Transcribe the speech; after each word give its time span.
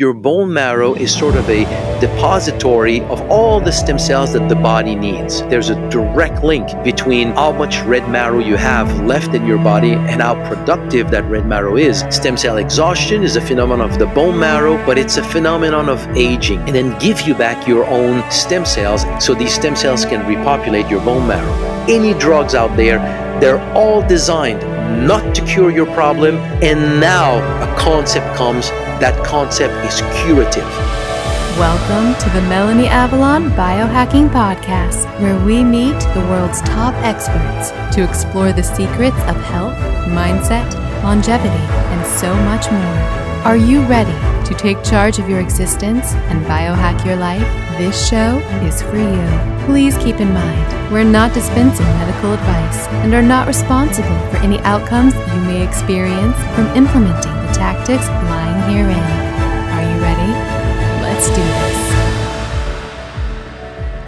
your 0.00 0.14
bone 0.14 0.50
marrow 0.50 0.94
is 0.94 1.14
sort 1.14 1.36
of 1.36 1.46
a 1.50 1.62
depository 2.00 3.02
of 3.02 3.20
all 3.30 3.60
the 3.60 3.70
stem 3.70 3.98
cells 3.98 4.32
that 4.32 4.48
the 4.48 4.54
body 4.54 4.94
needs. 4.94 5.42
There's 5.42 5.68
a 5.68 5.74
direct 5.90 6.42
link 6.42 6.66
between 6.82 7.32
how 7.32 7.52
much 7.52 7.82
red 7.82 8.08
marrow 8.08 8.38
you 8.38 8.56
have 8.56 8.88
left 9.04 9.34
in 9.34 9.44
your 9.46 9.58
body 9.58 9.92
and 9.92 10.22
how 10.22 10.36
productive 10.48 11.10
that 11.10 11.24
red 11.26 11.44
marrow 11.44 11.76
is. 11.76 12.02
Stem 12.08 12.38
cell 12.38 12.56
exhaustion 12.56 13.22
is 13.22 13.36
a 13.36 13.42
phenomenon 13.42 13.90
of 13.90 13.98
the 13.98 14.06
bone 14.06 14.38
marrow, 14.40 14.82
but 14.86 14.96
it's 14.96 15.18
a 15.18 15.22
phenomenon 15.22 15.90
of 15.90 16.00
aging 16.16 16.60
and 16.60 16.74
then 16.74 16.98
give 16.98 17.20
you 17.28 17.34
back 17.34 17.68
your 17.68 17.84
own 17.84 18.24
stem 18.30 18.64
cells 18.64 19.04
so 19.22 19.34
these 19.34 19.54
stem 19.54 19.76
cells 19.76 20.06
can 20.06 20.26
repopulate 20.26 20.88
your 20.88 21.04
bone 21.04 21.28
marrow. 21.28 21.52
Any 21.90 22.18
drugs 22.18 22.54
out 22.54 22.74
there, 22.74 23.00
they're 23.38 23.60
all 23.74 24.00
designed 24.08 24.62
not 25.06 25.34
to 25.34 25.44
cure 25.44 25.70
your 25.70 25.86
problem, 25.94 26.36
and 26.62 27.00
now 27.00 27.38
a 27.62 27.78
concept 27.78 28.36
comes. 28.36 28.70
That 29.00 29.24
concept 29.24 29.72
is 29.88 30.02
curative. 30.20 30.68
Welcome 31.56 32.12
to 32.20 32.28
the 32.36 32.46
Melanie 32.50 32.86
Avalon 32.86 33.48
Biohacking 33.52 34.28
Podcast, 34.28 35.08
where 35.22 35.42
we 35.42 35.64
meet 35.64 35.98
the 36.12 36.20
world's 36.28 36.60
top 36.60 36.92
experts 36.96 37.70
to 37.96 38.04
explore 38.04 38.52
the 38.52 38.62
secrets 38.62 39.16
of 39.24 39.40
health, 39.40 39.72
mindset, 40.12 40.68
longevity, 41.02 41.48
and 41.48 42.06
so 42.20 42.28
much 42.44 42.70
more. 42.70 43.00
Are 43.48 43.56
you 43.56 43.80
ready 43.88 44.12
to 44.46 44.54
take 44.54 44.84
charge 44.84 45.18
of 45.18 45.30
your 45.30 45.40
existence 45.40 46.12
and 46.28 46.44
biohack 46.44 47.02
your 47.02 47.16
life? 47.16 47.40
This 47.78 47.96
show 48.06 48.36
is 48.68 48.82
for 48.82 48.98
you. 48.98 49.64
Please 49.64 49.96
keep 49.96 50.20
in 50.20 50.30
mind, 50.34 50.92
we're 50.92 51.04
not 51.04 51.32
dispensing 51.32 51.86
medical 51.86 52.34
advice 52.34 52.86
and 53.00 53.14
are 53.14 53.22
not 53.22 53.46
responsible 53.46 54.20
for 54.28 54.36
any 54.44 54.58
outcomes 54.60 55.14
you 55.14 55.40
may 55.48 55.66
experience 55.66 56.36
from 56.54 56.66
implementing 56.76 57.39
tactics 57.52 58.08
lying 58.08 58.72
herein. 58.72 58.98
Are 59.70 59.82
you 59.82 60.00
ready? 60.02 60.32
Let's 61.02 61.28
do 61.28 61.42
this. 61.42 61.78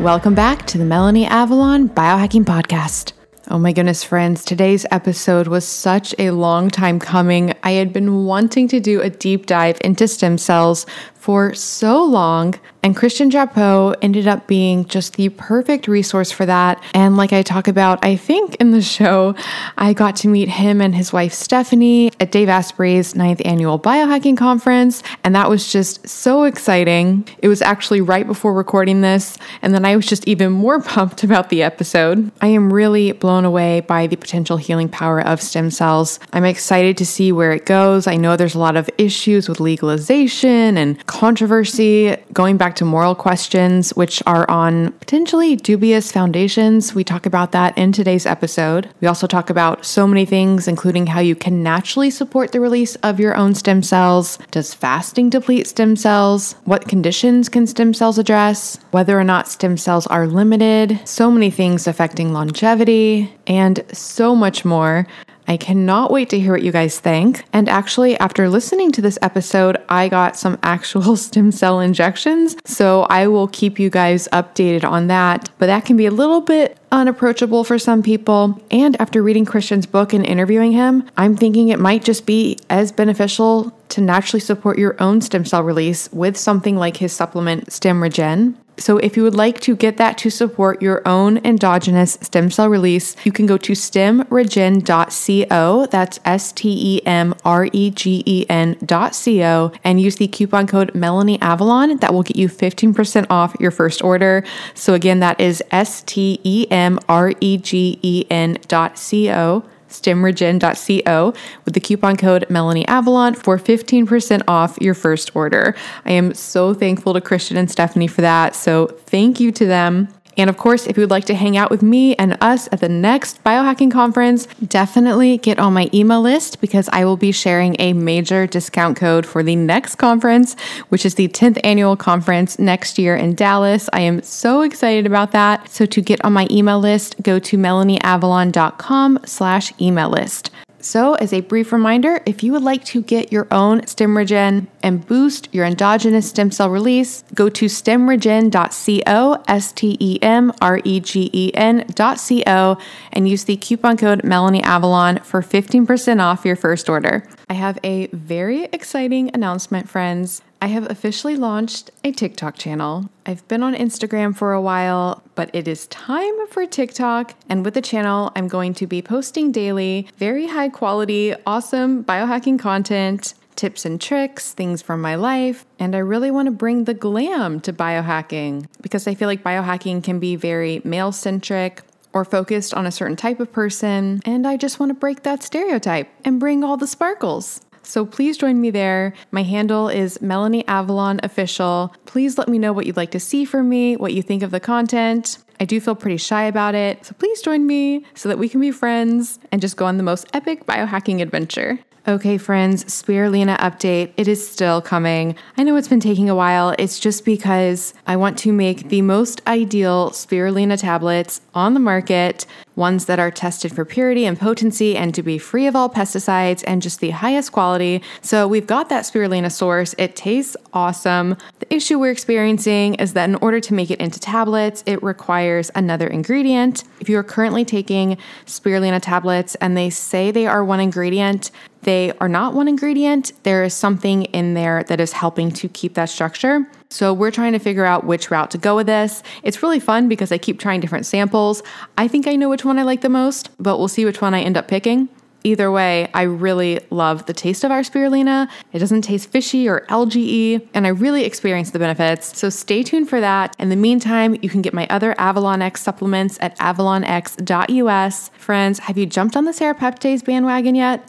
Welcome 0.00 0.34
back 0.34 0.66
to 0.66 0.78
the 0.78 0.84
Melanie 0.84 1.26
Avalon 1.26 1.88
Biohacking 1.88 2.44
Podcast. 2.44 3.12
Oh 3.50 3.58
my 3.58 3.72
goodness, 3.72 4.04
friends, 4.04 4.44
today's 4.44 4.86
episode 4.90 5.48
was 5.48 5.66
such 5.66 6.14
a 6.18 6.30
long 6.30 6.70
time 6.70 6.98
coming. 6.98 7.52
I 7.62 7.72
had 7.72 7.92
been 7.92 8.24
wanting 8.24 8.68
to 8.68 8.80
do 8.80 9.00
a 9.00 9.10
deep 9.10 9.46
dive 9.46 9.78
into 9.82 10.06
stem 10.08 10.38
cells 10.38 10.86
for 11.14 11.52
so 11.54 12.04
long. 12.04 12.54
And 12.84 12.96
Christian 12.96 13.30
Drapeau 13.30 13.94
ended 14.02 14.26
up 14.26 14.48
being 14.48 14.84
just 14.86 15.14
the 15.14 15.28
perfect 15.28 15.86
resource 15.86 16.32
for 16.32 16.44
that. 16.46 16.82
And 16.94 17.16
like 17.16 17.32
I 17.32 17.42
talk 17.42 17.68
about, 17.68 18.04
I 18.04 18.16
think 18.16 18.56
in 18.56 18.72
the 18.72 18.82
show, 18.82 19.36
I 19.78 19.92
got 19.92 20.16
to 20.16 20.28
meet 20.28 20.48
him 20.48 20.80
and 20.80 20.92
his 20.92 21.12
wife 21.12 21.32
Stephanie 21.32 22.10
at 22.18 22.32
Dave 22.32 22.48
Asprey's 22.48 23.14
ninth 23.14 23.40
annual 23.44 23.78
biohacking 23.78 24.36
conference. 24.36 25.04
And 25.22 25.32
that 25.36 25.48
was 25.48 25.70
just 25.70 26.08
so 26.08 26.42
exciting. 26.42 27.28
It 27.38 27.46
was 27.46 27.62
actually 27.62 28.00
right 28.00 28.26
before 28.26 28.52
recording 28.52 29.00
this. 29.00 29.38
And 29.62 29.72
then 29.72 29.84
I 29.84 29.94
was 29.94 30.06
just 30.06 30.26
even 30.26 30.50
more 30.50 30.80
pumped 30.82 31.22
about 31.22 31.50
the 31.50 31.62
episode. 31.62 32.32
I 32.40 32.48
am 32.48 32.72
really 32.72 33.12
blown 33.12 33.44
away 33.44 33.80
by 33.80 34.08
the 34.08 34.16
potential 34.16 34.56
healing 34.56 34.88
power 34.88 35.20
of 35.20 35.40
stem 35.40 35.70
cells. 35.70 36.18
I'm 36.32 36.44
excited 36.44 36.96
to 36.96 37.06
see 37.06 37.30
where 37.30 37.52
it 37.52 37.64
goes. 37.64 38.08
I 38.08 38.16
know 38.16 38.36
there's 38.36 38.56
a 38.56 38.58
lot 38.58 38.76
of 38.76 38.90
issues 38.98 39.48
with 39.48 39.60
legalization 39.60 40.76
and 40.76 41.06
controversy, 41.06 42.16
going 42.32 42.56
back 42.56 42.71
to 42.76 42.84
moral 42.84 43.14
questions, 43.14 43.90
which 43.90 44.22
are 44.26 44.48
on 44.50 44.92
potentially 44.92 45.56
dubious 45.56 46.12
foundations. 46.12 46.94
We 46.94 47.04
talk 47.04 47.26
about 47.26 47.52
that 47.52 47.76
in 47.76 47.92
today's 47.92 48.26
episode. 48.26 48.88
We 49.00 49.08
also 49.08 49.26
talk 49.26 49.50
about 49.50 49.84
so 49.84 50.06
many 50.06 50.24
things, 50.24 50.68
including 50.68 51.06
how 51.06 51.20
you 51.20 51.34
can 51.34 51.62
naturally 51.62 52.10
support 52.10 52.52
the 52.52 52.60
release 52.60 52.96
of 52.96 53.20
your 53.20 53.36
own 53.36 53.54
stem 53.54 53.82
cells. 53.82 54.38
Does 54.50 54.74
fasting 54.74 55.30
deplete 55.30 55.66
stem 55.66 55.96
cells? 55.96 56.54
What 56.64 56.88
conditions 56.88 57.48
can 57.48 57.66
stem 57.66 57.94
cells 57.94 58.18
address? 58.18 58.78
Whether 58.90 59.18
or 59.18 59.24
not 59.24 59.48
stem 59.48 59.76
cells 59.76 60.06
are 60.06 60.26
limited? 60.26 61.00
So 61.04 61.30
many 61.30 61.50
things 61.50 61.86
affecting 61.86 62.32
longevity, 62.32 63.32
and 63.46 63.84
so 63.92 64.34
much 64.34 64.64
more. 64.64 65.06
I 65.48 65.56
cannot 65.56 66.10
wait 66.10 66.30
to 66.30 66.40
hear 66.40 66.52
what 66.52 66.62
you 66.62 66.72
guys 66.72 66.98
think. 67.00 67.44
And 67.52 67.68
actually, 67.68 68.18
after 68.18 68.48
listening 68.48 68.92
to 68.92 69.02
this 69.02 69.18
episode, 69.22 69.76
I 69.88 70.08
got 70.08 70.36
some 70.36 70.58
actual 70.62 71.16
stem 71.16 71.52
cell 71.52 71.80
injections. 71.80 72.56
So 72.64 73.02
I 73.10 73.26
will 73.26 73.48
keep 73.48 73.78
you 73.78 73.90
guys 73.90 74.28
updated 74.32 74.84
on 74.84 75.08
that. 75.08 75.50
But 75.58 75.66
that 75.66 75.84
can 75.84 75.96
be 75.96 76.06
a 76.06 76.10
little 76.10 76.40
bit 76.40 76.78
unapproachable 76.92 77.64
for 77.64 77.78
some 77.78 78.02
people. 78.02 78.62
And 78.70 79.00
after 79.00 79.22
reading 79.22 79.44
Christian's 79.44 79.86
book 79.86 80.12
and 80.12 80.24
interviewing 80.24 80.72
him, 80.72 81.08
I'm 81.16 81.36
thinking 81.36 81.68
it 81.68 81.80
might 81.80 82.04
just 82.04 82.26
be 82.26 82.58
as 82.70 82.92
beneficial 82.92 83.76
to 83.88 84.00
naturally 84.00 84.40
support 84.40 84.78
your 84.78 84.94
own 85.02 85.20
stem 85.20 85.44
cell 85.44 85.64
release 85.64 86.10
with 86.12 86.36
something 86.36 86.76
like 86.76 86.98
his 86.98 87.12
supplement 87.12 87.66
StemRegen. 87.66 88.54
So, 88.78 88.96
if 88.98 89.16
you 89.16 89.22
would 89.22 89.36
like 89.36 89.60
to 89.60 89.76
get 89.76 89.98
that 89.98 90.18
to 90.18 90.30
support 90.30 90.82
your 90.82 91.06
own 91.06 91.38
endogenous 91.44 92.18
stem 92.22 92.50
cell 92.50 92.68
release, 92.68 93.14
you 93.24 93.30
can 93.30 93.46
go 93.46 93.56
to 93.58 93.74
stemregen.co. 93.74 95.86
That's 95.86 96.18
S 96.24 96.50
T 96.52 96.96
E 96.96 97.06
M 97.06 97.34
R 97.44 97.68
E 97.72 97.90
G 97.90 98.24
E 98.26 98.44
N.co 98.48 99.72
and 99.84 100.00
use 100.00 100.16
the 100.16 100.26
coupon 100.26 100.66
code 100.66 100.92
Melanie 100.94 101.38
Avalon. 101.40 101.98
That 101.98 102.12
will 102.14 102.22
get 102.22 102.36
you 102.36 102.48
15% 102.48 103.26
off 103.28 103.54
your 103.60 103.70
first 103.70 104.02
order. 104.02 104.42
So, 104.74 104.94
again, 104.94 105.20
that 105.20 105.38
is 105.40 105.62
S 105.70 106.02
T 106.02 106.40
E 106.42 106.66
M 106.70 106.81
R 107.08 107.32
E 107.40 107.58
G 107.58 107.98
E 108.02 108.24
N.co 108.30 109.64
stemregen.co 109.92 111.34
with 111.64 111.74
the 111.74 111.80
coupon 111.80 112.16
code 112.16 112.46
Melanie 112.48 112.86
Avalon 112.88 113.34
for 113.34 113.58
15% 113.58 114.42
off 114.48 114.78
your 114.80 114.94
first 114.94 115.36
order. 115.36 115.76
I 116.04 116.12
am 116.12 116.34
so 116.34 116.74
thankful 116.74 117.12
to 117.14 117.20
Christian 117.20 117.56
and 117.56 117.70
Stephanie 117.70 118.06
for 118.06 118.22
that. 118.22 118.56
So 118.56 118.86
thank 118.86 119.38
you 119.38 119.52
to 119.52 119.66
them. 119.66 120.08
And 120.36 120.48
of 120.48 120.56
course, 120.56 120.86
if 120.86 120.96
you 120.96 121.02
would 121.02 121.10
like 121.10 121.26
to 121.26 121.34
hang 121.34 121.56
out 121.56 121.70
with 121.70 121.82
me 121.82 122.14
and 122.16 122.36
us 122.40 122.68
at 122.72 122.80
the 122.80 122.88
next 122.88 123.42
biohacking 123.44 123.90
conference, 123.90 124.46
definitely 124.66 125.38
get 125.38 125.58
on 125.58 125.72
my 125.72 125.90
email 125.92 126.20
list 126.20 126.60
because 126.60 126.88
I 126.92 127.04
will 127.04 127.16
be 127.16 127.32
sharing 127.32 127.76
a 127.78 127.92
major 127.92 128.46
discount 128.46 128.96
code 128.96 129.26
for 129.26 129.42
the 129.42 129.56
next 129.56 129.96
conference, 129.96 130.56
which 130.88 131.04
is 131.04 131.16
the 131.16 131.28
10th 131.28 131.60
annual 131.64 131.96
conference 131.96 132.58
next 132.58 132.98
year 132.98 133.14
in 133.16 133.34
Dallas. 133.34 133.88
I 133.92 134.00
am 134.00 134.22
so 134.22 134.62
excited 134.62 135.06
about 135.06 135.32
that. 135.32 135.68
So 135.68 135.86
to 135.86 136.00
get 136.00 136.24
on 136.24 136.32
my 136.32 136.46
email 136.50 136.80
list, 136.80 137.22
go 137.22 137.38
to 137.38 137.56
melanieavalon.com 137.56 139.20
slash 139.24 139.72
email 139.80 140.10
list. 140.10 140.50
So, 140.82 141.14
as 141.14 141.32
a 141.32 141.42
brief 141.42 141.72
reminder, 141.72 142.20
if 142.26 142.42
you 142.42 142.50
would 142.52 142.64
like 142.64 142.84
to 142.86 143.02
get 143.02 143.30
your 143.30 143.46
own 143.52 143.82
StemRegen 143.82 144.66
and 144.82 145.06
boost 145.06 145.48
your 145.54 145.64
endogenous 145.64 146.28
stem 146.28 146.50
cell 146.50 146.68
release, 146.68 147.22
go 147.34 147.48
to 147.48 147.66
stemregen.co, 147.66 149.44
S 149.46 149.72
T 149.72 149.96
E 150.00 150.18
M 150.20 150.52
R 150.60 150.80
E 150.82 150.98
G 150.98 151.30
E 151.32 151.52
N.co, 151.54 152.78
and 153.12 153.28
use 153.28 153.44
the 153.44 153.56
coupon 153.56 153.96
code 153.96 154.24
Melanie 154.24 154.62
Avalon 154.64 155.18
for 155.18 155.40
15% 155.40 156.20
off 156.20 156.44
your 156.44 156.56
first 156.56 156.88
order. 156.88 157.28
I 157.48 157.54
have 157.54 157.78
a 157.84 158.08
very 158.08 158.64
exciting 158.64 159.30
announcement, 159.34 159.88
friends. 159.88 160.42
I 160.62 160.68
have 160.68 160.88
officially 160.88 161.34
launched 161.34 161.90
a 162.04 162.12
TikTok 162.12 162.56
channel. 162.56 163.10
I've 163.26 163.46
been 163.48 163.64
on 163.64 163.74
Instagram 163.74 164.36
for 164.36 164.52
a 164.52 164.60
while, 164.60 165.20
but 165.34 165.50
it 165.52 165.66
is 165.66 165.88
time 165.88 166.46
for 166.46 166.64
TikTok. 166.66 167.34
And 167.48 167.64
with 167.64 167.74
the 167.74 167.80
channel, 167.82 168.30
I'm 168.36 168.46
going 168.46 168.72
to 168.74 168.86
be 168.86 169.02
posting 169.02 169.50
daily 169.50 170.06
very 170.18 170.46
high 170.46 170.68
quality, 170.68 171.34
awesome 171.48 172.04
biohacking 172.04 172.60
content, 172.60 173.34
tips 173.56 173.84
and 173.84 174.00
tricks, 174.00 174.52
things 174.52 174.82
from 174.82 175.00
my 175.00 175.16
life. 175.16 175.66
And 175.80 175.96
I 175.96 175.98
really 175.98 176.30
want 176.30 176.46
to 176.46 176.52
bring 176.52 176.84
the 176.84 176.94
glam 176.94 177.58
to 177.62 177.72
biohacking 177.72 178.68
because 178.82 179.08
I 179.08 179.16
feel 179.16 179.26
like 179.26 179.42
biohacking 179.42 180.04
can 180.04 180.20
be 180.20 180.36
very 180.36 180.80
male 180.84 181.10
centric 181.10 181.82
or 182.12 182.24
focused 182.24 182.72
on 182.72 182.86
a 182.86 182.92
certain 182.92 183.16
type 183.16 183.40
of 183.40 183.50
person. 183.50 184.20
And 184.24 184.46
I 184.46 184.56
just 184.56 184.78
want 184.78 184.90
to 184.90 184.94
break 184.94 185.24
that 185.24 185.42
stereotype 185.42 186.08
and 186.24 186.38
bring 186.38 186.62
all 186.62 186.76
the 186.76 186.86
sparkles. 186.86 187.62
So 187.82 188.06
please 188.06 188.36
join 188.36 188.60
me 188.60 188.70
there. 188.70 189.12
My 189.30 189.42
handle 189.42 189.88
is 189.88 190.20
Melanie 190.22 190.66
Avalon 190.68 191.20
Official. 191.22 191.94
Please 192.06 192.38
let 192.38 192.48
me 192.48 192.58
know 192.58 192.72
what 192.72 192.86
you'd 192.86 192.96
like 192.96 193.10
to 193.10 193.20
see 193.20 193.44
from 193.44 193.68
me, 193.68 193.96
what 193.96 194.14
you 194.14 194.22
think 194.22 194.42
of 194.42 194.50
the 194.50 194.60
content. 194.60 195.38
I 195.60 195.64
do 195.64 195.80
feel 195.80 195.94
pretty 195.94 196.16
shy 196.16 196.44
about 196.44 196.74
it, 196.74 197.06
so 197.06 197.14
please 197.14 197.40
join 197.40 197.66
me 197.66 198.04
so 198.14 198.28
that 198.28 198.38
we 198.38 198.48
can 198.48 198.60
be 198.60 198.72
friends 198.72 199.38
and 199.52 199.60
just 199.60 199.76
go 199.76 199.86
on 199.86 199.96
the 199.96 200.02
most 200.02 200.26
epic 200.34 200.66
biohacking 200.66 201.20
adventure. 201.20 201.78
Okay, 202.08 202.36
friends, 202.36 202.84
spirulina 202.86 203.56
update. 203.58 204.12
It 204.16 204.26
is 204.26 204.44
still 204.44 204.82
coming. 204.82 205.36
I 205.56 205.62
know 205.62 205.76
it's 205.76 205.86
been 205.86 206.00
taking 206.00 206.28
a 206.28 206.34
while. 206.34 206.74
It's 206.76 206.98
just 206.98 207.24
because 207.24 207.94
I 208.08 208.16
want 208.16 208.36
to 208.38 208.52
make 208.52 208.88
the 208.88 209.02
most 209.02 209.40
ideal 209.46 210.10
spirulina 210.10 210.80
tablets 210.80 211.42
on 211.54 211.74
the 211.74 211.80
market 211.80 212.44
ones 212.76 213.06
that 213.06 213.18
are 213.18 213.30
tested 213.30 213.74
for 213.74 213.84
purity 213.84 214.24
and 214.24 214.38
potency 214.38 214.96
and 214.96 215.14
to 215.14 215.22
be 215.22 215.38
free 215.38 215.66
of 215.66 215.76
all 215.76 215.88
pesticides 215.88 216.64
and 216.66 216.82
just 216.82 217.00
the 217.00 217.10
highest 217.10 217.52
quality. 217.52 218.02
So 218.22 218.48
we've 218.48 218.66
got 218.66 218.88
that 218.88 219.04
spirulina 219.04 219.50
source. 219.52 219.94
It 219.98 220.16
tastes 220.16 220.56
awesome. 220.72 221.36
The 221.58 221.74
issue 221.74 221.98
we're 221.98 222.10
experiencing 222.10 222.94
is 222.94 223.12
that 223.14 223.28
in 223.28 223.36
order 223.36 223.60
to 223.60 223.74
make 223.74 223.90
it 223.90 224.00
into 224.00 224.18
tablets, 224.18 224.82
it 224.86 225.02
requires 225.02 225.70
another 225.74 226.06
ingredient. 226.06 226.84
If 227.00 227.08
you 227.08 227.18
are 227.18 227.24
currently 227.24 227.64
taking 227.64 228.16
spirulina 228.46 229.00
tablets 229.02 229.54
and 229.56 229.76
they 229.76 229.90
say 229.90 230.30
they 230.30 230.46
are 230.46 230.64
one 230.64 230.80
ingredient, 230.80 231.50
they 231.82 232.12
are 232.20 232.28
not 232.28 232.54
one 232.54 232.68
ingredient. 232.68 233.32
There 233.42 233.64
is 233.64 233.74
something 233.74 234.24
in 234.26 234.54
there 234.54 234.84
that 234.84 235.00
is 235.00 235.12
helping 235.12 235.50
to 235.52 235.68
keep 235.68 235.94
that 235.94 236.08
structure. 236.08 236.68
So 236.92 237.12
we're 237.12 237.30
trying 237.30 237.52
to 237.52 237.58
figure 237.58 237.84
out 237.84 238.04
which 238.04 238.30
route 238.30 238.50
to 238.52 238.58
go 238.58 238.76
with 238.76 238.86
this. 238.86 239.22
It's 239.42 239.62
really 239.62 239.80
fun 239.80 240.08
because 240.08 240.30
I 240.30 240.38
keep 240.38 240.60
trying 240.60 240.80
different 240.80 241.06
samples. 241.06 241.62
I 241.96 242.06
think 242.06 242.26
I 242.26 242.36
know 242.36 242.48
which 242.48 242.64
one 242.64 242.78
I 242.78 242.82
like 242.82 243.00
the 243.00 243.08
most, 243.08 243.50
but 243.58 243.78
we'll 243.78 243.88
see 243.88 244.04
which 244.04 244.20
one 244.20 244.34
I 244.34 244.42
end 244.42 244.56
up 244.56 244.68
picking. 244.68 245.08
Either 245.44 245.72
way, 245.72 246.08
I 246.14 246.22
really 246.22 246.78
love 246.90 247.26
the 247.26 247.32
taste 247.32 247.64
of 247.64 247.72
our 247.72 247.80
spirulina. 247.80 248.48
It 248.72 248.78
doesn't 248.78 249.02
taste 249.02 249.28
fishy 249.28 249.68
or 249.68 249.84
algae 249.88 250.68
and 250.72 250.86
I 250.86 250.90
really 250.90 251.24
experience 251.24 251.70
the 251.70 251.80
benefits. 251.80 252.38
So 252.38 252.48
stay 252.48 252.82
tuned 252.82 253.08
for 253.08 253.20
that. 253.20 253.56
In 253.58 253.68
the 253.68 253.76
meantime, 253.76 254.36
you 254.40 254.48
can 254.48 254.62
get 254.62 254.72
my 254.72 254.86
other 254.88 255.14
Avalon 255.18 255.60
X 255.60 255.82
supplements 255.82 256.38
at 256.40 256.56
avalonx.us. 256.58 258.28
Friends, 258.36 258.78
have 258.80 258.96
you 258.96 259.06
jumped 259.06 259.36
on 259.36 259.44
the 259.44 259.52
Sarah 259.52 259.74
serapeptase 259.74 260.24
bandwagon 260.24 260.74
yet? 260.74 261.08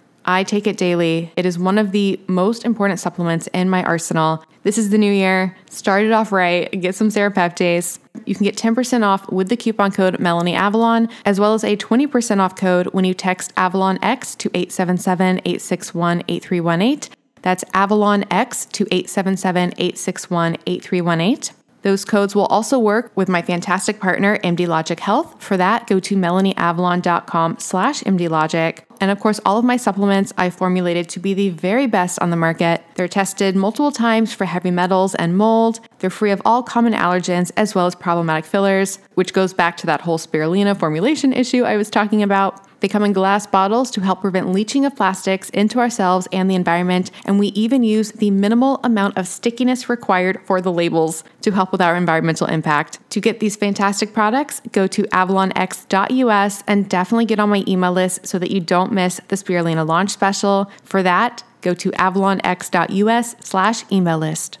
I 0.25 0.43
take 0.43 0.67
it 0.67 0.77
daily. 0.77 1.31
It 1.35 1.45
is 1.45 1.57
one 1.57 1.77
of 1.77 1.91
the 1.91 2.19
most 2.27 2.65
important 2.65 2.99
supplements 2.99 3.47
in 3.53 3.69
my 3.69 3.83
arsenal. 3.83 4.43
This 4.63 4.77
is 4.77 4.89
the 4.89 4.97
new 4.97 5.11
year. 5.11 5.55
Start 5.69 6.03
it 6.03 6.11
off 6.11 6.31
right. 6.31 6.69
Get 6.79 6.95
some 6.95 7.09
serapeptase. 7.09 7.99
You 8.25 8.35
can 8.35 8.43
get 8.43 8.55
10% 8.55 9.03
off 9.03 9.29
with 9.31 9.49
the 9.49 9.57
coupon 9.57 9.91
code 9.91 10.19
Melanie 10.19 10.53
Avalon, 10.53 11.09
as 11.25 11.39
well 11.39 11.53
as 11.53 11.63
a 11.63 11.75
20% 11.75 12.39
off 12.39 12.55
code 12.55 12.87
when 12.87 13.05
you 13.05 13.13
text 13.13 13.51
Avalon 13.57 13.97
X 14.03 14.35
to 14.35 14.49
877 14.53 15.39
861 15.39 16.23
8318. 16.27 17.17
That's 17.41 17.63
Avalon 17.73 18.25
X 18.29 18.65
to 18.65 18.85
877 18.91 19.73
861 19.77 20.57
8318. 20.67 21.55
Those 21.81 22.05
codes 22.05 22.35
will 22.35 22.45
also 22.45 22.77
work 22.77 23.11
with 23.15 23.27
my 23.27 23.41
fantastic 23.41 23.99
partner, 23.99 24.37
MD 24.39 24.67
Logic 24.67 24.99
Health. 24.99 25.41
For 25.41 25.57
that, 25.57 25.87
go 25.87 25.99
to 25.99 26.15
melanieavalon.com 26.15 27.57
slash 27.57 28.03
mdlogic. 28.03 28.81
And 29.01 29.11
of 29.11 29.19
course, 29.19 29.39
all 29.45 29.57
of 29.57 29.65
my 29.65 29.77
supplements 29.77 30.31
I 30.37 30.49
formulated 30.51 31.09
to 31.09 31.19
be 31.19 31.33
the 31.33 31.49
very 31.49 31.87
best 31.87 32.19
on 32.19 32.29
the 32.29 32.37
market. 32.37 32.83
They're 32.95 33.07
tested 33.07 33.55
multiple 33.55 33.91
times 33.91 34.33
for 34.33 34.45
heavy 34.45 34.71
metals 34.71 35.15
and 35.15 35.35
mold. 35.35 35.79
They're 35.99 36.09
free 36.09 36.31
of 36.31 36.41
all 36.45 36.61
common 36.63 36.93
allergens 36.93 37.51
as 37.57 37.75
well 37.75 37.87
as 37.87 37.95
problematic 37.95 38.45
fillers, 38.45 38.99
which 39.15 39.33
goes 39.33 39.53
back 39.53 39.75
to 39.77 39.87
that 39.87 40.01
whole 40.01 40.19
spirulina 40.19 40.79
formulation 40.79 41.33
issue 41.33 41.63
I 41.63 41.77
was 41.77 41.89
talking 41.89 42.21
about. 42.21 42.67
They 42.81 42.87
come 42.87 43.03
in 43.03 43.13
glass 43.13 43.45
bottles 43.45 43.91
to 43.91 44.01
help 44.01 44.21
prevent 44.21 44.51
leaching 44.51 44.85
of 44.85 44.95
plastics 44.95 45.51
into 45.51 45.79
ourselves 45.79 46.27
and 46.31 46.49
the 46.49 46.55
environment, 46.55 47.11
and 47.25 47.37
we 47.39 47.47
even 47.49 47.83
use 47.83 48.11
the 48.11 48.31
minimal 48.31 48.79
amount 48.83 49.17
of 49.17 49.27
stickiness 49.27 49.87
required 49.87 50.39
for 50.45 50.61
the 50.61 50.71
labels 50.71 51.23
to 51.41 51.51
help 51.51 51.71
with 51.71 51.79
our 51.79 51.95
environmental 51.95 52.47
impact. 52.47 52.97
To 53.11 53.21
get 53.21 53.39
these 53.39 53.55
fantastic 53.55 54.13
products, 54.13 54.61
go 54.71 54.87
to 54.87 55.03
avalonx.us 55.03 56.63
and 56.67 56.89
definitely 56.89 57.25
get 57.25 57.39
on 57.39 57.49
my 57.49 57.63
email 57.67 57.91
list 57.91 58.25
so 58.25 58.39
that 58.39 58.49
you 58.49 58.59
don't 58.59 58.90
miss 58.91 59.19
the 59.27 59.35
Spirulina 59.35 59.87
launch 59.87 60.11
special. 60.11 60.69
For 60.83 61.03
that, 61.03 61.43
go 61.61 61.73
to 61.73 61.91
avalonx.us 61.91 63.35
slash 63.39 63.83
email 63.91 64.17
list. 64.17 64.57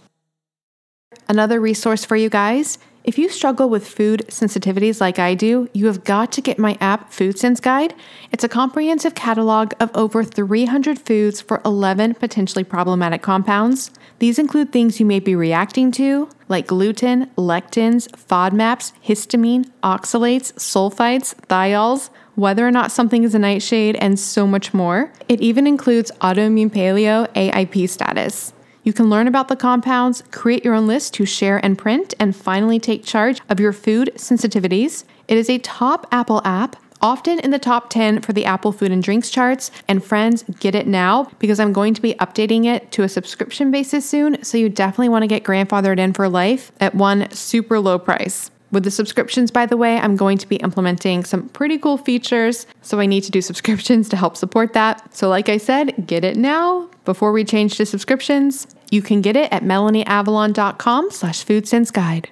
Another 1.27 1.59
resource 1.59 2.05
for 2.05 2.15
you 2.15 2.29
guys 2.29 2.77
if 3.03 3.17
you 3.17 3.29
struggle 3.29 3.67
with 3.67 3.87
food 3.87 4.25
sensitivities 4.27 5.01
like 5.01 5.17
I 5.17 5.33
do, 5.33 5.67
you 5.73 5.87
have 5.87 6.03
got 6.03 6.31
to 6.33 6.41
get 6.41 6.59
my 6.59 6.77
app 6.79 7.11
Food 7.11 7.39
Sense 7.39 7.59
Guide. 7.59 7.95
It's 8.31 8.43
a 8.43 8.49
comprehensive 8.49 9.15
catalog 9.15 9.73
of 9.79 9.89
over 9.95 10.23
300 10.23 10.99
foods 10.99 11.41
for 11.41 11.63
11 11.65 12.13
potentially 12.15 12.63
problematic 12.63 13.23
compounds. 13.23 13.89
These 14.19 14.37
include 14.37 14.71
things 14.71 14.99
you 14.99 15.07
may 15.07 15.19
be 15.19 15.33
reacting 15.33 15.91
to, 15.93 16.29
like 16.47 16.67
gluten, 16.67 17.25
lectins, 17.37 18.07
FODMAPs, 18.09 18.93
histamine, 19.03 19.71
oxalates, 19.81 20.53
sulfites, 20.53 21.33
thiols, 21.47 22.11
whether 22.35 22.67
or 22.67 22.71
not 22.71 22.91
something 22.91 23.23
is 23.23 23.35
a 23.35 23.39
nightshade, 23.39 23.95
and 23.97 24.19
so 24.19 24.47
much 24.47 24.73
more. 24.73 25.11
It 25.27 25.41
even 25.41 25.67
includes 25.67 26.11
autoimmune 26.21 26.69
paleo 26.69 27.27
AIP 27.33 27.89
status. 27.89 28.53
You 28.83 28.93
can 28.93 29.09
learn 29.09 29.27
about 29.27 29.47
the 29.47 29.55
compounds, 29.55 30.23
create 30.31 30.65
your 30.65 30.73
own 30.73 30.87
list 30.87 31.13
to 31.15 31.25
share 31.25 31.63
and 31.63 31.77
print, 31.77 32.13
and 32.19 32.35
finally 32.35 32.79
take 32.79 33.05
charge 33.05 33.41
of 33.49 33.59
your 33.59 33.73
food 33.73 34.11
sensitivities. 34.15 35.03
It 35.27 35.37
is 35.37 35.49
a 35.49 35.59
top 35.59 36.07
Apple 36.11 36.41
app 36.43 36.75
often 37.01 37.39
in 37.39 37.51
the 37.51 37.59
top 37.59 37.89
10 37.89 38.21
for 38.21 38.33
the 38.33 38.45
Apple 38.45 38.71
Food 38.71 38.91
and 38.91 39.03
Drinks 39.03 39.29
charts. 39.29 39.71
And 39.87 40.03
friends, 40.03 40.43
get 40.59 40.75
it 40.75 40.87
now 40.87 41.31
because 41.39 41.59
I'm 41.59 41.73
going 41.73 41.93
to 41.95 42.01
be 42.01 42.13
updating 42.15 42.65
it 42.65 42.91
to 42.91 43.03
a 43.03 43.09
subscription 43.09 43.71
basis 43.71 44.07
soon. 44.07 44.43
So 44.43 44.57
you 44.57 44.69
definitely 44.69 45.09
want 45.09 45.23
to 45.23 45.27
get 45.27 45.43
grandfathered 45.43 45.99
in 45.99 46.13
for 46.13 46.29
life 46.29 46.71
at 46.79 46.95
one 46.95 47.29
super 47.31 47.79
low 47.79 47.97
price. 47.97 48.50
With 48.71 48.83
the 48.85 48.91
subscriptions, 48.91 49.51
by 49.51 49.65
the 49.65 49.75
way, 49.75 49.97
I'm 49.97 50.15
going 50.15 50.37
to 50.37 50.47
be 50.47 50.55
implementing 50.57 51.25
some 51.25 51.49
pretty 51.49 51.77
cool 51.77 51.97
features. 51.97 52.65
So 52.81 52.99
I 52.99 53.05
need 53.05 53.21
to 53.25 53.31
do 53.31 53.41
subscriptions 53.41 54.09
to 54.09 54.17
help 54.17 54.37
support 54.37 54.73
that. 54.73 55.13
So, 55.13 55.29
like 55.29 55.49
I 55.49 55.57
said, 55.57 56.07
get 56.07 56.23
it 56.23 56.37
now 56.37 56.89
before 57.05 57.31
we 57.31 57.43
change 57.43 57.77
to 57.77 57.85
subscriptions. 57.85 58.67
You 58.89 59.01
can 59.01 59.21
get 59.21 59.35
it 59.35 59.51
at 59.51 59.63
melanieavalon.com 59.63 61.11
slash 61.11 61.45
foodsenseguide. 61.45 62.27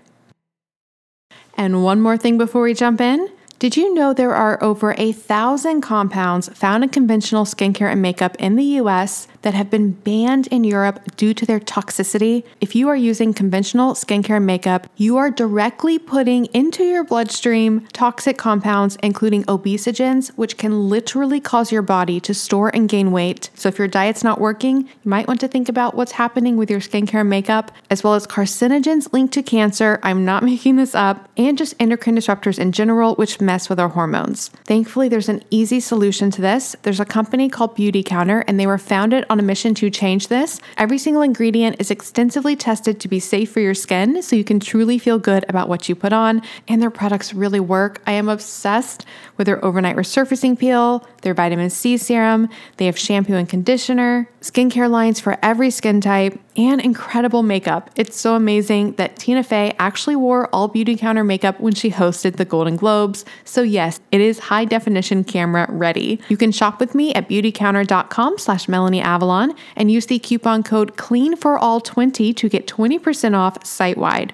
And 1.55 1.83
one 1.83 2.01
more 2.01 2.17
thing 2.17 2.37
before 2.37 2.61
we 2.61 2.73
jump 2.73 3.01
in. 3.01 3.29
Did 3.59 3.75
you 3.75 3.93
know 3.93 4.13
there 4.13 4.33
are 4.33 4.57
over 4.63 4.95
a 4.97 5.11
thousand 5.11 5.81
compounds 5.81 6.47
found 6.57 6.81
in 6.85 6.89
conventional 6.91 7.43
skincare 7.43 7.91
and 7.91 8.01
makeup 8.01 8.37
in 8.39 8.55
the 8.55 8.63
US 8.79 9.27
that 9.41 9.53
have 9.53 9.69
been 9.69 9.91
banned 9.91 10.47
in 10.47 10.63
Europe 10.63 11.01
due 11.17 11.33
to 11.33 11.45
their 11.45 11.59
toxicity? 11.59 12.45
If 12.61 12.73
you 12.73 12.87
are 12.87 12.95
using 12.95 13.33
conventional 13.33 13.95
skincare 13.95 14.37
and 14.37 14.45
makeup, 14.45 14.87
you 14.95 15.17
are 15.17 15.29
directly 15.29 15.99
putting 15.99 16.45
into 16.45 16.85
your 16.85 17.03
bloodstream 17.03 17.85
toxic 17.91 18.37
compounds, 18.37 18.97
including 19.03 19.43
obesogens, 19.43 20.29
which 20.37 20.55
can 20.55 20.87
literally 20.87 21.41
cause 21.41 21.69
your 21.69 21.81
body 21.81 22.21
to 22.21 22.33
store 22.33 22.73
and 22.73 22.87
gain 22.87 23.11
weight. 23.11 23.49
So 23.55 23.67
if 23.67 23.77
your 23.77 23.89
diet's 23.89 24.23
not 24.23 24.39
working, 24.39 24.83
you 24.83 24.87
might 25.03 25.27
want 25.27 25.41
to 25.41 25.49
think 25.49 25.67
about 25.67 25.95
what's 25.95 26.13
happening 26.13 26.55
with 26.55 26.71
your 26.71 26.79
skincare 26.79 27.19
and 27.19 27.29
makeup, 27.29 27.73
as 27.89 28.05
well 28.05 28.13
as 28.13 28.25
carcinogens 28.25 29.11
linked 29.11 29.33
to 29.33 29.43
cancer. 29.43 29.99
I'm 30.01 30.23
not 30.23 30.43
making 30.49 30.77
this 30.77 30.95
up, 30.95 31.27
and 31.35 31.57
just 31.57 31.75
endocrine 31.77 32.15
disruptors 32.15 32.57
in 32.57 32.71
general, 32.71 33.15
which 33.15 33.41
mess 33.49 33.67
with 33.67 33.79
our 33.79 33.89
hormones. 33.89 34.49
Thankfully, 34.65 35.09
there's 35.09 35.27
an 35.27 35.43
easy 35.49 35.79
solution 35.79 36.29
to 36.29 36.39
this. 36.39 36.75
There's 36.83 36.99
a 36.99 37.05
company 37.17 37.49
called 37.49 37.75
Beautycounter, 37.75 38.43
and 38.47 38.59
they 38.59 38.67
were 38.67 38.77
founded 38.77 39.25
on 39.27 39.39
a 39.39 39.43
mission 39.51 39.73
to 39.73 39.89
change 39.89 40.27
this. 40.27 40.61
Every 40.77 40.99
single 40.99 41.23
ingredient 41.23 41.77
is 41.79 41.89
extensively 41.89 42.55
tested 42.55 42.99
to 42.99 43.07
be 43.07 43.19
safe 43.19 43.51
for 43.51 43.59
your 43.59 43.73
skin, 43.73 44.21
so 44.21 44.35
you 44.35 44.43
can 44.43 44.59
truly 44.59 44.99
feel 44.99 45.17
good 45.17 45.45
about 45.49 45.67
what 45.67 45.89
you 45.89 45.95
put 45.95 46.13
on, 46.13 46.43
and 46.67 46.79
their 46.79 46.91
products 46.91 47.33
really 47.33 47.59
work. 47.59 48.03
I 48.05 48.11
am 48.11 48.29
obsessed 48.29 49.03
with 49.37 49.47
their 49.47 49.65
overnight 49.65 49.95
resurfacing 49.95 50.59
peel, 50.59 51.07
their 51.23 51.33
vitamin 51.33 51.71
C 51.71 51.97
serum. 51.97 52.49
They 52.77 52.85
have 52.85 52.99
shampoo 52.99 53.33
and 53.33 53.49
conditioner, 53.49 54.29
skincare 54.41 54.89
lines 54.89 55.19
for 55.19 55.37
every 55.43 55.69
skin 55.69 56.01
type, 56.01 56.39
and 56.55 56.81
incredible 56.81 57.43
makeup. 57.43 57.89
It's 57.95 58.19
so 58.19 58.35
amazing 58.35 58.93
that 58.93 59.15
Tina 59.15 59.43
Fey 59.43 59.73
actually 59.79 60.15
wore 60.15 60.53
all 60.53 60.69
Beautycounter 60.69 61.25
makeup 61.25 61.59
when 61.59 61.73
she 61.73 61.91
hosted 61.91 62.37
the 62.37 62.45
Golden 62.45 62.75
Globes. 62.75 63.25
So 63.45 63.61
yes, 63.61 63.99
it 64.11 64.21
is 64.21 64.39
high 64.39 64.65
definition 64.65 65.23
camera 65.23 65.67
ready. 65.69 66.19
You 66.29 66.37
can 66.37 66.51
shop 66.51 66.79
with 66.79 66.95
me 66.95 67.13
at 67.13 67.29
beautycounter.com 67.29 68.37
slash 68.37 68.67
Melanie 68.67 69.01
Avalon 69.01 69.53
and 69.75 69.91
use 69.91 70.05
the 70.05 70.19
coupon 70.19 70.63
code 70.63 70.97
CLEAN 70.97 71.35
for 71.35 71.57
all 71.57 71.79
20 71.79 72.33
to 72.33 72.49
get 72.49 72.67
20% 72.67 73.35
off 73.35 73.65
site 73.65 73.97
wide. 73.97 74.33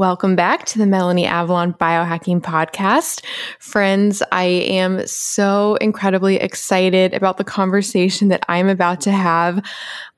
Welcome 0.00 0.34
back 0.34 0.64
to 0.64 0.78
the 0.78 0.86
Melanie 0.86 1.26
Avalon 1.26 1.74
Biohacking 1.74 2.40
Podcast. 2.40 3.22
Friends, 3.58 4.22
I 4.32 4.44
am 4.44 5.06
so 5.06 5.74
incredibly 5.74 6.36
excited 6.36 7.12
about 7.12 7.36
the 7.36 7.44
conversation 7.44 8.28
that 8.28 8.42
I'm 8.48 8.66
about 8.66 9.02
to 9.02 9.12
have. 9.12 9.62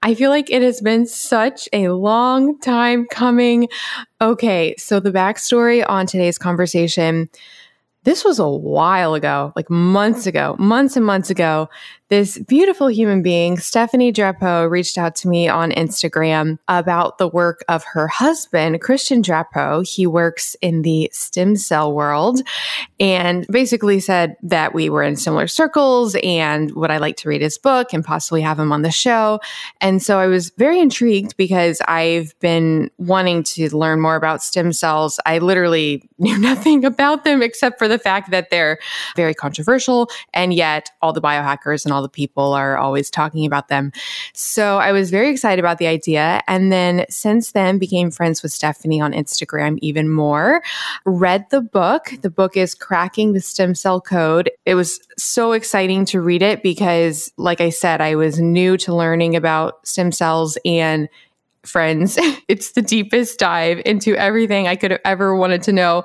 I 0.00 0.14
feel 0.14 0.30
like 0.30 0.48
it 0.50 0.62
has 0.62 0.80
been 0.80 1.04
such 1.04 1.68
a 1.72 1.88
long 1.88 2.60
time 2.60 3.08
coming. 3.10 3.66
Okay, 4.20 4.76
so 4.78 5.00
the 5.00 5.10
backstory 5.10 5.84
on 5.88 6.06
today's 6.06 6.38
conversation. 6.38 7.28
This 8.04 8.24
was 8.24 8.38
a 8.38 8.48
while 8.48 9.14
ago, 9.14 9.52
like 9.56 9.68
months 9.68 10.28
ago, 10.28 10.54
months 10.60 10.96
and 10.96 11.04
months 11.04 11.28
ago 11.28 11.68
this 12.12 12.38
beautiful 12.40 12.88
human 12.88 13.22
being, 13.22 13.56
Stephanie 13.56 14.12
Drapeau, 14.12 14.68
reached 14.70 14.98
out 14.98 15.14
to 15.14 15.28
me 15.28 15.48
on 15.48 15.70
Instagram 15.70 16.58
about 16.68 17.16
the 17.16 17.26
work 17.26 17.64
of 17.70 17.84
her 17.84 18.06
husband, 18.06 18.82
Christian 18.82 19.22
Drapeau. 19.22 19.80
He 19.80 20.06
works 20.06 20.54
in 20.60 20.82
the 20.82 21.08
stem 21.10 21.56
cell 21.56 21.90
world 21.90 22.42
and 23.00 23.46
basically 23.46 23.98
said 23.98 24.36
that 24.42 24.74
we 24.74 24.90
were 24.90 25.02
in 25.02 25.16
similar 25.16 25.46
circles 25.46 26.14
and 26.22 26.70
would 26.72 26.90
I 26.90 26.98
like 26.98 27.16
to 27.16 27.30
read 27.30 27.40
his 27.40 27.56
book 27.56 27.94
and 27.94 28.04
possibly 28.04 28.42
have 28.42 28.58
him 28.58 28.72
on 28.72 28.82
the 28.82 28.90
show. 28.90 29.40
And 29.80 30.02
so 30.02 30.18
I 30.18 30.26
was 30.26 30.50
very 30.58 30.80
intrigued 30.80 31.38
because 31.38 31.80
I've 31.88 32.38
been 32.40 32.90
wanting 32.98 33.42
to 33.44 33.74
learn 33.74 34.02
more 34.02 34.16
about 34.16 34.42
stem 34.42 34.74
cells. 34.74 35.18
I 35.24 35.38
literally 35.38 36.10
knew 36.18 36.36
nothing 36.36 36.84
about 36.84 37.24
them 37.24 37.40
except 37.40 37.78
for 37.78 37.88
the 37.88 37.98
fact 37.98 38.30
that 38.32 38.50
they're 38.50 38.78
very 39.16 39.32
controversial 39.32 40.10
and 40.34 40.52
yet 40.52 40.90
all 41.00 41.14
the 41.14 41.22
biohackers 41.22 41.86
and 41.86 41.92
all 41.94 42.01
the 42.02 42.08
people 42.08 42.52
are 42.52 42.76
always 42.76 43.10
talking 43.10 43.46
about 43.46 43.68
them. 43.68 43.92
So 44.34 44.78
I 44.78 44.92
was 44.92 45.10
very 45.10 45.30
excited 45.30 45.58
about 45.58 45.78
the 45.78 45.86
idea. 45.86 46.42
And 46.46 46.72
then 46.72 47.06
since 47.08 47.52
then, 47.52 47.78
became 47.78 48.10
friends 48.10 48.42
with 48.42 48.52
Stephanie 48.52 49.00
on 49.00 49.12
Instagram 49.12 49.78
even 49.80 50.08
more. 50.08 50.62
Read 51.04 51.46
the 51.50 51.60
book. 51.60 52.12
The 52.22 52.30
book 52.30 52.56
is 52.56 52.74
Cracking 52.74 53.32
the 53.32 53.40
Stem 53.40 53.74
Cell 53.74 54.00
Code. 54.00 54.50
It 54.66 54.74
was 54.74 55.00
so 55.16 55.52
exciting 55.52 56.04
to 56.06 56.20
read 56.20 56.42
it 56.42 56.62
because, 56.62 57.32
like 57.36 57.60
I 57.60 57.70
said, 57.70 58.00
I 58.00 58.14
was 58.16 58.40
new 58.40 58.76
to 58.78 58.94
learning 58.94 59.36
about 59.36 59.86
stem 59.86 60.12
cells 60.12 60.58
and 60.64 61.08
friends. 61.64 62.18
It's 62.48 62.72
the 62.72 62.82
deepest 62.82 63.38
dive 63.38 63.80
into 63.86 64.14
everything 64.16 64.68
I 64.68 64.76
could 64.76 64.90
have 64.90 65.00
ever 65.06 65.34
wanted 65.34 65.62
to 65.62 65.72
know, 65.72 66.04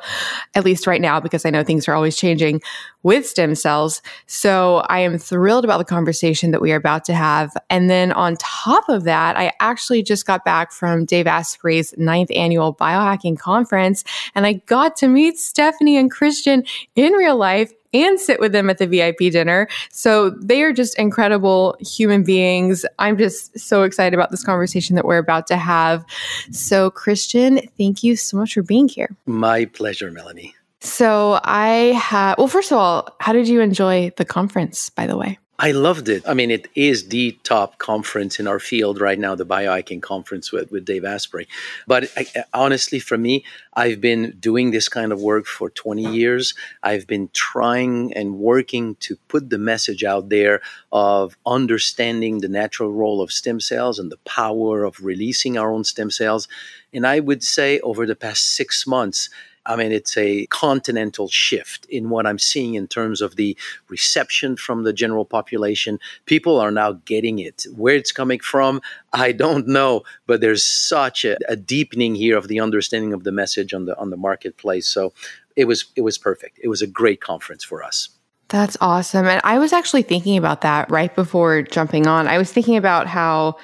at 0.55 0.63
least 0.63 0.87
right 0.87 1.01
now, 1.01 1.19
because 1.19 1.45
I 1.45 1.49
know 1.49 1.61
things 1.61 1.85
are 1.87 1.93
always 1.93 2.15
changing 2.15 2.61
with 3.03 3.27
stem 3.27 3.53
cells. 3.53 4.01
So 4.27 4.77
I 4.87 4.99
am 4.99 5.17
thrilled 5.17 5.65
about 5.65 5.79
the 5.79 5.85
conversation 5.85 6.51
that 6.51 6.61
we 6.61 6.71
are 6.71 6.77
about 6.77 7.03
to 7.05 7.13
have. 7.13 7.51
And 7.69 7.89
then 7.89 8.13
on 8.13 8.37
top 8.37 8.87
of 8.87 9.03
that, 9.03 9.35
I 9.35 9.51
actually 9.59 10.03
just 10.03 10.25
got 10.25 10.45
back 10.45 10.71
from 10.71 11.03
Dave 11.03 11.27
Asprey's 11.27 11.93
ninth 11.97 12.31
annual 12.33 12.73
biohacking 12.73 13.37
conference, 13.37 14.05
and 14.35 14.45
I 14.45 14.53
got 14.53 14.95
to 14.97 15.09
meet 15.09 15.37
Stephanie 15.37 15.97
and 15.97 16.09
Christian 16.09 16.63
in 16.95 17.11
real 17.13 17.35
life 17.35 17.73
and 18.03 18.19
sit 18.19 18.39
with 18.39 18.51
them 18.51 18.69
at 18.69 18.77
the 18.77 18.87
VIP 18.87 19.31
dinner. 19.31 19.67
So 19.91 20.31
they 20.31 20.61
are 20.63 20.73
just 20.73 20.97
incredible 20.97 21.75
human 21.79 22.23
beings. 22.23 22.85
I'm 22.99 23.17
just 23.17 23.57
so 23.59 23.83
excited 23.83 24.13
about 24.13 24.31
this 24.31 24.43
conversation 24.43 24.95
that 24.95 25.05
we're 25.05 25.17
about 25.17 25.47
to 25.47 25.57
have. 25.57 26.05
So, 26.51 26.91
Christian, 26.91 27.59
thank 27.77 28.03
you 28.03 28.15
so 28.15 28.37
much 28.37 28.53
for 28.53 28.63
being 28.63 28.87
here. 28.87 29.15
My 29.25 29.65
pleasure, 29.65 30.11
Melanie. 30.11 30.53
So, 30.79 31.39
I 31.43 31.93
have, 31.97 32.37
well, 32.37 32.47
first 32.47 32.71
of 32.71 32.77
all, 32.77 33.15
how 33.19 33.33
did 33.33 33.47
you 33.47 33.61
enjoy 33.61 34.11
the 34.17 34.25
conference, 34.25 34.89
by 34.89 35.07
the 35.07 35.17
way? 35.17 35.39
I 35.59 35.71
loved 35.71 36.07
it. 36.07 36.21
I 36.27 36.35
mean, 36.35 36.51
it 36.51 36.67
is 36.75 37.07
the 37.07 37.31
top 37.41 37.79
conference 37.79 38.39
in 38.39 38.47
our 38.47 38.59
field 38.59 39.01
right 39.01 39.17
now, 39.17 39.33
the 39.33 39.45
biohacking 39.45 40.03
conference 40.03 40.51
with, 40.51 40.69
with 40.71 40.85
Dave 40.85 41.03
Asprey. 41.03 41.47
But 41.87 42.11
I, 42.15 42.27
honestly, 42.53 42.99
for 42.99 43.17
me, 43.17 43.43
I've 43.73 43.99
been 43.99 44.37
doing 44.39 44.69
this 44.69 44.87
kind 44.87 45.11
of 45.11 45.19
work 45.19 45.47
for 45.47 45.71
20 45.71 46.03
years. 46.13 46.53
I've 46.83 47.07
been 47.07 47.29
trying 47.33 48.13
and 48.13 48.37
working 48.37 48.97
to 48.97 49.15
put 49.29 49.49
the 49.49 49.57
message 49.57 50.03
out 50.03 50.29
there 50.29 50.61
of 50.91 51.35
understanding 51.43 52.41
the 52.41 52.49
natural 52.49 52.93
role 52.93 53.19
of 53.19 53.31
stem 53.31 53.59
cells 53.59 53.97
and 53.97 54.11
the 54.11 54.17
power 54.17 54.83
of 54.83 55.03
releasing 55.03 55.57
our 55.57 55.71
own 55.71 55.83
stem 55.83 56.11
cells. 56.11 56.47
And 56.93 57.07
I 57.07 57.19
would 57.19 57.43
say 57.43 57.79
over 57.79 58.05
the 58.05 58.15
past 58.15 58.47
six 58.55 58.85
months, 58.85 59.31
I 59.67 59.75
mean, 59.75 59.91
it's 59.91 60.17
a 60.17 60.45
continental 60.47 61.27
shift 61.27 61.85
in 61.87 62.09
what 62.09 62.25
I'm 62.25 62.39
seeing 62.39 62.75
in 62.75 62.87
terms 62.87 63.21
of 63.21 63.35
the 63.35 63.55
reception 63.89 64.55
from 64.55 64.83
the 64.83 64.93
general 64.93 65.25
population. 65.25 65.99
People 66.25 66.59
are 66.59 66.71
now 66.71 66.93
getting 67.05 67.39
it. 67.39 67.65
Where 67.75 67.95
it's 67.95 68.11
coming 68.11 68.39
from, 68.39 68.81
I 69.13 69.33
don't 69.33 69.67
know, 69.67 70.03
but 70.25 70.41
there's 70.41 70.63
such 70.63 71.25
a, 71.25 71.37
a 71.49 71.55
deepening 71.55 72.15
here 72.15 72.37
of 72.37 72.47
the 72.47 72.59
understanding 72.59 73.13
of 73.13 73.23
the 73.23 73.31
message 73.31 73.73
on 73.73 73.85
the 73.85 73.97
on 73.99 74.09
the 74.09 74.17
marketplace. 74.17 74.87
So 74.87 75.13
it 75.55 75.65
was 75.65 75.85
it 75.95 76.01
was 76.01 76.17
perfect. 76.17 76.59
It 76.63 76.69
was 76.69 76.81
a 76.81 76.87
great 76.87 77.19
conference 77.19 77.63
for 77.63 77.83
us. 77.83 78.09
That's 78.49 78.77
awesome. 78.79 79.25
And 79.25 79.41
I 79.43 79.59
was 79.59 79.73
actually 79.73 80.03
thinking 80.03 80.37
about 80.37 80.61
that 80.61 80.89
right 80.89 81.13
before 81.13 81.63
jumping 81.63 82.07
on. 82.07 82.27
I 82.27 82.37
was 82.37 82.51
thinking 82.53 82.77
about 82.77 83.07
how 83.07 83.57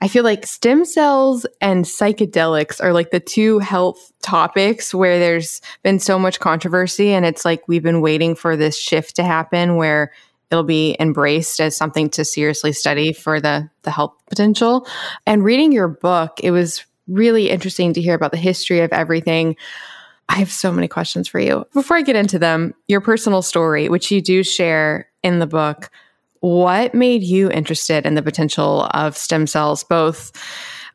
I 0.00 0.08
feel 0.08 0.22
like 0.22 0.46
stem 0.46 0.84
cells 0.84 1.44
and 1.60 1.84
psychedelics 1.84 2.82
are 2.82 2.92
like 2.92 3.10
the 3.10 3.20
two 3.20 3.58
health 3.58 4.12
topics 4.22 4.94
where 4.94 5.18
there's 5.18 5.60
been 5.82 5.98
so 5.98 6.18
much 6.18 6.38
controversy. 6.38 7.10
And 7.10 7.26
it's 7.26 7.44
like 7.44 7.66
we've 7.66 7.82
been 7.82 8.00
waiting 8.00 8.36
for 8.36 8.56
this 8.56 8.78
shift 8.78 9.16
to 9.16 9.24
happen 9.24 9.76
where 9.76 10.12
it'll 10.50 10.64
be 10.64 10.96
embraced 11.00 11.60
as 11.60 11.76
something 11.76 12.08
to 12.10 12.24
seriously 12.24 12.72
study 12.72 13.12
for 13.12 13.40
the, 13.40 13.68
the 13.82 13.90
health 13.90 14.14
potential. 14.28 14.86
And 15.26 15.44
reading 15.44 15.72
your 15.72 15.88
book, 15.88 16.38
it 16.42 16.52
was 16.52 16.84
really 17.08 17.50
interesting 17.50 17.92
to 17.94 18.00
hear 18.00 18.14
about 18.14 18.30
the 18.30 18.38
history 18.38 18.80
of 18.80 18.92
everything. 18.92 19.56
I 20.28 20.36
have 20.36 20.52
so 20.52 20.70
many 20.70 20.88
questions 20.88 21.26
for 21.26 21.40
you. 21.40 21.64
Before 21.74 21.96
I 21.96 22.02
get 22.02 22.16
into 22.16 22.38
them, 22.38 22.74
your 22.86 23.00
personal 23.00 23.42
story, 23.42 23.88
which 23.88 24.10
you 24.10 24.20
do 24.20 24.44
share 24.44 25.08
in 25.22 25.38
the 25.38 25.46
book 25.46 25.90
what 26.40 26.94
made 26.94 27.22
you 27.22 27.50
interested 27.50 28.06
in 28.06 28.14
the 28.14 28.22
potential 28.22 28.88
of 28.94 29.16
stem 29.16 29.46
cells, 29.46 29.84
both 29.84 30.32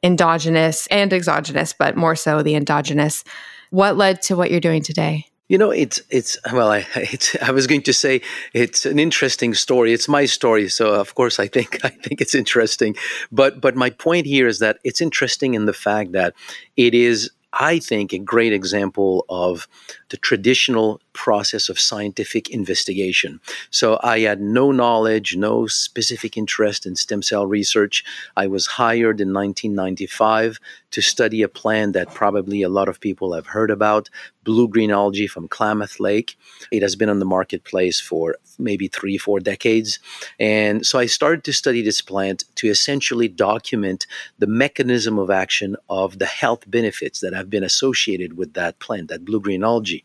endogenous 0.02 0.88
and 0.88 1.14
exogenous, 1.14 1.74
but 1.74 1.96
more 1.96 2.16
so 2.16 2.44
the 2.44 2.56
endogenous? 2.56 3.24
What 3.70 3.98
led 3.98 4.22
to 4.24 4.36
what 4.36 4.52
you're 4.52 4.60
doing 4.60 4.84
today? 4.84 5.26
You 5.50 5.58
know, 5.58 5.72
it's 5.72 6.02
it's 6.10 6.38
well, 6.52 6.72
I 6.72 6.86
it's, 6.96 7.36
I 7.42 7.52
was 7.52 7.68
going 7.68 7.84
to 7.84 7.94
say 7.94 8.22
it's 8.54 8.86
an 8.86 9.00
interesting 9.00 9.54
story. 9.54 9.94
It's 9.94 10.08
my 10.08 10.26
story, 10.26 10.70
so 10.70 10.94
of 10.94 11.16
course 11.16 11.40
I 11.40 11.48
think 11.48 11.80
I 11.84 11.90
think 11.90 12.22
it's 12.22 12.36
interesting. 12.36 12.96
But 13.32 13.62
but 13.62 13.76
my 13.76 13.90
point 13.90 14.26
here 14.26 14.48
is 14.48 14.60
that 14.60 14.78
it's 14.84 15.02
interesting 15.02 15.54
in 15.54 15.66
the 15.66 15.74
fact 15.74 16.14
that 16.14 16.34
it 16.78 16.94
is 16.94 17.30
I 17.54 17.80
think, 17.80 18.14
a 18.14 18.18
great 18.18 18.52
example 18.52 19.26
of 19.30 19.68
the 20.14 20.18
traditional 20.18 21.02
process 21.14 21.70
of 21.70 21.80
scientific 21.80 22.48
investigation. 22.52 23.40
So 23.72 24.00
I 24.04 24.20
had 24.20 24.40
no 24.40 24.72
knowledge, 24.72 25.36
no 25.36 25.66
specific 25.66 26.38
interest 26.38 26.86
in 26.86 26.96
stem 26.96 27.24
cell 27.24 27.48
research. 27.48 28.06
I 28.38 28.46
was 28.46 28.68
hired 28.68 29.20
in 29.20 29.34
1995 29.34 30.60
to 30.92 31.02
study 31.02 31.42
a 31.42 31.48
plant 31.48 31.94
that 31.94 32.14
probably 32.14 32.62
a 32.62 32.70
lot 32.70 32.88
of 32.88 33.00
people 33.00 33.34
have 33.34 33.48
heard 33.48 33.72
about, 33.72 34.12
blue 34.44 34.68
green 34.68 34.92
algae 34.92 35.26
from 35.26 35.48
Klamath 35.48 36.00
Lake. 36.00 36.38
It 36.72 36.84
has 36.84 36.96
been 36.96 37.10
on 37.10 37.18
the 37.18 37.26
marketplace 37.26 38.00
for 38.00 38.36
maybe 38.60 38.88
three, 38.88 39.18
four 39.18 39.40
decades. 39.40 39.98
And 40.40 40.86
so 40.86 41.00
I 41.00 41.08
started 41.08 41.44
to 41.46 41.54
study 41.54 41.82
this 41.82 42.02
plant 42.02 42.44
to 42.56 42.68
essentially 42.68 43.28
document 43.28 44.06
the 44.38 44.48
mechanism 44.48 45.18
of 45.18 45.32
action 45.32 45.76
of 45.90 46.20
the 46.20 46.28
health 46.28 46.70
benefits 46.70 47.20
that 47.22 47.34
have 47.34 47.50
been 47.50 47.64
associated 47.64 48.38
with 48.38 48.54
that 48.54 48.78
plant, 48.78 49.08
that 49.10 49.26
blue 49.26 49.40
green 49.40 49.64
algae. 49.64 50.03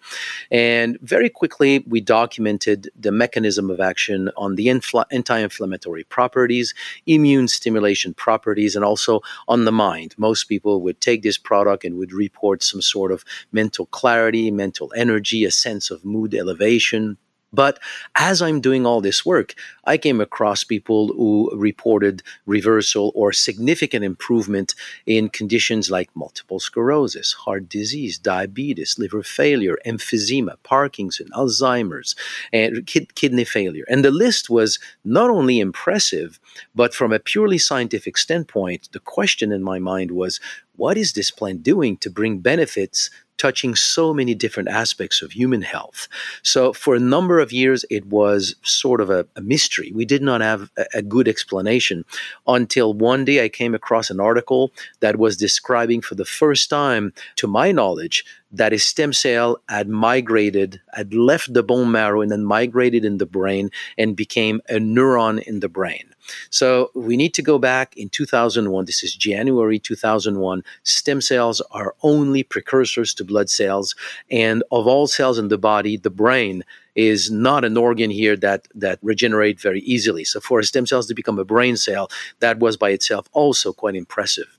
And 0.51 0.99
very 1.01 1.29
quickly, 1.29 1.85
we 1.87 2.01
documented 2.01 2.91
the 2.99 3.13
mechanism 3.13 3.71
of 3.71 3.81
action 3.81 4.31
on 4.37 4.55
the 4.55 4.69
anti 4.69 5.39
inflammatory 5.39 6.05
properties, 6.05 6.75
immune 7.07 7.49
stimulation 7.49 8.15
properties, 8.15 8.77
and 8.77 8.85
also 8.85 9.21
on 9.47 9.65
the 9.65 9.73
mind. 9.73 10.15
Most 10.19 10.45
people 10.45 10.81
would 10.83 11.01
take 11.01 11.23
this 11.23 11.39
product 11.39 11.85
and 11.85 11.99
would 11.99 12.13
report 12.13 12.63
some 12.63 12.83
sort 12.83 13.13
of 13.13 13.25
mental 13.53 13.87
clarity, 13.87 14.51
mental 14.51 14.93
energy, 14.97 15.45
a 15.45 15.51
sense 15.51 15.91
of 15.91 16.05
mood 16.05 16.35
elevation 16.35 17.17
but 17.53 17.79
as 18.15 18.43
I'm 18.43 18.61
doing 18.61 18.85
all 18.85 19.01
this 19.01 19.25
work, 19.25 19.55
I 19.85 19.97
came 19.97 20.21
across 20.21 20.65
people 20.65 21.09
who 21.09 21.51
reported 21.55 22.23
reversal 22.47 23.11
or 23.15 23.33
significant 23.33 24.05
improvement 24.05 24.75
in 25.07 25.31
conditions 25.31 25.91
like 25.91 26.15
multiple 26.15 26.61
sclerosis, 26.61 27.33
heart 27.33 27.69
disease, 27.69 28.19
diabetes, 28.19 28.99
liver 28.99 29.23
failure, 29.23 29.79
emphysema, 29.87 30.57
Parkinson, 30.63 31.29
Alzheimer's, 31.33 32.15
and 32.53 32.87
kid- 32.87 33.15
kidney 33.15 33.45
failure. 33.45 33.85
And 33.89 34.05
the 34.05 34.11
list 34.11 34.51
was 34.51 34.79
not 35.05 35.31
only 35.31 35.59
impressive, 35.59 36.39
but 36.75 36.95
from 36.95 37.13
a 37.13 37.19
purely 37.19 37.59
scientific 37.59 38.19
standpoint, 38.19 38.91
the 38.93 39.01
question 39.01 39.53
in 39.53 39.63
my 39.63 39.79
mind 39.79 40.11
was 40.11 40.39
what 40.77 40.97
is 40.97 41.15
this 41.15 41.31
plant 41.31 41.63
doing 41.63 41.97
to 41.97 42.11
bring 42.11 42.39
benefits 42.39 43.11
touching 43.39 43.75
so 43.75 44.13
many 44.13 44.35
different 44.35 44.69
aspects 44.69 45.23
of 45.23 45.33
human 45.33 45.63
health. 45.63 46.09
So, 46.43 46.73
for 46.73 46.95
a 46.95 47.01
number 47.01 47.39
of 47.39 47.53
years, 47.53 47.85
it 47.91 48.07
was 48.07 48.55
sort 48.63 49.01
of 49.01 49.11
a, 49.11 49.27
a 49.37 49.41
mystery. 49.41 49.93
We 49.95 50.05
did 50.05 50.23
not 50.23 50.41
have 50.41 50.71
a, 50.77 50.85
a, 50.95 51.03
good 51.03 51.29
explanation 51.29 52.05
until 52.47 52.93
one 52.93 53.25
day 53.25 53.43
I 53.43 53.49
came 53.49 53.75
across 53.75 54.11
an 54.11 54.21
article 54.21 54.73
that 55.01 55.17
was 55.17 55.37
describing, 55.37 56.03
for 56.03 56.17
the 56.17 56.25
first 56.25 56.69
time, 56.69 57.13
to 57.37 57.47
my 57.47 57.73
knowledge, 57.73 58.25
that 58.53 58.73
a 58.73 58.79
stem 58.79 59.13
cell 59.13 59.61
had 59.69 59.89
migrated, 59.89 60.81
had 60.95 61.15
left 61.15 61.53
the 61.53 61.63
bone 61.63 61.91
marrow 61.91 62.21
and 62.21 62.31
then 62.31 62.45
migrated 62.45 63.05
in 63.05 63.19
the 63.19 63.27
brain 63.27 63.71
and 63.97 64.17
became 64.17 64.61
a 64.69 64.75
neuron 64.75 65.43
in 65.43 65.61
the 65.61 65.69
brain. 65.69 66.15
So 66.51 66.91
we 66.95 67.17
need 67.17 67.35
to 67.35 67.43
go 67.43 67.59
back 67.59 67.97
in 67.97 68.09
2001. 68.09 68.85
This 68.85 69.03
is 69.03 69.15
January 69.15 69.79
2001. 69.79 70.63
Stem 70.83 71.21
cells 71.21 71.61
are 71.71 71.95
only 72.03 72.43
precursors 72.43 73.15
to 73.15 73.25
blood 73.25 73.51
cells. 73.51 73.95
And 74.31 74.63
of 74.71 74.87
all 74.87 75.07
cells 75.07 75.39
in 75.39 75.49
the 75.49 75.59
body, 75.59 75.97
the 75.97 76.11
brain 76.11 76.65
is 76.95 77.31
not 77.31 77.65
an 77.65 77.77
organ 77.77 78.11
here 78.11 78.37
that 78.37 78.67
that 78.75 78.99
regenerate 79.03 79.61
very 79.61 79.81
easily. 79.83 80.25
So 80.25 80.41
for 80.41 80.63
stem 80.63 80.85
cells 80.85 81.07
to 81.07 81.15
become 81.15 81.39
a 81.39 81.45
brain 81.45 81.77
cell, 81.77 82.11
that 82.41 82.59
was 82.59 82.77
by 82.77 82.91
itself 82.91 83.29
also 83.33 83.73
quite 83.73 83.95
impressive. 83.95 84.58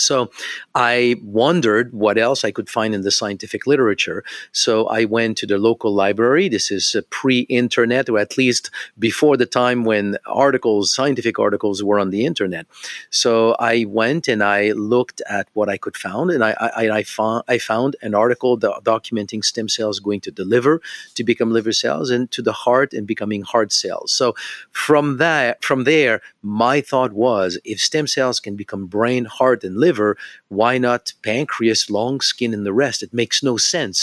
So 0.00 0.30
I 0.74 1.16
wondered 1.22 1.92
what 1.92 2.18
else 2.18 2.44
I 2.44 2.50
could 2.50 2.70
find 2.70 2.94
in 2.94 3.02
the 3.02 3.10
scientific 3.10 3.66
literature. 3.66 4.24
So 4.52 4.86
I 4.86 5.04
went 5.04 5.38
to 5.38 5.46
the 5.46 5.58
local 5.58 5.92
library. 5.92 6.48
This 6.48 6.70
is 6.70 6.94
uh, 6.94 7.02
pre 7.10 7.40
internet, 7.40 8.08
or 8.08 8.18
at 8.18 8.38
least 8.38 8.70
before 8.98 9.36
the 9.36 9.46
time 9.46 9.84
when 9.84 10.16
articles, 10.26 10.94
scientific 10.94 11.38
articles, 11.38 11.82
were 11.82 11.98
on 11.98 12.10
the 12.10 12.24
internet. 12.24 12.66
So 13.10 13.56
I 13.58 13.84
went 13.84 14.28
and 14.28 14.42
I 14.42 14.72
looked 14.72 15.20
at 15.28 15.48
what 15.54 15.68
I 15.68 15.76
could 15.76 15.96
find, 15.96 16.30
and 16.30 16.44
I, 16.44 16.52
I, 16.60 16.90
I, 16.90 17.02
found, 17.02 17.44
I 17.48 17.58
found 17.58 17.96
an 18.02 18.14
article 18.14 18.56
do- 18.56 18.74
documenting 18.84 19.44
stem 19.44 19.68
cells 19.68 19.98
going 19.98 20.20
to 20.22 20.30
the 20.30 20.44
liver 20.44 20.80
to 21.14 21.24
become 21.24 21.52
liver 21.52 21.72
cells 21.72 22.10
and 22.10 22.30
to 22.30 22.42
the 22.42 22.52
heart 22.52 22.92
and 22.92 23.06
becoming 23.06 23.42
heart 23.42 23.72
cells. 23.72 24.12
So 24.12 24.34
from 24.70 25.18
that, 25.18 25.64
from 25.64 25.84
there, 25.84 26.20
my 26.42 26.80
thought 26.80 27.12
was 27.12 27.58
if 27.64 27.80
stem 27.80 28.06
cells 28.06 28.40
can 28.40 28.56
become 28.56 28.86
brain, 28.86 29.24
heart, 29.24 29.64
and 29.64 29.76
liver, 29.76 29.87
liver, 29.88 30.10
why 30.58 30.72
not 30.78 31.12
pancreas, 31.22 31.82
lung, 31.98 32.20
skin, 32.20 32.52
and 32.54 32.64
the 32.66 32.78
rest? 32.84 33.02
It 33.02 33.12
makes 33.22 33.42
no 33.42 33.54
sense 33.74 33.98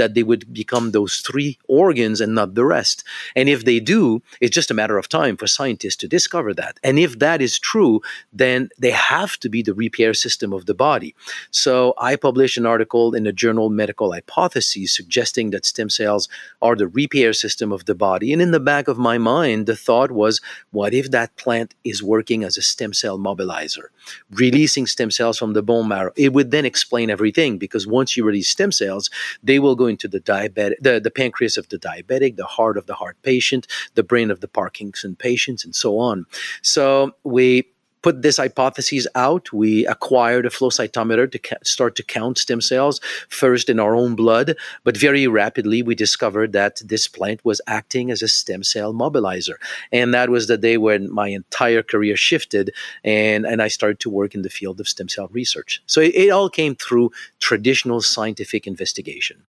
that 0.00 0.12
they 0.14 0.24
would 0.28 0.44
become 0.62 0.86
those 0.90 1.14
three 1.26 1.52
organs 1.82 2.20
and 2.20 2.34
not 2.34 2.54
the 2.54 2.68
rest. 2.76 2.98
And 3.38 3.46
if 3.48 3.60
they 3.64 3.80
do, 3.94 4.02
it's 4.42 4.56
just 4.58 4.70
a 4.70 4.78
matter 4.80 4.98
of 4.98 5.08
time 5.08 5.36
for 5.36 5.46
scientists 5.46 5.98
to 6.00 6.08
discover 6.16 6.52
that. 6.54 6.74
And 6.86 6.98
if 7.06 7.12
that 7.24 7.40
is 7.40 7.58
true, 7.70 7.94
then 8.42 8.68
they 8.82 8.94
have 9.14 9.32
to 9.42 9.48
be 9.54 9.62
the 9.62 9.78
repair 9.84 10.12
system 10.14 10.52
of 10.52 10.62
the 10.66 10.78
body. 10.88 11.14
So 11.50 11.94
I 12.10 12.16
published 12.16 12.58
an 12.58 12.66
article 12.74 13.14
in 13.18 13.24
the 13.24 13.32
journal 13.42 13.70
Medical 13.70 14.12
Hypotheses 14.12 14.94
suggesting 14.98 15.50
that 15.50 15.66
stem 15.66 15.90
cells 15.90 16.28
are 16.60 16.76
the 16.76 16.88
repair 17.02 17.32
system 17.32 17.72
of 17.72 17.84
the 17.84 17.94
body. 17.94 18.32
And 18.32 18.42
in 18.42 18.50
the 18.50 18.66
back 18.72 18.88
of 18.88 18.98
my 19.10 19.18
mind, 19.18 19.66
the 19.66 19.76
thought 19.86 20.10
was, 20.22 20.40
what 20.70 20.92
if 21.00 21.06
that 21.10 21.36
plant 21.36 21.74
is 21.84 22.02
working 22.02 22.44
as 22.44 22.56
a 22.56 22.62
stem 22.62 22.92
cell 22.92 23.18
mobilizer, 23.18 23.86
releasing 24.30 24.86
stem 24.86 25.10
cells 25.10 25.29
cells 25.30 25.38
from 25.38 25.52
the 25.52 25.62
bone 25.62 25.88
marrow. 25.88 26.12
It 26.16 26.32
would 26.32 26.50
then 26.50 26.64
explain 26.64 27.10
everything 27.10 27.58
because 27.58 27.86
once 27.86 28.16
you 28.16 28.24
release 28.24 28.48
stem 28.48 28.72
cells, 28.72 29.10
they 29.42 29.58
will 29.58 29.76
go 29.76 29.86
into 29.86 30.08
the 30.08 30.20
diabetic, 30.20 30.74
the, 30.80 31.00
the 31.00 31.10
pancreas 31.10 31.56
of 31.56 31.68
the 31.68 31.78
diabetic, 31.78 32.36
the 32.36 32.44
heart 32.44 32.76
of 32.76 32.86
the 32.86 32.94
heart 32.94 33.16
patient, 33.22 33.66
the 33.94 34.02
brain 34.02 34.30
of 34.30 34.40
the 34.40 34.48
Parkinson 34.48 35.16
patients, 35.16 35.64
and 35.64 35.74
so 35.74 35.98
on. 35.98 36.26
So 36.62 37.12
we 37.24 37.69
put 38.02 38.22
this 38.22 38.38
hypothesis 38.38 39.06
out, 39.14 39.52
we 39.52 39.86
acquired 39.86 40.46
a 40.46 40.50
flow 40.50 40.70
cytometer 40.70 41.30
to 41.30 41.38
ca- 41.38 41.56
start 41.62 41.96
to 41.96 42.02
count 42.02 42.38
stem 42.38 42.60
cells, 42.60 43.00
first 43.28 43.68
in 43.68 43.78
our 43.78 43.94
own 43.94 44.14
blood, 44.14 44.56
but 44.84 44.96
very 44.96 45.26
rapidly 45.26 45.82
we 45.82 45.94
discovered 45.94 46.52
that 46.52 46.80
this 46.84 47.08
plant 47.08 47.44
was 47.44 47.60
acting 47.66 48.10
as 48.10 48.22
a 48.22 48.28
stem 48.28 48.62
cell 48.62 48.92
mobilizer. 48.92 49.56
And 49.92 50.14
that 50.14 50.30
was 50.30 50.46
the 50.46 50.58
day 50.58 50.76
when 50.76 51.12
my 51.12 51.28
entire 51.28 51.82
career 51.82 52.16
shifted 52.16 52.72
and, 53.04 53.44
and 53.44 53.60
I 53.62 53.68
started 53.68 54.00
to 54.00 54.10
work 54.10 54.34
in 54.34 54.42
the 54.42 54.50
field 54.50 54.80
of 54.80 54.88
stem 54.88 55.08
cell 55.08 55.28
research. 55.32 55.82
So 55.86 56.00
it, 56.00 56.14
it 56.14 56.30
all 56.30 56.48
came 56.48 56.74
through 56.74 57.10
traditional 57.40 58.00
scientific 58.00 58.66
investigation. 58.66 59.44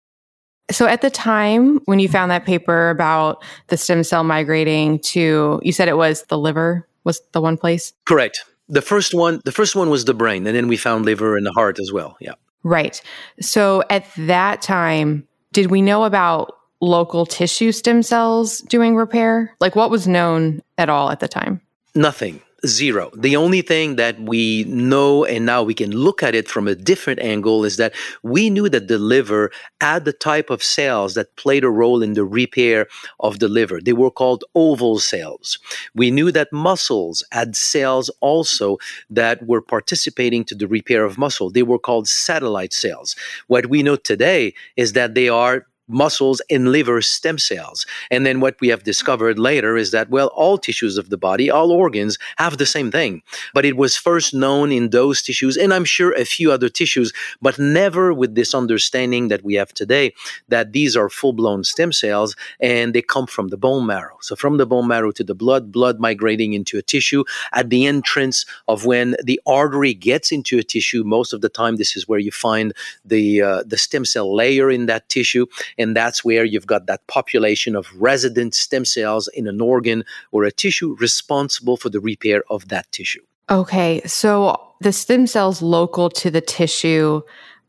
So 0.70 0.86
at 0.86 1.00
the 1.00 1.10
time 1.10 1.80
when 1.86 1.98
you 1.98 2.08
found 2.08 2.30
that 2.30 2.44
paper 2.44 2.90
about 2.90 3.42
the 3.68 3.76
stem 3.78 4.04
cell 4.04 4.22
migrating 4.22 4.98
to, 4.98 5.60
you 5.62 5.72
said 5.72 5.88
it 5.88 5.96
was 5.96 6.24
the 6.24 6.36
liver 6.36 6.86
was 7.08 7.20
the 7.32 7.40
one 7.40 7.56
place? 7.56 7.92
Correct. 8.04 8.44
The 8.68 8.82
first 8.82 9.14
one, 9.14 9.40
the 9.44 9.52
first 9.52 9.74
one 9.74 9.88
was 9.88 10.04
the 10.04 10.14
brain, 10.14 10.46
and 10.46 10.54
then 10.54 10.68
we 10.68 10.76
found 10.76 11.06
liver 11.06 11.36
and 11.36 11.44
the 11.44 11.52
heart 11.52 11.80
as 11.80 11.90
well. 11.90 12.16
Yeah. 12.20 12.34
Right. 12.62 13.00
So 13.40 13.82
at 13.88 14.04
that 14.18 14.60
time, 14.60 15.26
did 15.52 15.70
we 15.70 15.80
know 15.80 16.04
about 16.04 16.54
local 16.80 17.24
tissue 17.24 17.72
stem 17.72 18.02
cells 18.02 18.60
doing 18.60 18.94
repair? 18.94 19.56
Like 19.58 19.74
what 19.74 19.90
was 19.90 20.06
known 20.06 20.62
at 20.76 20.88
all 20.88 21.10
at 21.10 21.20
the 21.20 21.28
time? 21.28 21.62
Nothing. 21.94 22.42
Zero. 22.66 23.12
The 23.16 23.36
only 23.36 23.62
thing 23.62 23.94
that 23.96 24.20
we 24.20 24.64
know, 24.64 25.24
and 25.24 25.46
now 25.46 25.62
we 25.62 25.74
can 25.74 25.92
look 25.92 26.24
at 26.24 26.34
it 26.34 26.48
from 26.48 26.66
a 26.66 26.74
different 26.74 27.20
angle, 27.20 27.64
is 27.64 27.76
that 27.76 27.94
we 28.24 28.50
knew 28.50 28.68
that 28.68 28.88
the 28.88 28.98
liver 28.98 29.52
had 29.80 30.04
the 30.04 30.12
type 30.12 30.50
of 30.50 30.64
cells 30.64 31.14
that 31.14 31.36
played 31.36 31.62
a 31.62 31.70
role 31.70 32.02
in 32.02 32.14
the 32.14 32.24
repair 32.24 32.88
of 33.20 33.38
the 33.38 33.46
liver. 33.46 33.80
They 33.80 33.92
were 33.92 34.10
called 34.10 34.42
oval 34.56 34.98
cells. 34.98 35.60
We 35.94 36.10
knew 36.10 36.32
that 36.32 36.52
muscles 36.52 37.22
had 37.30 37.54
cells 37.54 38.10
also 38.20 38.78
that 39.08 39.46
were 39.46 39.62
participating 39.62 40.44
to 40.46 40.56
the 40.56 40.66
repair 40.66 41.04
of 41.04 41.16
muscle. 41.16 41.50
They 41.50 41.62
were 41.62 41.78
called 41.78 42.08
satellite 42.08 42.72
cells. 42.72 43.14
What 43.46 43.66
we 43.66 43.84
know 43.84 43.94
today 43.94 44.52
is 44.76 44.94
that 44.94 45.14
they 45.14 45.28
are 45.28 45.64
muscles 45.88 46.40
and 46.50 46.70
liver 46.70 47.00
stem 47.00 47.38
cells. 47.38 47.86
And 48.10 48.24
then 48.24 48.40
what 48.40 48.60
we 48.60 48.68
have 48.68 48.84
discovered 48.84 49.38
later 49.38 49.76
is 49.76 49.90
that, 49.90 50.10
well, 50.10 50.28
all 50.28 50.58
tissues 50.58 50.98
of 50.98 51.10
the 51.10 51.16
body, 51.16 51.50
all 51.50 51.72
organs 51.72 52.18
have 52.36 52.58
the 52.58 52.66
same 52.66 52.90
thing. 52.90 53.22
But 53.54 53.64
it 53.64 53.76
was 53.76 53.96
first 53.96 54.34
known 54.34 54.70
in 54.70 54.90
those 54.90 55.22
tissues, 55.22 55.56
and 55.56 55.72
I'm 55.72 55.84
sure 55.84 56.12
a 56.12 56.24
few 56.24 56.52
other 56.52 56.68
tissues, 56.68 57.12
but 57.40 57.58
never 57.58 58.12
with 58.12 58.34
this 58.34 58.54
understanding 58.54 59.28
that 59.28 59.42
we 59.42 59.54
have 59.54 59.72
today 59.72 60.14
that 60.48 60.72
these 60.72 60.96
are 60.96 61.08
full 61.08 61.32
blown 61.32 61.64
stem 61.64 61.92
cells 61.92 62.36
and 62.60 62.94
they 62.94 63.02
come 63.02 63.26
from 63.26 63.48
the 63.48 63.56
bone 63.56 63.86
marrow. 63.86 64.16
So 64.20 64.36
from 64.36 64.58
the 64.58 64.66
bone 64.66 64.88
marrow 64.88 65.12
to 65.12 65.24
the 65.24 65.34
blood, 65.34 65.72
blood 65.72 65.98
migrating 65.98 66.52
into 66.52 66.78
a 66.78 66.82
tissue. 66.82 67.24
At 67.52 67.70
the 67.70 67.86
entrance 67.86 68.44
of 68.66 68.84
when 68.84 69.16
the 69.22 69.40
artery 69.46 69.94
gets 69.94 70.30
into 70.32 70.58
a 70.58 70.62
tissue, 70.62 71.04
most 71.04 71.32
of 71.32 71.40
the 71.40 71.48
time 71.48 71.76
this 71.76 71.96
is 71.96 72.06
where 72.06 72.18
you 72.18 72.30
find 72.30 72.72
the, 73.04 73.42
uh, 73.42 73.62
the 73.66 73.78
stem 73.78 74.04
cell 74.04 74.34
layer 74.34 74.70
in 74.70 74.86
that 74.86 75.08
tissue 75.08 75.46
And 75.78 75.96
that's 75.96 76.24
where 76.24 76.44
you've 76.44 76.66
got 76.66 76.86
that 76.86 77.06
population 77.06 77.76
of 77.76 77.88
resident 77.96 78.54
stem 78.54 78.84
cells 78.84 79.28
in 79.28 79.46
an 79.46 79.60
organ 79.60 80.04
or 80.32 80.44
a 80.44 80.50
tissue 80.50 80.96
responsible 80.98 81.76
for 81.76 81.88
the 81.88 82.00
repair 82.00 82.42
of 82.50 82.68
that 82.68 82.90
tissue. 82.92 83.22
Okay. 83.50 84.02
So 84.04 84.60
the 84.80 84.92
stem 84.92 85.26
cells 85.26 85.62
local 85.62 86.10
to 86.10 86.30
the 86.30 86.40
tissue, 86.40 87.22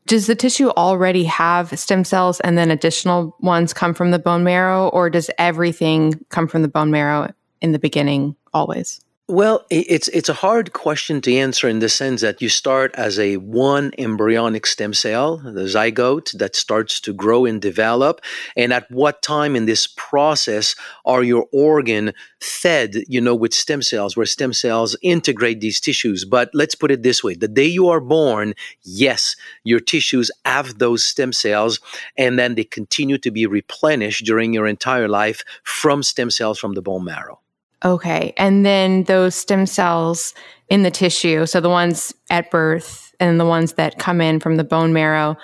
does 0.08 0.28
the 0.28 0.36
tissue 0.36 0.70
already 0.70 1.24
have 1.24 1.78
stem 1.80 2.04
cells 2.04 2.40
and 2.42 2.58
then 2.58 2.72
additional 2.72 3.36
ones 3.40 3.74
come 3.74 3.94
from 3.94 4.12
the 4.12 4.20
bone 4.20 4.44
marrow, 4.44 4.90
or 4.90 5.10
does 5.10 5.30
everything 5.38 6.20
come 6.30 6.48
from 6.48 6.64
the 6.64 6.68
bone 6.68 6.92
marrow 6.92 7.32
in 7.62 7.72
the 7.72 7.80
beginning 7.80 8.36
always? 8.54 9.00
Well, 9.32 9.64
it's 9.70 10.08
it's 10.08 10.28
a 10.28 10.34
hard 10.34 10.74
question 10.74 11.22
to 11.22 11.36
answer 11.36 11.70
in 11.70 11.78
the 11.78 11.88
sense 11.88 12.22
that 12.22 12.42
you 12.42 12.50
start 12.50 12.96
as 12.96 13.20
a 13.20 13.38
one 13.38 13.92
embryonic 14.00 14.66
stem 14.66 14.92
cell, 14.92 15.38
the 15.38 15.68
zygote 15.76 16.36
that 16.40 16.56
starts 16.56 17.00
to 17.02 17.14
grow 17.14 17.46
and 17.46 17.62
develop, 17.62 18.22
and 18.58 18.74
at 18.74 18.90
what 18.90 19.22
time 19.22 19.56
in 19.56 19.68
this 19.68 19.86
process 19.86 20.76
are 21.06 21.22
your 21.22 21.46
organ 21.54 22.12
fed, 22.42 23.04
you 23.08 23.22
know, 23.22 23.36
with 23.36 23.54
stem 23.54 23.84
cells, 23.84 24.18
where 24.18 24.26
stem 24.26 24.52
cells 24.52 24.98
integrate 25.04 25.62
these 25.62 25.80
tissues. 25.80 26.26
But 26.26 26.50
let's 26.56 26.74
put 26.74 26.90
it 26.90 27.04
this 27.04 27.24
way: 27.24 27.36
the 27.36 27.48
day 27.48 27.68
you 27.68 27.88
are 27.90 28.02
born, 28.02 28.56
yes, 28.82 29.36
your 29.64 29.80
tissues 29.80 30.32
have 30.44 30.80
those 30.80 31.06
stem 31.06 31.34
cells, 31.34 31.80
and 32.18 32.40
then 32.40 32.56
they 32.56 32.64
continue 32.64 33.20
to 33.20 33.30
be 33.30 33.46
replenished 33.46 34.26
during 34.26 34.56
your 34.56 34.66
entire 34.66 35.08
life 35.08 35.44
from 35.64 36.02
stem 36.02 36.32
cells 36.32 36.58
from 36.58 36.74
the 36.74 36.82
bone 36.82 37.06
marrow. 37.06 37.40
Okay. 37.84 38.34
And 38.38 38.66
then 38.66 39.04
those 39.04 39.36
stem 39.36 39.66
cells 39.66 40.34
in 40.70 40.84
the 40.84 40.92
tissue, 40.92 41.46
so 41.46 41.62
the 41.62 41.70
ones 41.70 42.14
at 42.30 42.52
birth 42.52 43.14
and 43.20 43.40
the 43.40 43.46
ones 43.46 43.74
that 43.74 44.00
come 44.00 44.22
in 44.22 44.40
from 44.40 44.58
the 44.58 44.64
bone 44.64 44.94
marrow, 44.94 45.38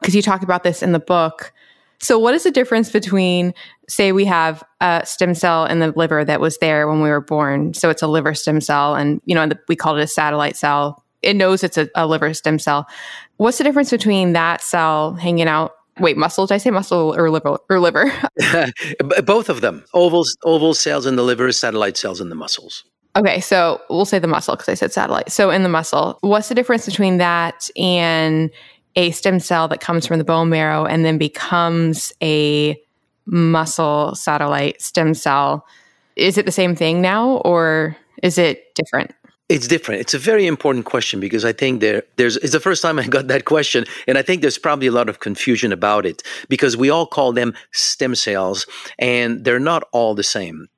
because 0.00 0.14
you 0.14 0.22
talk 0.22 0.42
about 0.42 0.62
this 0.62 0.82
in 0.82 0.92
the 0.92 1.00
book. 1.00 1.52
So, 2.00 2.18
what 2.18 2.34
is 2.34 2.44
the 2.44 2.52
difference 2.52 2.90
between, 2.90 3.54
say, 3.88 4.12
we 4.12 4.24
have 4.26 4.62
a 4.80 5.02
stem 5.04 5.34
cell 5.34 5.64
in 5.64 5.80
the 5.80 5.92
liver 5.96 6.24
that 6.24 6.40
was 6.40 6.58
there 6.58 6.86
when 6.86 7.02
we 7.02 7.08
were 7.08 7.20
born? 7.20 7.74
So, 7.74 7.90
it's 7.90 8.02
a 8.02 8.06
liver 8.06 8.34
stem 8.34 8.60
cell, 8.60 8.94
and, 8.94 9.20
you 9.24 9.34
know, 9.34 9.48
we 9.66 9.74
call 9.74 9.96
it 9.96 10.02
a 10.02 10.06
satellite 10.06 10.56
cell. 10.56 11.04
It 11.22 11.34
knows 11.34 11.64
it's 11.64 11.76
a, 11.76 11.88
a 11.96 12.06
liver 12.06 12.32
stem 12.34 12.60
cell. 12.60 12.86
What's 13.38 13.58
the 13.58 13.64
difference 13.64 13.90
between 13.90 14.32
that 14.34 14.62
cell 14.62 15.14
hanging 15.14 15.48
out 15.48 15.72
wait, 16.00 16.16
muscle? 16.16 16.46
Did 16.46 16.54
I 16.54 16.58
say 16.58 16.70
muscle 16.70 17.14
or 17.16 17.30
liver? 17.30 17.58
Or 17.68 17.80
liver? 17.80 18.12
Both 19.24 19.48
of 19.48 19.60
them. 19.60 19.84
Oval 19.94 20.24
oval 20.44 20.74
cells 20.74 21.06
in 21.06 21.16
the 21.16 21.22
liver, 21.22 21.50
satellite 21.52 21.96
cells 21.96 22.20
in 22.20 22.28
the 22.28 22.34
muscles. 22.34 22.84
Okay, 23.16 23.40
so 23.40 23.80
we'll 23.90 24.04
say 24.04 24.18
the 24.18 24.28
muscle 24.28 24.54
because 24.54 24.68
I 24.68 24.74
said 24.74 24.92
satellite. 24.92 25.32
So 25.32 25.50
in 25.50 25.62
the 25.62 25.68
muscle, 25.68 26.18
what's 26.20 26.48
the 26.48 26.54
difference 26.54 26.86
between 26.86 27.18
that 27.18 27.68
and 27.76 28.50
a 28.96 29.10
stem 29.10 29.40
cell 29.40 29.66
that 29.68 29.80
comes 29.80 30.06
from 30.06 30.18
the 30.18 30.24
bone 30.24 30.50
marrow 30.50 30.84
and 30.84 31.04
then 31.04 31.18
becomes 31.18 32.12
a 32.22 32.80
muscle 33.26 34.14
satellite 34.14 34.80
stem 34.80 35.14
cell? 35.14 35.66
Is 36.16 36.38
it 36.38 36.46
the 36.46 36.52
same 36.52 36.76
thing 36.76 37.00
now 37.00 37.38
or 37.38 37.96
is 38.22 38.38
it 38.38 38.74
different? 38.74 39.12
It's 39.48 39.66
different. 39.66 40.02
It's 40.02 40.12
a 40.12 40.18
very 40.18 40.46
important 40.46 40.84
question 40.84 41.20
because 41.20 41.44
I 41.44 41.52
think 41.52 41.80
there 41.80 42.02
there's 42.16 42.36
it's 42.38 42.52
the 42.52 42.60
first 42.60 42.82
time 42.82 42.98
I 42.98 43.06
got 43.06 43.28
that 43.28 43.46
question 43.46 43.86
and 44.06 44.18
I 44.18 44.22
think 44.22 44.42
there's 44.42 44.58
probably 44.58 44.88
a 44.88 44.92
lot 44.92 45.08
of 45.08 45.20
confusion 45.20 45.72
about 45.72 46.04
it 46.04 46.22
because 46.50 46.76
we 46.76 46.90
all 46.90 47.06
call 47.06 47.32
them 47.32 47.54
stem 47.72 48.14
cells 48.14 48.66
and 48.98 49.44
they're 49.44 49.58
not 49.58 49.84
all 49.92 50.14
the 50.14 50.22
same. 50.22 50.68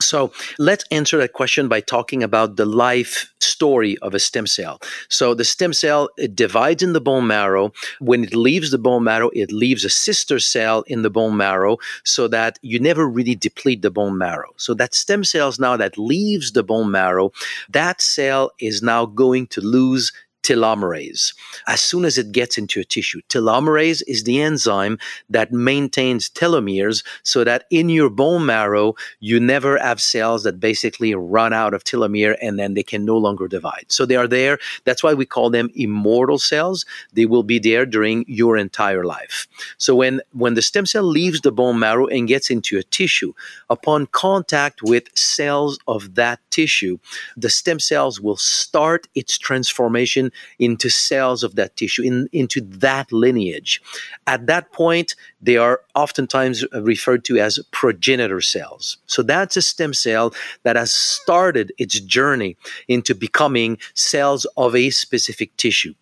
So 0.00 0.32
let's 0.58 0.84
answer 0.92 1.18
that 1.18 1.32
question 1.32 1.66
by 1.66 1.80
talking 1.80 2.22
about 2.22 2.56
the 2.56 2.64
life 2.64 3.32
story 3.40 3.98
of 3.98 4.14
a 4.14 4.20
stem 4.20 4.46
cell. 4.46 4.80
So 5.08 5.34
the 5.34 5.44
stem 5.44 5.72
cell 5.72 6.08
it 6.16 6.36
divides 6.36 6.84
in 6.84 6.92
the 6.92 7.00
bone 7.00 7.26
marrow. 7.26 7.72
When 7.98 8.22
it 8.22 8.34
leaves 8.34 8.70
the 8.70 8.78
bone 8.78 9.02
marrow, 9.02 9.30
it 9.34 9.50
leaves 9.50 9.84
a 9.84 9.90
sister 9.90 10.38
cell 10.38 10.84
in 10.86 11.02
the 11.02 11.10
bone 11.10 11.36
marrow 11.36 11.78
so 12.04 12.28
that 12.28 12.60
you 12.62 12.78
never 12.78 13.08
really 13.08 13.34
deplete 13.34 13.82
the 13.82 13.90
bone 13.90 14.16
marrow. 14.16 14.52
So 14.56 14.72
that 14.74 14.94
stem 14.94 15.24
cells 15.24 15.58
now 15.58 15.76
that 15.76 15.98
leaves 15.98 16.52
the 16.52 16.62
bone 16.62 16.92
marrow, 16.92 17.32
that 17.68 18.00
cell 18.00 18.52
is 18.60 18.82
now 18.82 19.04
going 19.04 19.48
to 19.48 19.60
lose 19.60 20.12
telomerase 20.48 21.34
as 21.66 21.80
soon 21.80 22.04
as 22.04 22.16
it 22.16 22.32
gets 22.32 22.56
into 22.56 22.80
a 22.80 22.84
tissue. 22.84 23.20
Telomerase 23.28 24.02
is 24.06 24.24
the 24.24 24.40
enzyme 24.40 24.98
that 25.28 25.52
maintains 25.52 26.30
telomeres 26.30 27.04
so 27.22 27.44
that 27.44 27.64
in 27.70 27.90
your 27.90 28.08
bone 28.08 28.46
marrow, 28.46 28.94
you 29.20 29.38
never 29.38 29.76
have 29.78 30.00
cells 30.00 30.44
that 30.44 30.58
basically 30.58 31.14
run 31.14 31.52
out 31.52 31.74
of 31.74 31.84
telomere 31.84 32.36
and 32.40 32.58
then 32.58 32.74
they 32.74 32.82
can 32.82 33.04
no 33.04 33.18
longer 33.18 33.46
divide. 33.46 33.84
So 33.88 34.06
they 34.06 34.16
are 34.16 34.26
there. 34.26 34.58
That's 34.84 35.02
why 35.02 35.12
we 35.12 35.26
call 35.26 35.50
them 35.50 35.70
immortal 35.74 36.38
cells. 36.38 36.86
They 37.12 37.26
will 37.26 37.42
be 37.42 37.58
there 37.58 37.84
during 37.84 38.24
your 38.26 38.56
entire 38.56 39.04
life. 39.04 39.46
So 39.76 39.94
when, 39.94 40.22
when 40.32 40.54
the 40.54 40.62
stem 40.62 40.86
cell 40.86 41.02
leaves 41.02 41.42
the 41.42 41.52
bone 41.52 41.78
marrow 41.78 42.06
and 42.06 42.26
gets 42.26 42.50
into 42.50 42.78
a 42.78 42.82
tissue, 42.82 43.34
upon 43.68 44.06
contact 44.06 44.82
with 44.82 45.04
cells 45.16 45.78
of 45.86 46.14
that 46.14 46.40
tissue, 46.50 46.98
the 47.36 47.50
stem 47.50 47.78
cells 47.78 48.20
will 48.20 48.36
start 48.36 49.06
its 49.14 49.36
transformation 49.36 50.32
into 50.58 50.88
cells 50.88 51.42
of 51.42 51.54
that 51.56 51.76
tissue, 51.76 52.02
in, 52.02 52.28
into 52.32 52.60
that 52.60 53.12
lineage. 53.12 53.80
At 54.26 54.46
that 54.46 54.72
point, 54.72 55.14
they 55.40 55.56
are 55.56 55.80
oftentimes 55.94 56.64
referred 56.72 57.24
to 57.26 57.38
as 57.38 57.58
progenitor 57.70 58.40
cells. 58.40 58.98
So 59.06 59.22
that's 59.22 59.56
a 59.56 59.62
stem 59.62 59.94
cell 59.94 60.34
that 60.62 60.76
has 60.76 60.92
started 60.92 61.72
its 61.78 62.00
journey 62.00 62.56
into 62.88 63.14
becoming 63.14 63.78
cells 63.94 64.46
of 64.56 64.74
a 64.74 64.90
specific 64.90 65.56
tissue. 65.56 65.94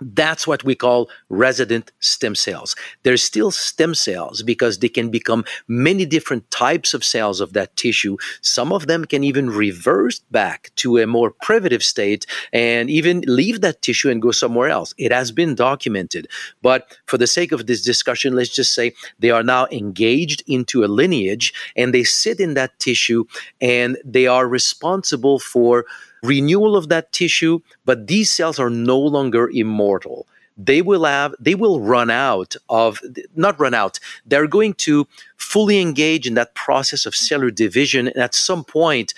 That's 0.00 0.46
what 0.46 0.62
we 0.62 0.74
call 0.74 1.08
resident 1.30 1.90
stem 2.00 2.34
cells. 2.34 2.76
They're 3.02 3.16
still 3.16 3.50
stem 3.50 3.94
cells 3.94 4.42
because 4.42 4.78
they 4.78 4.90
can 4.90 5.10
become 5.10 5.44
many 5.68 6.04
different 6.04 6.50
types 6.50 6.92
of 6.92 7.02
cells 7.02 7.40
of 7.40 7.54
that 7.54 7.74
tissue. 7.76 8.18
Some 8.42 8.72
of 8.72 8.88
them 8.88 9.06
can 9.06 9.24
even 9.24 9.48
reverse 9.48 10.18
back 10.30 10.70
to 10.76 10.98
a 10.98 11.06
more 11.06 11.30
primitive 11.30 11.82
state 11.82 12.26
and 12.52 12.90
even 12.90 13.22
leave 13.26 13.62
that 13.62 13.80
tissue 13.80 14.10
and 14.10 14.20
go 14.20 14.32
somewhere 14.32 14.68
else. 14.68 14.92
It 14.98 15.12
has 15.12 15.32
been 15.32 15.54
documented. 15.54 16.28
But 16.60 16.98
for 17.06 17.16
the 17.16 17.26
sake 17.26 17.52
of 17.52 17.66
this 17.66 17.82
discussion, 17.82 18.36
let's 18.36 18.54
just 18.54 18.74
say 18.74 18.92
they 19.18 19.30
are 19.30 19.42
now 19.42 19.66
engaged 19.72 20.42
into 20.46 20.84
a 20.84 20.92
lineage 20.92 21.54
and 21.74 21.94
they 21.94 22.04
sit 22.04 22.38
in 22.38 22.52
that 22.54 22.78
tissue 22.78 23.24
and 23.62 23.96
they 24.04 24.26
are 24.26 24.46
responsible 24.46 25.38
for 25.38 25.86
renewal 26.22 26.76
of 26.76 26.88
that 26.88 27.12
tissue, 27.12 27.60
but 27.84 28.06
these 28.06 28.30
cells 28.30 28.58
are 28.58 28.70
no 28.70 28.98
longer 28.98 29.48
immortal. 29.52 30.26
They 30.58 30.80
will 30.80 31.04
have, 31.04 31.34
they 31.38 31.54
will 31.54 31.80
run 31.80 32.10
out 32.10 32.56
of, 32.70 33.00
not 33.34 33.60
run 33.60 33.74
out, 33.74 34.00
they're 34.24 34.46
going 34.46 34.74
to 34.74 35.06
fully 35.36 35.80
engage 35.80 36.26
in 36.26 36.34
that 36.34 36.54
process 36.54 37.04
of 37.04 37.14
cellular 37.14 37.50
division. 37.50 38.08
And 38.08 38.18
at 38.18 38.34
some 38.34 38.64
point, 38.64 39.12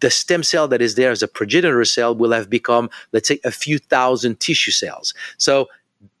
the 0.00 0.10
stem 0.10 0.42
cell 0.42 0.66
that 0.68 0.82
is 0.82 0.96
there 0.96 1.12
as 1.12 1.22
a 1.22 1.28
progenitor 1.28 1.84
cell 1.84 2.14
will 2.14 2.32
have 2.32 2.50
become, 2.50 2.90
let's 3.12 3.28
say, 3.28 3.38
a 3.44 3.52
few 3.52 3.78
thousand 3.78 4.40
tissue 4.40 4.72
cells. 4.72 5.14
So 5.38 5.68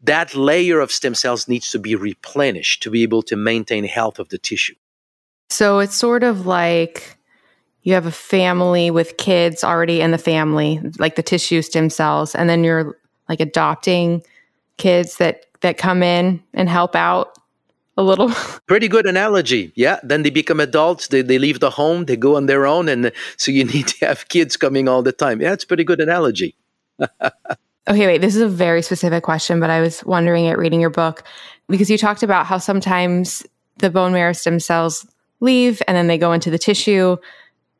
that 0.04 0.34
layer 0.34 0.80
of 0.80 0.92
stem 0.92 1.14
cells 1.14 1.48
needs 1.48 1.70
to 1.70 1.78
be 1.78 1.94
replenished 1.94 2.82
to 2.84 2.90
be 2.90 3.02
able 3.02 3.22
to 3.22 3.36
maintain 3.36 3.84
health 3.84 4.18
of 4.18 4.28
the 4.28 4.38
tissue. 4.38 4.76
So 5.50 5.80
it's 5.80 5.96
sort 5.96 6.22
of 6.22 6.46
like 6.46 7.18
you 7.84 7.94
have 7.94 8.06
a 8.06 8.10
family 8.10 8.90
with 8.90 9.16
kids 9.18 9.62
already 9.62 10.00
in 10.00 10.10
the 10.10 10.18
family, 10.18 10.80
like 10.98 11.16
the 11.16 11.22
tissue 11.22 11.62
stem 11.62 11.90
cells, 11.90 12.34
and 12.34 12.48
then 12.48 12.64
you're 12.64 12.98
like 13.28 13.40
adopting 13.40 14.22
kids 14.76 15.18
that 15.18 15.46
that 15.60 15.78
come 15.78 16.02
in 16.02 16.42
and 16.52 16.68
help 16.68 16.96
out 16.96 17.38
a 17.96 18.02
little. 18.02 18.30
Pretty 18.66 18.88
good 18.88 19.06
analogy. 19.06 19.72
Yeah. 19.74 20.00
Then 20.02 20.22
they 20.22 20.30
become 20.30 20.60
adults, 20.60 21.08
they, 21.08 21.22
they 21.22 21.38
leave 21.38 21.60
the 21.60 21.70
home, 21.70 22.06
they 22.06 22.16
go 22.16 22.36
on 22.36 22.46
their 22.46 22.66
own. 22.66 22.88
And 22.88 23.12
so 23.36 23.50
you 23.50 23.64
need 23.64 23.88
to 23.88 24.06
have 24.06 24.28
kids 24.28 24.56
coming 24.56 24.88
all 24.88 25.02
the 25.02 25.12
time. 25.12 25.40
Yeah, 25.40 25.52
it's 25.52 25.64
pretty 25.64 25.84
good 25.84 26.00
analogy. 26.00 26.54
okay, 27.00 28.06
wait. 28.06 28.20
This 28.20 28.36
is 28.36 28.42
a 28.42 28.48
very 28.48 28.82
specific 28.82 29.22
question, 29.22 29.60
but 29.60 29.70
I 29.70 29.80
was 29.80 30.04
wondering 30.04 30.48
at 30.48 30.58
reading 30.58 30.80
your 30.80 30.90
book 30.90 31.24
because 31.68 31.88
you 31.88 31.98
talked 31.98 32.22
about 32.22 32.46
how 32.46 32.58
sometimes 32.58 33.44
the 33.78 33.90
bone 33.90 34.12
marrow 34.12 34.32
stem 34.32 34.60
cells 34.60 35.06
leave 35.40 35.82
and 35.88 35.96
then 35.96 36.06
they 36.06 36.18
go 36.18 36.32
into 36.32 36.50
the 36.50 36.58
tissue 36.58 37.16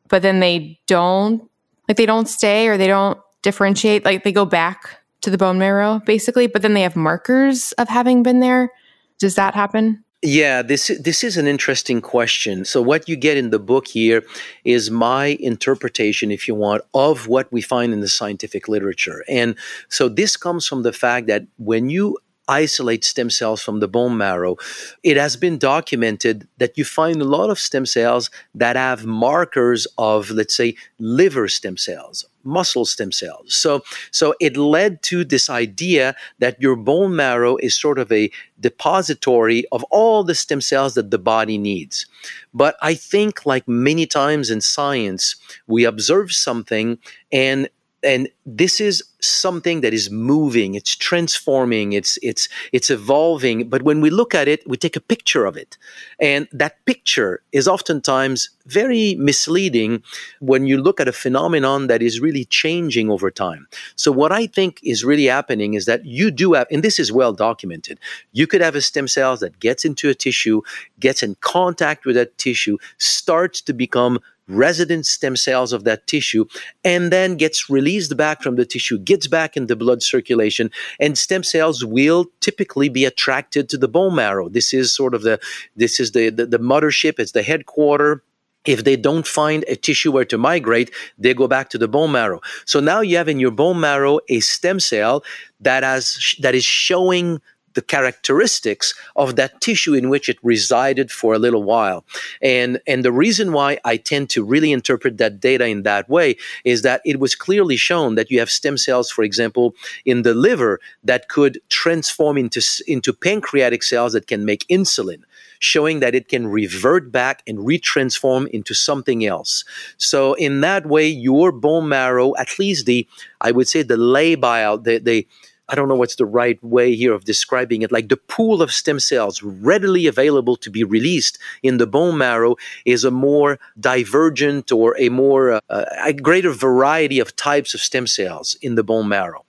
but 0.09 0.23
then 0.23 0.41
they 0.41 0.79
don't 0.87 1.49
like 1.89 1.97
they 1.97 2.07
don't 2.07 2.29
stay 2.29 2.69
or 2.69 2.77
they 2.77 2.87
don't 2.87 3.19
differentiate 3.43 4.05
like 4.05 4.25
they 4.25 4.33
go 4.33 4.45
back 4.45 5.01
to 5.21 5.31
the 5.31 5.39
bone 5.39 5.59
marrow 5.59 6.01
basically 6.07 6.47
but 6.47 6.63
then 6.63 6.75
they 6.75 6.83
have 6.83 6.97
markers 6.97 7.73
of 7.73 7.89
having 7.89 8.23
been 8.23 8.41
there 8.41 8.71
does 9.19 9.35
that 9.35 9.55
happen 9.55 10.05
yeah, 10.27 10.63
this 10.63 10.91
this 11.01 11.23
is 11.23 11.37
an 11.37 11.47
interesting 11.47 12.01
question. 12.01 12.65
So 12.65 12.81
what 12.81 13.11
you 13.11 13.15
get 13.15 13.37
in 13.37 13.51
the 13.51 13.59
book 13.59 13.87
here 13.87 14.25
is 14.65 14.91
my 14.91 15.37
interpretation, 15.39 16.31
if 16.31 16.49
you 16.49 16.55
want, 16.55 16.81
of 16.95 17.29
what 17.29 17.53
we 17.53 17.61
find 17.61 17.93
in 17.93 18.01
the 18.01 18.09
scientific 18.09 18.67
literature. 18.67 19.23
And 19.29 19.55
so 19.91 20.09
this 20.09 20.39
comes 20.39 20.67
from 20.67 20.83
the 20.83 20.95
fact 20.95 21.27
that 21.27 21.45
when 21.59 21.91
you 21.91 22.17
isolate 22.49 23.05
stem 23.05 23.31
cells 23.31 23.63
from 23.63 23.81
the 23.81 23.89
bone 23.89 24.17
marrow, 24.17 24.57
it 25.03 25.17
has 25.17 25.37
been 25.37 25.59
documented 25.59 26.47
that 26.59 26.77
you 26.77 26.85
find 26.85 27.21
a 27.21 27.25
lot 27.25 27.51
of 27.51 27.59
stem 27.59 27.87
cells 27.87 28.31
that 28.55 28.77
have 28.77 29.07
markers 29.07 29.87
of, 29.99 30.31
let's 30.31 30.57
say, 30.57 30.77
liver 30.99 31.49
stem 31.49 31.77
cells 31.77 32.27
muscle 32.45 32.85
stem 32.85 33.11
cells. 33.11 33.55
So, 33.55 33.83
so 34.11 34.35
it 34.41 34.57
led 34.57 35.03
to 35.05 35.25
this 35.25 35.51
idea 35.51 36.15
that 36.39 36.61
your 36.61 36.77
bone 36.77 37.17
marrow 37.17 37.57
is 37.57 37.75
sort 37.75 37.99
of 37.99 38.13
a 38.13 38.31
depository 38.61 39.65
of 39.73 39.83
all 39.85 40.23
the 40.25 40.35
stem 40.35 40.61
cells 40.61 40.95
that 40.95 41.11
the 41.11 41.19
body 41.19 41.59
needs. 41.59 42.07
But 42.53 42.77
I 42.83 42.95
think, 42.95 43.47
like 43.47 43.67
many 43.67 44.07
times 44.07 44.51
in 44.51 44.61
science, 44.61 45.37
we 45.67 45.85
observe 45.85 46.33
something 46.33 46.99
and 47.33 47.69
and 48.05 48.29
this 48.47 48.81
is 48.81 49.03
something 49.21 49.81
that 49.81 49.95
is 49.95 50.11
moving 50.11 50.75
it's 50.75 50.95
transforming 50.95 51.95
it's 51.95 52.19
it's 52.23 52.49
it's 52.73 52.91
evolving 52.91 53.69
but 53.69 53.83
when 53.83 54.01
we 54.01 54.11
look 54.11 54.35
at 54.35 54.47
it 54.49 54.63
we 54.67 54.77
take 54.77 54.97
a 54.97 55.01
picture 55.01 55.45
of 55.47 55.57
it. 55.57 55.79
And 56.21 56.49
that 56.53 56.85
picture 56.85 57.43
is 57.53 57.69
oftentimes 57.69 58.51
very 58.67 59.15
misleading 59.17 60.03
when 60.41 60.67
you 60.67 60.81
look 60.81 61.01
at 61.01 61.09
a 61.09 61.13
phenomenon 61.13 61.87
that 61.89 62.03
is 62.03 62.21
really 62.21 62.45
changing 62.45 63.11
over 63.11 63.31
time. 63.31 63.67
So 63.97 64.11
what 64.13 64.33
i 64.33 64.47
think 64.47 64.81
is 64.83 65.05
really 65.05 65.27
happening 65.27 65.75
is 65.75 65.85
that 65.87 66.05
you 66.05 66.31
do 66.31 66.53
have 66.55 66.67
and 66.71 66.83
this 66.83 66.99
is 66.99 67.11
well 67.13 67.33
documented 67.33 67.99
you 68.33 68.47
could 68.47 68.61
have 68.61 68.75
a 68.75 68.81
stem 68.81 69.09
cell 69.09 69.37
that 69.37 69.59
gets 69.61 69.85
into 69.85 70.09
a 70.09 70.15
tissue 70.15 70.61
gets 71.01 71.23
in 71.23 71.37
contact 71.41 72.05
with 72.07 72.17
that 72.17 72.37
tissue 72.39 72.77
starts 72.99 73.61
to 73.61 73.73
become 73.73 74.19
resident 74.49 75.07
stem 75.07 75.37
cells 75.37 75.73
of 75.73 75.85
that 75.85 76.07
tissue 76.07 76.45
and 76.85 77.13
then 77.13 77.37
gets 77.37 77.71
released 77.71 78.17
back 78.17 78.43
from 78.43 78.57
the 78.57 78.67
tissue, 78.67 78.99
gets 78.99 79.27
back 79.27 79.57
in 79.57 79.67
the 79.67 79.77
blood 79.77 80.03
circulation, 80.03 80.71
and 81.01 81.17
stem 81.17 81.43
cells 81.43 81.85
will 81.85 82.27
typically 82.41 82.89
be 82.89 83.05
attracted 83.05 83.69
to 83.69 83.79
the 83.79 83.89
bone 83.89 84.15
marrow. 84.15 84.49
This 84.49 84.73
is 84.73 84.95
sort 84.95 85.15
of 85.15 85.23
the 85.23 85.41
this 85.77 86.01
is 86.01 86.13
the 86.13 86.31
the, 86.31 86.47
the 86.47 86.59
mothership, 86.59 87.19
it's 87.19 87.33
the 87.33 87.43
headquarter 87.43 88.23
if 88.65 88.85
they 88.85 88.97
don't 88.97 89.27
find 89.27 89.65
a 89.69 89.77
tissue 89.77 90.11
where 90.11 90.25
to 90.25 90.39
migrate, 90.39 90.91
they 91.19 91.35
go 91.35 91.47
back 91.47 91.69
to 91.71 91.79
the 91.79 91.89
bone 91.89 92.13
marrow. 92.13 92.41
So 92.65 92.81
now 92.81 93.01
you 93.01 93.17
have 93.17 93.29
in 93.29 93.39
your 93.39 93.51
bone 93.51 93.81
marrow 93.81 94.21
a 94.29 94.41
stem 94.41 94.81
cell 94.81 95.23
that 95.61 95.83
has 95.83 96.35
that 96.41 96.55
is 96.55 96.65
showing 96.65 97.41
the 97.75 97.83
characteristics 97.83 98.95
of 99.17 99.37
that 99.37 99.61
tissue 99.61 99.95
in 99.95 100.09
which 100.09 100.29
it 100.29 100.39
resided 100.43 101.11
for 101.11 101.35
a 101.35 101.39
little 101.39 101.63
while. 101.63 102.05
And, 102.41 102.81
and 102.87 103.05
the 103.05 103.13
reason 103.13 103.53
why 103.53 103.79
I 103.85 103.97
tend 103.97 104.31
to 104.31 104.45
really 104.45 104.73
interpret 104.73 105.19
that 105.19 105.41
data 105.41 105.67
in 105.67 105.83
that 105.83 106.09
way 106.09 106.37
is 106.65 106.83
that 106.83 107.03
it 107.05 107.21
was 107.21 107.35
clearly 107.35 107.77
shown 107.77 108.15
that 108.15 108.31
you 108.31 108.39
have 108.39 108.51
stem 108.51 108.79
cells, 108.79 109.11
for 109.11 109.23
example, 109.23 109.75
in 110.05 110.23
the 110.23 110.35
liver 110.35 110.81
that 111.03 111.29
could 111.29 111.61
transform 111.69 112.39
into, 112.39 112.63
into 112.87 113.13
pancreatic 113.13 113.83
cells 113.83 114.13
that 114.13 114.27
can 114.27 114.45
make 114.45 114.67
insulin 114.69 115.23
showing 115.65 116.01
that 116.01 116.15
it 116.15 116.29
can 116.29 116.47
revert 116.47 117.11
back 117.11 117.43
and 117.47 117.59
retransform 117.61 118.47
into 118.49 118.75
something 118.75 119.25
else. 119.25 119.65
So 119.97 120.35
in 120.35 120.61
that 120.61 120.87
way, 120.87 121.09
your 121.09 121.53
bone 121.53 121.89
marrow, 121.89 122.37
at 122.37 122.59
least 122.59 122.85
the, 122.85 123.09
I 123.41 123.51
would 123.51 123.67
say 123.67 123.83
the 123.83 123.97
labile, 123.97 124.83
the, 124.85 124.99
the 124.99 125.27
I 125.69 125.75
don't 125.75 125.89
know 125.89 125.95
what's 125.95 126.17
the 126.17 126.27
right 126.27 126.63
way 126.63 126.95
here 126.95 127.15
of 127.15 127.25
describing 127.25 127.83
it, 127.83 127.91
like 127.91 128.09
the 128.09 128.17
pool 128.17 128.61
of 128.61 128.71
stem 128.71 129.01
cells 129.01 129.43
readily 129.43 130.07
available 130.07 130.57
to 130.57 130.71
be 130.71 130.85
released 130.85 131.39
in 131.63 131.79
the 131.79 131.87
bone 131.87 132.19
marrow 132.19 132.57
is 132.85 133.05
a 133.05 133.11
more 133.11 133.59
divergent 133.81 134.71
or 134.71 134.95
a 134.99 135.09
more 135.09 135.61
uh, 135.71 135.85
a 136.05 136.13
greater 136.13 136.51
variety 136.51 137.19
of 137.19 137.35
types 137.37 137.73
of 137.73 137.81
stem 137.81 138.07
cells 138.07 138.57
in 138.61 138.75
the 138.75 138.85
bone 138.85 139.09
marrow. 139.09 139.45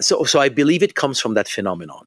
So, 0.00 0.24
so 0.24 0.40
I 0.40 0.48
believe 0.48 0.82
it 0.82 0.94
comes 0.94 1.20
from 1.20 1.34
that 1.34 1.48
phenomenon. 1.48 2.04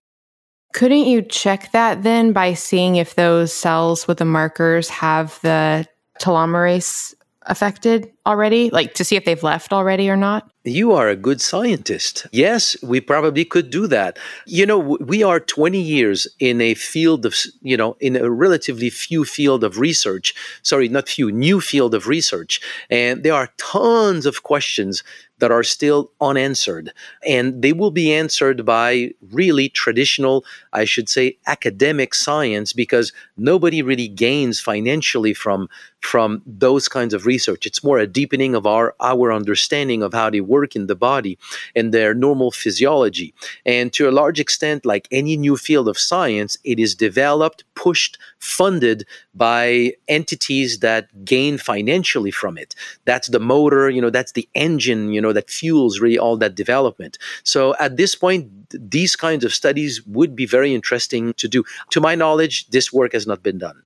Couldn't 0.73 1.05
you 1.05 1.21
check 1.21 1.71
that 1.71 2.03
then 2.03 2.33
by 2.33 2.55
seeing 2.55 2.95
if 2.95 3.15
those 3.15 3.53
cells 3.53 4.07
with 4.07 4.17
the 4.17 4.25
markers 4.25 4.89
have 4.89 5.39
the 5.41 5.87
telomerase 6.19 7.13
affected 7.45 8.11
already, 8.25 8.69
like 8.69 8.93
to 8.95 9.03
see 9.03 9.15
if 9.15 9.25
they've 9.25 9.43
left 9.43 9.73
already 9.73 10.09
or 10.09 10.15
not? 10.15 10.49
You 10.63 10.93
are 10.93 11.09
a 11.09 11.15
good 11.15 11.41
scientist. 11.41 12.25
Yes, 12.31 12.81
we 12.81 13.01
probably 13.01 13.43
could 13.43 13.69
do 13.69 13.85
that. 13.87 14.17
You 14.45 14.65
know, 14.65 14.79
we 14.79 15.21
are 15.21 15.39
20 15.39 15.79
years 15.79 16.27
in 16.39 16.61
a 16.61 16.73
field 16.73 17.25
of, 17.25 17.35
you 17.61 17.75
know, 17.75 17.97
in 17.99 18.15
a 18.15 18.29
relatively 18.31 18.89
few 18.89 19.25
field 19.25 19.63
of 19.63 19.77
research. 19.77 20.33
Sorry, 20.61 20.87
not 20.87 21.09
few, 21.09 21.31
new 21.31 21.59
field 21.59 21.93
of 21.93 22.07
research. 22.07 22.61
And 22.89 23.23
there 23.23 23.33
are 23.33 23.49
tons 23.57 24.25
of 24.25 24.43
questions 24.43 25.03
that 25.43 25.51
are 25.51 25.61
still 25.61 26.09
unanswered. 26.21 26.93
And 27.27 27.61
they 27.61 27.73
will 27.73 27.91
be 27.91 28.13
answered 28.13 28.65
by 28.65 29.11
really 29.29 29.67
traditional, 29.67 30.45
I 30.71 30.85
should 30.85 31.09
say, 31.09 31.37
academic 31.47 32.13
science 32.13 32.71
because 32.71 33.11
nobody 33.35 33.81
really 33.81 34.07
gains 34.07 34.61
financially 34.61 35.33
from, 35.33 35.67
from 35.99 36.41
those 36.45 36.87
kinds 36.87 37.13
of 37.13 37.25
research. 37.25 37.65
It's 37.65 37.83
more 37.83 37.97
a 37.97 38.07
deepening 38.07 38.55
of 38.55 38.65
our, 38.65 38.95
our 39.01 39.33
understanding 39.33 40.01
of 40.01 40.13
how 40.13 40.29
they 40.29 40.39
work 40.39 40.77
in 40.77 40.87
the 40.87 40.95
body 40.95 41.37
and 41.75 41.93
their 41.93 42.13
normal 42.13 42.51
physiology. 42.51 43.33
And 43.65 43.91
to 43.95 44.07
a 44.07 44.11
large 44.11 44.39
extent, 44.39 44.85
like 44.85 45.09
any 45.11 45.35
new 45.35 45.57
field 45.57 45.89
of 45.89 45.99
science, 45.99 46.57
it 46.63 46.79
is 46.79 46.95
developed, 46.95 47.65
pushed, 47.75 48.17
funded 48.39 49.05
by 49.35 49.93
entities 50.07 50.79
that 50.79 51.25
gain 51.25 51.57
financially 51.57 52.31
from 52.31 52.57
it. 52.57 52.75
That's 53.03 53.27
the 53.27 53.39
motor, 53.39 53.89
you 53.89 54.01
know, 54.01 54.09
that's 54.09 54.33
the 54.33 54.47
engine, 54.53 55.11
you 55.11 55.19
know, 55.19 55.32
that 55.33 55.49
fuels 55.49 55.99
really 55.99 56.17
all 56.17 56.37
that 56.37 56.55
development. 56.55 57.17
So 57.43 57.75
at 57.79 57.97
this 57.97 58.15
point, 58.15 58.49
these 58.69 59.15
kinds 59.15 59.43
of 59.43 59.53
studies 59.53 60.05
would 60.05 60.35
be 60.35 60.45
very 60.45 60.73
interesting 60.73 61.33
to 61.35 61.47
do. 61.47 61.63
To 61.91 62.01
my 62.01 62.15
knowledge, 62.15 62.67
this 62.67 62.91
work 62.91 63.13
has 63.13 63.27
not 63.27 63.43
been 63.43 63.57
done. 63.57 63.83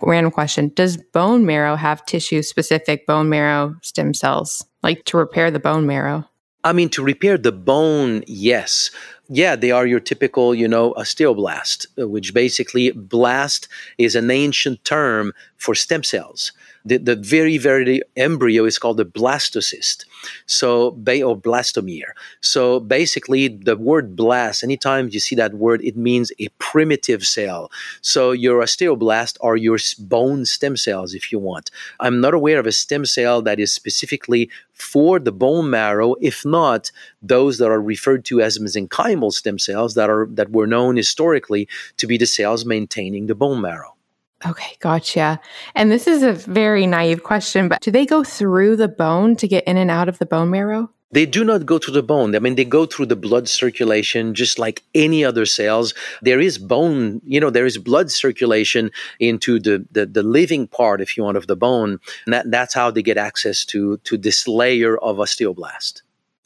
Random 0.00 0.30
question 0.30 0.70
Does 0.74 0.96
bone 0.96 1.44
marrow 1.44 1.76
have 1.76 2.06
tissue 2.06 2.42
specific 2.42 3.06
bone 3.06 3.28
marrow 3.28 3.76
stem 3.82 4.14
cells, 4.14 4.64
like 4.82 5.04
to 5.06 5.16
repair 5.16 5.50
the 5.50 5.58
bone 5.58 5.86
marrow? 5.86 6.24
I 6.64 6.72
mean, 6.72 6.88
to 6.90 7.02
repair 7.02 7.38
the 7.38 7.52
bone, 7.52 8.24
yes. 8.26 8.90
Yeah, 9.28 9.56
they 9.56 9.70
are 9.70 9.86
your 9.86 10.00
typical, 10.00 10.54
you 10.54 10.66
know, 10.66 10.92
osteoblast, 10.94 11.86
uh, 12.00 12.08
which 12.08 12.34
basically 12.34 12.90
blast 12.92 13.68
is 13.96 14.14
an 14.14 14.30
ancient 14.30 14.84
term 14.84 15.32
for 15.56 15.74
stem 15.74 16.02
cells 16.02 16.52
the, 16.88 16.98
the 16.98 17.16
very, 17.16 17.58
very 17.58 18.02
embryo 18.16 18.64
is 18.64 18.78
called 18.78 19.00
a 19.00 19.04
blastocyst. 19.04 20.04
So, 20.46 20.88
or 20.88 21.36
blastomere. 21.36 22.12
So, 22.40 22.80
basically, 22.80 23.48
the 23.48 23.76
word 23.76 24.16
blast, 24.16 24.64
anytime 24.64 25.08
you 25.12 25.20
see 25.20 25.36
that 25.36 25.54
word, 25.54 25.80
it 25.82 25.96
means 25.96 26.32
a 26.38 26.48
primitive 26.58 27.24
cell. 27.24 27.70
So, 28.00 28.32
your 28.32 28.62
osteoblast 28.62 29.36
are 29.40 29.56
your 29.56 29.78
bone 29.98 30.44
stem 30.44 30.76
cells, 30.76 31.14
if 31.14 31.30
you 31.30 31.38
want. 31.38 31.70
I'm 32.00 32.20
not 32.20 32.34
aware 32.34 32.58
of 32.58 32.66
a 32.66 32.72
stem 32.72 33.04
cell 33.04 33.42
that 33.42 33.60
is 33.60 33.72
specifically 33.72 34.50
for 34.78 35.18
the 35.18 35.32
bone 35.32 35.70
marrow, 35.70 36.14
if 36.20 36.44
not 36.44 36.90
those 37.20 37.58
that 37.58 37.70
are 37.70 37.82
referred 37.82 38.24
to 38.26 38.40
as 38.40 38.58
mesenchymal 38.58 39.32
stem 39.32 39.58
cells 39.58 39.94
that 39.94 40.08
are 40.08 40.26
that 40.32 40.50
were 40.50 40.66
known 40.66 40.96
historically 40.96 41.68
to 41.96 42.06
be 42.06 42.16
the 42.16 42.26
cells 42.26 42.64
maintaining 42.64 43.26
the 43.26 43.34
bone 43.34 43.60
marrow. 43.60 43.97
Okay, 44.46 44.76
gotcha. 44.78 45.40
And 45.74 45.90
this 45.90 46.06
is 46.06 46.22
a 46.22 46.32
very 46.32 46.86
naive 46.86 47.24
question, 47.24 47.68
but 47.68 47.80
do 47.80 47.90
they 47.90 48.06
go 48.06 48.22
through 48.22 48.76
the 48.76 48.88
bone 48.88 49.34
to 49.36 49.48
get 49.48 49.64
in 49.64 49.76
and 49.76 49.90
out 49.90 50.08
of 50.08 50.18
the 50.18 50.26
bone 50.26 50.50
marrow? 50.50 50.90
They 51.10 51.24
do 51.24 51.42
not 51.42 51.64
go 51.64 51.78
through 51.78 51.94
the 51.94 52.02
bone. 52.02 52.36
I 52.36 52.38
mean, 52.38 52.54
they 52.54 52.66
go 52.66 52.84
through 52.84 53.06
the 53.06 53.16
blood 53.16 53.48
circulation 53.48 54.34
just 54.34 54.58
like 54.58 54.84
any 54.94 55.24
other 55.24 55.46
cells. 55.46 55.94
There 56.20 56.38
is 56.38 56.58
bone, 56.58 57.22
you 57.24 57.40
know, 57.40 57.48
there 57.48 57.64
is 57.64 57.78
blood 57.78 58.10
circulation 58.10 58.90
into 59.18 59.58
the, 59.58 59.86
the, 59.90 60.04
the 60.04 60.22
living 60.22 60.66
part, 60.68 61.00
if 61.00 61.16
you 61.16 61.24
want, 61.24 61.38
of 61.38 61.46
the 61.46 61.56
bone. 61.56 61.98
And 62.26 62.34
that, 62.34 62.50
that's 62.50 62.74
how 62.74 62.90
they 62.90 63.02
get 63.02 63.16
access 63.16 63.64
to, 63.66 63.96
to 64.04 64.18
this 64.18 64.46
layer 64.46 64.98
of 64.98 65.16
osteoblast. 65.16 66.02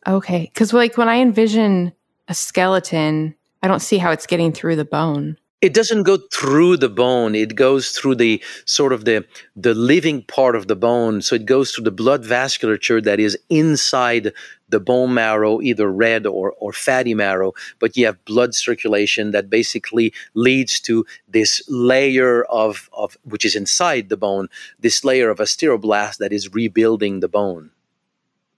Okay. 0.07 0.51
Because, 0.55 0.73
like, 0.73 0.97
when 0.97 1.09
I 1.09 1.17
envision 1.17 1.93
a 2.29 2.35
skeleton, 2.35 3.35
I 3.65 3.69
don't 3.69 3.81
see 3.81 3.99
how 3.99 4.13
it's 4.13 4.27
getting 4.27 4.53
through 4.53 4.77
the 4.77 4.85
bone 4.85 5.37
it 5.63 5.73
doesn't 5.73 6.03
go 6.03 6.19
through 6.33 6.77
the 6.77 6.89
bone. 6.89 7.37
It 7.37 7.55
goes 7.55 7.93
through 7.93 8.17
the 8.17 8.43
sort 8.65 8.93
of 8.93 9.05
the 9.05 9.25
the 9.55 9.75
living 9.75 10.23
part 10.25 10.57
of 10.57 10.67
the 10.67 10.75
bone. 10.75 11.23
So 11.23 11.37
it 11.37 11.47
goes 11.47 11.71
through 11.71 11.85
the 11.85 11.93
blood 11.93 12.25
vasculature 12.25 13.03
that 13.05 13.21
is 13.21 13.39
inside 13.49 14.33
the 14.69 14.81
bone 14.81 15.15
marrow 15.15 15.61
either 15.61 15.91
red 15.91 16.27
or, 16.27 16.53
or 16.59 16.73
fatty 16.73 17.15
marrow. 17.15 17.53
But 17.79 17.97
you 17.97 18.07
have 18.07 18.25
blood 18.25 18.57
circulation 18.57 19.31
that 19.31 19.49
basically 19.49 20.13
leads 20.35 20.81
to 20.81 21.07
this 21.29 21.63
layer 21.69 22.43
of, 22.45 22.91
of 22.93 23.17
which 23.23 23.45
is 23.45 23.55
inside 23.55 24.09
the 24.09 24.17
bone 24.17 24.49
this 24.81 25.05
layer 25.05 25.31
of 25.31 25.39
osteoblast 25.39 26.17
that 26.19 26.33
is 26.33 26.53
rebuilding 26.53 27.21
the 27.21 27.29
bone 27.29 27.71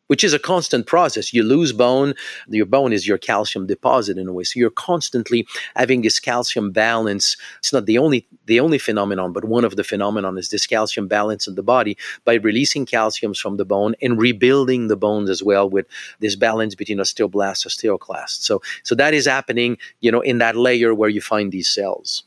which 0.08 0.24
is 0.24 0.32
a 0.32 0.38
constant 0.38 0.86
process. 0.86 1.32
You 1.32 1.42
lose 1.42 1.72
bone, 1.72 2.14
your 2.48 2.66
bone 2.66 2.92
is 2.92 3.06
your 3.06 3.18
calcium 3.18 3.66
deposit 3.66 4.18
in 4.18 4.28
a 4.28 4.32
way. 4.32 4.44
So 4.44 4.58
you're 4.58 4.70
constantly 4.70 5.46
having 5.76 6.02
this 6.02 6.20
calcium 6.20 6.72
balance. 6.72 7.36
It's 7.58 7.72
not 7.72 7.86
the 7.86 7.98
only 7.98 8.26
the 8.46 8.60
only 8.60 8.78
phenomenon, 8.78 9.32
but 9.32 9.44
one 9.44 9.64
of 9.64 9.76
the 9.76 9.84
phenomenon 9.84 10.38
is 10.38 10.50
this 10.50 10.66
calcium 10.66 11.08
balance 11.08 11.46
in 11.46 11.54
the 11.54 11.62
body 11.62 11.96
by 12.24 12.34
releasing 12.34 12.86
calciums 12.86 13.38
from 13.38 13.56
the 13.56 13.64
bone 13.64 13.94
and 14.02 14.18
rebuilding 14.18 14.88
the 14.88 14.96
bones 14.96 15.30
as 15.30 15.42
well 15.42 15.68
with 15.68 15.86
this 16.20 16.36
balance 16.36 16.74
between 16.74 16.98
osteoblasts, 16.98 17.64
and 17.64 18.00
osteoclasts. 18.00 18.42
So 18.42 18.62
so 18.82 18.94
that 18.94 19.14
is 19.14 19.26
happening, 19.26 19.78
you 20.00 20.12
know, 20.12 20.20
in 20.20 20.38
that 20.38 20.56
layer 20.56 20.94
where 20.94 21.10
you 21.10 21.20
find 21.20 21.50
these 21.50 21.68
cells. 21.68 22.24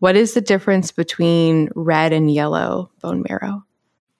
What 0.00 0.16
is 0.16 0.34
the 0.34 0.40
difference 0.40 0.92
between 0.92 1.70
red 1.74 2.12
and 2.12 2.32
yellow 2.32 2.90
bone 3.02 3.24
marrow? 3.28 3.64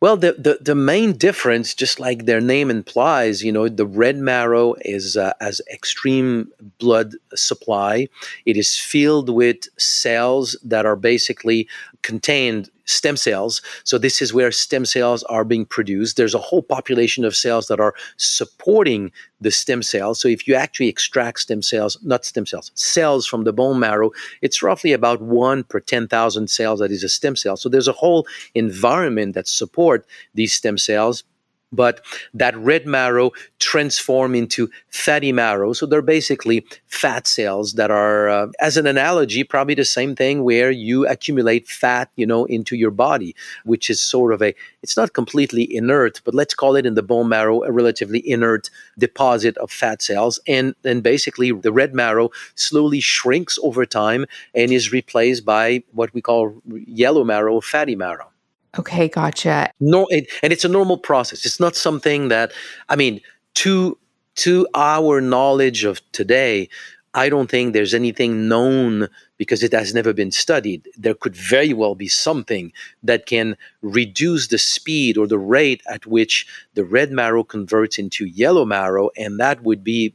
Well, 0.01 0.17
the, 0.17 0.33
the, 0.39 0.59
the 0.61 0.77
main 0.77 1.15
difference, 1.15 1.75
just 1.75 1.99
like 1.99 2.25
their 2.25 2.41
name 2.41 2.71
implies, 2.71 3.43
you 3.43 3.51
know, 3.51 3.69
the 3.69 3.87
red 3.87 4.17
marrow 4.17 4.75
is 4.83 5.17
uh, 5.17 5.33
as 5.41 5.61
extreme 5.73 6.53
blood 6.79 7.15
supply. 7.35 8.09
It 8.47 8.57
is 8.57 8.79
filled 8.79 9.29
with 9.29 9.69
cells 9.77 10.57
that 10.63 10.87
are 10.87 10.95
basically 10.95 11.67
contained 12.03 12.71
stem 12.85 13.17
cells. 13.17 13.61
So 13.85 13.99
this 13.99 14.23
is 14.23 14.33
where 14.33 14.51
stem 14.51 14.87
cells 14.87 15.23
are 15.25 15.45
being 15.45 15.67
produced. 15.67 16.17
There's 16.17 16.35
a 16.35 16.39
whole 16.39 16.63
population 16.63 17.25
of 17.25 17.37
cells 17.37 17.67
that 17.67 17.81
are 17.81 17.95
supporting 18.17 19.13
the 19.41 19.51
stem 19.51 19.83
cells. 19.83 20.19
So 20.19 20.29
if 20.29 20.49
you 20.49 20.55
actually 20.55 20.89
extract 20.89 21.41
stem 21.41 21.61
cells, 21.61 21.99
not 22.03 22.25
stem 22.25 22.47
cells, 22.47 22.71
cells 22.75 23.27
from 23.27 23.45
the 23.45 23.53
bone 23.53 23.79
marrow, 23.79 24.11
it's 24.41 24.63
roughly 24.63 24.93
about 24.93 25.21
one 25.21 25.65
per 25.65 25.81
10,000 25.81 26.49
cells 26.49 26.81
that 26.81 26.91
is 26.91 27.05
a 27.05 27.09
stem 27.09 27.37
cell. 27.37 27.57
So 27.57 27.69
there's 27.69 27.89
a 27.89 27.93
whole 27.93 28.27
environment 28.55 29.35
that 29.35 29.49
support 29.49 30.07
these 30.35 30.55
stem 30.55 30.79
cells 30.79 31.25
but 31.73 32.01
that 32.35 32.57
red 32.57 32.87
marrow 32.87 33.31
transform 33.59 34.35
into 34.35 34.71
fatty 34.89 35.33
marrow. 35.33 35.73
So 35.73 35.87
they're 35.87 36.03
basically 36.03 36.65
fat 36.87 37.27
cells 37.27 37.75
that 37.75 37.91
are 37.91 38.29
uh, 38.29 38.47
as 38.61 38.77
an 38.77 38.87
analogy 38.87 39.45
probably 39.45 39.75
the 39.75 39.85
same 39.85 40.15
thing 40.15 40.45
where 40.45 40.71
you 40.71 41.07
accumulate 41.07 41.69
fat 41.69 42.11
you 42.17 42.27
know 42.27 42.45
into 42.47 42.77
your 42.77 42.91
body 42.91 43.35
which 43.65 43.91
is 43.91 44.01
sort 44.01 44.33
of 44.33 44.43
a 44.43 44.55
it's 44.83 44.97
not 44.97 45.13
completely 45.13 45.65
inert 45.75 46.21
but 46.25 46.35
let's 46.35 46.55
call 46.55 46.77
it 46.77 46.87
in 46.87 46.95
the 46.95 47.03
bone 47.03 47.29
marrow 47.29 47.63
a 47.63 47.71
relatively 47.71 48.19
inert 48.29 48.71
deposit 48.99 49.57
of 49.59 49.71
fat 49.71 50.03
cells. 50.03 50.41
And 50.47 50.75
then 50.83 51.01
basically 51.01 51.53
the 51.53 51.73
red 51.73 51.95
marrow 51.95 52.31
slowly 52.55 53.01
shrinks 53.01 53.59
over 53.63 53.85
time 53.85 54.27
and 54.55 54.73
is 54.73 54.93
replaced 54.93 55.45
by 55.45 55.83
what 55.93 56.13
we 56.15 56.23
call 56.23 56.63
yellow 56.87 57.25
marrow 57.25 57.61
fatty 57.61 57.97
marrow 57.97 58.31
Okay, 58.79 59.09
gotcha. 59.09 59.73
No, 59.81 60.07
it, 60.07 60.31
and 60.43 60.53
it's 60.53 60.65
a 60.65 60.69
normal 60.69 60.99
process. 60.99 61.45
It's 61.45 61.61
not 61.61 61.75
something 61.75 62.29
that 62.29 62.53
I 62.89 62.97
mean 62.97 63.21
to 63.55 63.99
to 64.37 64.69
our 64.75 65.21
knowledge 65.21 65.85
of 65.85 66.01
today. 66.13 66.69
I 67.15 67.29
don't 67.29 67.51
think 67.51 67.73
there's 67.73 67.95
anything 67.95 68.49
known 68.49 69.09
because 69.39 69.63
it 69.63 69.73
has 69.73 69.95
never 69.95 70.13
been 70.13 70.31
studied. 70.31 70.87
There 70.97 71.15
could 71.15 71.35
very 71.35 71.73
well 71.73 71.95
be 71.95 72.07
something 72.07 72.73
that 73.03 73.27
can 73.27 73.57
reduce 73.83 74.49
the 74.49 74.59
speed 74.59 75.17
or 75.17 75.27
the 75.27 75.39
rate 75.39 75.83
at 75.89 76.07
which 76.07 76.47
the 76.75 76.85
red 76.85 77.11
marrow 77.11 77.43
converts 77.43 77.99
into 77.99 78.27
yellow 78.27 78.65
marrow, 78.65 79.11
and 79.17 79.41
that 79.41 79.63
would 79.63 79.83
be 79.83 80.15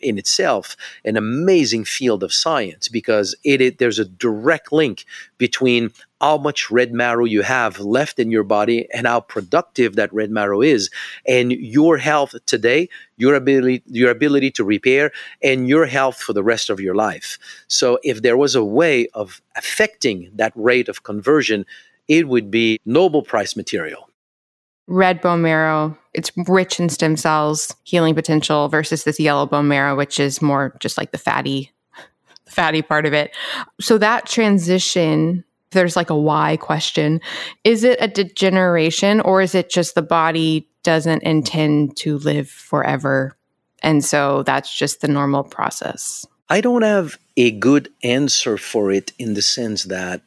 in 0.00 0.18
itself 0.18 0.76
an 1.04 1.16
amazing 1.16 1.84
field 1.84 2.22
of 2.22 2.32
science 2.32 2.88
because 2.88 3.34
it, 3.44 3.60
it, 3.60 3.78
there's 3.78 3.98
a 3.98 4.04
direct 4.04 4.72
link 4.72 5.04
between 5.38 5.90
how 6.20 6.36
much 6.36 6.70
red 6.70 6.92
marrow 6.92 7.24
you 7.24 7.42
have 7.42 7.78
left 7.78 8.18
in 8.18 8.30
your 8.30 8.44
body 8.44 8.88
and 8.92 9.06
how 9.06 9.20
productive 9.20 9.96
that 9.96 10.12
red 10.12 10.30
marrow 10.30 10.60
is. 10.60 10.90
And 11.26 11.52
your 11.52 11.96
health 11.96 12.34
today 12.46 12.88
your 13.18 13.34
ability 13.34 13.82
your 13.86 14.10
ability 14.10 14.50
to 14.52 14.64
repair 14.64 15.10
and 15.42 15.68
your 15.68 15.86
health 15.86 16.16
for 16.16 16.32
the 16.32 16.42
rest 16.42 16.70
of 16.70 16.80
your 16.80 16.94
life. 16.94 17.38
So 17.68 17.98
if 18.02 18.22
there 18.22 18.36
was 18.36 18.54
a 18.54 18.64
way 18.64 19.08
of 19.14 19.42
affecting 19.56 20.30
that 20.34 20.52
rate 20.54 20.88
of 20.88 21.02
conversion 21.02 21.66
it 22.06 22.26
would 22.26 22.50
be 22.50 22.80
nobel 22.86 23.22
prize 23.22 23.54
material. 23.54 24.08
Red 24.86 25.20
bone 25.20 25.42
marrow 25.42 25.98
it's 26.14 26.32
rich 26.48 26.80
in 26.80 26.88
stem 26.88 27.16
cells 27.16 27.74
healing 27.84 28.14
potential 28.14 28.68
versus 28.68 29.04
this 29.04 29.20
yellow 29.20 29.46
bone 29.46 29.68
marrow 29.68 29.96
which 29.96 30.18
is 30.18 30.40
more 30.40 30.76
just 30.80 30.96
like 30.96 31.10
the 31.10 31.18
fatty 31.18 31.72
fatty 32.46 32.82
part 32.82 33.04
of 33.04 33.12
it. 33.12 33.32
So 33.80 33.98
that 33.98 34.26
transition 34.26 35.44
there's 35.70 35.96
like 35.96 36.10
a 36.10 36.16
why 36.16 36.56
question. 36.56 37.20
Is 37.64 37.84
it 37.84 37.98
a 38.00 38.08
degeneration 38.08 39.20
or 39.20 39.42
is 39.42 39.54
it 39.54 39.70
just 39.70 39.94
the 39.94 40.02
body 40.02 40.68
doesn't 40.82 41.22
intend 41.22 41.96
to 41.98 42.18
live 42.18 42.48
forever? 42.48 43.36
And 43.82 44.04
so 44.04 44.42
that's 44.42 44.76
just 44.76 45.00
the 45.00 45.08
normal 45.08 45.44
process. 45.44 46.26
I 46.48 46.60
don't 46.60 46.82
have 46.82 47.18
a 47.36 47.50
good 47.50 47.90
answer 48.02 48.56
for 48.56 48.90
it 48.90 49.12
in 49.18 49.34
the 49.34 49.42
sense 49.42 49.84
that 49.84 50.22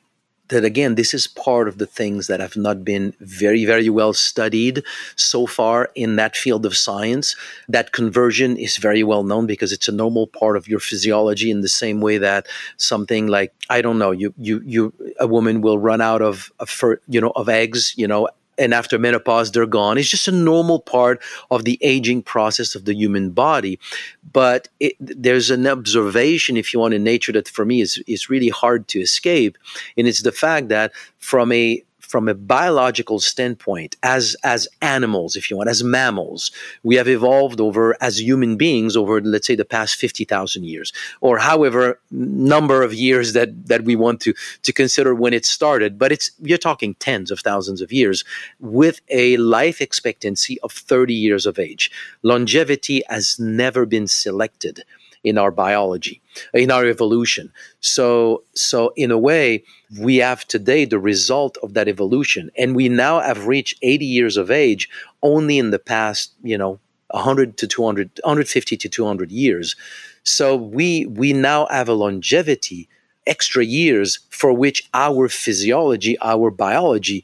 that 0.52 0.64
again, 0.64 0.96
this 0.96 1.14
is 1.14 1.28
part 1.28 1.68
of 1.68 1.78
the 1.78 1.86
things 1.86 2.28
that 2.28 2.40
have 2.40 2.56
not 2.56 2.86
been 2.86 3.14
very, 3.20 3.66
very 3.66 3.90
well 3.90 4.14
studied 4.14 4.84
so 5.16 5.48
far 5.48 5.90
in 5.96 6.16
that 6.18 6.38
field 6.38 6.66
of 6.66 6.78
science. 6.78 7.36
That 7.68 7.92
conversion 7.92 8.58
is 8.58 8.78
very 8.78 9.04
well 9.04 9.24
known 9.24 9.48
because 9.48 9.72
it's 9.72 9.88
a 9.88 9.92
normal 9.92 10.28
part 10.28 10.56
of 10.56 10.68
your 10.68 10.80
physiology 10.80 11.50
in 11.50 11.62
the 11.62 11.70
same 11.70 12.00
way 12.00 12.18
that 12.20 12.48
something 12.78 13.28
like, 13.28 13.54
I 13.70 13.82
don't 13.82 13.98
know, 13.98 14.12
you, 14.12 14.34
you, 14.38 14.62
you, 14.66 14.94
a 15.20 15.28
woman 15.28 15.62
will 15.62 15.80
run 15.80 16.02
out 16.02 16.22
of, 16.22 16.52
of 16.60 16.70
you 17.08 17.20
know, 17.20 17.32
of 17.36 17.50
eggs, 17.50 17.94
you 17.98 18.08
know, 18.08 18.30
and 18.58 18.74
after 18.74 19.00
menopause 19.00 19.52
they're 19.52 19.66
gone. 19.66 19.98
It's 19.98 20.10
just 20.10 20.28
a 20.28 20.32
normal 20.32 20.80
part 20.80 21.22
of 21.50 21.64
the 21.64 21.78
aging 21.82 22.24
process 22.24 22.76
of 22.76 22.86
the 22.86 22.94
human 22.94 23.32
body. 23.32 23.80
But 24.32 24.68
it, 24.80 24.96
there's 25.00 25.50
an 25.50 25.68
observation 25.68 26.58
if 26.58 26.74
you 26.74 26.80
want 26.80 26.94
in 26.94 27.04
nature 27.04 27.32
that 27.32 27.48
for 27.48 27.66
me 27.66 27.82
is, 27.82 28.02
is 28.08 28.30
really 28.30 28.50
hard 28.50 28.88
to 28.90 29.00
escape. 29.00 29.58
And 29.98 30.08
it's 30.08 30.22
the 30.22 30.32
fact 30.32 30.70
that 30.70 30.92
from 31.20 31.52
a 31.52 31.84
from 32.12 32.28
a 32.28 32.36
biological 32.36 33.20
standpoint 33.20 33.96
as 34.04 34.36
as 34.44 34.68
animals 34.82 35.36
if 35.36 35.50
you 35.50 35.56
want 35.58 35.70
as 35.70 35.84
mammals 35.84 36.52
we 36.84 36.96
have 36.96 37.08
evolved 37.08 37.60
over 37.62 37.96
as 38.02 38.22
human 38.22 38.58
beings 38.58 38.96
over 38.98 39.22
let's 39.22 39.48
say 39.48 39.56
the 39.56 39.66
past 39.66 39.96
50,000 39.96 40.64
years. 40.66 40.94
Or 41.22 41.38
however 41.38 42.00
number 42.12 42.84
of 42.84 42.94
years 42.94 43.34
that 43.34 43.68
that 43.68 43.84
we 43.84 43.96
want 43.96 44.20
to 44.22 44.34
to 44.64 44.74
consider 44.74 45.16
when 45.16 45.34
it 45.34 45.46
started. 45.46 45.98
But 45.98 46.12
it's 46.12 46.32
you're 46.42 46.58
talking 46.58 46.96
tens 46.96 47.32
of 47.32 47.40
thousands 47.40 47.82
of 47.82 47.92
years 47.92 48.24
with 48.60 49.02
a 49.10 49.38
life 49.38 49.82
expectancy 49.82 50.60
of 50.62 50.72
30 50.72 51.14
years 51.14 51.46
of 51.46 51.60
age. 51.60 51.92
Longevity 52.24 53.04
has 53.10 53.40
never 53.40 53.86
been 53.86 54.08
selected 54.08 54.84
in 55.24 55.38
our 55.38 55.52
biology, 55.52 56.22
in 56.54 56.72
our 56.72 56.86
evolution. 56.86 57.52
So, 57.80 58.44
so 58.54 58.94
in 58.96 59.12
a 59.12 59.18
way, 59.18 59.64
we 60.00 60.18
have 60.18 60.48
today 60.48 60.86
the 60.86 61.00
result 61.00 61.58
of 61.62 61.74
that 61.74 61.88
evolution, 61.88 62.50
and 62.58 62.76
we 62.76 62.90
now 62.90 63.20
have 63.20 63.48
reached 63.48 63.78
80 63.82 64.06
years 64.06 64.38
of 64.38 64.50
age 64.50 64.90
only 65.22 65.58
in 65.58 65.72
the 65.72 65.80
past, 65.80 66.34
you 66.44 66.58
know, 66.58 66.80
100 67.12 67.58
to 67.58 67.68
200, 67.68 68.20
150 68.24 68.78
to 68.78 68.90
200 68.90 69.32
years. 69.32 69.76
So 70.24 70.56
we 70.56 71.06
we 71.08 71.34
now 71.34 71.68
have 71.68 71.90
a 71.90 71.94
longevity, 71.94 72.88
extra 73.28 73.64
years 73.64 74.20
for 74.30 74.54
which 74.54 74.90
our 74.94 75.28
physiology, 75.28 76.18
our 76.20 76.52
biology 76.52 77.24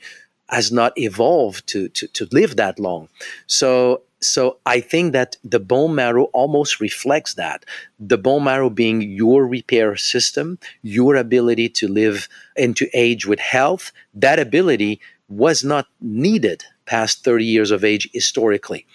has 0.50 0.72
not 0.72 0.98
evolved 0.98 1.68
to, 1.68 1.90
to, 1.90 2.08
to 2.08 2.28
live 2.32 2.56
that 2.56 2.80
long. 2.80 3.10
So 3.48 4.02
so 4.22 4.58
I 4.66 4.80
think 4.80 5.14
that 5.14 5.36
the 5.44 5.60
bone 5.60 5.96
marrow 5.96 6.26
almost 6.34 6.80
reflects 6.80 7.36
that. 7.36 7.66
The 8.00 8.18
bone 8.18 8.44
marrow 8.44 8.70
being 8.70 9.02
your 9.02 9.46
repair 9.46 9.96
system, 9.96 10.60
your 10.82 11.16
ability 11.16 11.70
to 11.70 11.88
live 11.88 12.28
and 12.56 12.76
to 12.78 12.90
age 12.94 13.28
with 13.28 13.40
health, 13.40 13.92
that 14.16 14.40
ability 14.40 15.00
was 15.30 15.64
not 15.64 15.88
needed 16.02 16.64
past 16.86 17.24
30 17.24 17.46
years 17.46 17.72
of 17.72 17.84
age 17.84 18.10
historically. 18.14 18.88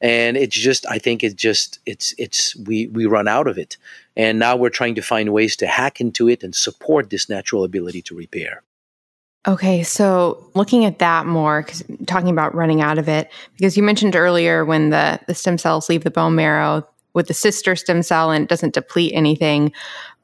And 0.00 0.36
it's 0.36 0.56
just 0.56 0.86
I 0.86 0.98
think 0.98 1.22
it's 1.22 1.34
just 1.34 1.78
it's 1.84 2.14
it's 2.16 2.56
we 2.56 2.86
we 2.86 3.04
run 3.04 3.28
out 3.28 3.46
of 3.46 3.58
it. 3.58 3.76
And 4.16 4.38
now 4.38 4.56
we're 4.56 4.70
trying 4.70 4.94
to 4.94 5.02
find 5.02 5.32
ways 5.32 5.56
to 5.56 5.66
hack 5.66 6.00
into 6.00 6.28
it 6.28 6.42
and 6.42 6.54
support 6.54 7.10
this 7.10 7.28
natural 7.28 7.64
ability 7.64 8.02
to 8.02 8.14
repair. 8.14 8.62
Okay, 9.48 9.82
so 9.82 10.50
looking 10.54 10.84
at 10.84 10.98
that 10.98 11.24
more, 11.24 11.62
because 11.62 11.82
talking 12.06 12.28
about 12.28 12.54
running 12.54 12.82
out 12.82 12.98
of 12.98 13.08
it, 13.08 13.30
because 13.56 13.74
you 13.76 13.82
mentioned 13.82 14.14
earlier 14.14 14.66
when 14.66 14.90
the, 14.90 15.18
the 15.26 15.34
stem 15.34 15.56
cells 15.56 15.88
leave 15.88 16.04
the 16.04 16.10
bone 16.10 16.34
marrow 16.34 16.86
with 17.14 17.26
the 17.26 17.34
sister 17.34 17.74
stem 17.74 18.02
cell 18.02 18.30
and 18.30 18.44
it 18.44 18.48
doesn't 18.48 18.74
deplete 18.74 19.12
anything. 19.14 19.72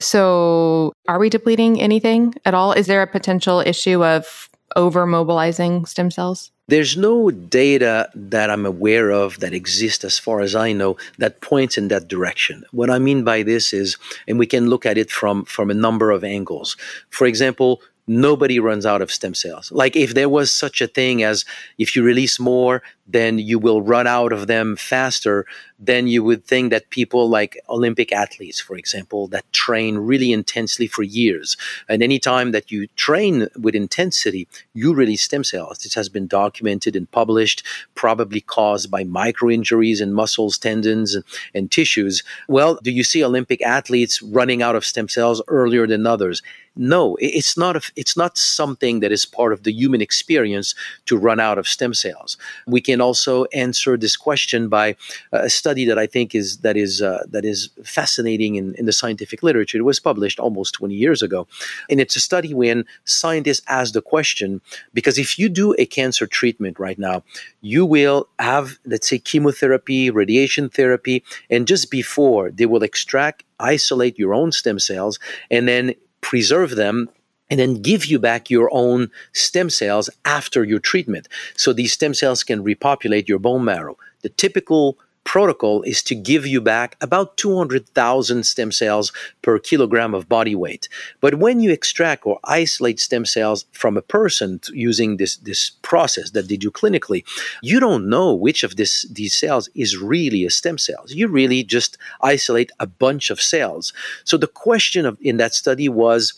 So, 0.00 0.92
are 1.08 1.18
we 1.18 1.30
depleting 1.30 1.80
anything 1.80 2.34
at 2.44 2.52
all? 2.52 2.72
Is 2.72 2.86
there 2.86 3.02
a 3.02 3.06
potential 3.06 3.60
issue 3.60 4.04
of 4.04 4.50
over 4.76 5.06
mobilizing 5.06 5.86
stem 5.86 6.10
cells? 6.10 6.50
There's 6.68 6.96
no 6.96 7.30
data 7.30 8.10
that 8.14 8.50
I'm 8.50 8.66
aware 8.66 9.10
of 9.10 9.38
that 9.38 9.54
exists, 9.54 10.04
as 10.04 10.18
far 10.18 10.40
as 10.40 10.54
I 10.54 10.72
know, 10.72 10.96
that 11.18 11.40
points 11.40 11.78
in 11.78 11.88
that 11.88 12.08
direction. 12.08 12.64
What 12.72 12.90
I 12.90 12.98
mean 12.98 13.22
by 13.22 13.44
this 13.44 13.72
is, 13.72 13.96
and 14.26 14.38
we 14.38 14.46
can 14.46 14.68
look 14.68 14.84
at 14.84 14.98
it 14.98 15.10
from, 15.10 15.44
from 15.44 15.70
a 15.70 15.74
number 15.74 16.10
of 16.10 16.24
angles. 16.24 16.76
For 17.08 17.26
example, 17.26 17.80
nobody 18.06 18.58
runs 18.60 18.86
out 18.86 19.02
of 19.02 19.10
stem 19.12 19.34
cells. 19.34 19.72
Like 19.72 19.96
if 19.96 20.14
there 20.14 20.28
was 20.28 20.50
such 20.50 20.80
a 20.80 20.86
thing 20.86 21.22
as 21.22 21.44
if 21.78 21.96
you 21.96 22.02
release 22.02 22.38
more, 22.38 22.82
then 23.06 23.38
you 23.38 23.58
will 23.58 23.82
run 23.82 24.06
out 24.06 24.32
of 24.32 24.46
them 24.46 24.76
faster, 24.76 25.46
then 25.78 26.06
you 26.06 26.22
would 26.24 26.44
think 26.44 26.70
that 26.70 26.90
people 26.90 27.28
like 27.28 27.58
Olympic 27.68 28.12
athletes, 28.12 28.60
for 28.60 28.76
example, 28.76 29.28
that 29.28 29.50
train 29.52 29.98
really 29.98 30.32
intensely 30.32 30.86
for 30.86 31.02
years, 31.02 31.56
and 31.88 32.02
anytime 32.02 32.52
that 32.52 32.70
you 32.70 32.86
train 32.96 33.48
with 33.60 33.74
intensity, 33.74 34.48
you 34.74 34.94
release 34.94 35.22
stem 35.22 35.44
cells. 35.44 35.78
This 35.78 35.94
has 35.94 36.08
been 36.08 36.26
documented 36.26 36.96
and 36.96 37.10
published, 37.10 37.64
probably 37.94 38.40
caused 38.40 38.90
by 38.90 39.04
micro 39.04 39.50
injuries 39.50 40.00
in 40.00 40.12
muscles, 40.12 40.58
tendons, 40.58 41.14
and, 41.14 41.24
and 41.54 41.70
tissues. 41.70 42.22
Well, 42.48 42.78
do 42.82 42.90
you 42.90 43.04
see 43.04 43.24
Olympic 43.24 43.62
athletes 43.62 44.22
running 44.22 44.62
out 44.62 44.76
of 44.76 44.84
stem 44.84 45.08
cells 45.08 45.42
earlier 45.48 45.86
than 45.86 46.06
others? 46.06 46.42
no 46.76 47.16
it's 47.20 47.56
not 47.56 47.76
a, 47.76 47.80
it's 47.96 48.16
not 48.16 48.36
something 48.36 49.00
that 49.00 49.10
is 49.10 49.24
part 49.24 49.52
of 49.52 49.62
the 49.62 49.72
human 49.72 50.00
experience 50.00 50.74
to 51.06 51.16
run 51.16 51.40
out 51.40 51.58
of 51.58 51.66
stem 51.66 51.94
cells 51.94 52.36
we 52.66 52.80
can 52.80 53.00
also 53.00 53.44
answer 53.46 53.96
this 53.96 54.16
question 54.16 54.68
by 54.68 54.90
uh, 55.32 55.38
a 55.44 55.50
study 55.50 55.65
that 55.74 55.98
i 55.98 56.06
think 56.06 56.34
is 56.34 56.58
that 56.58 56.76
is 56.76 57.02
uh, 57.02 57.24
that 57.28 57.44
is 57.44 57.70
fascinating 57.84 58.56
in, 58.56 58.74
in 58.74 58.86
the 58.86 58.92
scientific 58.92 59.42
literature 59.42 59.78
it 59.78 59.82
was 59.82 60.00
published 60.00 60.38
almost 60.38 60.74
20 60.74 60.94
years 60.94 61.22
ago 61.22 61.46
and 61.90 62.00
it's 62.00 62.16
a 62.16 62.20
study 62.20 62.54
when 62.54 62.84
scientists 63.04 63.62
ask 63.68 63.92
the 63.92 64.02
question 64.02 64.60
because 64.94 65.18
if 65.18 65.38
you 65.38 65.48
do 65.48 65.74
a 65.78 65.86
cancer 65.86 66.26
treatment 66.26 66.78
right 66.78 66.98
now 66.98 67.22
you 67.60 67.84
will 67.84 68.28
have 68.38 68.78
let's 68.86 69.08
say 69.08 69.18
chemotherapy 69.18 70.10
radiation 70.10 70.68
therapy 70.68 71.22
and 71.50 71.66
just 71.66 71.90
before 71.90 72.50
they 72.50 72.66
will 72.66 72.82
extract 72.82 73.44
isolate 73.58 74.18
your 74.18 74.34
own 74.34 74.52
stem 74.52 74.78
cells 74.78 75.18
and 75.50 75.66
then 75.66 75.94
preserve 76.20 76.76
them 76.76 77.08
and 77.50 77.60
then 77.60 77.74
give 77.74 78.06
you 78.06 78.18
back 78.18 78.50
your 78.50 78.68
own 78.72 79.10
stem 79.32 79.70
cells 79.70 80.10
after 80.24 80.64
your 80.64 80.78
treatment. 80.78 81.28
So 81.56 81.72
these 81.72 81.92
stem 81.92 82.14
cells 82.14 82.42
can 82.42 82.62
repopulate 82.62 83.28
your 83.28 83.38
bone 83.38 83.64
marrow. 83.64 83.96
The 84.22 84.30
typical 84.30 84.98
protocol 85.26 85.82
is 85.82 86.02
to 86.04 86.14
give 86.14 86.46
you 86.46 86.60
back 86.60 86.96
about 87.02 87.36
200,000 87.36 88.46
stem 88.46 88.72
cells 88.72 89.12
per 89.42 89.58
kilogram 89.58 90.14
of 90.14 90.28
body 90.28 90.54
weight. 90.54 90.88
But 91.20 91.34
when 91.34 91.60
you 91.60 91.70
extract 91.70 92.24
or 92.24 92.38
isolate 92.44 93.00
stem 93.00 93.26
cells 93.26 93.66
from 93.72 93.96
a 93.96 94.02
person 94.02 94.60
using 94.72 95.16
this, 95.18 95.36
this 95.36 95.70
process 95.82 96.30
that 96.30 96.48
they 96.48 96.56
do 96.56 96.70
clinically, 96.70 97.24
you 97.60 97.80
don't 97.80 98.08
know 98.08 98.32
which 98.32 98.62
of 98.62 98.76
this, 98.76 99.02
these 99.10 99.36
cells 99.36 99.68
is 99.74 99.98
really 99.98 100.46
a 100.46 100.50
stem 100.50 100.78
cell. 100.78 101.04
You 101.08 101.26
really 101.28 101.64
just 101.64 101.98
isolate 102.22 102.70
a 102.78 102.86
bunch 102.86 103.28
of 103.28 103.42
cells. 103.42 103.92
So 104.24 104.36
the 104.36 104.46
question 104.46 105.04
of, 105.04 105.18
in 105.20 105.36
that 105.38 105.54
study 105.54 105.88
was, 105.88 106.32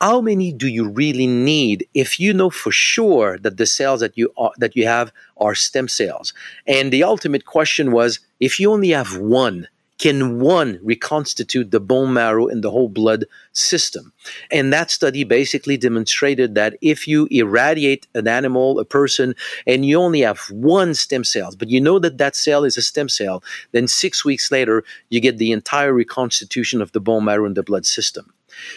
how 0.00 0.20
many 0.20 0.52
do 0.52 0.68
you 0.68 0.88
really 0.88 1.26
need 1.26 1.86
if 1.94 2.20
you 2.20 2.34
know 2.34 2.50
for 2.50 2.70
sure 2.70 3.38
that 3.38 3.56
the 3.56 3.66
cells 3.66 4.00
that 4.00 4.16
you 4.16 4.30
are, 4.36 4.52
that 4.58 4.76
you 4.76 4.86
have 4.86 5.12
are 5.38 5.54
stem 5.54 5.88
cells 5.88 6.34
and 6.66 6.92
the 6.92 7.02
ultimate 7.02 7.46
question 7.46 7.92
was 7.92 8.20
if 8.40 8.60
you 8.60 8.72
only 8.72 8.90
have 8.90 9.16
one 9.16 9.68
can 9.98 10.40
one 10.40 10.78
reconstitute 10.82 11.70
the 11.70 11.80
bone 11.80 12.12
marrow 12.12 12.48
and 12.48 12.62
the 12.62 12.70
whole 12.70 12.88
blood 12.88 13.24
system? 13.52 14.12
And 14.50 14.72
that 14.72 14.90
study 14.90 15.24
basically 15.24 15.78
demonstrated 15.78 16.54
that 16.54 16.76
if 16.82 17.08
you 17.08 17.26
irradiate 17.30 18.06
an 18.14 18.28
animal, 18.28 18.78
a 18.78 18.84
person, 18.84 19.34
and 19.66 19.86
you 19.86 19.98
only 19.98 20.20
have 20.20 20.40
one 20.50 20.94
stem 20.94 21.24
cell, 21.24 21.54
but 21.58 21.70
you 21.70 21.80
know 21.80 21.98
that 21.98 22.18
that 22.18 22.36
cell 22.36 22.64
is 22.64 22.76
a 22.76 22.82
stem 22.82 23.08
cell, 23.08 23.42
then 23.72 23.88
six 23.88 24.24
weeks 24.24 24.50
later, 24.50 24.84
you 25.08 25.20
get 25.20 25.38
the 25.38 25.52
entire 25.52 25.94
reconstitution 25.94 26.82
of 26.82 26.92
the 26.92 27.00
bone 27.00 27.24
marrow 27.24 27.46
and 27.46 27.56
the 27.56 27.62
blood 27.62 27.86
system. 27.86 28.32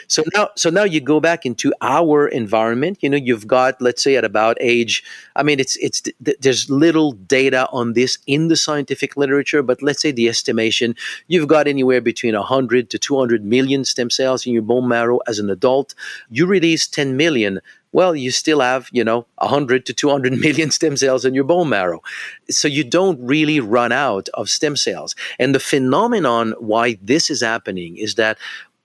So 0.07 0.23
now, 0.33 0.49
so 0.55 0.69
now 0.69 0.83
you 0.83 1.01
go 1.01 1.19
back 1.19 1.45
into 1.45 1.73
our 1.81 2.27
environment. 2.27 2.99
You 3.01 3.09
know, 3.09 3.17
you've 3.17 3.47
got, 3.47 3.81
let's 3.81 4.03
say, 4.03 4.15
at 4.15 4.25
about 4.25 4.57
age. 4.59 5.03
I 5.35 5.43
mean, 5.43 5.59
it's 5.59 5.75
it's 5.77 6.03
there's 6.19 6.69
little 6.69 7.13
data 7.13 7.67
on 7.71 7.93
this 7.93 8.17
in 8.27 8.47
the 8.47 8.55
scientific 8.55 9.17
literature, 9.17 9.63
but 9.63 9.81
let's 9.81 10.01
say 10.01 10.11
the 10.11 10.29
estimation 10.29 10.95
you've 11.27 11.47
got 11.47 11.67
anywhere 11.67 12.01
between 12.01 12.35
100 12.35 12.89
to 12.89 12.99
200 12.99 13.43
million 13.43 13.85
stem 13.85 14.09
cells 14.09 14.45
in 14.45 14.53
your 14.53 14.61
bone 14.61 14.87
marrow 14.87 15.19
as 15.27 15.39
an 15.39 15.49
adult. 15.49 15.95
You 16.29 16.45
release 16.45 16.87
10 16.87 17.17
million 17.17 17.61
well, 17.91 18.15
you 18.15 18.29
still 18.31 18.59
have, 18.59 18.87
you 18.91 19.03
know, 19.03 19.25
100 19.37 19.85
to 19.87 19.93
200 19.93 20.33
million 20.39 20.71
stem 20.71 20.95
cells 20.95 21.25
in 21.25 21.33
your 21.33 21.43
bone 21.43 21.69
marrow. 21.69 22.01
So 22.49 22.67
you 22.67 22.83
don't 22.83 23.19
really 23.21 23.59
run 23.59 23.91
out 23.91 24.29
of 24.35 24.49
stem 24.49 24.75
cells. 24.75 25.15
And 25.39 25.55
the 25.55 25.59
phenomenon 25.59 26.53
why 26.59 26.97
this 27.01 27.29
is 27.29 27.41
happening 27.41 27.97
is 27.97 28.15
that 28.15 28.37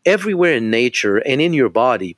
everywhere 0.04 0.54
in 0.54 0.70
nature 0.70 1.18
and 1.18 1.40
in 1.40 1.52
your 1.52 1.68
body, 1.68 2.16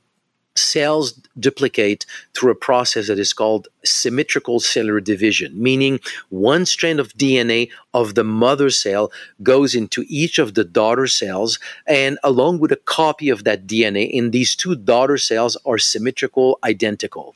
cells 0.57 1.13
duplicate 1.39 2.05
through 2.33 2.51
a 2.51 2.55
process 2.55 3.07
that 3.07 3.19
is 3.19 3.33
called 3.33 3.67
symmetrical 3.83 4.59
cellular 4.59 4.99
division, 4.99 5.61
meaning 5.61 5.99
one 6.29 6.65
strand 6.65 6.99
of 6.99 7.13
DNA 7.13 7.69
of 7.93 8.15
the 8.15 8.23
mother 8.23 8.69
cell 8.69 9.11
goes 9.41 9.73
into 9.73 10.05
each 10.07 10.37
of 10.39 10.53
the 10.53 10.63
daughter 10.63 11.07
cells, 11.07 11.59
and 11.87 12.19
along 12.23 12.59
with 12.59 12.71
a 12.71 12.75
copy 12.75 13.29
of 13.29 13.43
that 13.43 13.65
DNA, 13.65 14.09
in 14.09 14.31
these 14.31 14.55
two 14.55 14.75
daughter 14.75 15.17
cells 15.17 15.57
are 15.65 15.77
symmetrical, 15.77 16.59
identical, 16.63 17.35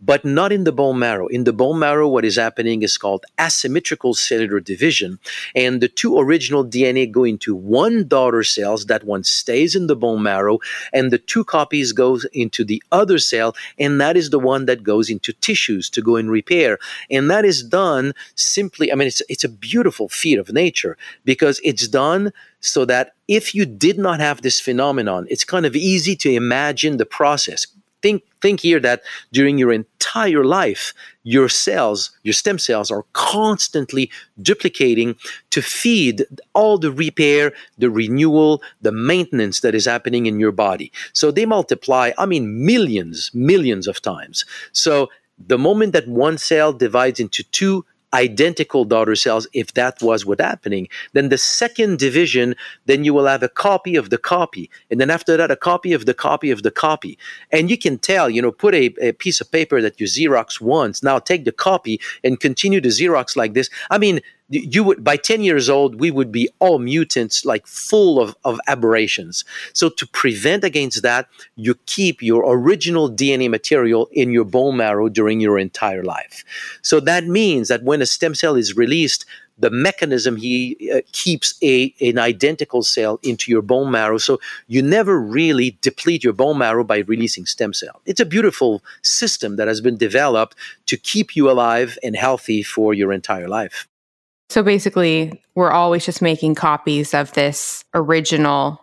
but 0.00 0.24
not 0.24 0.52
in 0.52 0.64
the 0.64 0.72
bone 0.72 0.98
marrow. 0.98 1.26
In 1.28 1.44
the 1.44 1.52
bone 1.52 1.78
marrow, 1.78 2.08
what 2.08 2.24
is 2.24 2.36
happening 2.36 2.82
is 2.82 2.98
called 2.98 3.24
asymmetrical 3.40 4.14
cellular 4.14 4.60
division, 4.60 5.18
and 5.54 5.80
the 5.80 5.88
two 5.88 6.18
original 6.18 6.64
DNA 6.64 7.10
go 7.10 7.24
into 7.24 7.54
one 7.54 8.08
daughter 8.08 8.42
cells. 8.42 8.86
That 8.86 9.04
one 9.04 9.24
stays 9.24 9.76
in 9.76 9.86
the 9.86 9.96
bone 9.96 10.22
marrow, 10.22 10.58
and 10.92 11.12
the 11.12 11.18
two 11.18 11.44
copies 11.44 11.92
goes 11.92 12.24
into 12.32 12.59
the 12.64 12.82
other 12.90 13.18
cell, 13.18 13.54
and 13.78 14.00
that 14.00 14.16
is 14.16 14.30
the 14.30 14.38
one 14.38 14.66
that 14.66 14.82
goes 14.82 15.10
into 15.10 15.32
tissues 15.34 15.90
to 15.90 16.02
go 16.02 16.16
and 16.16 16.30
repair. 16.30 16.78
And 17.10 17.30
that 17.30 17.44
is 17.44 17.62
done 17.62 18.12
simply. 18.34 18.92
I 18.92 18.94
mean, 18.94 19.08
it's 19.08 19.22
it's 19.28 19.44
a 19.44 19.48
beautiful 19.48 19.90
beautiful 19.90 20.08
feat 20.08 20.38
of 20.38 20.52
nature 20.52 20.96
because 21.24 21.60
it's 21.64 21.88
done 21.88 22.32
so 22.60 22.84
that 22.84 23.12
if 23.28 23.54
you 23.54 23.66
did 23.66 23.98
not 23.98 24.20
have 24.20 24.42
this 24.42 24.60
phenomenon, 24.60 25.26
it's 25.28 25.44
kind 25.44 25.66
of 25.66 25.74
easy 25.74 26.14
to 26.16 26.30
imagine 26.30 26.96
the 26.96 27.06
process. 27.06 27.66
Think, 28.02 28.22
think 28.40 28.60
here 28.60 28.80
that 28.80 29.02
during 29.32 29.58
your 29.58 29.72
entire 29.72 30.44
life, 30.44 30.94
your 31.22 31.48
cells, 31.48 32.10
your 32.22 32.32
stem 32.32 32.58
cells 32.58 32.90
are 32.90 33.04
constantly 33.12 34.10
duplicating 34.40 35.16
to 35.50 35.60
feed 35.62 36.24
all 36.54 36.78
the 36.78 36.90
repair, 36.90 37.52
the 37.78 37.90
renewal, 37.90 38.62
the 38.80 38.92
maintenance 38.92 39.60
that 39.60 39.74
is 39.74 39.86
happening 39.86 40.26
in 40.26 40.40
your 40.40 40.52
body. 40.52 40.90
So 41.12 41.30
they 41.30 41.46
multiply, 41.46 42.12
I 42.16 42.26
mean, 42.26 42.64
millions, 42.64 43.30
millions 43.34 43.86
of 43.86 44.00
times. 44.00 44.44
So 44.72 45.10
the 45.38 45.58
moment 45.58 45.92
that 45.92 46.08
one 46.08 46.38
cell 46.38 46.72
divides 46.72 47.20
into 47.20 47.42
two 47.44 47.84
identical 48.14 48.84
daughter 48.84 49.14
cells 49.14 49.46
if 49.52 49.74
that 49.74 50.00
was 50.02 50.26
what 50.26 50.40
happening 50.40 50.88
then 51.12 51.28
the 51.28 51.38
second 51.38 51.98
division 51.98 52.54
then 52.86 53.04
you 53.04 53.14
will 53.14 53.26
have 53.26 53.42
a 53.42 53.48
copy 53.48 53.96
of 53.96 54.10
the 54.10 54.18
copy. 54.18 54.70
And 54.90 55.00
then 55.00 55.10
after 55.10 55.36
that 55.36 55.50
a 55.50 55.56
copy 55.56 55.92
of 55.92 56.06
the 56.06 56.14
copy 56.14 56.50
of 56.50 56.62
the 56.62 56.70
copy. 56.70 57.18
And 57.50 57.70
you 57.70 57.78
can 57.78 57.98
tell 57.98 58.28
you 58.30 58.42
know 58.42 58.52
put 58.52 58.74
a, 58.74 58.86
a 59.00 59.12
piece 59.12 59.40
of 59.40 59.50
paper 59.50 59.80
that 59.80 60.00
you 60.00 60.06
xerox 60.06 60.60
once 60.60 61.02
now 61.02 61.18
take 61.18 61.44
the 61.44 61.52
copy 61.52 62.00
and 62.24 62.40
continue 62.40 62.80
to 62.80 62.88
xerox 62.88 63.36
like 63.36 63.54
this. 63.54 63.70
I 63.90 63.98
mean 63.98 64.20
you 64.50 64.82
would 64.82 65.02
by 65.04 65.16
10 65.16 65.42
years 65.42 65.70
old 65.70 66.00
we 66.00 66.10
would 66.10 66.32
be 66.32 66.48
all 66.58 66.78
mutants 66.78 67.44
like 67.44 67.66
full 67.66 68.20
of, 68.20 68.36
of 68.44 68.60
aberrations. 68.66 69.44
So 69.72 69.88
to 69.88 70.06
prevent 70.06 70.64
against 70.64 71.02
that 71.02 71.28
you 71.56 71.76
keep 71.86 72.20
your 72.20 72.42
original 72.46 73.10
dna 73.10 73.48
material 73.48 74.08
in 74.12 74.32
your 74.32 74.44
bone 74.44 74.76
marrow 74.76 75.08
during 75.08 75.40
your 75.40 75.58
entire 75.58 76.02
life. 76.02 76.44
So 76.82 77.00
that 77.00 77.24
means 77.24 77.68
that 77.68 77.84
when 77.84 78.02
a 78.02 78.06
stem 78.06 78.34
cell 78.34 78.56
is 78.56 78.76
released 78.76 79.24
the 79.56 79.70
mechanism 79.70 80.36
he 80.36 80.90
uh, 80.92 81.00
keeps 81.12 81.54
a 81.62 81.94
an 82.00 82.18
identical 82.18 82.82
cell 82.82 83.20
into 83.22 83.50
your 83.50 83.62
bone 83.62 83.90
marrow. 83.90 84.18
So 84.18 84.40
you 84.66 84.82
never 84.82 85.20
really 85.20 85.78
deplete 85.82 86.24
your 86.24 86.32
bone 86.32 86.58
marrow 86.58 86.82
by 86.82 86.98
releasing 86.98 87.46
stem 87.46 87.74
cell. 87.74 88.00
It's 88.06 88.20
a 88.20 88.26
beautiful 88.26 88.82
system 89.02 89.56
that 89.56 89.68
has 89.68 89.80
been 89.80 89.98
developed 89.98 90.56
to 90.86 90.96
keep 90.96 91.36
you 91.36 91.50
alive 91.50 91.98
and 92.02 92.16
healthy 92.16 92.62
for 92.62 92.94
your 92.94 93.12
entire 93.12 93.48
life 93.48 93.86
so 94.50 94.64
basically, 94.64 95.40
we're 95.54 95.70
always 95.70 96.04
just 96.04 96.20
making 96.20 96.56
copies 96.56 97.14
of 97.14 97.32
this 97.34 97.84
original 97.94 98.80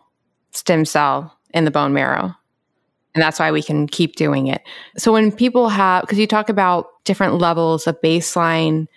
stem 0.52 0.86
cell 0.86 1.38
in 1.54 1.66
the 1.66 1.72
bone 1.72 1.94
marrow. 1.94 2.34
And 3.14 3.22
that's 3.22 3.38
why 3.38 3.52
we 3.52 3.62
can 3.62 3.86
keep 3.86 4.16
doing 4.16 4.48
it. 4.48 4.62
So 4.98 5.12
when 5.12 5.30
people 5.30 5.68
have, 5.68 6.04
because 6.04 6.20
you 6.20 6.28
talk 6.28 6.48
about 6.48 6.88
different 7.04 7.36
levels 7.36 7.86
of 7.86 8.00
baseline 8.02 8.88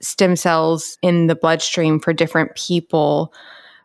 stem 0.00 0.36
cells 0.36 0.96
in 1.02 1.26
the 1.26 1.34
bloodstream 1.34 1.98
for 1.98 2.12
different 2.12 2.54
people, 2.54 3.32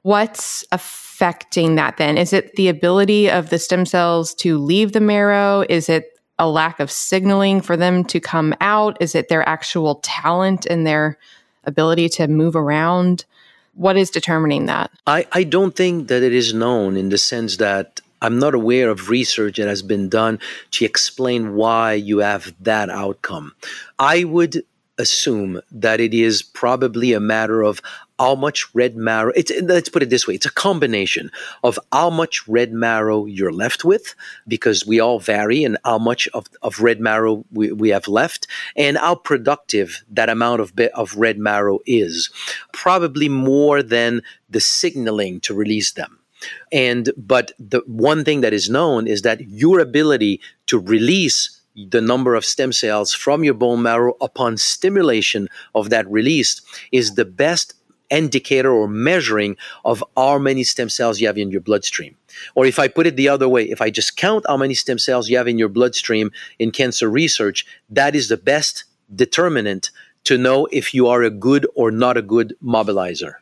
what's 0.04 0.64
affecting 0.72 1.74
that 1.76 1.98
then? 1.98 2.20
Is 2.20 2.34
it 2.34 2.56
the 2.56 2.68
ability 2.68 3.32
of 3.32 3.50
the 3.50 3.58
stem 3.58 3.86
cells 3.86 4.36
to 4.36 4.60
leave 4.60 4.92
the 4.92 5.00
marrow? 5.00 5.66
Is 5.70 5.90
it 5.90 6.06
a 6.38 6.48
lack 6.48 6.80
of 6.80 6.92
signaling 6.92 7.62
for 7.62 7.76
them 7.76 8.04
to 8.06 8.20
come 8.20 8.54
out? 8.62 8.96
Is 9.02 9.16
it 9.16 9.28
their 9.28 9.48
actual 9.50 10.02
talent 10.04 10.68
and 10.68 10.86
their 10.86 11.18
ability 11.68 12.10
to 12.10 12.28
move 12.28 12.56
around? 12.56 13.26
What 13.76 13.98
is 13.98 14.10
determining 14.10 14.66
that? 14.66 14.90
I, 15.06 15.28
I 15.32 15.44
don't 15.44 15.76
think 15.76 16.08
that 16.08 16.24
it 16.24 16.34
is 16.34 16.54
known 16.54 16.98
in 16.98 17.10
the 17.10 17.18
sense 17.20 17.58
that 17.58 18.02
I'm 18.22 18.40
not 18.40 18.56
aware 18.56 18.90
of 18.90 19.10
research 19.10 19.58
that 19.58 19.68
has 19.68 19.84
been 19.84 20.10
done 20.10 20.40
to 20.72 20.86
explain 20.86 21.54
why 21.54 21.94
you 21.94 22.20
have 22.20 22.56
that 22.62 22.90
outcome. 22.90 23.54
I 24.00 24.24
would 24.24 24.64
assume 24.98 25.62
that 25.72 26.00
it 26.00 26.14
is 26.14 26.42
probably 26.42 27.14
a 27.14 27.20
matter 27.20 27.62
of 27.62 27.82
how 28.20 28.36
much 28.36 28.74
red 28.74 28.96
marrow 28.96 29.32
it's 29.36 29.52
let's 29.64 29.90
put 29.90 30.04
it 30.04 30.10
this 30.10 30.28
way 30.28 30.34
it's 30.34 30.46
a 30.46 30.52
combination 30.52 31.32
of 31.64 31.80
how 31.92 32.10
much 32.10 32.48
red 32.48 32.72
marrow 32.72 33.26
you're 33.26 33.52
left 33.52 33.86
with 33.86 34.16
because 34.48 34.86
we 34.86 35.00
all 35.00 35.20
vary 35.20 35.64
and 35.64 35.78
how 35.84 35.98
much 35.98 36.28
of, 36.34 36.48
of 36.62 36.80
red 36.80 37.00
marrow 37.00 37.44
we, 37.52 37.72
we 37.72 37.90
have 37.90 38.08
left 38.08 38.48
and 38.76 38.98
how 38.98 39.16
productive 39.16 40.04
that 40.10 40.30
amount 40.30 40.62
of 40.62 40.76
bit 40.76 40.92
of 40.94 41.16
red 41.16 41.38
marrow 41.38 41.80
is. 41.86 42.30
Probably 42.74 43.30
more 43.30 43.84
than 43.84 44.22
the 44.50 44.60
signaling 44.60 45.40
to 45.42 45.54
release 45.54 45.92
them. 45.94 46.20
And 46.72 47.12
but 47.18 47.52
the 47.58 47.82
one 47.88 48.24
thing 48.24 48.42
that 48.42 48.54
is 48.54 48.70
known 48.70 49.08
is 49.08 49.24
that 49.24 49.42
your 49.42 49.80
ability 49.80 50.40
to 50.68 50.80
release 50.80 51.60
the 51.76 52.02
number 52.02 52.36
of 52.36 52.46
stem 52.46 52.72
cells 52.72 53.14
from 53.14 53.44
your 53.44 53.54
bone 53.54 53.82
marrow 53.84 54.16
upon 54.22 54.58
stimulation 54.58 55.48
of 55.76 55.90
that 55.90 56.10
release 56.10 56.62
is 56.92 57.14
the 57.14 57.26
best 57.26 57.74
indicator 58.10 58.72
or 58.72 58.88
measuring 58.88 59.58
of 59.86 60.04
how 60.16 60.38
many 60.38 60.64
stem 60.64 60.90
cells 60.90 61.20
you 61.20 61.28
have 61.28 61.38
in 61.38 61.52
your 61.52 61.62
bloodstream. 61.62 62.16
Or 62.56 62.66
if 62.66 62.80
I 62.80 62.88
put 62.88 63.08
it 63.08 63.16
the 63.16 63.30
other 63.30 63.50
way, 63.50 63.64
if 63.64 63.82
I 63.82 63.90
just 63.90 64.18
count 64.18 64.46
how 64.48 64.58
many 64.58 64.74
stem 64.74 65.00
cells 65.00 65.30
you 65.30 65.38
have 65.38 65.48
in 65.48 65.58
your 65.58 65.70
bloodstream 65.70 66.32
in 66.60 66.72
cancer 66.72 67.10
research, 67.10 67.66
that 67.90 68.16
is 68.16 68.30
the 68.30 68.38
best 68.38 68.84
determinant 69.14 69.92
to 70.26 70.38
know 70.38 70.68
if 70.72 70.94
you 70.94 71.08
are 71.08 71.24
a 71.24 71.30
good 71.30 71.66
or 71.76 71.90
not 71.92 72.18
a 72.18 72.22
good 72.22 72.56
mobilizer. 72.64 73.36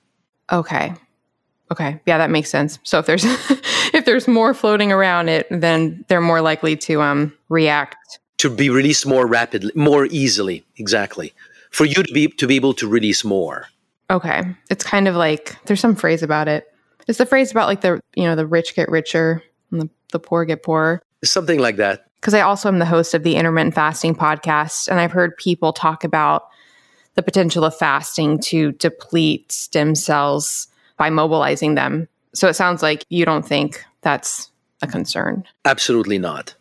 Okay. 0.52 0.94
Okay. 1.72 2.00
Yeah, 2.06 2.20
that 2.20 2.30
makes 2.30 2.50
sense. 2.50 2.78
So 2.84 3.00
if 3.00 3.06
there's 3.06 3.26
if 3.94 4.06
there's 4.06 4.28
more 4.28 4.54
floating 4.54 4.92
around 4.92 5.30
it, 5.30 5.48
then 5.50 6.06
they're 6.08 6.22
more 6.22 6.42
likely 6.42 6.76
to 6.78 7.02
um 7.02 7.34
react 7.50 8.20
to 8.38 8.50
be 8.50 8.70
released 8.70 9.06
more 9.06 9.26
rapidly, 9.26 9.72
more 9.76 10.06
easily. 10.08 10.64
Exactly. 10.78 11.34
For 11.72 11.86
you 11.86 12.04
to 12.04 12.14
be 12.14 12.28
to 12.28 12.48
be 12.48 12.56
able 12.56 12.74
to 12.76 12.88
release 12.88 13.24
more. 13.24 13.68
Okay. 14.10 14.44
It's 14.70 14.84
kind 14.84 15.08
of 15.08 15.16
like 15.16 15.58
there's 15.66 15.80
some 15.80 15.96
phrase 15.96 16.22
about 16.24 16.48
it. 16.48 16.68
It's 17.08 17.18
the 17.18 17.26
phrase 17.26 17.52
about 17.52 17.68
like 17.68 17.82
the 17.82 18.00
you 18.16 18.24
know 18.24 18.36
the 18.36 18.48
rich 18.48 18.76
get 18.76 18.90
richer 18.90 19.44
and 19.72 19.82
the, 19.82 19.90
the 20.12 20.20
poor 20.20 20.46
get 20.46 20.64
poorer. 20.64 21.02
Something 21.24 21.60
like 21.60 21.78
that. 21.78 22.08
Because 22.16 22.34
I 22.34 22.42
also 22.42 22.68
am 22.68 22.80
the 22.80 22.86
host 22.86 23.14
of 23.14 23.24
the 23.24 23.36
intermittent 23.36 23.76
fasting 23.76 24.16
podcast, 24.16 24.88
and 24.88 25.00
I've 25.00 25.12
heard 25.12 25.38
people 25.38 25.74
talk 25.74 26.04
about 26.04 26.48
the 27.14 27.22
potential 27.22 27.64
of 27.64 27.76
fasting 27.76 28.40
to 28.40 28.72
deplete 28.74 29.52
stem 29.52 29.96
cells 29.96 30.68
by 30.98 31.10
mobilizing 31.10 31.76
them. 31.76 32.08
So 32.34 32.48
it 32.48 32.56
sounds 32.56 32.82
like 32.82 33.06
you 33.10 33.26
don't 33.26 33.46
think 33.48 33.84
that's 34.02 34.52
a 34.82 34.88
concern. 34.88 35.44
Absolutely 35.64 36.18
not. 36.18 36.56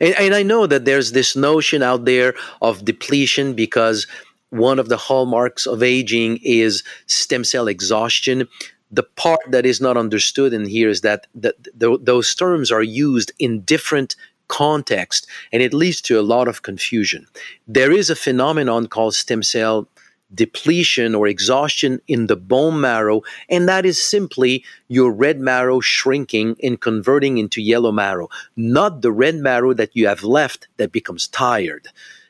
And, 0.00 0.14
and 0.14 0.34
I 0.34 0.42
know 0.42 0.66
that 0.66 0.84
there's 0.84 1.12
this 1.12 1.36
notion 1.36 1.82
out 1.82 2.04
there 2.04 2.34
of 2.62 2.84
depletion 2.84 3.54
because 3.54 4.06
one 4.50 4.78
of 4.78 4.88
the 4.88 4.96
hallmarks 4.96 5.66
of 5.66 5.82
aging 5.82 6.38
is 6.42 6.82
stem 7.06 7.44
cell 7.44 7.68
exhaustion. 7.68 8.48
The 8.90 9.02
part 9.02 9.40
that 9.48 9.66
is 9.66 9.80
not 9.80 9.96
understood 9.96 10.52
in 10.52 10.64
here 10.66 10.88
is 10.88 11.02
that 11.02 11.26
the, 11.34 11.54
the, 11.74 11.98
those 12.00 12.34
terms 12.34 12.72
are 12.72 12.82
used 12.82 13.32
in 13.38 13.60
different 13.62 14.16
context 14.48 15.26
and 15.52 15.62
it 15.62 15.74
leads 15.74 16.00
to 16.00 16.18
a 16.18 16.22
lot 16.22 16.48
of 16.48 16.62
confusion. 16.62 17.26
There 17.66 17.92
is 17.92 18.08
a 18.08 18.16
phenomenon 18.16 18.86
called 18.86 19.14
stem 19.14 19.42
cell 19.42 19.88
depletion 20.34 21.14
or 21.14 21.26
exhaustion 21.26 22.00
in 22.06 22.26
the 22.26 22.36
bone 22.36 22.80
marrow, 22.80 23.22
and 23.48 23.68
that 23.68 23.86
is 23.86 24.02
simply 24.02 24.62
your 24.88 25.10
red 25.10 25.40
marrow 25.40 25.80
shrinking 25.80 26.56
and 26.62 26.80
converting 26.80 27.38
into 27.38 27.62
yellow 27.62 27.92
marrow, 27.92 28.28
not 28.56 29.00
the 29.00 29.12
red 29.12 29.36
marrow 29.36 29.72
that 29.72 29.94
you 29.94 30.06
have 30.06 30.22
left 30.22 30.68
that 30.76 30.92
becomes 30.92 31.28
tired. 31.28 31.88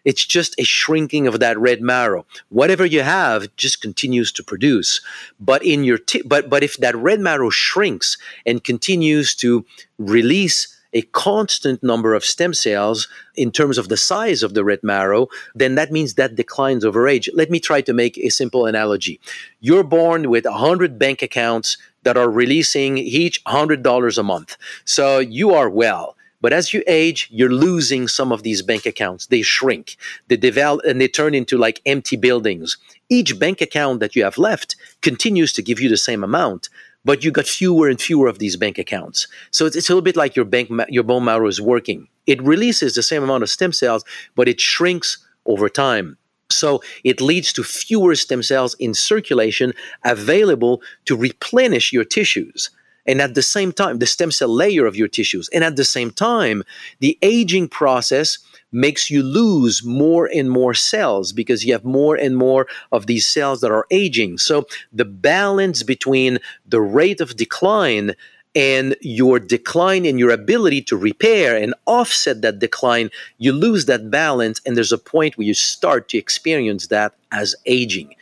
It's 0.09 0.24
just 0.24 0.59
a 0.59 0.64
shrinking 0.64 1.26
of 1.26 1.38
that 1.38 1.59
red 1.59 1.82
marrow. 1.82 2.24
Whatever 2.48 2.86
you 2.86 3.02
have 3.02 3.54
just 3.56 3.82
continues 3.82 4.32
to 4.32 4.42
produce. 4.42 5.02
But 5.38 5.62
in 5.62 5.84
your 5.84 5.98
t- 5.98 6.22
but 6.24 6.48
but 6.48 6.62
if 6.62 6.78
that 6.78 6.96
red 6.96 7.20
marrow 7.20 7.50
shrinks 7.50 8.16
and 8.46 8.64
continues 8.64 9.34
to 9.42 9.66
release 9.98 10.61
a 10.94 11.02
constant 11.12 11.82
number 11.82 12.14
of 12.14 12.24
stem 12.24 12.54
cells 12.54 13.06
in 13.36 13.50
terms 13.50 13.76
of 13.76 13.90
the 13.90 13.98
size 13.98 14.42
of 14.42 14.54
the 14.54 14.64
red 14.64 14.82
marrow, 14.82 15.28
then 15.54 15.74
that 15.74 15.92
means 15.92 16.14
that 16.14 16.36
declines 16.36 16.86
over 16.86 17.06
age. 17.06 17.28
Let 17.34 17.50
me 17.50 17.61
try 17.61 17.82
to 17.82 17.92
make 17.92 18.16
a 18.16 18.30
simple 18.30 18.64
analogy. 18.64 19.20
You're 19.61 19.84
born 19.84 20.30
with 20.30 20.46
100 20.46 20.98
bank 20.98 21.20
accounts 21.20 21.76
that 22.04 22.16
are 22.16 22.30
releasing 22.30 22.96
each 22.96 23.44
$100 23.44 24.18
a 24.18 24.22
month. 24.22 24.56
So 24.86 25.18
you 25.18 25.52
are 25.52 25.68
well. 25.68 26.16
But 26.41 26.53
as 26.53 26.72
you 26.72 26.82
age, 26.86 27.28
you're 27.30 27.51
losing 27.51 28.07
some 28.07 28.30
of 28.30 28.43
these 28.43 28.62
bank 28.62 28.86
accounts. 28.86 29.26
They 29.26 29.43
shrink, 29.43 29.97
they 30.28 30.36
develop, 30.36 30.84
and 30.86 31.01
they 31.01 31.09
turn 31.09 31.34
into 31.34 31.59
like 31.59 31.82
empty 31.84 32.16
buildings. 32.16 32.76
Each 33.09 33.39
bank 33.39 33.61
account 33.61 34.01
that 34.01 34.14
you 34.14 34.22
have 34.22 34.39
left 34.39 34.76
continues 35.03 35.53
to 35.55 35.62
give 35.62 35.80
you 35.80 35.89
the 35.89 35.97
same 35.97 36.22
amount, 36.22 36.68
but 37.05 37.24
you 37.24 37.30
got 37.30 37.47
fewer 37.47 37.89
and 37.89 38.01
fewer 38.01 38.28
of 38.28 38.39
these 38.39 38.57
bank 38.57 38.78
accounts. 38.78 39.26
So 39.51 39.66
it's, 39.66 39.74
it's 39.74 39.89
a 39.89 39.93
little 39.93 40.03
bit 40.03 40.16
like 40.16 40.36
your 40.36 40.45
bank, 40.45 40.70
your 40.89 41.05
bone 41.05 41.24
marrow 41.24 41.49
is 41.49 41.61
working. 41.61 42.07
It 42.26 42.43
releases 42.43 42.95
the 42.95 43.03
same 43.03 43.22
amount 43.22 43.43
of 43.43 43.51
stem 43.51 43.72
cells, 43.72 44.05
but 44.36 44.49
it 44.49 44.61
shrinks 44.61 45.18
over 45.47 45.68
time. 45.68 46.18
So 46.51 46.82
it 47.05 47.20
leads 47.20 47.53
to 47.55 47.64
fewer 47.64 48.14
stem 48.14 48.43
cells 48.43 48.74
in 48.78 48.95
circulation 48.95 49.72
available 50.05 50.82
to 51.07 51.16
replenish 51.16 51.93
your 51.93 52.05
tissues. 52.05 52.70
And 53.09 53.20
at 53.20 53.34
the 53.34 53.42
same 53.42 53.72
time, 53.72 53.98
the 53.98 54.06
stem 54.06 54.30
cell 54.30 54.54
layer 54.54 54.86
of 54.86 54.94
your 54.94 55.09
tissues. 55.09 55.48
And 55.48 55.64
at 55.64 55.76
the 55.76 55.84
same 55.84 56.12
time, 56.12 56.62
the 57.00 57.18
aging 57.22 57.68
process 57.68 58.38
makes 58.70 59.11
you 59.11 59.22
lose 59.22 59.82
more 59.82 60.26
and 60.32 60.50
more 60.50 60.74
cells 60.74 61.32
because 61.32 61.64
you 61.64 61.72
have 61.72 61.84
more 61.84 62.16
and 62.16 62.36
more 62.36 62.66
of 62.92 63.06
these 63.06 63.26
cells 63.26 63.62
that 63.62 63.70
are 63.70 63.86
aging. 63.90 64.36
So 64.38 64.66
the 64.92 65.06
balance 65.06 65.82
between 65.82 66.38
the 66.66 66.80
rate 66.82 67.20
of 67.20 67.36
decline 67.36 68.14
and 68.54 68.96
your 69.00 69.38
decline 69.38 70.04
in 70.04 70.18
your 70.18 70.30
ability 70.30 70.82
to 70.82 70.96
repair 70.96 71.56
and 71.56 71.74
offset 71.86 72.42
that 72.42 72.59
decline, 72.59 73.09
you 73.38 73.52
lose 73.52 73.86
that 73.86 74.11
balance, 74.11 74.61
and 74.66 74.76
there's 74.76 74.92
a 74.92 74.98
point 74.98 75.38
where 75.38 75.46
you 75.46 75.54
start 75.54 76.09
to 76.09 76.18
experience 76.18 76.88
that 76.88 77.14
as 77.33 77.55
aging. 77.66 78.14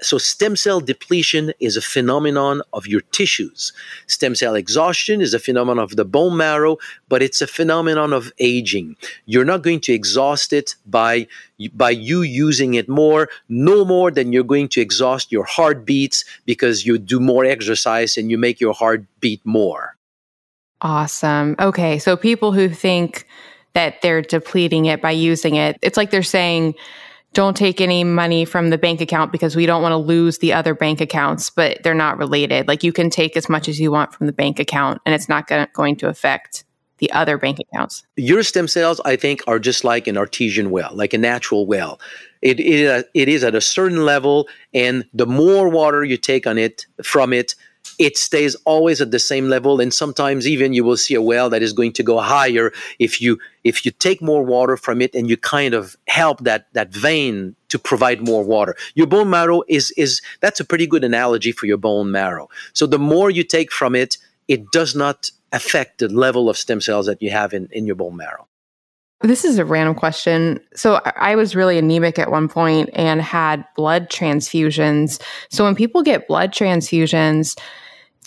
So, 0.00 0.18
stem 0.18 0.56
cell 0.56 0.80
depletion 0.80 1.52
is 1.60 1.76
a 1.76 1.82
phenomenon 1.82 2.62
of 2.72 2.86
your 2.86 3.00
tissues. 3.00 3.72
Stem 4.06 4.34
cell 4.34 4.54
exhaustion 4.54 5.20
is 5.20 5.34
a 5.34 5.38
phenomenon 5.38 5.82
of 5.82 5.96
the 5.96 6.04
bone 6.04 6.36
marrow, 6.36 6.78
but 7.08 7.22
it's 7.22 7.40
a 7.40 7.46
phenomenon 7.46 8.12
of 8.12 8.32
aging. 8.38 8.96
You're 9.26 9.44
not 9.44 9.62
going 9.62 9.80
to 9.80 9.92
exhaust 9.92 10.52
it 10.52 10.74
by 10.86 11.26
by 11.74 11.90
you 11.90 12.22
using 12.22 12.74
it 12.74 12.88
more, 12.88 13.28
no 13.48 13.84
more 13.84 14.10
than 14.10 14.32
you're 14.32 14.44
going 14.44 14.68
to 14.68 14.80
exhaust 14.80 15.32
your 15.32 15.44
heartbeats 15.44 16.24
because 16.46 16.86
you 16.86 16.98
do 16.98 17.18
more 17.18 17.44
exercise 17.44 18.16
and 18.16 18.30
you 18.30 18.38
make 18.38 18.60
your 18.60 18.74
heart 18.74 19.04
beat 19.20 19.44
more. 19.44 19.96
Awesome. 20.80 21.56
Okay, 21.58 21.98
so 21.98 22.16
people 22.16 22.52
who 22.52 22.68
think 22.68 23.26
that 23.74 24.00
they're 24.02 24.22
depleting 24.22 24.86
it 24.86 25.02
by 25.02 25.10
using 25.10 25.56
it, 25.56 25.76
it's 25.82 25.96
like 25.96 26.10
they're 26.10 26.22
saying 26.22 26.74
don't 27.38 27.56
take 27.56 27.80
any 27.80 28.02
money 28.02 28.44
from 28.44 28.70
the 28.70 28.76
bank 28.76 29.00
account 29.00 29.30
because 29.30 29.54
we 29.54 29.64
don't 29.64 29.80
want 29.80 29.92
to 29.92 29.96
lose 29.96 30.38
the 30.38 30.52
other 30.52 30.74
bank 30.74 31.00
accounts, 31.00 31.50
but 31.50 31.80
they're 31.84 31.94
not 31.94 32.18
related. 32.18 32.66
Like 32.66 32.82
you 32.82 32.92
can 32.92 33.10
take 33.10 33.36
as 33.36 33.48
much 33.48 33.68
as 33.68 33.78
you 33.78 33.92
want 33.92 34.12
from 34.12 34.26
the 34.26 34.32
bank 34.32 34.58
account 34.58 35.00
and 35.06 35.14
it's 35.14 35.28
not 35.28 35.46
gonna, 35.46 35.68
going 35.72 35.94
to 35.98 36.08
affect 36.08 36.64
the 36.98 37.08
other 37.12 37.38
bank 37.38 37.60
accounts. 37.60 38.04
Your 38.16 38.42
stem 38.42 38.66
cells, 38.66 39.00
I 39.04 39.14
think, 39.14 39.40
are 39.46 39.60
just 39.60 39.84
like 39.84 40.08
an 40.08 40.16
artesian 40.16 40.72
well, 40.72 40.90
like 40.92 41.14
a 41.14 41.18
natural 41.18 41.64
well. 41.64 42.00
It, 42.42 42.58
it, 42.58 42.88
uh, 42.88 43.04
it 43.14 43.28
is 43.28 43.44
at 43.44 43.54
a 43.54 43.60
certain 43.60 44.04
level, 44.04 44.48
and 44.74 45.04
the 45.14 45.26
more 45.26 45.68
water 45.68 46.02
you 46.02 46.16
take 46.16 46.44
on 46.44 46.58
it 46.58 46.86
from 47.04 47.32
it, 47.32 47.54
it 47.98 48.16
stays 48.16 48.54
always 48.64 49.00
at 49.00 49.10
the 49.10 49.18
same 49.18 49.48
level 49.48 49.80
and 49.80 49.92
sometimes 49.92 50.46
even 50.46 50.72
you 50.72 50.84
will 50.84 50.96
see 50.96 51.14
a 51.14 51.22
well 51.22 51.50
that 51.50 51.62
is 51.62 51.72
going 51.72 51.92
to 51.92 52.02
go 52.02 52.18
higher 52.18 52.72
if 52.98 53.20
you 53.20 53.38
if 53.64 53.84
you 53.84 53.90
take 53.90 54.22
more 54.22 54.44
water 54.44 54.76
from 54.76 55.02
it 55.02 55.14
and 55.14 55.28
you 55.28 55.36
kind 55.36 55.74
of 55.74 55.96
help 56.06 56.40
that 56.40 56.72
that 56.72 56.92
vein 56.92 57.54
to 57.68 57.78
provide 57.78 58.26
more 58.26 58.44
water 58.44 58.76
your 58.94 59.06
bone 59.06 59.30
marrow 59.30 59.62
is 59.68 59.90
is 59.96 60.22
that's 60.40 60.60
a 60.60 60.64
pretty 60.64 60.86
good 60.86 61.04
analogy 61.04 61.52
for 61.52 61.66
your 61.66 61.76
bone 61.76 62.10
marrow 62.10 62.48
so 62.72 62.86
the 62.86 62.98
more 62.98 63.30
you 63.30 63.44
take 63.44 63.72
from 63.72 63.94
it 63.94 64.16
it 64.46 64.70
does 64.70 64.94
not 64.94 65.30
affect 65.52 65.98
the 65.98 66.08
level 66.08 66.48
of 66.48 66.56
stem 66.56 66.80
cells 66.80 67.06
that 67.06 67.20
you 67.20 67.30
have 67.30 67.52
in 67.52 67.68
in 67.72 67.86
your 67.86 67.96
bone 67.96 68.16
marrow 68.16 68.46
this 69.22 69.44
is 69.44 69.58
a 69.58 69.64
random 69.64 69.96
question. 69.96 70.60
So 70.76 71.00
I 71.04 71.34
was 71.34 71.56
really 71.56 71.76
anemic 71.76 72.20
at 72.20 72.30
one 72.30 72.48
point 72.48 72.88
and 72.92 73.20
had 73.20 73.64
blood 73.74 74.10
transfusions. 74.10 75.20
So 75.50 75.64
when 75.64 75.74
people 75.74 76.04
get 76.04 76.28
blood 76.28 76.52
transfusions, 76.52 77.58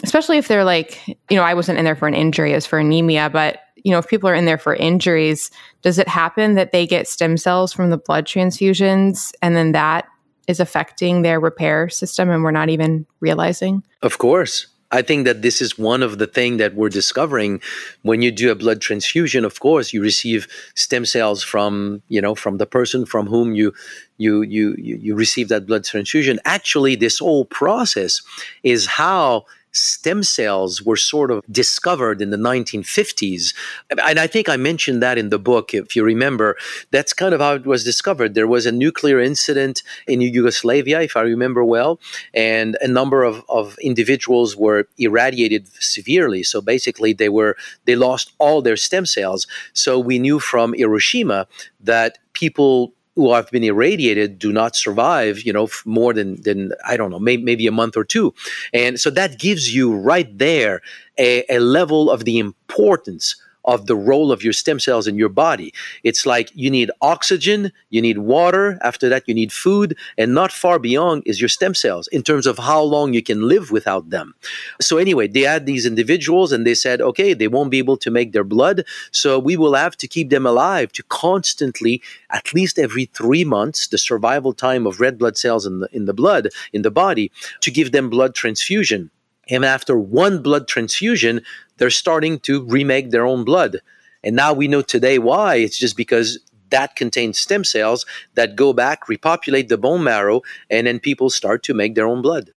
especially 0.03 0.37
if 0.37 0.47
they're 0.47 0.63
like, 0.63 1.07
you 1.07 1.35
know, 1.37 1.43
I 1.43 1.53
wasn't 1.53 1.79
in 1.79 1.85
there 1.85 1.95
for 1.95 2.07
an 2.07 2.13
injury, 2.13 2.53
as 2.53 2.65
for 2.65 2.79
anemia, 2.79 3.29
but 3.29 3.59
you 3.83 3.91
know, 3.91 3.97
if 3.97 4.07
people 4.07 4.29
are 4.29 4.35
in 4.35 4.45
there 4.45 4.57
for 4.57 4.75
injuries, 4.75 5.49
does 5.81 5.97
it 5.97 6.07
happen 6.07 6.55
that 6.55 6.71
they 6.71 6.85
get 6.85 7.07
stem 7.07 7.37
cells 7.37 7.73
from 7.73 7.89
the 7.89 7.97
blood 7.97 8.25
transfusions 8.25 9.31
and 9.41 9.55
then 9.55 9.71
that 9.71 10.07
is 10.47 10.59
affecting 10.59 11.21
their 11.21 11.39
repair 11.39 11.89
system 11.89 12.29
and 12.29 12.43
we're 12.43 12.51
not 12.51 12.69
even 12.69 13.05
realizing? 13.19 13.83
Of 14.01 14.17
course. 14.17 14.67
I 14.93 15.01
think 15.01 15.25
that 15.25 15.41
this 15.41 15.61
is 15.61 15.77
one 15.77 16.03
of 16.03 16.17
the 16.17 16.27
things 16.27 16.57
that 16.57 16.75
we're 16.75 16.89
discovering 16.89 17.61
when 18.01 18.21
you 18.21 18.29
do 18.29 18.51
a 18.51 18.55
blood 18.55 18.81
transfusion. 18.81 19.45
Of 19.45 19.61
course, 19.61 19.93
you 19.93 20.01
receive 20.01 20.47
stem 20.75 21.05
cells 21.05 21.43
from 21.43 22.01
you 22.09 22.21
know 22.21 22.35
from 22.35 22.57
the 22.57 22.65
person 22.65 23.05
from 23.05 23.25
whom 23.27 23.53
you 23.53 23.73
you 24.17 24.41
you, 24.41 24.75
you 24.77 25.15
receive 25.15 25.47
that 25.47 25.65
blood 25.65 25.85
transfusion. 25.85 26.41
Actually, 26.43 26.95
this 26.95 27.19
whole 27.19 27.45
process 27.45 28.21
is 28.63 28.85
how 28.85 29.45
stem 29.71 30.23
cells 30.23 30.81
were 30.81 30.97
sort 30.97 31.31
of 31.31 31.41
discovered 31.51 32.21
in 32.21 32.29
the 32.29 32.37
1950s. 32.37 33.53
And 33.89 34.19
I 34.19 34.27
think 34.27 34.49
I 34.49 34.57
mentioned 34.57 35.01
that 35.01 35.17
in 35.17 35.29
the 35.29 35.39
book, 35.39 35.73
if 35.73 35.95
you 35.95 36.03
remember. 36.03 36.57
That's 36.91 37.13
kind 37.13 37.33
of 37.33 37.41
how 37.41 37.55
it 37.55 37.65
was 37.65 37.83
discovered. 37.83 38.33
There 38.33 38.47
was 38.47 38.65
a 38.65 38.71
nuclear 38.71 39.19
incident 39.19 39.83
in 40.07 40.21
Yugoslavia, 40.21 41.01
if 41.01 41.15
I 41.15 41.21
remember 41.21 41.63
well, 41.63 41.99
and 42.33 42.77
a 42.81 42.87
number 42.87 43.23
of, 43.23 43.43
of 43.49 43.77
individuals 43.81 44.55
were 44.55 44.87
irradiated 44.97 45.67
severely. 45.79 46.43
So 46.43 46.61
basically, 46.61 47.13
they 47.13 47.29
were 47.29 47.55
they 47.85 47.95
lost 47.95 48.33
all 48.39 48.61
their 48.61 48.77
stem 48.77 49.05
cells. 49.05 49.47
So 49.73 49.99
we 49.99 50.19
knew 50.19 50.39
from 50.39 50.73
Hiroshima 50.73 51.47
that 51.79 52.17
people 52.33 52.93
who 53.15 53.33
have 53.33 53.49
been 53.51 53.63
irradiated 53.63 54.39
do 54.39 54.51
not 54.53 54.75
survive, 54.75 55.41
you 55.41 55.51
know, 55.53 55.67
more 55.85 56.13
than 56.13 56.41
than 56.41 56.71
I 56.85 56.97
don't 56.97 57.11
know, 57.11 57.19
maybe, 57.19 57.43
maybe 57.43 57.67
a 57.67 57.71
month 57.71 57.97
or 57.97 58.03
two, 58.03 58.33
and 58.73 58.99
so 58.99 59.09
that 59.11 59.39
gives 59.39 59.73
you 59.73 59.95
right 59.95 60.37
there 60.37 60.81
a, 61.17 61.43
a 61.49 61.59
level 61.59 62.09
of 62.09 62.25
the 62.25 62.39
importance 62.39 63.35
of 63.65 63.85
the 63.85 63.95
role 63.95 64.31
of 64.31 64.43
your 64.43 64.53
stem 64.53 64.79
cells 64.79 65.07
in 65.07 65.15
your 65.15 65.29
body. 65.29 65.73
It's 66.03 66.25
like 66.25 66.51
you 66.53 66.69
need 66.69 66.91
oxygen, 67.01 67.71
you 67.89 68.01
need 68.01 68.17
water, 68.17 68.79
after 68.81 69.09
that, 69.09 69.23
you 69.27 69.33
need 69.33 69.51
food, 69.51 69.97
and 70.17 70.33
not 70.33 70.51
far 70.51 70.79
beyond 70.79 71.23
is 71.25 71.39
your 71.39 71.49
stem 71.49 71.73
cells 71.73 72.07
in 72.07 72.23
terms 72.23 72.47
of 72.47 72.57
how 72.57 72.81
long 72.81 73.13
you 73.13 73.21
can 73.21 73.47
live 73.47 73.71
without 73.71 74.09
them. 74.09 74.33
So, 74.79 74.97
anyway, 74.97 75.27
they 75.27 75.41
had 75.41 75.65
these 75.65 75.85
individuals 75.85 76.51
and 76.51 76.65
they 76.65 76.75
said, 76.75 77.01
okay, 77.01 77.33
they 77.33 77.47
won't 77.47 77.71
be 77.71 77.79
able 77.79 77.97
to 77.97 78.11
make 78.11 78.31
their 78.31 78.43
blood, 78.43 78.85
so 79.11 79.39
we 79.39 79.57
will 79.57 79.75
have 79.75 79.95
to 79.97 80.07
keep 80.07 80.29
them 80.29 80.45
alive 80.45 80.91
to 80.93 81.03
constantly, 81.03 82.01
at 82.29 82.53
least 82.53 82.79
every 82.79 83.05
three 83.05 83.43
months, 83.43 83.87
the 83.87 83.97
survival 83.97 84.53
time 84.53 84.87
of 84.87 84.99
red 84.99 85.17
blood 85.17 85.37
cells 85.37 85.65
in 85.65 85.79
the, 85.79 85.89
in 85.91 86.05
the 86.05 86.13
blood, 86.13 86.49
in 86.73 86.81
the 86.81 86.91
body, 86.91 87.31
to 87.61 87.71
give 87.71 87.91
them 87.91 88.09
blood 88.09 88.35
transfusion. 88.35 89.11
And 89.49 89.65
after 89.65 89.97
one 89.97 90.41
blood 90.41 90.67
transfusion, 90.67 91.41
they're 91.81 91.89
starting 91.89 92.39
to 92.41 92.63
remake 92.65 93.09
their 93.09 93.25
own 93.25 93.43
blood. 93.43 93.77
And 94.23 94.35
now 94.35 94.53
we 94.53 94.67
know 94.67 94.83
today 94.83 95.17
why. 95.17 95.55
It's 95.55 95.79
just 95.79 95.97
because 95.97 96.37
that 96.69 96.95
contains 96.95 97.39
stem 97.39 97.63
cells 97.63 98.05
that 98.35 98.55
go 98.55 98.71
back, 98.71 99.09
repopulate 99.09 99.67
the 99.67 99.79
bone 99.79 100.03
marrow, 100.03 100.43
and 100.69 100.85
then 100.85 100.99
people 100.99 101.31
start 101.31 101.63
to 101.63 101.73
make 101.73 101.95
their 101.95 102.05
own 102.05 102.21
blood. 102.21 102.51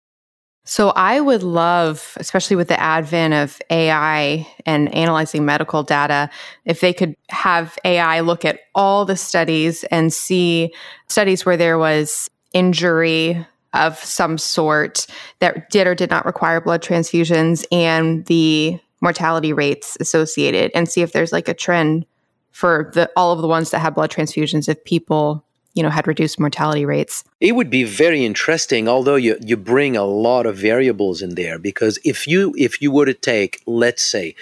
So 0.67 0.91
I 0.91 1.23
would 1.23 1.43
love, 1.43 2.13
especially 2.19 2.57
with 2.57 2.69
the 2.69 2.79
advent 2.79 3.33
of 3.33 3.63
AI 3.71 4.47
and 4.67 4.95
analyzing 4.95 5.47
medical 5.47 5.83
data, 5.83 6.29
if 6.67 6.81
they 6.81 6.93
could 6.93 7.17
have 7.31 7.79
AI 7.83 8.21
look 8.21 8.45
at 8.45 8.61
all 8.75 9.07
the 9.07 9.17
studies 9.17 9.85
and 9.85 10.13
see 10.13 10.71
studies 11.09 11.47
where 11.47 11.57
there 11.57 11.79
was 11.79 12.29
injury 12.53 13.47
of 13.73 13.99
some 13.99 14.37
sort 14.37 15.07
that 15.41 15.71
did 15.71 15.87
or 15.87 15.95
did 15.95 16.11
not 16.11 16.27
require 16.27 16.61
blood 16.61 16.83
transfusions 16.83 17.65
and 17.73 18.27
the 18.27 18.79
mortality 19.05 19.53
rates 19.53 19.97
associated 20.01 20.73
and 20.75 20.89
see 20.89 21.03
if 21.03 21.13
there's 21.13 21.31
like 21.31 21.47
a 21.47 21.55
trend 21.55 22.07
for 22.51 22.91
the 22.95 23.09
all 23.17 23.33
of 23.33 23.41
the 23.41 23.47
ones 23.47 23.71
that 23.71 23.79
had 23.79 23.95
blood 23.95 24.11
transfusions 24.11 24.69
if 24.69 24.83
people 24.85 25.45
you 25.75 25.83
know 25.83 25.91
had 25.91 26.07
reduced 26.09 26.41
mortality 26.41 26.87
rates 26.87 27.23
it 27.41 27.55
would 27.55 27.69
be 27.69 27.85
very 27.85 28.25
interesting 28.25 28.89
although 28.89 29.17
you, 29.17 29.37
you 29.43 29.57
bring 29.57 29.97
a 29.97 30.05
lot 30.05 30.47
of 30.47 30.57
variables 30.57 31.21
in 31.21 31.35
there 31.35 31.59
because 31.59 31.99
if 32.03 32.27
you 32.27 32.55
if 32.57 32.81
you 32.81 32.91
were 32.91 33.05
to 33.05 33.15
take 33.15 33.63
let's 33.67 34.03
say 34.03 34.35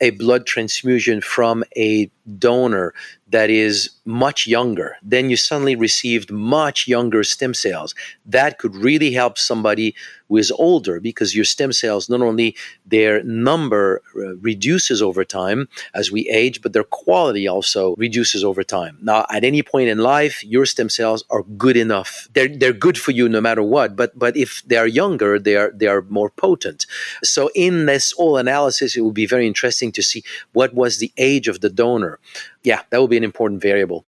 a 0.00 0.10
blood 0.10 0.46
transfusion 0.46 1.20
from 1.20 1.62
a 1.76 2.10
donor 2.38 2.94
that 3.28 3.50
is 3.50 3.90
much 4.04 4.46
younger, 4.46 4.96
then 5.02 5.28
you 5.28 5.36
suddenly 5.36 5.76
received 5.76 6.30
much 6.30 6.88
younger 6.88 7.22
stem 7.22 7.52
cells. 7.52 7.94
That 8.24 8.58
could 8.58 8.74
really 8.74 9.12
help 9.12 9.36
somebody 9.36 9.94
who 10.30 10.36
is 10.36 10.50
older 10.52 11.00
because 11.00 11.34
your 11.34 11.44
stem 11.44 11.72
cells, 11.72 12.08
not 12.08 12.22
only 12.22 12.56
their 12.86 13.22
number 13.24 14.00
uh, 14.16 14.36
reduces 14.36 15.02
over 15.02 15.24
time 15.24 15.68
as 15.92 16.10
we 16.10 16.28
age, 16.28 16.62
but 16.62 16.72
their 16.72 16.84
quality 16.84 17.48
also 17.48 17.94
reduces 17.96 18.44
over 18.44 18.62
time. 18.62 18.96
Now, 19.02 19.26
at 19.28 19.44
any 19.44 19.62
point 19.62 19.88
in 19.88 19.98
life, 19.98 20.42
your 20.44 20.64
stem 20.64 20.88
cells 20.88 21.24
are 21.30 21.42
good 21.42 21.76
enough. 21.76 22.28
They're, 22.32 22.48
they're 22.48 22.72
good 22.72 22.96
for 22.96 23.10
you 23.10 23.28
no 23.28 23.40
matter 23.40 23.62
what, 23.62 23.96
but, 23.96 24.16
but 24.16 24.36
if 24.36 24.62
they 24.66 24.76
are 24.76 24.86
younger, 24.86 25.38
they 25.38 25.56
are, 25.56 25.72
they 25.74 25.88
are 25.88 26.02
more 26.02 26.30
potent. 26.30 26.86
So 27.24 27.50
in 27.56 27.86
this 27.86 28.12
whole 28.12 28.36
analysis, 28.36 28.96
it 28.96 29.00
would 29.00 29.14
be 29.14 29.26
very 29.26 29.46
interesting 29.48 29.90
to 29.92 30.02
see 30.02 30.22
what 30.52 30.72
was 30.74 30.98
the 30.98 31.12
age 31.18 31.48
of 31.48 31.60
the 31.60 31.70
donor 31.70 32.20
yeah, 32.62 32.82
that 32.90 32.98
will 32.98 33.08
be 33.08 33.16
an 33.16 33.24
important 33.24 33.62
variable. 33.62 34.04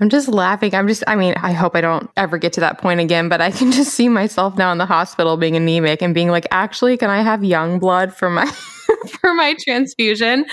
I'm 0.00 0.10
just 0.10 0.28
laughing. 0.28 0.74
I'm 0.74 0.88
just, 0.88 1.02
I 1.06 1.16
mean, 1.16 1.34
I 1.38 1.52
hope 1.52 1.74
I 1.74 1.80
don't 1.80 2.10
ever 2.16 2.36
get 2.36 2.52
to 2.54 2.60
that 2.60 2.78
point 2.78 3.00
again, 3.00 3.28
but 3.28 3.40
I 3.40 3.50
can 3.50 3.72
just 3.72 3.94
see 3.94 4.08
myself 4.08 4.56
now 4.56 4.72
in 4.72 4.78
the 4.78 4.86
hospital 4.86 5.36
being 5.36 5.56
anemic 5.56 6.02
and 6.02 6.14
being 6.14 6.30
like, 6.30 6.46
actually, 6.50 6.96
can 6.96 7.10
I 7.10 7.22
have 7.22 7.42
young 7.42 7.78
blood 7.78 8.14
for 8.14 8.28
my, 8.28 8.46
for 9.20 9.34
my 9.34 9.54
transfusion? 9.58 10.44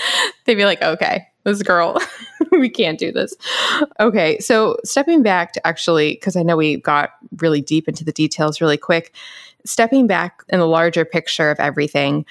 They'd 0.44 0.54
be 0.54 0.64
like, 0.64 0.82
okay, 0.82 1.26
this 1.44 1.62
girl, 1.62 2.00
we 2.52 2.70
can't 2.70 2.98
do 2.98 3.12
this. 3.12 3.34
Okay. 4.00 4.38
So 4.38 4.78
stepping 4.84 5.22
back 5.22 5.52
to 5.52 5.66
actually, 5.66 6.14
because 6.14 6.36
I 6.36 6.42
know 6.42 6.56
we 6.56 6.78
got 6.78 7.10
really 7.36 7.60
deep 7.60 7.86
into 7.86 8.04
the 8.04 8.12
details 8.12 8.60
really 8.60 8.78
quick, 8.78 9.14
stepping 9.66 10.06
back 10.06 10.42
in 10.48 10.58
the 10.58 10.66
larger 10.66 11.04
picture 11.04 11.50
of 11.50 11.60
everything, 11.60 12.24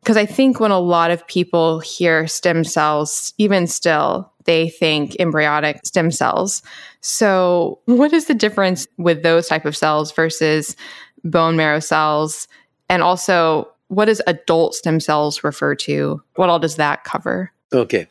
because 0.00 0.16
I 0.16 0.26
think 0.26 0.60
when 0.60 0.70
a 0.70 0.78
lot 0.78 1.10
of 1.10 1.26
people 1.26 1.80
hear 1.80 2.26
stem 2.26 2.64
cells, 2.64 3.32
even 3.38 3.66
still, 3.66 4.32
they 4.44 4.70
think 4.70 5.16
embryonic 5.20 5.84
stem 5.84 6.10
cells. 6.10 6.62
So, 7.00 7.80
what 7.84 8.12
is 8.12 8.26
the 8.26 8.34
difference 8.34 8.86
with 8.96 9.22
those 9.22 9.48
type 9.48 9.64
of 9.64 9.76
cells 9.76 10.12
versus 10.12 10.76
bone 11.24 11.56
marrow 11.56 11.80
cells? 11.80 12.48
And 12.88 13.02
also, 13.02 13.68
what 13.88 14.06
does 14.06 14.22
adult 14.26 14.74
stem 14.74 15.00
cells 15.00 15.44
refer 15.44 15.74
to? 15.74 16.22
What 16.36 16.48
all 16.48 16.58
does 16.58 16.76
that 16.76 17.04
cover? 17.04 17.52
Okay. 17.70 18.06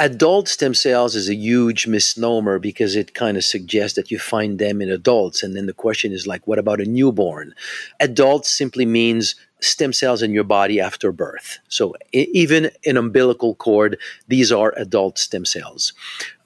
Adult 0.00 0.48
stem 0.48 0.74
cells 0.74 1.14
is 1.14 1.28
a 1.28 1.34
huge 1.34 1.86
misnomer 1.86 2.58
because 2.58 2.96
it 2.96 3.14
kind 3.14 3.36
of 3.36 3.44
suggests 3.44 3.94
that 3.94 4.10
you 4.10 4.18
find 4.18 4.58
them 4.58 4.82
in 4.82 4.90
adults. 4.90 5.44
And 5.44 5.54
then 5.54 5.66
the 5.66 5.72
question 5.72 6.12
is 6.12 6.26
like, 6.26 6.44
what 6.48 6.58
about 6.58 6.80
a 6.80 6.84
newborn? 6.84 7.54
Adult 8.00 8.46
simply 8.46 8.84
means 8.84 9.36
stem 9.60 9.92
cells 9.92 10.22
in 10.22 10.32
your 10.32 10.44
body 10.44 10.80
after 10.80 11.12
birth. 11.12 11.58
So 11.68 11.94
even 12.12 12.70
an 12.84 12.96
umbilical 12.96 13.54
cord, 13.54 13.98
these 14.28 14.52
are 14.52 14.74
adult 14.76 15.18
stem 15.18 15.44
cells. 15.44 15.92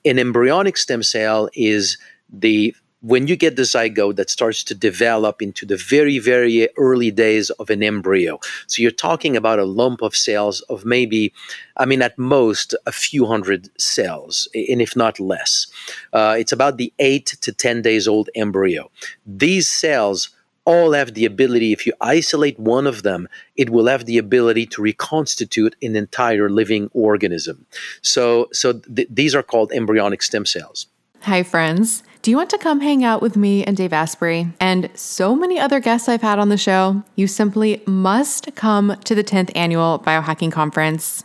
An 0.05 0.19
embryonic 0.19 0.77
stem 0.77 1.03
cell 1.03 1.49
is 1.55 1.99
the 2.33 2.75
when 3.03 3.27
you 3.27 3.37
get 3.37 3.57
the 3.57 3.63
zygote 3.63 4.17
that 4.17 4.29
starts 4.29 4.63
to 4.65 4.75
develop 4.75 5.41
into 5.41 5.65
the 5.65 5.77
very, 5.77 6.19
very 6.19 6.69
early 6.77 7.11
days 7.11 7.51
of 7.51 7.71
an 7.71 7.83
embryo. 7.83 8.39
So 8.67 8.83
you're 8.83 8.91
talking 8.91 9.37
about 9.37 9.59
a 9.59 9.65
lump 9.65 10.03
of 10.03 10.15
cells 10.15 10.61
of 10.63 10.85
maybe, 10.85 11.33
I 11.79 11.87
mean, 11.87 12.03
at 12.03 12.19
most 12.19 12.75
a 12.87 12.93
few 12.93 13.25
hundred 13.25 13.71
cells, 13.81 14.49
and 14.55 14.83
if 14.83 14.95
not 14.95 15.19
less. 15.19 15.67
Uh, 16.13 16.37
it's 16.39 16.53
about 16.53 16.77
the 16.77 16.93
eight 16.99 17.39
to 17.41 17.53
10 17.53 17.81
days 17.81 18.07
old 18.07 18.29
embryo. 18.35 18.91
These 19.25 19.69
cells 19.69 20.31
all 20.71 20.93
have 20.93 21.15
the 21.15 21.25
ability, 21.25 21.73
if 21.73 21.87
you 21.87 21.93
isolate 22.01 22.59
one 22.59 22.87
of 22.87 23.03
them, 23.03 23.29
it 23.57 23.71
will 23.71 23.87
have 23.87 24.05
the 24.05 24.19
ability 24.19 24.67
to 24.67 24.83
reconstitute 24.83 25.75
an 25.83 25.97
entire 25.97 26.49
living 26.49 26.91
organism. 26.95 27.67
So, 28.03 28.49
so 28.53 28.75
th- 28.75 29.09
these 29.11 29.35
are 29.35 29.43
called 29.43 29.73
embryonic 29.73 30.23
stem 30.23 30.47
cells. 30.47 30.87
Hi, 31.23 31.43
friends. 31.43 32.03
Do 32.23 32.31
you 32.31 32.37
want 32.37 32.51
to 32.51 32.59
come 32.59 32.81
hang 32.81 33.03
out 33.03 33.21
with 33.21 33.37
me 33.37 33.65
and 33.65 33.77
Dave 33.77 33.93
Asprey 33.93 34.53
and 34.61 34.91
so 34.95 35.35
many 35.35 35.59
other 35.59 35.81
guests 35.81 36.09
I've 36.09 36.23
had 36.23 36.39
on 36.39 36.51
the 36.51 36.57
show? 36.57 37.03
You 37.17 37.27
simply 37.27 37.83
must 37.87 38.55
come 38.55 38.97
to 39.05 39.15
the 39.15 39.25
10th 39.25 39.51
annual 39.55 39.99
Biohacking 39.99 40.53
Conference. 40.53 41.25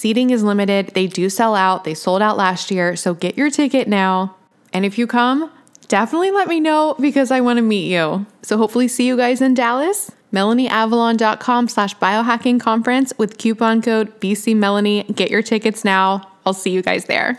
Seating 0.00 0.30
is 0.30 0.42
limited. 0.42 0.92
They 0.94 1.06
do 1.06 1.28
sell 1.28 1.54
out. 1.54 1.84
They 1.84 1.92
sold 1.92 2.22
out 2.22 2.38
last 2.38 2.70
year. 2.70 2.96
So 2.96 3.12
get 3.12 3.36
your 3.36 3.50
ticket 3.50 3.86
now. 3.86 4.34
And 4.72 4.86
if 4.86 4.96
you 4.96 5.06
come, 5.06 5.50
definitely 5.88 6.30
let 6.30 6.48
me 6.48 6.58
know 6.58 6.96
because 6.98 7.30
I 7.30 7.42
want 7.42 7.58
to 7.58 7.62
meet 7.62 7.92
you. 7.92 8.24
So 8.40 8.56
hopefully 8.56 8.88
see 8.88 9.06
you 9.06 9.14
guys 9.18 9.42
in 9.42 9.52
Dallas. 9.52 10.10
MelanieAvalon.com 10.32 11.68
slash 11.68 11.94
biohacking 11.96 12.58
conference 12.58 13.12
with 13.18 13.36
coupon 13.36 13.82
code 13.82 14.18
BCMelanie. 14.20 15.14
Get 15.14 15.30
your 15.30 15.42
tickets 15.42 15.84
now. 15.84 16.26
I'll 16.46 16.54
see 16.54 16.70
you 16.70 16.80
guys 16.80 17.04
there. 17.04 17.38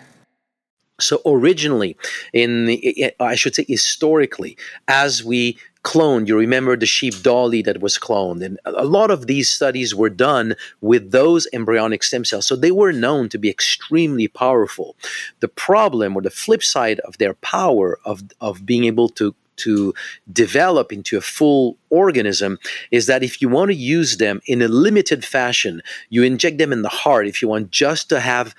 So 0.99 1.19
originally, 1.25 1.97
in 2.31 2.67
the, 2.67 3.11
I 3.19 3.33
should 3.33 3.55
say 3.55 3.65
historically, 3.67 4.55
as 4.87 5.23
we 5.23 5.57
cloned. 5.83 6.27
You 6.27 6.37
remember 6.37 6.75
the 6.77 6.85
sheep 6.85 7.21
Dolly 7.21 7.61
that 7.63 7.81
was 7.81 7.97
cloned. 7.97 8.43
And 8.43 8.59
a 8.65 8.85
lot 8.85 9.11
of 9.11 9.27
these 9.27 9.49
studies 9.49 9.95
were 9.95 10.09
done 10.09 10.55
with 10.79 11.11
those 11.11 11.47
embryonic 11.53 12.03
stem 12.03 12.25
cells. 12.25 12.45
So 12.45 12.55
they 12.55 12.71
were 12.71 12.91
known 12.91 13.29
to 13.29 13.37
be 13.37 13.49
extremely 13.49 14.27
powerful. 14.27 14.95
The 15.39 15.47
problem 15.47 16.15
or 16.15 16.21
the 16.21 16.29
flip 16.29 16.63
side 16.63 16.99
of 17.01 17.17
their 17.17 17.33
power 17.35 17.99
of, 18.05 18.23
of 18.39 18.65
being 18.65 18.85
able 18.85 19.09
to 19.09 19.35
to 19.57 19.93
develop 20.31 20.91
into 20.91 21.17
a 21.17 21.21
full 21.21 21.77
organism 21.91 22.57
is 22.89 23.05
that 23.05 23.21
if 23.21 23.41
you 23.41 23.49
want 23.49 23.69
to 23.69 23.75
use 23.75 24.17
them 24.17 24.41
in 24.47 24.61
a 24.61 24.67
limited 24.67 25.23
fashion, 25.23 25.81
you 26.09 26.23
inject 26.23 26.57
them 26.57 26.73
in 26.73 26.81
the 26.81 26.89
heart. 26.89 27.27
If 27.27 27.41
you 27.41 27.47
want 27.47 27.69
just 27.69 28.09
to 28.09 28.19
have 28.19 28.55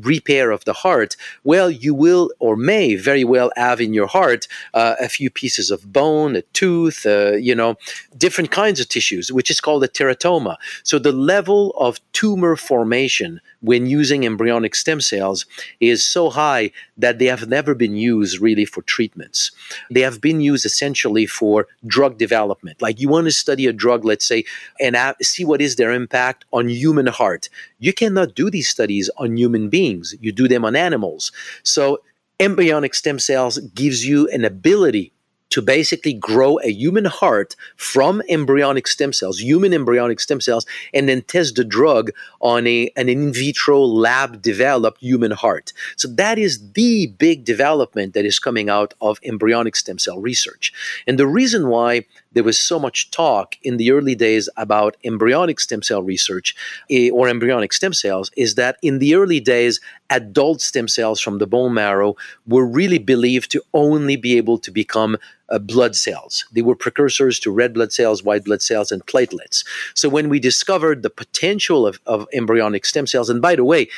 repair 0.00 0.50
of 0.50 0.64
the 0.64 0.72
heart, 0.72 1.16
well, 1.44 1.70
you 1.70 1.94
will 1.94 2.30
or 2.38 2.56
may 2.56 2.94
very 2.94 3.24
well 3.24 3.50
have 3.56 3.80
in 3.80 3.92
your 3.92 4.06
heart 4.06 4.48
uh, 4.74 4.94
a 5.00 5.08
few 5.08 5.30
pieces 5.30 5.70
of 5.70 5.92
bone, 5.92 6.36
a 6.36 6.42
tooth, 6.52 7.04
uh, 7.04 7.32
you 7.32 7.54
know, 7.54 7.76
different 8.16 8.50
kinds 8.50 8.80
of 8.80 8.88
tissues, 8.88 9.30
which 9.32 9.50
is 9.50 9.60
called 9.60 9.84
a 9.84 9.88
teratoma. 9.88 10.56
So 10.82 10.98
the 10.98 11.12
level 11.12 11.74
of 11.78 12.00
tumor 12.12 12.56
formation 12.56 13.40
when 13.60 13.86
using 13.86 14.24
embryonic 14.24 14.74
stem 14.74 15.00
cells 15.00 15.46
is 15.80 16.02
so 16.02 16.30
high 16.30 16.70
that 16.96 17.18
they 17.18 17.26
have 17.26 17.48
never 17.48 17.74
been 17.74 17.96
used 17.96 18.40
really 18.40 18.64
for 18.64 18.82
treatments. 18.82 19.50
They 19.90 20.00
have 20.00 20.20
been 20.20 20.40
used 20.40 20.64
essentially 20.64 21.26
for 21.26 21.66
drug 21.86 22.16
development. 22.16 22.59
Like 22.80 23.00
you 23.00 23.08
want 23.08 23.26
to 23.26 23.32
study 23.32 23.66
a 23.66 23.72
drug, 23.72 24.04
let's 24.04 24.24
say, 24.24 24.44
and 24.80 24.96
see 25.22 25.44
what 25.44 25.60
is 25.60 25.76
their 25.76 25.92
impact 25.92 26.44
on 26.52 26.68
human 26.68 27.06
heart. 27.06 27.48
You 27.78 27.92
cannot 27.92 28.34
do 28.34 28.50
these 28.50 28.68
studies 28.68 29.10
on 29.16 29.36
human 29.36 29.68
beings. 29.68 30.14
You 30.20 30.32
do 30.32 30.48
them 30.48 30.64
on 30.64 30.76
animals. 30.76 31.32
So 31.62 32.00
embryonic 32.38 32.94
stem 32.94 33.18
cells 33.18 33.58
gives 33.58 34.06
you 34.06 34.28
an 34.28 34.44
ability 34.44 35.12
to 35.50 35.60
basically 35.60 36.12
grow 36.12 36.58
a 36.62 36.70
human 36.70 37.04
heart 37.04 37.56
from 37.76 38.22
embryonic 38.28 38.86
stem 38.86 39.12
cells, 39.12 39.40
human 39.40 39.74
embryonic 39.74 40.20
stem 40.20 40.40
cells, 40.40 40.64
and 40.94 41.08
then 41.08 41.22
test 41.22 41.56
the 41.56 41.64
drug 41.64 42.10
on 42.40 42.66
a, 42.66 42.90
an 42.96 43.08
in 43.08 43.32
vitro 43.32 43.80
lab 43.80 44.40
developed 44.40 45.00
human 45.02 45.32
heart. 45.32 45.72
So 45.96 46.08
that 46.08 46.38
is 46.38 46.72
the 46.72 47.08
big 47.18 47.44
development 47.44 48.14
that 48.14 48.24
is 48.24 48.38
coming 48.38 48.70
out 48.70 48.94
of 49.00 49.18
embryonic 49.24 49.76
stem 49.76 49.98
cell 49.98 50.20
research. 50.20 50.72
And 51.06 51.18
the 51.18 51.26
reason 51.26 51.68
why 51.68 52.06
there 52.32 52.44
was 52.44 52.58
so 52.58 52.78
much 52.78 53.10
talk 53.10 53.56
in 53.62 53.76
the 53.76 53.90
early 53.90 54.14
days 54.14 54.48
about 54.56 54.96
embryonic 55.04 55.58
stem 55.60 55.82
cell 55.82 56.02
research 56.02 56.54
eh, 56.90 57.10
or 57.10 57.28
embryonic 57.28 57.72
stem 57.72 57.92
cells 57.92 58.30
is 58.36 58.54
that 58.54 58.76
in 58.82 58.98
the 58.98 59.14
early 59.14 59.40
days, 59.40 59.80
adult 60.10 60.60
stem 60.60 60.88
cells 60.88 61.20
from 61.20 61.38
the 61.38 61.46
bone 61.46 61.74
marrow 61.74 62.16
were 62.46 62.66
really 62.66 62.98
believed 62.98 63.50
to 63.50 63.62
only 63.74 64.16
be 64.16 64.36
able 64.36 64.58
to 64.58 64.70
become 64.70 65.16
uh, 65.48 65.58
blood 65.58 65.96
cells. 65.96 66.44
They 66.52 66.62
were 66.62 66.76
precursors 66.76 67.40
to 67.40 67.50
red 67.50 67.74
blood 67.74 67.92
cells, 67.92 68.22
white 68.22 68.44
blood 68.44 68.62
cells, 68.62 68.92
and 68.92 69.04
platelets. 69.06 69.64
So 69.94 70.08
when 70.08 70.28
we 70.28 70.38
discovered 70.38 71.02
the 71.02 71.10
potential 71.10 71.86
of, 71.86 71.98
of 72.06 72.28
embryonic 72.32 72.86
stem 72.86 73.06
cells, 73.06 73.28
and 73.28 73.42
by 73.42 73.56
the 73.56 73.64
way, 73.64 73.88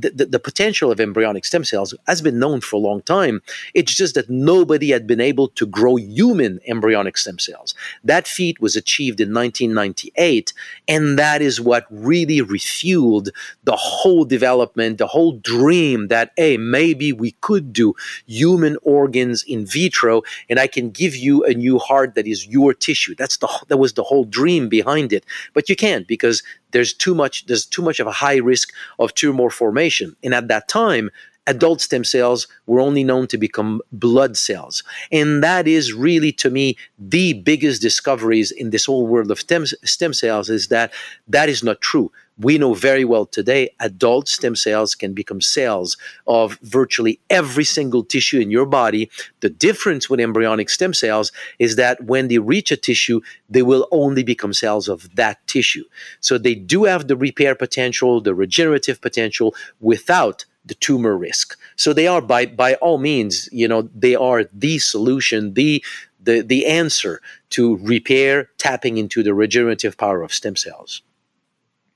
the, 0.00 0.26
the, 0.26 0.38
potential 0.38 0.90
of 0.90 1.00
embryonic 1.00 1.44
stem 1.44 1.64
cells 1.64 1.94
has 2.06 2.22
been 2.22 2.38
known 2.38 2.60
for 2.60 2.76
a 2.76 2.78
long 2.78 3.02
time. 3.02 3.42
It's 3.74 3.94
just 3.94 4.14
that 4.14 4.30
nobody 4.30 4.90
had 4.90 5.06
been 5.06 5.20
able 5.20 5.48
to 5.48 5.66
grow 5.66 5.96
human 5.96 6.60
embryonic 6.66 7.16
stem 7.16 7.38
cells. 7.38 7.74
That 8.04 8.26
feat 8.28 8.60
was 8.60 8.76
achieved 8.76 9.20
in 9.20 9.34
1998, 9.34 10.52
and 10.86 11.18
that 11.18 11.42
is 11.42 11.60
what 11.60 11.86
really 11.90 12.40
refueled 12.40 13.30
the 13.64 13.76
whole 13.76 14.24
development, 14.24 14.98
the 14.98 15.06
whole 15.06 15.32
dream 15.32 16.08
that, 16.08 16.32
hey, 16.36 16.56
maybe 16.56 17.12
we 17.12 17.32
could 17.40 17.72
do 17.72 17.94
human 18.26 18.76
organs 18.82 19.42
in 19.42 19.66
vitro, 19.66 20.22
and 20.48 20.58
I 20.58 20.66
can 20.66 20.90
give 20.90 21.16
you 21.16 21.44
a 21.44 21.52
new 21.52 21.78
heart 21.78 22.14
that 22.14 22.26
is 22.26 22.46
your 22.46 22.72
tissue. 22.72 23.14
That's 23.14 23.36
the 23.38 23.48
that 23.68 23.78
was 23.78 23.94
the 23.94 24.02
whole 24.02 24.24
dream 24.24 24.68
behind 24.68 25.12
it. 25.12 25.24
But 25.54 25.68
you 25.68 25.76
can't 25.76 26.06
because 26.06 26.42
there's 26.72 26.92
too 26.92 27.14
much 27.14 27.46
there's 27.46 27.66
too 27.66 27.82
much 27.82 28.00
of 28.00 28.06
a 28.06 28.12
high 28.12 28.36
risk 28.36 28.72
of 28.98 29.14
tumor 29.14 29.50
formation 29.50 30.16
and 30.22 30.34
at 30.34 30.48
that 30.48 30.68
time 30.68 31.10
adult 31.48 31.80
stem 31.80 32.04
cells 32.04 32.46
were 32.66 32.78
only 32.78 33.02
known 33.02 33.26
to 33.26 33.38
become 33.38 33.80
blood 33.90 34.36
cells. 34.36 34.84
And 35.10 35.42
that 35.42 35.66
is 35.66 35.94
really 35.94 36.30
to 36.32 36.50
me 36.50 36.76
the 36.98 37.32
biggest 37.32 37.82
discoveries 37.82 38.50
in 38.50 38.70
this 38.70 38.84
whole 38.84 39.06
world 39.06 39.30
of 39.30 39.40
stem, 39.40 39.64
stem 39.66 40.12
cells 40.12 40.50
is 40.50 40.68
that 40.68 40.92
that 41.26 41.48
is 41.48 41.64
not 41.64 41.80
true 41.80 42.12
we 42.38 42.58
know 42.58 42.74
very 42.74 43.04
well 43.04 43.26
today 43.26 43.70
adult 43.80 44.28
stem 44.28 44.54
cells 44.54 44.94
can 44.94 45.12
become 45.12 45.40
cells 45.40 45.96
of 46.26 46.58
virtually 46.62 47.20
every 47.30 47.64
single 47.64 48.04
tissue 48.04 48.40
in 48.40 48.50
your 48.50 48.66
body. 48.66 49.10
The 49.40 49.50
difference 49.50 50.08
with 50.08 50.20
embryonic 50.20 50.70
stem 50.70 50.94
cells 50.94 51.32
is 51.58 51.76
that 51.76 52.04
when 52.04 52.28
they 52.28 52.38
reach 52.38 52.70
a 52.70 52.76
tissue, 52.76 53.20
they 53.48 53.62
will 53.62 53.88
only 53.90 54.22
become 54.22 54.52
cells 54.52 54.88
of 54.88 55.14
that 55.16 55.44
tissue. 55.46 55.84
So 56.20 56.38
they 56.38 56.54
do 56.54 56.84
have 56.84 57.08
the 57.08 57.16
repair 57.16 57.54
potential, 57.54 58.20
the 58.20 58.34
regenerative 58.34 59.00
potential 59.00 59.54
without 59.80 60.44
the 60.64 60.74
tumor 60.74 61.16
risk. 61.16 61.58
So 61.76 61.92
they 61.92 62.06
are 62.06 62.20
by 62.20 62.46
by 62.46 62.74
all 62.74 62.98
means, 62.98 63.48
you 63.50 63.66
know, 63.66 63.88
they 63.94 64.14
are 64.14 64.44
the 64.52 64.78
solution, 64.78 65.54
the 65.54 65.82
the 66.20 66.42
the 66.42 66.66
answer 66.66 67.20
to 67.50 67.76
repair 67.78 68.50
tapping 68.58 68.98
into 68.98 69.22
the 69.22 69.34
regenerative 69.34 69.96
power 69.96 70.22
of 70.22 70.32
stem 70.32 70.56
cells. 70.56 71.02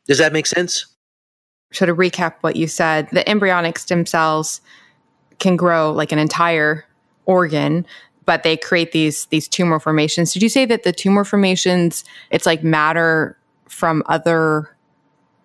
Does 0.07 0.19
that 0.19 0.33
make 0.33 0.47
sense? 0.47 0.87
So 1.73 1.87
to 1.87 1.95
recap 1.95 2.35
what 2.43 2.57
you 2.57 2.67
said, 2.67 3.09
the 3.13 3.29
embryonic 3.29 3.79
stem 3.79 4.05
cells 4.05 4.61
can 5.39 5.57
grow 5.57 5.93
like 5.93 6.13
an 6.13 6.19
entire 6.19 6.85
organ, 7.25 7.87
but 8.25 8.43
they 8.43 8.57
create 8.57 8.93
these 8.93 9.27
these 9.27 9.49
tumor 9.49 9.81
formations. 9.81 10.33
Did 10.33 10.43
you 10.43 10.49
say 10.49 10.65
that 10.67 10.83
the 10.83 10.93
tumor 10.93 11.25
formations 11.25 12.05
it's 12.31 12.47
like 12.47 12.63
matter 12.63 13.39
from 13.69 14.03
other 14.07 14.77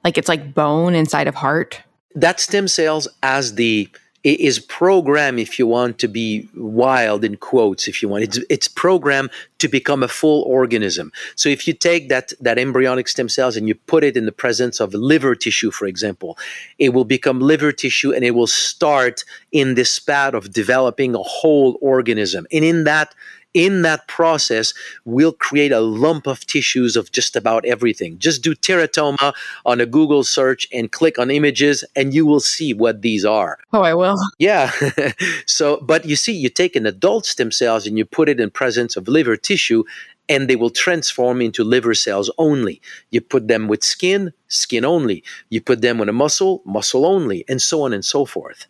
like 0.03 0.18
it's 0.18 0.30
like 0.30 0.53
bone 0.53 0.95
inside 0.95 1.28
of 1.28 1.36
heart? 1.36 1.82
That 2.16 2.39
stem 2.39 2.68
cells 2.68 3.08
as 3.24 3.55
the 3.55 3.89
is 4.36 4.60
program 4.60 5.40
if 5.40 5.58
you 5.58 5.68
want 5.68 6.00
to 6.00 6.08
be 6.08 6.48
wild 6.56 7.24
in 7.24 7.38
quotes 7.38 7.88
if 7.88 8.02
you 8.02 8.10
want. 8.10 8.24
It's 8.24 8.40
it's 8.50 8.68
programmed 8.68 9.30
to 9.60 9.68
become 9.68 10.04
a 10.04 10.08
full 10.08 10.44
organism. 10.44 11.12
So 11.36 11.50
if 11.50 11.68
you 11.68 11.74
take 11.74 12.10
that 12.10 12.34
that 12.42 12.58
embryonic 12.58 13.08
stem 13.08 13.30
cells 13.30 13.58
and 13.58 13.68
you 13.68 13.76
put 13.76 14.04
it 14.04 14.18
in 14.18 14.26
the 14.26 14.32
presence 14.32 14.80
of 14.80 14.94
liver 14.94 15.36
tissue 15.36 15.72
for 15.72 15.88
example 15.88 16.38
it 16.78 16.90
will 16.94 17.06
become 17.06 17.40
liver 17.40 17.72
tissue 17.72 18.14
and 18.14 18.24
it 18.24 18.32
will 18.32 18.48
start 18.48 19.24
in 19.52 19.76
this 19.76 20.00
path 20.00 20.34
of 20.34 20.52
developing 20.54 21.16
a 21.16 21.24
whole 21.24 21.78
organism. 21.82 22.46
And 22.52 22.64
in 22.64 22.84
that 22.84 23.14
in 23.58 23.82
that 23.82 24.08
process 24.08 24.72
we'll 25.03 25.34
create 25.34 25.72
a 25.72 25.80
lump 25.80 26.28
of 26.28 26.45
tissues 26.45 26.95
of 26.95 27.12
just 27.12 27.36
about 27.36 27.66
everything. 27.66 28.20
Just 28.20 28.43
do 28.43 28.53
teratoma 28.53 29.34
on 29.66 29.82
a 29.82 29.88
Google 29.88 30.24
search 30.24 30.68
and 30.72 30.91
click 30.91 31.18
on 31.18 31.32
images, 31.32 31.84
and 31.95 32.14
you 32.14 32.24
will 32.28 32.39
see 32.39 32.76
what 32.76 33.01
these 33.01 33.26
are. 33.26 33.58
Oh, 33.74 33.82
I 33.82 33.95
will. 33.95 34.18
Yeah. 34.39 34.72
so, 35.47 35.80
but 35.82 36.05
you 36.05 36.16
see, 36.16 36.32
you 36.32 36.49
take 36.49 36.76
an 36.76 36.86
adult 36.86 37.26
stem 37.26 37.51
cells 37.51 37.88
and 37.88 37.97
you 37.97 38.05
put 38.05 38.30
it 38.30 38.39
in 38.39 38.51
presence 38.51 38.95
of 38.95 39.08
liver 39.08 39.36
tissue, 39.36 39.84
and 40.30 40.47
they 40.47 40.55
will 40.55 40.70
transform 40.70 41.41
into 41.41 41.64
liver 41.64 41.95
cells 41.95 42.30
only. 42.38 42.80
You 43.10 43.22
put 43.22 43.47
them 43.47 43.68
with 43.68 43.84
skin, 43.84 44.32
skin 44.47 44.86
only. 44.86 45.24
You 45.49 45.62
put 45.62 45.82
them 45.82 45.97
with 45.97 46.10
a 46.10 46.14
muscle, 46.14 46.62
muscle 46.66 47.05
only, 47.05 47.43
and 47.49 47.60
so 47.60 47.82
on 47.82 47.93
and 47.93 48.05
so 48.05 48.26
forth. 48.26 48.68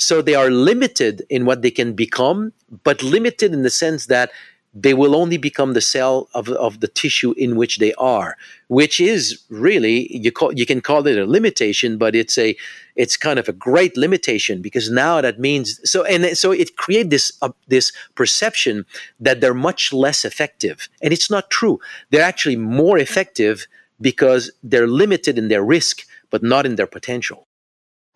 So 0.00 0.22
they 0.22 0.34
are 0.34 0.50
limited 0.50 1.26
in 1.28 1.44
what 1.44 1.60
they 1.60 1.70
can 1.70 1.92
become, 1.92 2.54
but 2.84 3.02
limited 3.02 3.52
in 3.52 3.62
the 3.62 3.70
sense 3.70 4.06
that 4.06 4.30
they 4.72 4.94
will 4.94 5.14
only 5.14 5.36
become 5.36 5.74
the 5.74 5.82
cell 5.82 6.28
of, 6.32 6.48
of 6.48 6.80
the 6.80 6.88
tissue 6.88 7.32
in 7.32 7.54
which 7.56 7.78
they 7.78 7.92
are, 7.94 8.38
which 8.68 8.98
is 8.98 9.42
really 9.50 10.08
you 10.16 10.32
call 10.32 10.54
you 10.54 10.64
can 10.64 10.80
call 10.80 11.06
it 11.06 11.18
a 11.18 11.26
limitation, 11.26 11.98
but 11.98 12.14
it's 12.14 12.38
a 12.38 12.56
it's 12.96 13.16
kind 13.18 13.38
of 13.38 13.46
a 13.46 13.52
great 13.52 13.94
limitation 13.98 14.62
because 14.62 14.88
now 14.88 15.20
that 15.20 15.38
means 15.38 15.80
so 15.84 16.04
and 16.04 16.38
so 16.38 16.50
it 16.50 16.76
creates 16.76 17.10
this 17.10 17.32
uh, 17.42 17.50
this 17.68 17.92
perception 18.14 18.86
that 19.18 19.42
they're 19.42 19.52
much 19.52 19.92
less 19.92 20.24
effective, 20.24 20.88
and 21.02 21.12
it's 21.12 21.30
not 21.30 21.50
true. 21.50 21.78
They're 22.08 22.30
actually 22.32 22.56
more 22.56 22.96
effective 22.96 23.66
because 24.00 24.50
they're 24.62 24.86
limited 24.86 25.36
in 25.36 25.48
their 25.48 25.62
risk, 25.62 26.06
but 26.30 26.42
not 26.42 26.64
in 26.64 26.76
their 26.76 26.86
potential. 26.86 27.48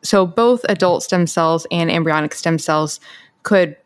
So 0.05 0.27
both 0.27 0.65
adult 0.69 1.03
stem 1.03 1.27
cells 1.27 1.67
and 1.71 1.91
embryonic 1.91 2.35
stem 2.35 2.59
cells 2.59 3.01
could 3.43 3.77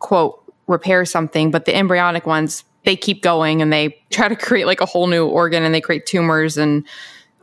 quote 0.00 0.42
repair 0.66 1.04
something, 1.04 1.50
but 1.50 1.64
the 1.64 1.74
embryonic 1.74 2.26
ones, 2.26 2.64
they 2.84 2.96
keep 2.96 3.22
going 3.22 3.62
and 3.62 3.72
they 3.72 3.96
try 4.10 4.28
to 4.28 4.36
create 4.36 4.66
like 4.66 4.80
a 4.80 4.86
whole 4.86 5.06
new 5.06 5.26
organ 5.26 5.62
and 5.62 5.74
they 5.74 5.80
create 5.80 6.06
tumors 6.06 6.56
and 6.56 6.86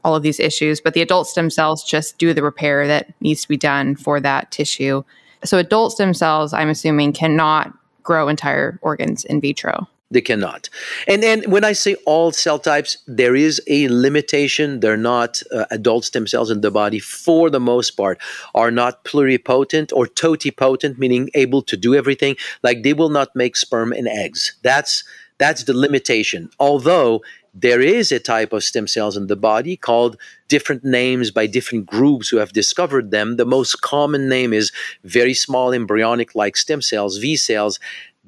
all 0.04 0.16
of 0.16 0.24
these 0.24 0.40
issues. 0.40 0.80
But 0.80 0.94
the 0.94 1.02
adult 1.02 1.28
stem 1.28 1.50
cells 1.50 1.84
just 1.84 2.18
do 2.18 2.34
the 2.34 2.44
repair 2.44 2.86
that 2.88 3.14
needs 3.22 3.42
to 3.42 3.48
be 3.48 3.58
done 3.58 3.96
for 3.96 4.20
that 4.20 4.52
tissue. 4.52 5.04
So 5.44 5.58
adult 5.58 5.94
stem 5.94 6.14
cells, 6.14 6.54
I'm 6.54 6.70
assuming, 6.70 7.14
cannot 7.14 7.74
grow 8.04 8.28
entire 8.28 8.80
organs 8.82 9.26
in 9.26 9.42
vitro. 9.42 9.88
They 10.10 10.22
cannot. 10.22 10.70
And 11.06 11.22
and 11.24 11.46
when 11.52 11.66
I 11.66 11.74
say 11.74 11.96
all 12.06 12.32
cell 12.32 12.60
types, 12.60 12.98
there 13.08 13.36
is 13.36 13.62
a 13.68 13.90
limitation. 13.90 14.80
They're 14.80 14.96
not 14.96 15.42
uh, 15.54 15.66
adult 15.70 16.06
stem 16.06 16.28
cells 16.28 16.50
in 16.50 16.62
the 16.62 16.72
body 16.72 17.00
for 17.00 17.50
the 17.50 17.60
most 17.60 17.92
part 17.92 18.18
are 18.56 18.72
not 18.72 19.04
pluripotent 19.04 19.92
or 19.94 20.08
totipotent, 20.08 20.98
meaning 20.98 21.30
able 21.34 21.62
to 21.64 21.76
do 21.76 21.94
everything. 21.94 22.38
Like 22.64 22.84
they 22.84 22.94
will 22.94 23.10
not 23.10 23.36
make 23.36 23.58
sperm 23.58 23.92
and 23.92 24.08
eggs. 24.08 24.56
That's 24.64 25.04
that's 25.40 25.66
the 25.66 25.74
limitation. 25.74 26.52
Although 26.58 27.22
there 27.54 27.82
is 27.82 28.12
a 28.12 28.20
type 28.20 28.54
of 28.54 28.64
stem 28.64 28.88
cells 28.88 29.18
in 29.18 29.28
the 29.28 29.36
body 29.36 29.76
called 29.76 30.16
different 30.48 30.84
names 30.86 31.32
by 31.32 31.48
different 31.48 31.88
groups 31.88 32.30
who 32.30 32.38
have 32.38 32.54
discovered 32.54 33.10
them. 33.10 33.36
The 33.38 33.46
most 33.46 33.82
common 33.82 34.30
name 34.30 34.54
is 34.54 34.72
very 35.04 35.34
small 35.34 35.74
embryonic 35.74 36.36
like 36.36 36.56
stem 36.56 36.84
cells, 36.84 37.20
VSELs 37.20 37.80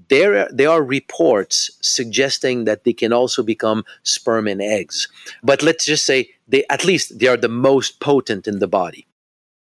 there 0.10 0.48
there 0.52 0.70
are 0.70 0.84
reports 0.84 1.72
suggesting 1.82 2.66
that 2.66 2.84
they 2.84 2.94
can 2.94 3.14
also 3.14 3.44
become 3.44 3.84
sperm 4.04 4.48
and 4.48 4.62
eggs. 4.62 5.08
But 5.44 5.62
let's 5.64 5.86
just 5.86 6.06
say 6.06 6.30
they 6.48 6.66
at 6.70 6.86
least 6.86 7.20
they 7.20 7.28
are 7.28 7.38
the 7.38 7.50
most 7.50 8.00
potent 8.00 8.48
in 8.48 8.60
the 8.60 8.68
body. 8.68 9.08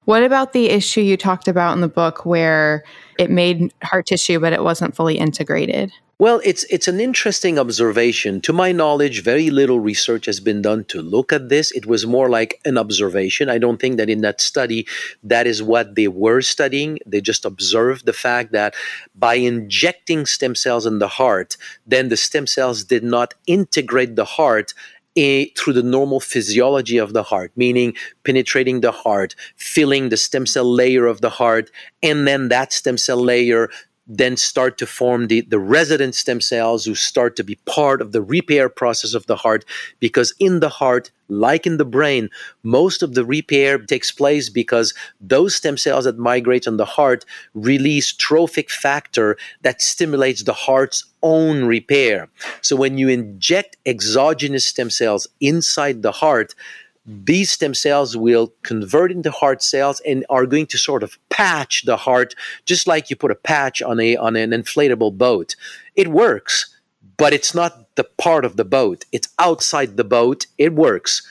What 0.04 0.22
about 0.22 0.52
the 0.52 0.68
issue 0.68 1.00
you 1.00 1.16
talked 1.16 1.48
about 1.48 1.72
in 1.72 1.80
the 1.80 1.88
book 1.88 2.26
where 2.26 2.84
it 3.18 3.30
made 3.30 3.72
heart 3.82 4.06
tissue 4.06 4.38
but 4.38 4.52
it 4.52 4.62
wasn't 4.62 4.94
fully 4.94 5.16
integrated 5.16 5.92
well, 6.18 6.40
it's 6.44 6.64
it's 6.64 6.86
an 6.86 7.00
interesting 7.00 7.58
observation. 7.58 8.40
To 8.42 8.52
my 8.52 8.70
knowledge, 8.70 9.22
very 9.22 9.50
little 9.50 9.80
research 9.80 10.26
has 10.26 10.38
been 10.38 10.62
done 10.62 10.84
to 10.84 11.02
look 11.02 11.32
at 11.32 11.48
this. 11.48 11.72
It 11.72 11.86
was 11.86 12.06
more 12.06 12.28
like 12.28 12.60
an 12.64 12.78
observation. 12.78 13.48
I 13.48 13.58
don't 13.58 13.80
think 13.80 13.96
that 13.96 14.08
in 14.08 14.20
that 14.20 14.40
study 14.40 14.86
that 15.24 15.46
is 15.46 15.62
what 15.62 15.96
they 15.96 16.08
were 16.08 16.40
studying. 16.40 16.98
They 17.04 17.20
just 17.20 17.44
observed 17.44 18.06
the 18.06 18.12
fact 18.12 18.52
that 18.52 18.74
by 19.14 19.34
injecting 19.34 20.26
stem 20.26 20.54
cells 20.54 20.86
in 20.86 21.00
the 21.00 21.08
heart, 21.08 21.56
then 21.86 22.10
the 22.10 22.16
stem 22.16 22.46
cells 22.46 22.84
did 22.84 23.02
not 23.02 23.34
integrate 23.46 24.14
the 24.14 24.24
heart 24.24 24.72
a, 25.16 25.50
through 25.50 25.74
the 25.74 25.82
normal 25.82 26.20
physiology 26.20 26.98
of 26.98 27.12
the 27.12 27.22
heart, 27.22 27.52
meaning 27.56 27.94
penetrating 28.24 28.80
the 28.80 28.90
heart, 28.90 29.34
filling 29.56 30.08
the 30.08 30.16
stem 30.16 30.46
cell 30.46 30.64
layer 30.64 31.06
of 31.06 31.20
the 31.20 31.30
heart, 31.30 31.70
and 32.02 32.26
then 32.26 32.48
that 32.48 32.72
stem 32.72 32.98
cell 32.98 33.22
layer 33.22 33.70
then 34.06 34.36
start 34.36 34.76
to 34.78 34.86
form 34.86 35.28
the, 35.28 35.40
the 35.42 35.58
resident 35.58 36.14
stem 36.14 36.40
cells 36.40 36.84
who 36.84 36.94
start 36.94 37.36
to 37.36 37.44
be 37.44 37.56
part 37.66 38.02
of 38.02 38.12
the 38.12 38.22
repair 38.22 38.68
process 38.68 39.14
of 39.14 39.26
the 39.26 39.36
heart 39.36 39.64
because 40.00 40.34
in 40.38 40.60
the 40.60 40.68
heart 40.68 41.10
like 41.28 41.66
in 41.66 41.78
the 41.78 41.84
brain 41.86 42.28
most 42.62 43.02
of 43.02 43.14
the 43.14 43.24
repair 43.24 43.78
takes 43.78 44.10
place 44.10 44.50
because 44.50 44.92
those 45.20 45.54
stem 45.54 45.76
cells 45.78 46.04
that 46.04 46.18
migrate 46.18 46.68
on 46.68 46.76
the 46.76 46.84
heart 46.84 47.24
release 47.54 48.12
trophic 48.12 48.70
factor 48.70 49.36
that 49.62 49.80
stimulates 49.80 50.42
the 50.42 50.52
heart's 50.52 51.04
own 51.24 51.64
repair. 51.64 52.28
So 52.60 52.76
when 52.76 52.98
you 52.98 53.08
inject 53.08 53.78
exogenous 53.86 54.66
stem 54.66 54.90
cells 54.90 55.26
inside 55.40 56.02
the 56.02 56.12
heart 56.12 56.54
these 57.06 57.50
stem 57.50 57.74
cells 57.74 58.16
will 58.16 58.52
convert 58.62 59.12
into 59.12 59.30
heart 59.30 59.62
cells 59.62 60.00
and 60.06 60.24
are 60.30 60.46
going 60.46 60.66
to 60.66 60.78
sort 60.78 61.02
of 61.02 61.18
patch 61.28 61.84
the 61.84 61.96
heart 61.96 62.34
just 62.64 62.86
like 62.86 63.10
you 63.10 63.16
put 63.16 63.30
a 63.30 63.34
patch 63.34 63.82
on 63.82 64.00
a 64.00 64.16
on 64.16 64.36
an 64.36 64.50
inflatable 64.50 65.16
boat. 65.16 65.54
It 65.94 66.08
works 66.08 66.70
but 67.16 67.32
it's 67.32 67.54
not 67.54 67.94
the 67.94 68.04
part 68.04 68.44
of 68.44 68.56
the 68.56 68.64
boat. 68.64 69.04
It's 69.12 69.28
outside 69.38 69.96
the 69.96 70.04
boat. 70.04 70.46
It 70.58 70.74
works 70.74 71.22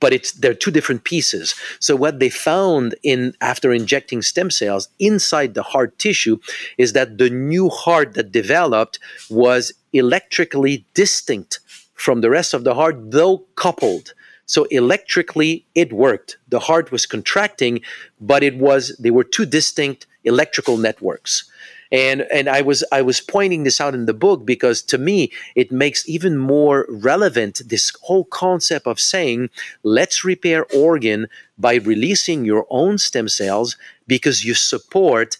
but 0.00 0.12
it's 0.12 0.32
they're 0.32 0.52
two 0.52 0.72
different 0.72 1.04
pieces. 1.04 1.54
So 1.78 1.94
what 1.94 2.18
they 2.18 2.28
found 2.28 2.96
in 3.04 3.34
after 3.40 3.72
injecting 3.72 4.20
stem 4.20 4.50
cells 4.50 4.88
inside 4.98 5.54
the 5.54 5.62
heart 5.62 5.96
tissue 5.98 6.38
is 6.76 6.92
that 6.92 7.18
the 7.18 7.30
new 7.30 7.68
heart 7.68 8.14
that 8.14 8.32
developed 8.32 8.98
was 9.30 9.72
electrically 9.92 10.84
distinct 10.94 11.60
from 11.94 12.20
the 12.20 12.30
rest 12.30 12.52
of 12.52 12.64
the 12.64 12.74
heart 12.74 12.96
though 13.12 13.44
coupled 13.54 14.12
so 14.46 14.64
electrically, 14.64 15.64
it 15.74 15.92
worked. 15.92 16.36
The 16.48 16.60
heart 16.60 16.92
was 16.92 17.06
contracting, 17.06 17.80
but 18.20 18.42
it 18.42 18.56
was 18.56 18.96
they 18.98 19.10
were 19.10 19.24
two 19.24 19.46
distinct 19.46 20.06
electrical 20.24 20.76
networks. 20.76 21.50
And 21.90 22.22
and 22.32 22.48
I 22.48 22.62
was 22.62 22.82
I 22.90 23.02
was 23.02 23.20
pointing 23.20 23.64
this 23.64 23.80
out 23.80 23.94
in 23.94 24.06
the 24.06 24.14
book 24.14 24.46
because 24.46 24.80
to 24.84 24.98
me 24.98 25.30
it 25.54 25.70
makes 25.70 26.08
even 26.08 26.38
more 26.38 26.86
relevant 26.88 27.60
this 27.66 27.92
whole 28.02 28.24
concept 28.24 28.86
of 28.86 28.98
saying 28.98 29.50
let's 29.82 30.24
repair 30.24 30.64
organ 30.74 31.28
by 31.58 31.74
releasing 31.74 32.46
your 32.46 32.66
own 32.70 32.96
stem 32.96 33.28
cells 33.28 33.76
because 34.06 34.42
you 34.42 34.54
support 34.54 35.36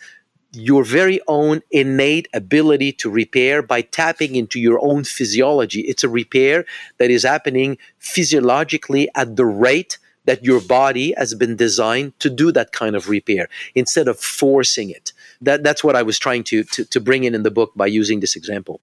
your 0.52 0.84
very 0.84 1.20
own 1.28 1.62
innate 1.70 2.28
ability 2.34 2.92
to 2.92 3.10
repair 3.10 3.62
by 3.62 3.80
tapping 3.80 4.36
into 4.36 4.60
your 4.60 4.78
own 4.84 5.04
physiology. 5.04 5.80
It's 5.82 6.04
a 6.04 6.08
repair 6.08 6.66
that 6.98 7.10
is 7.10 7.22
happening 7.22 7.78
physiologically 7.98 9.08
at 9.14 9.36
the 9.36 9.46
rate 9.46 9.98
that 10.24 10.44
your 10.44 10.60
body 10.60 11.14
has 11.16 11.34
been 11.34 11.56
designed 11.56 12.18
to 12.20 12.30
do 12.30 12.52
that 12.52 12.72
kind 12.72 12.94
of 12.94 13.08
repair 13.08 13.48
instead 13.74 14.08
of 14.08 14.20
forcing 14.20 14.90
it. 14.90 15.12
That, 15.40 15.64
that's 15.64 15.82
what 15.82 15.96
I 15.96 16.02
was 16.02 16.18
trying 16.18 16.44
to, 16.44 16.64
to, 16.64 16.84
to 16.84 17.00
bring 17.00 17.24
in 17.24 17.34
in 17.34 17.42
the 17.42 17.50
book 17.50 17.72
by 17.74 17.86
using 17.86 18.20
this 18.20 18.36
example. 18.36 18.80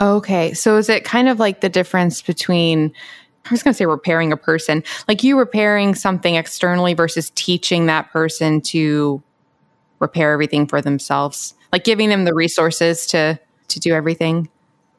Okay. 0.00 0.54
So 0.54 0.76
is 0.76 0.88
it 0.88 1.04
kind 1.04 1.28
of 1.28 1.38
like 1.40 1.60
the 1.60 1.68
difference 1.68 2.22
between 2.22 2.92
I 3.46 3.50
was 3.50 3.62
going 3.62 3.72
to 3.72 3.76
say 3.76 3.86
repairing 3.86 4.32
a 4.32 4.36
person, 4.36 4.84
like 5.08 5.24
you 5.24 5.38
repairing 5.38 5.94
something 5.94 6.34
externally 6.34 6.92
versus 6.92 7.32
teaching 7.34 7.86
that 7.86 8.10
person 8.12 8.60
to 8.62 9.22
repair 10.00 10.32
everything 10.32 10.66
for 10.66 10.80
themselves 10.80 11.54
like 11.72 11.84
giving 11.84 12.08
them 12.08 12.24
the 12.24 12.34
resources 12.34 13.06
to 13.06 13.38
to 13.68 13.80
do 13.80 13.94
everything 13.94 14.48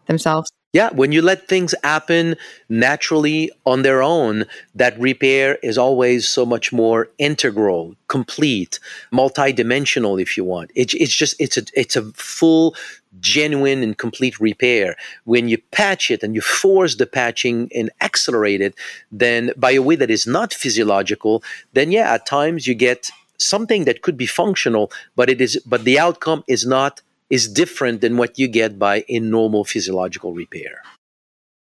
themselves. 0.06 0.50
Yeah 0.74 0.90
when 0.94 1.12
you 1.12 1.22
let 1.22 1.50
things 1.50 1.76
happen 1.84 2.36
naturally 2.70 3.52
on 3.66 3.82
their 3.82 4.02
own 4.02 4.46
that 4.76 4.98
repair 5.00 5.58
is 5.62 5.78
always 5.78 6.28
so 6.28 6.46
much 6.46 6.72
more 6.72 7.10
integral 7.18 7.96
complete 8.08 8.80
multi-dimensional 9.12 10.18
if 10.18 10.38
you 10.38 10.46
want. 10.46 10.72
It, 10.76 10.94
it's 10.94 11.16
just 11.16 11.36
it's 11.40 11.58
a 11.58 11.64
it's 11.74 11.98
a 11.98 12.04
full 12.14 12.76
genuine 13.20 13.84
and 13.84 13.98
complete 13.98 14.40
repair. 14.40 14.96
When 15.26 15.50
you 15.50 15.58
patch 15.72 16.10
it 16.10 16.24
and 16.24 16.34
you 16.34 16.40
force 16.40 16.96
the 16.96 17.06
patching 17.06 17.70
and 17.76 17.90
accelerate 18.00 18.62
it 18.62 18.74
then 19.12 19.52
by 19.58 19.72
a 19.72 19.82
way 19.82 19.98
that 19.98 20.10
is 20.10 20.26
not 20.26 20.54
physiological 20.54 21.44
then 21.74 21.92
yeah 21.92 22.14
at 22.14 22.26
times 22.26 22.66
you 22.66 22.76
get 22.76 23.12
something 23.42 23.86
that 23.86 24.02
could 24.02 24.18
be 24.18 24.26
functional, 24.26 24.92
but 25.16 25.30
it 25.30 25.42
is 25.42 25.62
but 25.66 25.84
the 25.84 26.00
outcome 26.00 26.44
is 26.48 26.66
not 26.66 27.02
is 27.30 27.48
different 27.48 28.02
than 28.02 28.18
what 28.18 28.38
you 28.38 28.48
get 28.48 28.78
by 28.78 29.06
a 29.08 29.20
normal 29.20 29.64
physiological 29.64 30.34
repair. 30.34 30.82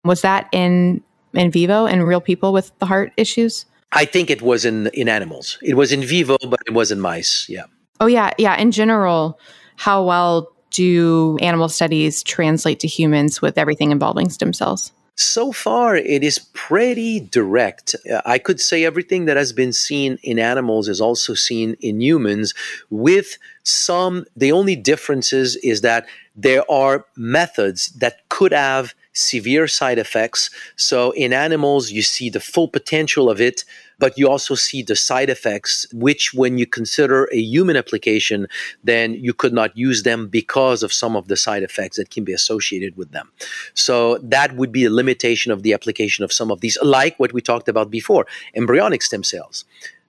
Was 0.05 0.23
that 0.23 0.49
in 0.53 1.03
in 1.35 1.51
vivo 1.51 1.87
in 1.87 2.03
real 2.03 2.21
people 2.21 2.53
with 2.53 2.73
the 2.79 2.87
heart 2.87 3.13
issues? 3.17 3.67
I 3.93 4.05
think 4.05 4.31
it 4.31 4.43
was 4.43 4.65
in 4.65 4.89
in 4.89 5.09
animals. 5.09 5.59
It 5.63 5.75
was 5.75 5.93
in 5.93 6.03
vivo, 6.03 6.37
but 6.49 6.61
it 6.67 6.73
was 6.73 6.91
in 6.91 7.01
mice. 7.01 7.47
Yeah. 7.49 7.65
Oh 8.01 8.07
yeah, 8.07 8.33
yeah. 8.39 8.57
In 8.57 8.71
general, 8.71 9.39
how 9.77 10.05
well 10.05 10.53
do 10.71 11.39
animal 11.41 11.69
studies 11.69 12.23
translate 12.23 12.81
to 12.81 12.87
humans 12.87 13.41
with 13.41 13.57
everything 13.59 13.91
involving 13.91 14.29
stem 14.29 14.53
cells? 14.53 14.93
So 15.21 15.51
far, 15.51 15.97
it 15.97 16.23
is 16.23 16.39
pretty 16.39 17.19
direct. 17.19 17.97
Uh, 18.09 18.23
I 18.25 18.39
could 18.39 18.61
say 18.61 18.85
everything 18.85 19.25
that 19.25 19.37
has 19.37 19.53
been 19.53 19.73
seen 19.73 20.17
in 20.23 20.39
animals 20.39 20.89
is 20.89 21.01
also 21.01 21.35
seen 21.35 21.77
in 21.81 22.01
humans, 22.01 22.55
with 22.89 23.37
some, 23.65 24.27
the 24.37 24.53
only 24.53 24.77
differences 24.77 25.57
is 25.57 25.81
that 25.81 26.07
there 26.37 26.63
are 26.71 27.05
methods 27.17 27.89
that 27.99 28.29
could 28.29 28.53
have 28.53 28.95
severe 29.13 29.67
side 29.67 29.99
effects. 29.99 30.51
So 30.77 31.11
in 31.11 31.33
animals, 31.33 31.91
you 31.91 32.03
see 32.03 32.31
the 32.31 32.39
full 32.39 32.69
potential 32.69 33.29
of 33.29 33.41
it, 33.41 33.65
but 33.99 34.17
you 34.17 34.29
also 34.29 34.55
see 34.55 34.83
the 34.83 34.97
side 34.97 35.31
effects, 35.31 35.87
which 35.93 36.33
when 36.33 36.59
you 36.59 36.67
consider 36.67 37.29
a 37.33 37.39
human 37.39 37.77
application, 37.77 38.47
then 38.85 39.15
you 39.15 39.35
could 39.35 39.53
not 39.53 39.77
use 39.77 40.03
them 40.03 40.29
because 40.29 40.83
of 40.83 40.93
some 40.93 41.17
of 41.17 41.29
the 41.29 41.37
side 41.37 41.63
effects 41.63 41.97
that 41.97 42.11
can 42.11 42.25
be 42.25 42.33
associated 42.33 42.97
with 42.97 43.11
them. 43.13 43.31
So 43.75 44.19
that 44.19 44.57
would 44.57 44.73
be 44.73 44.85
a 44.85 44.91
limitation 44.91 45.53
of 45.53 45.63
the 45.63 45.73
application 45.73 46.25
of 46.25 46.33
some 46.33 46.51
of 46.51 46.61
these, 46.61 46.79
like 46.83 47.19
what 47.19 47.33
we 47.33 47.41
talked 47.41 47.69
about 47.69 47.91
before, 47.91 48.27
embryonic 48.55 49.03
stem 49.03 49.25
cells 49.25 49.65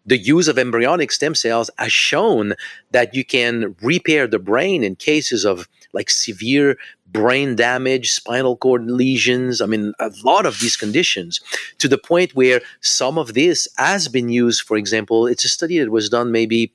the 0.06 0.18
use 0.18 0.48
of 0.48 0.58
embryonic 0.58 1.12
stem 1.12 1.36
cells 1.36 1.70
has 1.78 1.92
shown 1.92 2.54
that 2.92 3.14
you 3.14 3.24
can 3.24 3.76
repair 3.82 4.28
the 4.28 4.40
brain 4.40 4.84
in 4.84 4.96
cases 4.96 5.46
of 5.46 5.68
like 5.94 6.10
severe 6.10 6.78
brain 7.08 7.56
damage, 7.56 8.12
spinal 8.12 8.56
cord 8.56 8.90
lesions. 8.90 9.62
I 9.62 9.66
mean, 9.66 9.94
a 10.00 10.12
lot 10.24 10.46
of 10.46 10.60
these 10.60 10.78
conditions 10.78 11.40
to 11.80 11.88
the 11.88 11.98
point 11.98 12.36
where 12.36 12.62
some 12.82 13.18
of 13.18 13.34
this 13.34 13.68
has 13.78 14.08
been 14.08 14.30
used. 14.30 14.62
For 14.62 14.78
example, 14.78 15.28
it's 15.28 15.46
a 15.46 15.50
study 15.50 15.80
that 15.80 15.92
was 15.92 16.10
done 16.10 16.32
maybe 16.32 16.74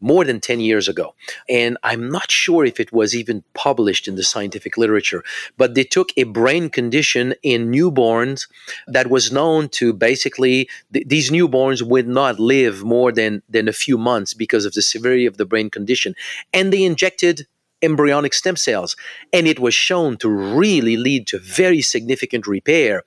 more 0.00 0.24
than 0.24 0.40
10 0.40 0.60
years 0.60 0.88
ago. 0.88 1.14
And 1.48 1.78
I'm 1.82 2.10
not 2.10 2.30
sure 2.30 2.64
if 2.64 2.78
it 2.78 2.92
was 2.92 3.14
even 3.14 3.42
published 3.54 4.06
in 4.06 4.14
the 4.16 4.22
scientific 4.22 4.76
literature, 4.76 5.24
but 5.56 5.74
they 5.74 5.84
took 5.84 6.10
a 6.16 6.24
brain 6.24 6.68
condition 6.68 7.34
in 7.42 7.70
newborns 7.70 8.46
that 8.86 9.08
was 9.08 9.32
known 9.32 9.68
to 9.70 9.92
basically, 9.92 10.68
th- 10.92 11.06
these 11.08 11.30
newborns 11.30 11.82
would 11.82 12.06
not 12.06 12.38
live 12.38 12.84
more 12.84 13.10
than, 13.10 13.42
than 13.48 13.68
a 13.68 13.72
few 13.72 13.96
months 13.96 14.34
because 14.34 14.64
of 14.64 14.74
the 14.74 14.82
severity 14.82 15.26
of 15.26 15.38
the 15.38 15.46
brain 15.46 15.70
condition. 15.70 16.14
And 16.52 16.72
they 16.72 16.84
injected 16.84 17.46
embryonic 17.82 18.34
stem 18.34 18.56
cells. 18.56 18.96
And 19.32 19.46
it 19.46 19.58
was 19.58 19.74
shown 19.74 20.16
to 20.18 20.28
really 20.28 20.96
lead 20.96 21.26
to 21.28 21.38
very 21.38 21.82
significant 21.82 22.46
repair. 22.46 23.02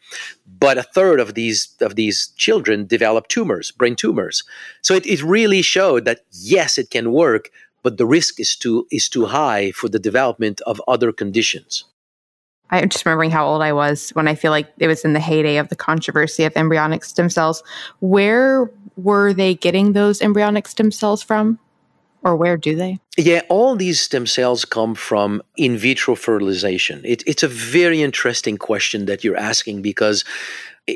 But 0.59 0.77
a 0.77 0.83
third 0.83 1.19
of 1.19 1.33
these 1.33 1.75
of 1.81 1.95
these 1.95 2.33
children 2.37 2.85
developed 2.85 3.31
tumors, 3.31 3.71
brain 3.71 3.95
tumors. 3.95 4.43
So 4.81 4.93
it, 4.93 5.05
it 5.05 5.23
really 5.23 5.61
showed 5.61 6.05
that 6.05 6.21
yes, 6.31 6.77
it 6.77 6.89
can 6.89 7.11
work, 7.11 7.49
but 7.83 7.97
the 7.97 8.05
risk 8.05 8.39
is 8.39 8.55
too 8.55 8.87
is 8.91 9.09
too 9.09 9.25
high 9.25 9.71
for 9.71 9.89
the 9.89 9.99
development 9.99 10.61
of 10.65 10.81
other 10.87 11.11
conditions. 11.11 11.85
I'm 12.71 12.89
just 12.89 13.05
remembering 13.05 13.31
how 13.31 13.47
old 13.47 13.63
I 13.63 13.73
was 13.73 14.11
when 14.11 14.27
I 14.27 14.35
feel 14.35 14.51
like 14.51 14.67
it 14.77 14.87
was 14.87 15.03
in 15.03 15.13
the 15.13 15.19
heyday 15.19 15.57
of 15.57 15.69
the 15.69 15.75
controversy 15.75 16.43
of 16.43 16.53
embryonic 16.55 17.03
stem 17.03 17.29
cells. 17.29 17.63
Where 17.99 18.69
were 18.95 19.33
they 19.33 19.55
getting 19.55 19.93
those 19.93 20.21
embryonic 20.21 20.67
stem 20.67 20.91
cells 20.91 21.23
from? 21.23 21.57
Or 22.23 22.35
where 22.35 22.57
do 22.57 22.75
they? 22.75 22.99
Yeah, 23.17 23.41
all 23.49 23.75
these 23.75 24.01
stem 24.01 24.27
cells 24.27 24.65
come 24.65 24.93
from 24.93 25.41
in 25.55 25.77
vitro 25.77 26.15
fertilization. 26.15 27.01
It, 27.05 27.23
it's 27.25 27.43
a 27.43 27.47
very 27.47 28.01
interesting 28.01 28.57
question 28.57 29.05
that 29.05 29.23
you're 29.23 29.37
asking 29.37 29.81
because 29.81 30.25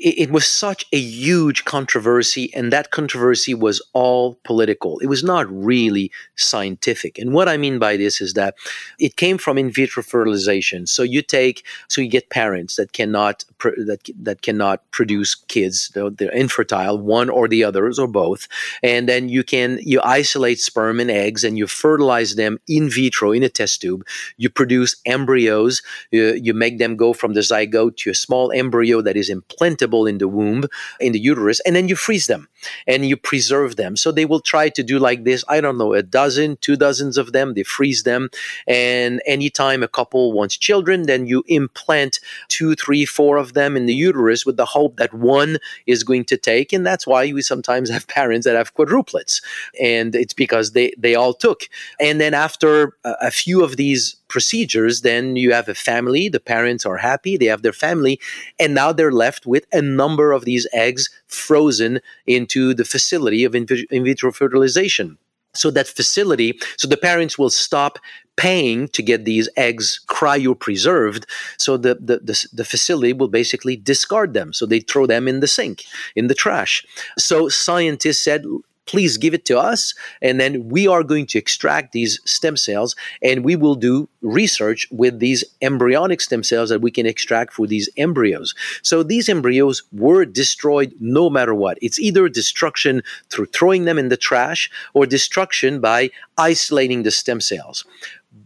it, 0.02 0.32
was 0.32 0.48
such 0.48 0.86
a 0.92 0.98
huge 0.98 1.66
controversy, 1.66 2.54
and 2.54 2.72
that 2.72 2.92
controversy 2.92 3.54
was 3.54 3.82
all 3.94 4.40
political. 4.44 5.00
It 5.00 5.08
was 5.08 5.24
not 5.24 5.46
really 5.50 6.12
scientific. 6.36 7.20
And 7.20 7.34
what 7.34 7.50
I 7.50 7.58
mean 7.58 7.80
by 7.80 7.98
this 7.98 8.22
is 8.22 8.34
that 8.34 8.56
it 9.00 9.16
came 9.16 9.38
from 9.38 9.58
in 9.58 9.72
vitro 9.72 10.02
fertilization. 10.04 10.88
So 10.88 11.04
you 11.04 11.22
take, 11.22 11.66
so 11.90 12.02
you 12.02 12.08
get 12.08 12.30
parents 12.30 12.76
that 12.78 12.94
cannot 12.94 13.46
that 13.60 14.10
that 14.20 14.42
cannot 14.42 14.90
produce 14.92 15.36
kids. 15.36 15.90
They're, 15.94 16.10
they're 16.10 16.32
infertile, 16.32 16.98
one 16.98 17.30
or 17.30 17.48
the 17.48 17.64
others 17.64 18.00
or 18.00 18.08
both, 18.08 18.48
and 18.82 19.08
then 19.08 19.30
you 19.30 19.44
can 19.44 19.80
you 19.82 20.02
isolate 20.04 20.60
sperm 20.60 21.00
and 21.00 21.12
eggs, 21.12 21.44
and 21.44 21.58
you 21.58 21.68
fertilize 21.68 22.36
them 22.36 22.60
in 22.68 22.90
vitro 22.90 23.32
in 23.32 23.44
a 23.44 23.50
test 23.50 23.82
tube. 23.82 24.06
You 24.38 24.50
produce 24.50 24.96
embryos. 25.06 25.82
You, 26.12 26.34
you 26.34 26.54
make 26.54 26.78
them 26.78 26.96
go 26.96 27.14
from 27.14 27.34
the 27.34 27.42
zygote 27.42 27.98
to 27.98 28.10
a 28.10 28.16
small 28.16 28.52
embryo 28.52 29.02
that 29.02 29.18
is 29.18 29.30
implanted 29.30 29.83
in 29.84 30.18
the 30.18 30.28
womb, 30.28 30.66
in 31.00 31.14
the 31.14 31.20
uterus, 31.20 31.60
and 31.62 31.76
then 31.76 31.88
you 31.88 31.96
freeze 31.96 32.28
them 32.28 32.48
and 32.88 33.06
you 33.06 33.18
preserve 33.18 33.76
them. 33.76 33.96
So 33.96 34.12
they 34.12 34.26
will 34.26 34.40
try 34.40 34.70
to 34.70 34.84
do 34.84 35.00
like 35.00 35.24
this, 35.24 35.44
I 35.48 35.62
don't 35.62 35.78
know, 35.78 35.94
a 35.94 36.04
dozen, 36.04 36.58
two 36.62 36.76
dozens 36.76 37.18
of 37.18 37.32
them, 37.32 37.54
they 37.54 37.64
freeze 37.64 38.04
them. 38.04 38.30
And 38.68 39.22
anytime 39.26 39.84
a 39.84 39.88
couple 39.88 40.32
wants 40.32 40.58
children, 40.58 41.04
then 41.04 41.26
you 41.26 41.44
implant 41.48 42.20
two, 42.48 42.76
three, 42.76 43.06
four 43.06 43.38
of 43.38 43.54
them 43.54 43.76
in 43.76 43.86
the 43.86 43.94
uterus 43.94 44.46
with 44.46 44.58
the 44.58 44.66
hope 44.66 44.98
that 44.98 45.14
one 45.14 45.58
is 45.86 46.04
going 46.04 46.26
to 46.26 46.38
take. 46.38 46.74
And 46.74 46.86
that's 46.86 47.06
why 47.06 47.32
we 47.32 47.42
sometimes 47.42 47.90
have 47.90 48.08
parents 48.08 48.46
that 48.46 48.56
have 48.56 48.74
quadruplets. 48.76 49.42
And 49.82 50.16
it's 50.16 50.34
because 50.34 50.72
they, 50.72 50.94
they 50.98 51.16
all 51.16 51.34
took. 51.34 51.64
And 52.00 52.20
then 52.20 52.34
after 52.34 52.98
a, 53.04 53.16
a 53.22 53.32
few 53.32 53.64
of 53.64 53.78
these 53.78 54.16
procedures, 54.34 55.02
then 55.02 55.36
you 55.36 55.54
have 55.54 55.70
a 55.70 55.76
family. 55.76 56.28
The 56.28 56.40
parents 56.56 56.88
are 56.88 56.98
happy, 56.98 57.38
they 57.38 57.52
have 57.54 57.62
their 57.62 57.80
family, 57.88 58.20
and 58.60 58.74
now 58.74 58.92
they're 58.92 59.20
left 59.26 59.46
with 59.46 59.66
a 59.72 59.82
number 59.82 60.32
of 60.32 60.44
these 60.44 60.66
eggs 60.74 61.04
frozen 61.28 62.00
into 62.26 62.74
the 62.74 62.84
facility 62.84 63.46
of 63.46 63.54
in, 63.54 63.68
vitro 64.08 64.32
fertilization. 64.32 65.20
So 65.54 65.70
that 65.72 65.88
facility, 65.88 66.60
so 66.78 66.88
the 66.88 66.98
parents 66.98 67.38
will 67.38 67.52
stop 67.52 68.00
paying 68.36 68.88
to 68.96 69.04
get 69.04 69.24
these 69.24 69.48
eggs 69.56 70.04
cryopreserved. 70.08 71.26
So 71.60 71.78
the, 71.78 71.94
the, 72.10 72.18
the, 72.30 72.48
the, 72.52 72.66
facility 72.66 73.14
will 73.14 73.28
basically 73.28 73.76
discard 73.76 74.34
them. 74.34 74.52
So 74.52 74.66
they 74.66 74.80
throw 74.80 75.06
them 75.06 75.28
in 75.28 75.42
the 75.42 75.48
sink, 75.48 75.84
in 76.16 76.26
the 76.26 76.34
trash. 76.34 76.84
So 77.20 77.50
scientists 77.50 78.24
said, 78.24 78.44
please 78.86 79.18
give 79.18 79.34
it 79.34 79.46
to 79.46 79.58
us 79.58 79.94
and 80.22 80.40
then 80.40 80.68
we 80.70 80.88
are 80.88 81.04
going 81.04 81.26
to 81.28 81.38
extract 81.38 81.92
these 81.92 82.20
stem 82.26 82.58
cells 82.58 82.96
and 83.22 83.44
we 83.46 83.56
will 83.56 83.76
do 83.76 84.10
research 84.22 84.88
with 84.92 85.20
these 85.20 85.44
embryonic 85.62 86.22
stem 86.22 86.44
cells 86.44 86.70
that 86.70 86.82
we 86.82 86.92
can 86.92 87.06
extract 87.06 87.54
for 87.54 87.68
these 87.68 87.90
embryos. 87.98 88.54
So 88.82 89.04
these 89.04 89.30
embryos 89.30 89.84
were 89.92 90.26
destroyed 90.26 90.94
no 91.00 91.30
matter 91.30 91.54
what. 91.54 91.78
It's 91.82 92.00
either 92.00 92.28
destruction 92.30 93.02
through 93.30 93.48
throwing 93.48 93.86
them 93.86 93.98
in 93.98 94.10
the 94.10 94.18
trash 94.18 94.70
or 94.94 95.06
destruction 95.06 95.80
by 95.80 96.10
isolating 96.38 97.04
the 97.04 97.12
stem 97.12 97.42
cells. 97.42 97.86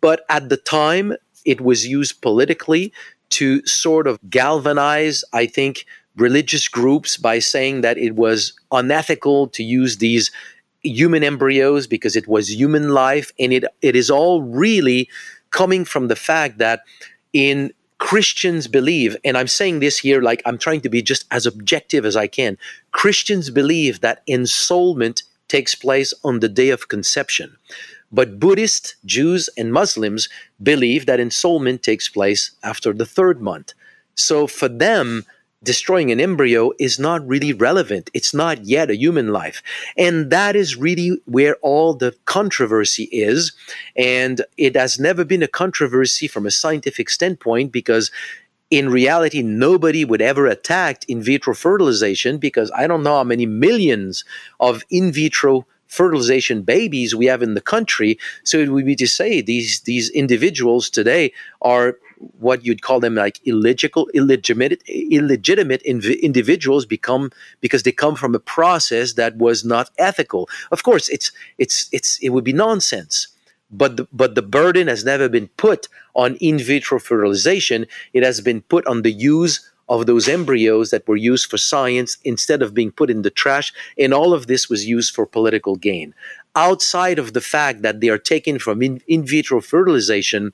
But 0.01 0.25
at 0.29 0.49
the 0.49 0.57
time 0.57 1.13
it 1.45 1.61
was 1.61 1.87
used 1.87 2.21
politically 2.21 2.93
to 3.29 3.65
sort 3.65 4.07
of 4.07 4.17
galvanize 4.29 5.23
i 5.33 5.45
think 5.45 5.85
religious 6.17 6.67
groups 6.67 7.17
by 7.17 7.39
saying 7.39 7.81
that 7.81 7.97
it 7.97 8.15
was 8.15 8.53
unethical 8.71 9.47
to 9.49 9.63
use 9.63 9.97
these 9.97 10.31
human 10.81 11.23
embryos 11.23 11.87
because 11.87 12.15
it 12.15 12.27
was 12.27 12.51
human 12.51 12.89
life 12.89 13.31
and 13.39 13.51
it 13.53 13.65
it 13.81 13.95
is 13.95 14.09
all 14.09 14.41
really 14.41 15.09
coming 15.51 15.85
from 15.85 16.07
the 16.07 16.15
fact 16.15 16.57
that 16.57 16.81
in 17.33 17.71
Christians 17.99 18.67
believe, 18.67 19.17
and 19.25 19.37
I'm 19.37 19.47
saying 19.47 19.79
this 19.79 19.97
here 19.97 20.21
like 20.21 20.41
I'm 20.45 20.57
trying 20.57 20.81
to 20.81 20.89
be 20.89 21.01
just 21.01 21.25
as 21.31 21.45
objective 21.45 22.05
as 22.05 22.15
I 22.15 22.27
can. 22.27 22.57
Christians 22.91 23.49
believe 23.49 24.01
that 24.01 24.25
ensoulment 24.27 25.23
takes 25.47 25.73
place 25.73 26.13
on 26.23 26.39
the 26.39 26.49
day 26.49 26.69
of 26.69 26.89
conception. 26.89 27.57
But 28.11 28.39
Buddhists, 28.39 28.95
Jews, 29.05 29.49
and 29.57 29.73
Muslims 29.73 30.29
believe 30.61 31.05
that 31.07 31.19
ensoulment 31.19 31.81
takes 31.81 32.07
place 32.07 32.51
after 32.63 32.93
the 32.93 33.05
third 33.05 33.41
month. 33.41 33.73
So 34.15 34.47
for 34.47 34.69
them, 34.69 35.25
destroying 35.63 36.11
an 36.11 36.19
embryo 36.19 36.71
is 36.79 36.99
not 36.99 37.27
really 37.27 37.53
relevant. 37.53 38.09
It's 38.13 38.33
not 38.33 38.65
yet 38.65 38.89
a 38.89 38.95
human 38.95 39.29
life. 39.29 39.63
And 39.97 40.29
that 40.29 40.55
is 40.55 40.75
really 40.75 41.19
where 41.25 41.55
all 41.57 41.93
the 41.93 42.15
controversy 42.25 43.05
is. 43.05 43.53
And 43.95 44.41
it 44.57 44.75
has 44.75 44.99
never 44.99 45.25
been 45.25 45.43
a 45.43 45.47
controversy 45.47 46.27
from 46.27 46.45
a 46.45 46.51
scientific 46.51 47.09
standpoint 47.09 47.71
because 47.71 48.11
in 48.69 48.89
reality, 48.89 49.41
nobody 49.41 50.03
would 50.03 50.21
ever 50.21 50.45
attack 50.45 51.03
in 51.07 51.23
vitro 51.23 51.55
fertilization 51.55 52.37
because 52.37 52.69
I 52.75 52.85
don't 52.85 53.03
know 53.03 53.15
how 53.15 53.23
many 53.23 53.45
millions 53.45 54.25
of 54.59 54.83
in 54.89 55.11
vitro 55.11 55.65
fertilization 55.87 56.63
babies 56.63 57.15
we 57.15 57.27
have 57.27 57.41
in 57.41 57.53
the 57.53 57.61
country. 57.61 58.19
So 58.43 58.57
it 58.57 58.69
would 58.69 58.85
be 58.85 58.95
to 58.97 59.07
say 59.07 59.41
these 59.41 59.81
these 59.81 60.09
individuals 60.09 60.89
today 60.89 61.31
are 61.61 61.97
what 62.39 62.65
you'd 62.65 62.81
call 62.81 62.99
them 62.99 63.15
like 63.15 63.39
illegitimate 63.45 64.07
illegitimate 64.13 64.81
illegitimate 64.87 65.83
inv- 65.83 66.21
individuals 66.21 66.85
become 66.85 67.31
because 67.61 67.83
they 67.83 67.91
come 67.91 68.15
from 68.15 68.35
a 68.35 68.39
process 68.39 69.13
that 69.13 69.37
was 69.37 69.63
not 69.63 69.89
ethical 69.97 70.49
of 70.71 70.83
course 70.83 71.09
it's 71.09 71.31
it's 71.57 71.89
it's 71.91 72.17
it 72.19 72.29
would 72.29 72.43
be 72.43 72.53
nonsense 72.53 73.27
but 73.69 73.97
the, 73.97 74.07
but 74.13 74.35
the 74.35 74.41
burden 74.41 74.87
has 74.87 75.03
never 75.03 75.27
been 75.27 75.49
put 75.57 75.87
on 76.15 76.35
in 76.37 76.57
vitro 76.57 76.99
fertilization 76.99 77.85
it 78.13 78.23
has 78.23 78.41
been 78.41 78.61
put 78.61 78.85
on 78.87 79.01
the 79.01 79.11
use 79.11 79.69
of 79.89 80.05
those 80.05 80.27
embryos 80.27 80.89
that 80.89 81.07
were 81.07 81.15
used 81.15 81.49
for 81.49 81.57
science 81.57 82.17
instead 82.23 82.61
of 82.61 82.73
being 82.73 82.91
put 82.91 83.09
in 83.09 83.21
the 83.21 83.29
trash. 83.29 83.73
And 83.97 84.13
all 84.13 84.33
of 84.33 84.47
this 84.47 84.69
was 84.69 84.85
used 84.85 85.15
for 85.15 85.25
political 85.25 85.75
gain. 85.75 86.13
Outside 86.55 87.19
of 87.19 87.33
the 87.33 87.41
fact 87.41 87.83
that 87.83 88.01
they 88.01 88.09
are 88.09 88.17
taken 88.17 88.59
from 88.59 88.81
in, 88.81 89.01
in 89.07 89.25
vitro 89.25 89.61
fertilization, 89.61 90.51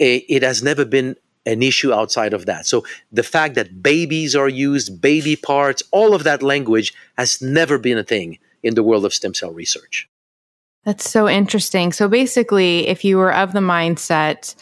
it, 0.00 0.42
has 0.42 0.62
never 0.62 0.84
been 0.84 1.16
an 1.46 1.62
issue 1.62 1.92
outside 1.92 2.32
of 2.32 2.46
that. 2.46 2.66
So 2.66 2.84
the 3.12 3.22
fact 3.22 3.54
that 3.54 3.82
babies 3.82 4.34
are 4.34 4.48
used, 4.48 5.00
baby 5.00 5.36
parts, 5.36 5.82
all 5.90 6.14
of 6.14 6.24
that 6.24 6.42
language 6.42 6.92
has 7.16 7.40
never 7.40 7.78
been 7.78 7.98
a 7.98 8.04
thing 8.04 8.38
in 8.62 8.74
the 8.74 8.82
world 8.82 9.04
of 9.04 9.14
stem 9.14 9.34
cell 9.34 9.52
research. 9.52 10.08
That's 10.84 11.08
so 11.08 11.28
interesting. 11.28 11.92
So 11.92 12.08
basically, 12.08 12.88
if 12.88 13.04
you 13.04 13.16
were 13.18 13.32
of 13.32 13.52
the 13.52 13.60
mindset, 13.60 14.54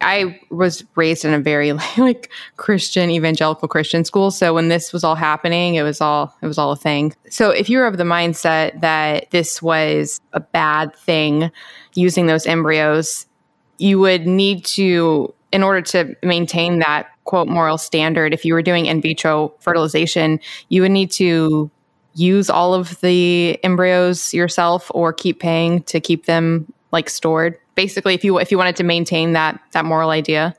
I 0.00 0.38
was 0.50 0.84
raised 0.94 1.24
in 1.24 1.34
a 1.34 1.38
very 1.38 1.72
like 1.98 2.30
Christian 2.56 3.10
evangelical 3.10 3.68
Christian 3.68 4.04
school. 4.04 4.30
So 4.30 4.54
when 4.54 4.68
this 4.68 4.92
was 4.92 5.04
all 5.04 5.14
happening, 5.14 5.74
it 5.74 5.82
was 5.82 6.00
all 6.00 6.34
it 6.42 6.46
was 6.46 6.58
all 6.58 6.72
a 6.72 6.76
thing. 6.76 7.14
So 7.30 7.50
if 7.50 7.68
you're 7.68 7.86
of 7.86 7.96
the 7.96 8.04
mindset 8.04 8.80
that 8.80 9.30
this 9.30 9.60
was 9.60 10.20
a 10.32 10.40
bad 10.40 10.94
thing 10.96 11.50
using 11.94 12.26
those 12.26 12.46
embryos, 12.46 13.26
you 13.78 13.98
would 13.98 14.26
need 14.26 14.64
to 14.64 15.34
in 15.50 15.62
order 15.62 15.80
to 15.80 16.14
maintain 16.22 16.80
that 16.80 17.08
quote 17.24 17.48
moral 17.48 17.78
standard 17.78 18.34
if 18.34 18.44
you 18.44 18.54
were 18.54 18.62
doing 18.62 18.86
in 18.86 19.00
vitro 19.00 19.52
fertilization, 19.60 20.40
you 20.68 20.82
would 20.82 20.90
need 20.90 21.10
to 21.10 21.70
use 22.14 22.50
all 22.50 22.74
of 22.74 23.00
the 23.00 23.58
embryos 23.64 24.34
yourself 24.34 24.90
or 24.94 25.12
keep 25.12 25.40
paying 25.40 25.82
to 25.84 26.00
keep 26.00 26.26
them 26.26 26.70
like 26.90 27.08
stored. 27.08 27.58
Basically 27.74 28.14
if 28.14 28.24
you 28.24 28.38
if 28.38 28.50
you 28.50 28.58
wanted 28.58 28.76
to 28.76 28.84
maintain 28.84 29.32
that 29.32 29.60
that 29.72 29.84
moral 29.84 30.10
idea. 30.10 30.54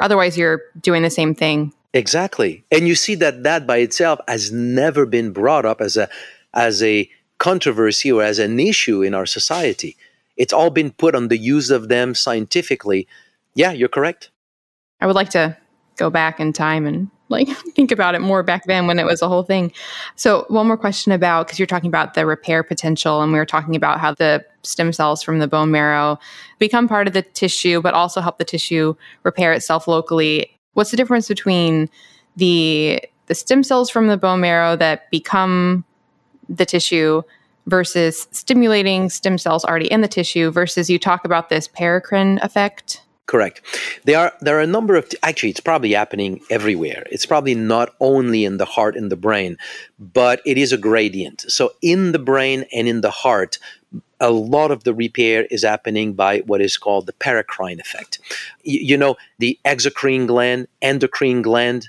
Otherwise 0.00 0.36
you're 0.36 0.62
doing 0.80 1.02
the 1.02 1.10
same 1.10 1.34
thing. 1.34 1.72
Exactly. 1.92 2.64
And 2.72 2.88
you 2.88 2.96
see 2.96 3.14
that 3.16 3.44
that 3.44 3.66
by 3.66 3.78
itself 3.78 4.18
has 4.26 4.50
never 4.50 5.06
been 5.06 5.32
brought 5.32 5.64
up 5.64 5.80
as 5.80 5.96
a 5.96 6.08
as 6.54 6.82
a 6.82 7.08
controversy 7.38 8.10
or 8.10 8.22
as 8.22 8.38
an 8.38 8.58
issue 8.58 9.02
in 9.02 9.14
our 9.14 9.26
society 9.26 9.96
it's 10.36 10.52
all 10.52 10.70
been 10.70 10.90
put 10.90 11.14
on 11.14 11.28
the 11.28 11.38
use 11.38 11.70
of 11.70 11.88
them 11.88 12.14
scientifically 12.14 13.06
yeah 13.54 13.72
you're 13.72 13.88
correct 13.88 14.30
i 15.00 15.06
would 15.06 15.16
like 15.16 15.30
to 15.30 15.56
go 15.96 16.10
back 16.10 16.40
in 16.40 16.52
time 16.52 16.86
and 16.86 17.10
like 17.28 17.48
think 17.74 17.90
about 17.90 18.14
it 18.14 18.20
more 18.20 18.42
back 18.42 18.64
then 18.64 18.86
when 18.86 18.98
it 18.98 19.04
was 19.04 19.22
a 19.22 19.28
whole 19.28 19.42
thing. 19.42 19.72
So, 20.16 20.44
one 20.48 20.66
more 20.66 20.76
question 20.76 21.12
about 21.12 21.46
because 21.46 21.58
you're 21.58 21.66
talking 21.66 21.88
about 21.88 22.14
the 22.14 22.26
repair 22.26 22.62
potential, 22.62 23.22
and 23.22 23.32
we 23.32 23.38
were 23.38 23.46
talking 23.46 23.76
about 23.76 24.00
how 24.00 24.14
the 24.14 24.44
stem 24.62 24.92
cells 24.92 25.22
from 25.22 25.38
the 25.38 25.48
bone 25.48 25.70
marrow 25.70 26.18
become 26.58 26.88
part 26.88 27.06
of 27.06 27.12
the 27.12 27.22
tissue, 27.22 27.80
but 27.80 27.94
also 27.94 28.20
help 28.20 28.38
the 28.38 28.44
tissue 28.44 28.94
repair 29.22 29.52
itself 29.52 29.88
locally. 29.88 30.56
What's 30.74 30.90
the 30.90 30.96
difference 30.96 31.28
between 31.28 31.88
the 32.36 33.02
the 33.26 33.34
stem 33.34 33.62
cells 33.62 33.88
from 33.90 34.08
the 34.08 34.16
bone 34.16 34.40
marrow 34.40 34.76
that 34.76 35.10
become 35.10 35.84
the 36.48 36.66
tissue 36.66 37.22
versus 37.66 38.28
stimulating 38.30 39.08
stem 39.08 39.38
cells 39.38 39.64
already 39.64 39.90
in 39.90 40.00
the 40.00 40.08
tissue 40.08 40.50
versus 40.50 40.90
you 40.90 40.98
talk 40.98 41.24
about 41.24 41.48
this 41.48 41.68
paracrine 41.68 42.42
effect 42.42 43.02
Correct. 43.26 43.62
There 44.04 44.18
are 44.18 44.32
there 44.42 44.58
are 44.58 44.60
a 44.60 44.66
number 44.66 44.96
of 44.96 45.10
actually 45.22 45.48
it's 45.48 45.60
probably 45.60 45.92
happening 45.92 46.42
everywhere. 46.50 47.04
It's 47.10 47.24
probably 47.24 47.54
not 47.54 47.94
only 47.98 48.44
in 48.44 48.58
the 48.58 48.66
heart 48.66 48.96
and 48.96 49.10
the 49.10 49.16
brain, 49.16 49.56
but 49.98 50.42
it 50.44 50.58
is 50.58 50.72
a 50.72 50.78
gradient. 50.78 51.40
So 51.48 51.72
in 51.80 52.12
the 52.12 52.18
brain 52.18 52.66
and 52.70 52.86
in 52.86 53.00
the 53.00 53.10
heart, 53.10 53.58
a 54.20 54.30
lot 54.30 54.70
of 54.70 54.84
the 54.84 54.92
repair 54.92 55.46
is 55.50 55.64
happening 55.64 56.12
by 56.12 56.40
what 56.40 56.60
is 56.60 56.76
called 56.76 57.06
the 57.06 57.14
paracrine 57.14 57.80
effect. 57.80 58.18
You, 58.62 58.80
you 58.80 58.96
know, 58.98 59.16
the 59.38 59.58
exocrine 59.64 60.26
gland, 60.26 60.68
endocrine 60.82 61.40
gland, 61.40 61.88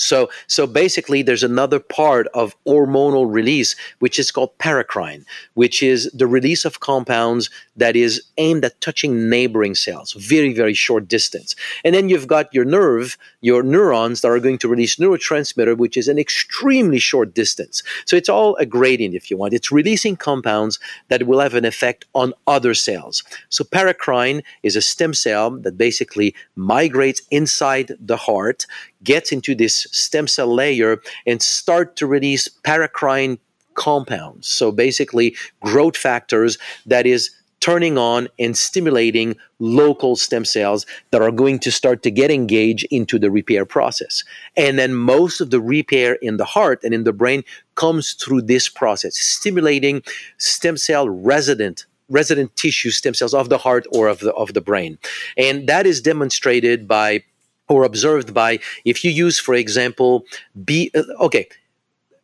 so, 0.00 0.30
so 0.46 0.66
basically, 0.66 1.22
there's 1.22 1.42
another 1.42 1.78
part 1.78 2.26
of 2.34 2.54
hormonal 2.66 3.32
release, 3.32 3.76
which 3.98 4.18
is 4.18 4.30
called 4.30 4.56
paracrine, 4.58 5.24
which 5.54 5.82
is 5.82 6.10
the 6.12 6.26
release 6.26 6.64
of 6.64 6.80
compounds 6.80 7.50
that 7.76 7.96
is 7.96 8.22
aimed 8.38 8.64
at 8.64 8.80
touching 8.80 9.30
neighboring 9.30 9.74
cells, 9.74 10.12
very, 10.12 10.52
very 10.52 10.74
short 10.74 11.08
distance. 11.08 11.56
And 11.84 11.94
then 11.94 12.08
you've 12.08 12.26
got 12.26 12.52
your 12.52 12.64
nerve, 12.64 13.16
your 13.40 13.62
neurons 13.62 14.20
that 14.20 14.28
are 14.28 14.38
going 14.38 14.58
to 14.58 14.68
release 14.68 14.96
neurotransmitter, 14.96 15.76
which 15.76 15.96
is 15.96 16.08
an 16.08 16.18
extremely 16.18 16.98
short 16.98 17.34
distance. 17.34 17.82
So 18.04 18.16
it's 18.16 18.28
all 18.28 18.56
a 18.56 18.66
gradient, 18.66 19.14
if 19.14 19.30
you 19.30 19.36
want. 19.36 19.54
It's 19.54 19.72
releasing 19.72 20.16
compounds 20.16 20.78
that 21.08 21.26
will 21.26 21.40
have 21.40 21.54
an 21.54 21.64
effect 21.64 22.04
on 22.14 22.34
other 22.46 22.74
cells. 22.74 23.22
So 23.48 23.64
paracrine 23.64 24.42
is 24.62 24.76
a 24.76 24.82
stem 24.82 25.14
cell 25.14 25.50
that 25.50 25.78
basically 25.78 26.34
migrates 26.56 27.22
inside 27.30 27.92
the 27.98 28.16
heart, 28.16 28.66
gets 29.04 29.32
into 29.32 29.54
this 29.54 29.86
stem 29.90 30.26
cell 30.26 30.52
layer 30.52 31.00
and 31.26 31.42
start 31.42 31.96
to 31.96 32.06
release 32.06 32.48
paracrine 32.64 33.38
compounds. 33.74 34.48
So 34.48 34.72
basically, 34.72 35.36
growth 35.60 35.96
factors 35.96 36.58
that 36.86 37.06
is 37.06 37.30
turning 37.60 37.98
on 37.98 38.26
and 38.38 38.56
stimulating 38.56 39.36
local 39.58 40.16
stem 40.16 40.44
cells 40.44 40.86
that 41.10 41.20
are 41.20 41.30
going 41.30 41.58
to 41.60 41.70
start 41.70 42.02
to 42.02 42.10
get 42.10 42.30
engaged 42.30 42.86
into 42.90 43.18
the 43.18 43.30
repair 43.30 43.66
process. 43.66 44.24
And 44.56 44.78
then 44.78 44.94
most 44.94 45.40
of 45.40 45.50
the 45.50 45.60
repair 45.60 46.14
in 46.14 46.38
the 46.38 46.44
heart 46.44 46.80
and 46.82 46.94
in 46.94 47.04
the 47.04 47.12
brain 47.12 47.44
comes 47.74 48.14
through 48.14 48.42
this 48.42 48.68
process, 48.68 49.16
stimulating 49.16 50.02
stem 50.38 50.76
cell 50.76 51.08
resident 51.08 51.86
resident 52.08 52.54
tissue 52.56 52.90
stem 52.90 53.14
cells 53.14 53.32
of 53.32 53.50
the 53.50 53.58
heart 53.58 53.86
or 53.92 54.08
of 54.08 54.18
the 54.18 54.32
of 54.34 54.52
the 54.52 54.60
brain. 54.60 54.98
And 55.36 55.68
that 55.68 55.86
is 55.86 56.00
demonstrated 56.00 56.88
by 56.88 57.22
or 57.70 57.84
observed 57.84 58.34
by 58.34 58.58
if 58.84 59.02
you 59.04 59.10
use 59.10 59.38
for 59.38 59.54
example 59.54 60.26
b 60.64 60.90
uh, 60.94 61.02
okay 61.20 61.48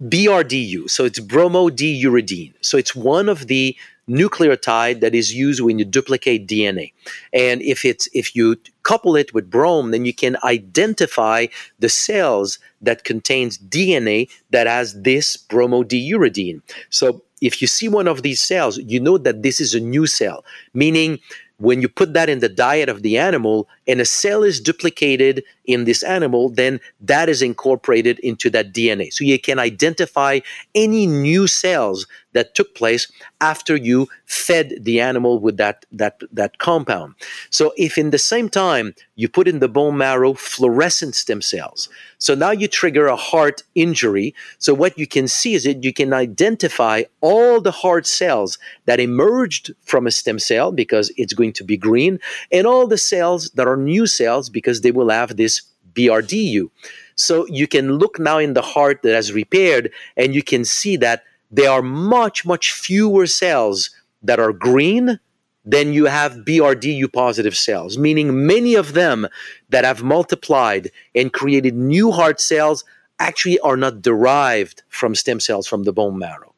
BRDU 0.03 0.91
so 0.91 1.07
it's 1.07 1.21
bromodiuridine 1.21 2.53
so 2.61 2.77
it's 2.77 2.95
one 2.95 3.31
of 3.31 3.47
the 3.47 3.75
nucleotide 4.09 5.01
that 5.01 5.15
is 5.15 5.33
used 5.35 5.63
when 5.63 5.79
you 5.79 5.85
duplicate 5.85 6.47
DNA 6.47 6.93
and 7.33 7.63
if 7.63 7.85
it's 7.85 8.07
if 8.13 8.37
you 8.37 8.57
couple 8.83 9.17
it 9.17 9.33
with 9.33 9.51
brom 9.51 9.91
then 9.93 10.05
you 10.05 10.13
can 10.13 10.37
identify 10.45 11.47
the 11.79 11.89
cells 11.89 12.59
that 12.83 13.05
contains 13.05 13.57
DNA 13.59 14.29
that 14.51 14.67
has 14.67 15.01
this 15.01 15.37
bromodiuridine 15.37 16.61
so 16.91 17.23
if 17.41 17.61
you 17.61 17.67
see 17.67 17.89
one 17.89 18.07
of 18.07 18.23
these 18.23 18.41
cells 18.41 18.79
you 18.79 19.01
know 19.01 19.19
that 19.19 19.43
this 19.43 19.61
is 19.61 19.75
a 19.75 19.81
new 19.81 20.07
cell 20.07 20.45
meaning 20.75 21.19
when 21.59 21.81
you 21.81 21.89
put 21.89 22.13
that 22.13 22.29
in 22.29 22.41
the 22.41 22.49
diet 22.49 22.89
of 22.89 23.03
the 23.03 23.17
animal 23.17 23.69
and 23.87 24.01
a 24.01 24.05
cell 24.05 24.43
is 24.43 24.61
duplicated 24.61 25.43
in 25.65 25.85
this 25.85 26.03
animal, 26.03 26.51
then 26.51 26.81
that 27.01 27.29
is 27.29 27.43
incorporated 27.43 28.19
into 28.21 28.51
that 28.51 28.73
DNA. 28.73 29.13
So 29.13 29.25
you 29.25 29.39
can 29.39 29.59
identify 29.59 30.41
any 30.75 31.07
new 31.07 31.47
cells 31.47 32.07
that 32.37 32.55
took 32.55 32.75
place 32.75 33.11
after 33.41 33.75
you 33.75 34.09
fed 34.27 34.75
the 34.81 35.01
animal 35.01 35.39
with 35.39 35.57
that, 35.57 35.87
that, 35.91 36.21
that 36.31 36.59
compound. 36.59 37.15
So 37.51 37.73
if 37.77 37.97
in 37.97 38.11
the 38.11 38.19
same 38.19 38.49
time 38.49 38.95
you 39.15 39.29
put 39.29 39.49
in 39.49 39.59
the 39.59 39.69
bone 39.69 39.97
marrow 39.97 40.35
fluorescent 40.35 41.15
stem 41.15 41.41
cells, 41.41 41.89
so 42.19 42.35
now 42.35 42.51
you 42.51 42.69
trigger 42.69 43.07
a 43.07 43.17
heart 43.17 43.63
injury. 43.75 44.35
So 44.59 44.75
what 44.75 44.99
you 44.99 45.07
can 45.07 45.29
see 45.29 45.55
is 45.55 45.65
that 45.65 45.83
you 45.83 45.93
can 45.93 46.13
identify 46.13 47.05
all 47.21 47.61
the 47.61 47.71
heart 47.71 48.07
cells 48.07 48.59
that 48.85 49.01
emerged 49.01 49.73
from 49.83 50.07
a 50.07 50.11
stem 50.11 50.39
cell 50.39 50.73
because 50.73 51.11
it's 51.17 51.33
going 51.33 51.55
to 51.55 51.65
be 51.65 51.77
green 51.77 52.21
and 52.53 52.67
all 52.67 52.87
the 52.87 52.99
cells 52.99 53.51
that 53.51 53.67
are 53.67 53.77
new 53.77 54.07
cells 54.07 54.49
because 54.51 54.83
they 54.83 54.93
will 54.93 55.11
have 55.11 55.37
this 55.37 55.63
BRDU. 55.95 56.71
So 57.17 57.47
you 57.47 57.67
can 57.67 57.93
look 57.93 58.19
now 58.19 58.39
in 58.39 58.53
the 58.53 58.63
heart 58.63 59.03
that 59.03 59.15
has 59.15 59.33
repaired 59.33 59.91
and 60.17 60.35
you 60.35 60.43
can 60.43 60.65
see 60.65 60.97
that 60.99 61.25
there 61.51 61.71
are 61.71 61.83
much, 61.83 62.45
much 62.45 62.73
fewer 62.73 63.27
cells 63.27 63.91
that 64.23 64.41
are 64.41 64.53
green 64.53 65.21
than 65.65 65.93
you 65.93 66.07
have 66.07 66.45
BRDU 66.45 67.13
positive 67.13 67.57
cells, 67.57 67.99
meaning 67.99 68.47
many 68.47 68.75
of 68.75 68.93
them 68.93 69.27
that 69.69 69.85
have 69.85 70.03
multiplied 70.03 70.91
and 71.15 71.33
created 71.33 71.75
new 71.75 72.13
heart 72.13 72.41
cells 72.41 72.85
actually 73.19 73.59
are 73.61 73.77
not 73.77 74.03
derived 74.03 74.83
from 74.89 75.15
stem 75.15 75.41
cells 75.41 75.67
from 75.67 75.83
the 75.83 75.93
bone 75.93 76.19
marrow. 76.19 76.55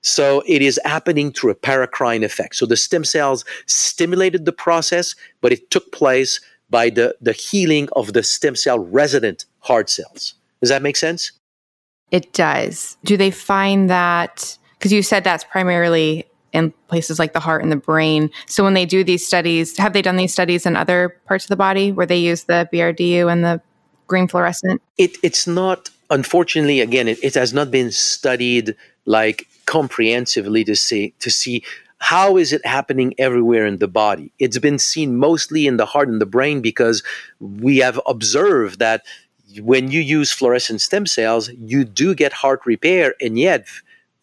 So 0.00 0.42
it 0.46 0.62
is 0.62 0.80
happening 0.84 1.32
through 1.32 1.50
a 1.50 1.54
paracrine 1.54 2.24
effect. 2.24 2.56
So 2.56 2.66
the 2.66 2.76
stem 2.76 3.04
cells 3.04 3.44
stimulated 3.66 4.44
the 4.44 4.52
process, 4.52 5.14
but 5.40 5.52
it 5.52 5.70
took 5.70 5.92
place 5.92 6.40
by 6.70 6.90
the, 6.90 7.16
the 7.20 7.32
healing 7.32 7.88
of 7.92 8.12
the 8.12 8.22
stem 8.22 8.56
cell 8.56 8.78
resident 8.78 9.44
heart 9.60 9.90
cells. 9.90 10.34
Does 10.60 10.70
that 10.70 10.82
make 10.82 10.96
sense? 10.96 11.32
It 12.10 12.32
does. 12.32 12.96
Do 13.04 13.16
they 13.16 13.30
find 13.30 13.90
that? 13.90 14.56
Because 14.78 14.92
you 14.92 15.02
said 15.02 15.24
that's 15.24 15.44
primarily 15.44 16.26
in 16.52 16.72
places 16.88 17.18
like 17.18 17.32
the 17.32 17.40
heart 17.40 17.62
and 17.62 17.70
the 17.70 17.76
brain. 17.76 18.30
So 18.46 18.64
when 18.64 18.74
they 18.74 18.86
do 18.86 19.04
these 19.04 19.26
studies, 19.26 19.76
have 19.76 19.92
they 19.92 20.02
done 20.02 20.16
these 20.16 20.32
studies 20.32 20.64
in 20.64 20.76
other 20.76 21.10
parts 21.26 21.44
of 21.44 21.48
the 21.48 21.56
body 21.56 21.92
where 21.92 22.06
they 22.06 22.16
use 22.16 22.44
the 22.44 22.68
BRDU 22.72 23.30
and 23.30 23.44
the 23.44 23.60
green 24.06 24.28
fluorescent? 24.28 24.80
It, 24.96 25.16
it's 25.22 25.46
not, 25.46 25.90
unfortunately, 26.10 26.80
again, 26.80 27.08
it, 27.08 27.22
it 27.22 27.34
has 27.34 27.52
not 27.52 27.70
been 27.70 27.90
studied 27.90 28.76
like 29.04 29.46
comprehensively 29.66 30.64
to 30.64 30.74
see 30.74 31.14
to 31.18 31.30
see 31.30 31.62
how 31.98 32.36
is 32.36 32.52
it 32.52 32.64
happening 32.64 33.12
everywhere 33.18 33.66
in 33.66 33.78
the 33.78 33.88
body? 33.88 34.32
It's 34.38 34.58
been 34.58 34.78
seen 34.78 35.16
mostly 35.16 35.66
in 35.66 35.76
the 35.76 35.86
heart 35.86 36.08
and 36.08 36.20
the 36.20 36.26
brain 36.26 36.62
because 36.62 37.02
we 37.40 37.78
have 37.78 38.00
observed 38.06 38.78
that 38.78 39.04
when 39.60 39.90
you 39.90 40.00
use 40.00 40.32
fluorescent 40.32 40.80
stem 40.80 41.06
cells, 41.06 41.50
you 41.58 41.84
do 41.84 42.14
get 42.14 42.32
heart 42.32 42.60
repair, 42.66 43.14
and 43.20 43.38
yet 43.38 43.66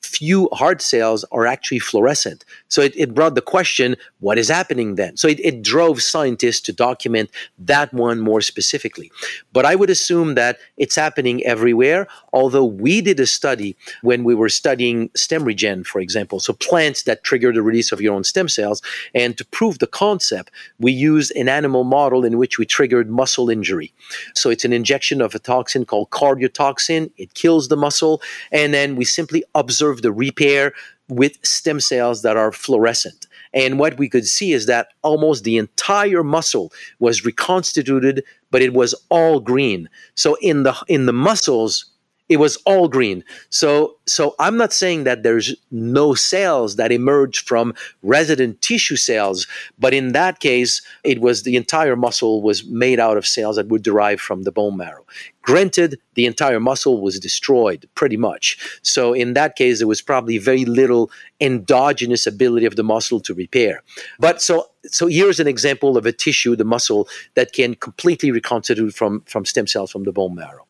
few 0.06 0.50
heart 0.54 0.82
cells 0.82 1.26
are 1.32 1.46
actually 1.46 1.80
fluorescent. 1.80 2.46
So 2.70 2.82
it, 2.82 2.94
it 2.96 3.14
brought 3.14 3.36
the 3.36 3.42
question 3.42 3.96
what 4.20 4.38
is 4.38 4.50
happening 4.50 4.96
then? 4.96 5.18
So 5.18 5.28
it, 5.28 5.40
it 5.40 5.62
drove 5.62 6.02
scientists 6.02 6.62
to 6.62 6.74
document 6.74 7.30
that 7.58 7.94
one 7.94 8.20
more 8.20 8.42
specifically. 8.42 9.12
But 9.54 9.66
I 9.66 9.76
would 9.76 9.90
assume 9.90 10.36
that 10.36 10.58
it's 10.78 10.96
happening 10.96 11.44
everywhere, 11.44 12.08
although 12.34 12.66
we 12.66 13.02
did 13.02 13.20
a 13.20 13.26
study 13.26 13.76
when 14.02 14.24
we 14.24 14.36
were 14.36 14.50
studying 14.50 15.10
StemRegen, 15.10 15.86
for 15.86 16.00
example, 16.00 16.40
so 16.40 16.54
plants 16.54 17.04
that 17.04 17.24
trigger 17.24 17.52
the 17.52 17.62
release 17.62 17.92
of 17.92 18.02
your 18.02 18.14
own 18.14 18.24
stem 18.24 18.48
cells. 18.48 18.82
And 19.14 19.38
to 19.38 19.46
prove 19.46 19.80
the 19.80 19.88
concept, 19.88 20.52
we 20.80 20.92
used 20.92 21.32
an 21.36 21.50
animal 21.50 21.84
model 21.84 22.26
in 22.26 22.38
which 22.38 22.58
we 22.58 22.66
triggered 22.66 23.10
muscle 23.10 23.50
injury. 23.50 23.94
So 24.34 24.50
it's 24.50 24.66
an 24.66 24.74
injection 24.74 25.22
of 25.22 25.36
a 25.36 25.40
toxin 25.40 25.86
called 25.86 26.10
cardiotoxin, 26.10 27.12
it 27.18 27.34
kills 27.34 27.68
the 27.68 27.78
muscle, 27.78 28.22
and 28.52 28.74
then 28.74 28.96
we 28.96 29.06
simply 29.06 29.44
observe 29.54 29.95
the 30.02 30.12
repair 30.12 30.74
with 31.08 31.38
stem 31.46 31.80
cells 31.80 32.22
that 32.24 32.38
are 32.38 32.52
fluorescent. 32.52 33.28
And 33.54 33.80
what 33.80 33.98
we 33.98 34.10
could 34.10 34.28
see 34.28 34.54
is 34.54 34.66
that 34.66 34.90
almost 35.02 35.44
the 35.44 35.58
entire 35.58 36.24
muscle 36.24 36.74
was 37.00 37.24
reconstituted, 37.24 38.24
but 38.52 38.62
it 38.62 38.74
was 38.74 38.94
all 39.10 39.40
green. 39.40 39.90
So 40.16 40.36
in 40.42 40.64
the 40.64 40.76
in 40.88 41.06
the 41.06 41.14
muscles, 41.14 41.86
it 42.28 42.38
was 42.38 42.58
all 42.66 42.88
green. 42.88 43.24
So 43.50 43.98
so 44.08 44.36
I'm 44.40 44.58
not 44.58 44.74
saying 44.74 45.04
that 45.04 45.24
there's 45.24 45.56
no 45.72 46.14
cells 46.14 46.76
that 46.76 46.92
emerge 46.92 47.44
from 47.44 47.74
resident 48.02 48.62
tissue 48.62 48.96
cells, 48.96 49.48
but 49.78 49.94
in 49.94 50.14
that 50.14 50.40
case, 50.40 50.82
it 51.04 51.22
was 51.22 51.44
the 51.44 51.56
entire 51.56 51.96
muscle 51.96 52.42
was 52.42 52.66
made 52.66 53.00
out 53.00 53.18
of 53.18 53.28
cells 53.28 53.56
that 53.56 53.70
were 53.70 53.80
derived 53.80 54.22
from 54.22 54.44
the 54.44 54.52
bone 54.52 54.78
marrow. 54.78 55.06
Granted, 55.42 56.00
the 56.16 56.26
entire 56.26 56.60
muscle 56.60 57.02
was 57.02 57.20
destroyed 57.20 57.88
pretty 57.94 58.18
much. 58.18 58.58
So 58.82 59.14
in 59.14 59.34
that 59.34 59.56
case, 59.56 59.78
there 59.78 59.88
was 59.88 60.02
probably 60.02 60.40
very 60.40 60.66
little 60.66 61.12
endogenous 61.40 62.26
ability 62.26 62.66
of 62.66 62.76
the 62.76 62.84
muscle 62.84 63.20
to 63.22 63.34
repair. 63.36 63.84
But 64.20 64.42
so 64.42 64.68
so 64.88 65.08
here's 65.08 65.40
an 65.40 65.48
example 65.48 65.98
of 65.98 66.06
a 66.06 66.12
tissue, 66.12 66.56
the 66.56 66.66
muscle, 66.66 67.08
that 67.36 67.54
can 67.54 67.76
completely 67.76 68.32
reconstitute 68.32 68.96
from 68.96 69.22
from 69.28 69.46
stem 69.46 69.68
cells 69.68 69.92
from 69.92 70.04
the 70.04 70.12
bone 70.12 70.34
marrow. 70.36 70.66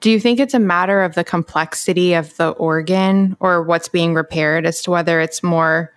Do 0.00 0.10
you 0.10 0.20
think 0.20 0.38
it's 0.38 0.54
a 0.54 0.60
matter 0.60 1.02
of 1.02 1.14
the 1.14 1.24
complexity 1.24 2.14
of 2.14 2.36
the 2.36 2.50
organ 2.50 3.36
or 3.40 3.62
what's 3.62 3.88
being 3.88 4.14
repaired 4.14 4.64
as 4.64 4.80
to 4.82 4.92
whether 4.92 5.20
it's 5.20 5.42
more 5.42 5.92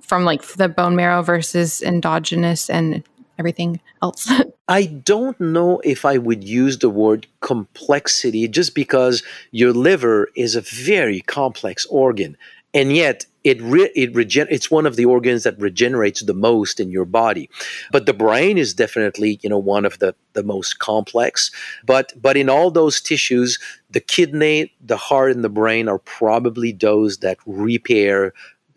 from 0.00 0.24
like 0.24 0.42
the 0.42 0.68
bone 0.68 0.94
marrow 0.94 1.22
versus 1.22 1.80
endogenous 1.80 2.68
and 2.68 3.02
everything 3.38 3.80
else? 4.02 4.30
I 4.68 4.84
don't 4.86 5.40
know 5.40 5.80
if 5.80 6.04
I 6.04 6.18
would 6.18 6.44
use 6.44 6.78
the 6.78 6.90
word 6.90 7.26
complexity 7.40 8.46
just 8.46 8.74
because 8.74 9.22
your 9.50 9.72
liver 9.72 10.28
is 10.36 10.54
a 10.54 10.60
very 10.60 11.20
complex 11.22 11.86
organ. 11.86 12.36
And 12.74 12.94
yet, 12.94 13.24
it 13.44 13.60
re- 13.62 13.90
it 13.94 14.14
regen- 14.14 14.48
it's 14.50 14.70
one 14.70 14.86
of 14.86 14.96
the 14.96 15.04
organs 15.04 15.44
that 15.44 15.58
regenerates 15.58 16.22
the 16.22 16.34
most 16.34 16.80
in 16.80 16.90
your 16.90 17.04
body. 17.04 17.48
But 17.90 18.06
the 18.06 18.12
brain 18.12 18.58
is 18.58 18.74
definitely 18.74 19.38
you 19.42 19.48
know 19.48 19.58
one 19.58 19.84
of 19.84 19.98
the 19.98 20.14
the 20.32 20.42
most 20.42 20.78
complex. 20.78 21.50
But 21.84 22.12
but 22.20 22.36
in 22.36 22.48
all 22.48 22.70
those 22.70 23.00
tissues 23.00 23.58
the 23.90 24.00
kidney 24.00 24.72
the 24.80 24.96
heart 24.96 25.32
and 25.32 25.42
the 25.42 25.48
brain 25.48 25.88
are 25.88 25.98
probably 25.98 26.72
those 26.72 27.18
that 27.18 27.38
repair 27.46 28.32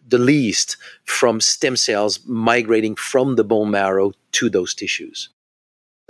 the 0.07 0.17
least 0.17 0.77
from 1.05 1.41
stem 1.41 1.75
cells 1.75 2.19
migrating 2.25 2.95
from 2.95 3.35
the 3.35 3.43
bone 3.43 3.71
marrow 3.71 4.11
to 4.31 4.49
those 4.49 4.73
tissues. 4.73 5.29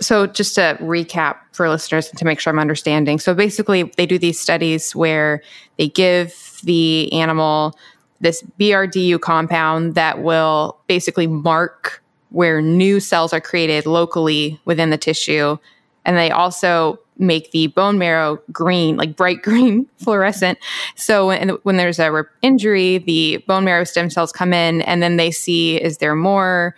So, 0.00 0.26
just 0.26 0.56
to 0.56 0.76
recap 0.80 1.36
for 1.52 1.68
listeners 1.68 2.10
to 2.10 2.24
make 2.24 2.40
sure 2.40 2.52
I'm 2.52 2.58
understanding. 2.58 3.18
So, 3.18 3.32
basically, 3.32 3.84
they 3.96 4.06
do 4.06 4.18
these 4.18 4.40
studies 4.40 4.94
where 4.94 5.40
they 5.78 5.88
give 5.88 6.60
the 6.64 7.12
animal 7.12 7.78
this 8.24 8.42
BRDU 8.58 9.20
compound 9.20 9.94
that 9.94 10.22
will 10.22 10.76
basically 10.88 11.28
mark 11.28 12.02
where 12.30 12.60
new 12.60 12.98
cells 12.98 13.32
are 13.32 13.40
created 13.40 13.86
locally 13.86 14.60
within 14.64 14.90
the 14.90 14.98
tissue. 14.98 15.56
And 16.04 16.16
they 16.16 16.32
also 16.32 16.98
make 17.16 17.52
the 17.52 17.68
bone 17.68 17.98
marrow 17.98 18.40
green, 18.50 18.96
like 18.96 19.14
bright 19.14 19.42
green 19.42 19.86
fluorescent. 19.98 20.58
So 20.96 21.28
when, 21.28 21.50
when 21.62 21.76
there's 21.76 22.00
a 22.00 22.10
re- 22.10 22.24
injury, 22.42 22.98
the 22.98 23.36
bone 23.46 23.64
marrow 23.64 23.84
stem 23.84 24.10
cells 24.10 24.32
come 24.32 24.52
in 24.52 24.82
and 24.82 25.02
then 25.02 25.16
they 25.16 25.30
see 25.30 25.80
is 25.80 25.98
there 25.98 26.16
more 26.16 26.74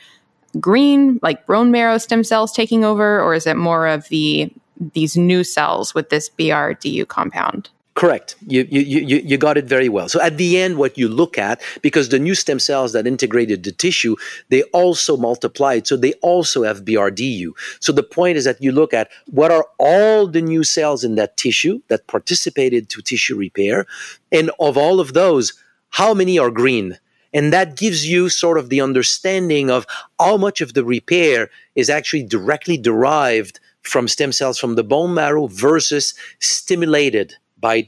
green, 0.61 1.19
like 1.23 1.47
bone 1.47 1.71
marrow 1.71 1.97
stem 1.97 2.25
cells 2.25 2.53
taking 2.53 2.85
over, 2.85 3.21
or 3.23 3.35
is 3.35 3.47
it 3.47 3.57
more 3.57 3.87
of 3.87 4.09
the 4.09 4.53
these 4.93 5.17
new 5.17 5.43
cells 5.43 5.95
with 5.95 6.11
this 6.11 6.29
BRDU 6.29 7.09
compound? 7.09 7.71
Correct. 7.97 8.37
You, 8.47 8.69
you, 8.71 8.83
you, 8.83 9.17
you 9.25 9.39
got 9.39 9.57
it 9.57 9.65
very 9.65 9.89
well. 9.89 10.07
So 10.11 10.21
at 10.21 10.37
the 10.37 10.59
end, 10.59 10.77
what 10.77 10.99
you 10.99 11.09
look 11.09 11.39
at, 11.39 11.63
because 11.81 12.11
the 12.11 12.19
new 12.19 12.35
stem 12.35 12.59
cells 12.59 12.93
that 12.93 13.07
integrated 13.07 13.65
the 13.65 13.73
tissue, 13.73 14.17
they 14.51 14.65
also 14.65 15.17
multiplied. 15.17 15.87
So 15.87 15.97
they 15.97 16.13
also 16.21 16.63
have 16.63 16.85
BRDU. 16.85 17.53
So 17.81 17.93
the 17.93 18.03
point 18.03 18.37
is 18.37 18.45
that 18.45 18.63
you 18.63 18.71
look 18.71 18.93
at 18.93 19.09
what 19.31 19.51
are 19.51 19.67
all 19.79 20.27
the 20.27 20.43
new 20.43 20.63
cells 20.63 21.05
in 21.05 21.15
that 21.15 21.39
tissue 21.39 21.81
that 21.89 22.07
participated 22.07 22.91
to 22.91 23.01
tissue 23.01 23.35
repair. 23.35 23.87
And 24.31 24.51
of 24.61 24.77
all 24.77 25.01
of 25.01 25.15
those, 25.15 25.55
how 25.89 26.13
many 26.13 26.39
are 26.39 26.51
green? 26.51 26.99
And 27.33 27.51
that 27.51 27.77
gives 27.79 28.07
you 28.07 28.29
sort 28.29 28.59
of 28.59 28.69
the 28.69 28.83
understanding 28.83 29.71
of 29.71 29.87
how 30.21 30.37
much 30.37 30.61
of 30.61 30.75
the 30.75 30.85
repair 30.85 31.49
is 31.75 31.89
actually 31.89 32.25
directly 32.25 32.77
derived 32.77 33.59
from 33.81 34.07
stem 34.07 34.33
cells 34.33 34.59
from 34.59 34.75
the 34.75 34.85
bone 34.85 35.15
marrow 35.15 35.47
versus 35.47 36.13
stimulated 36.41 37.37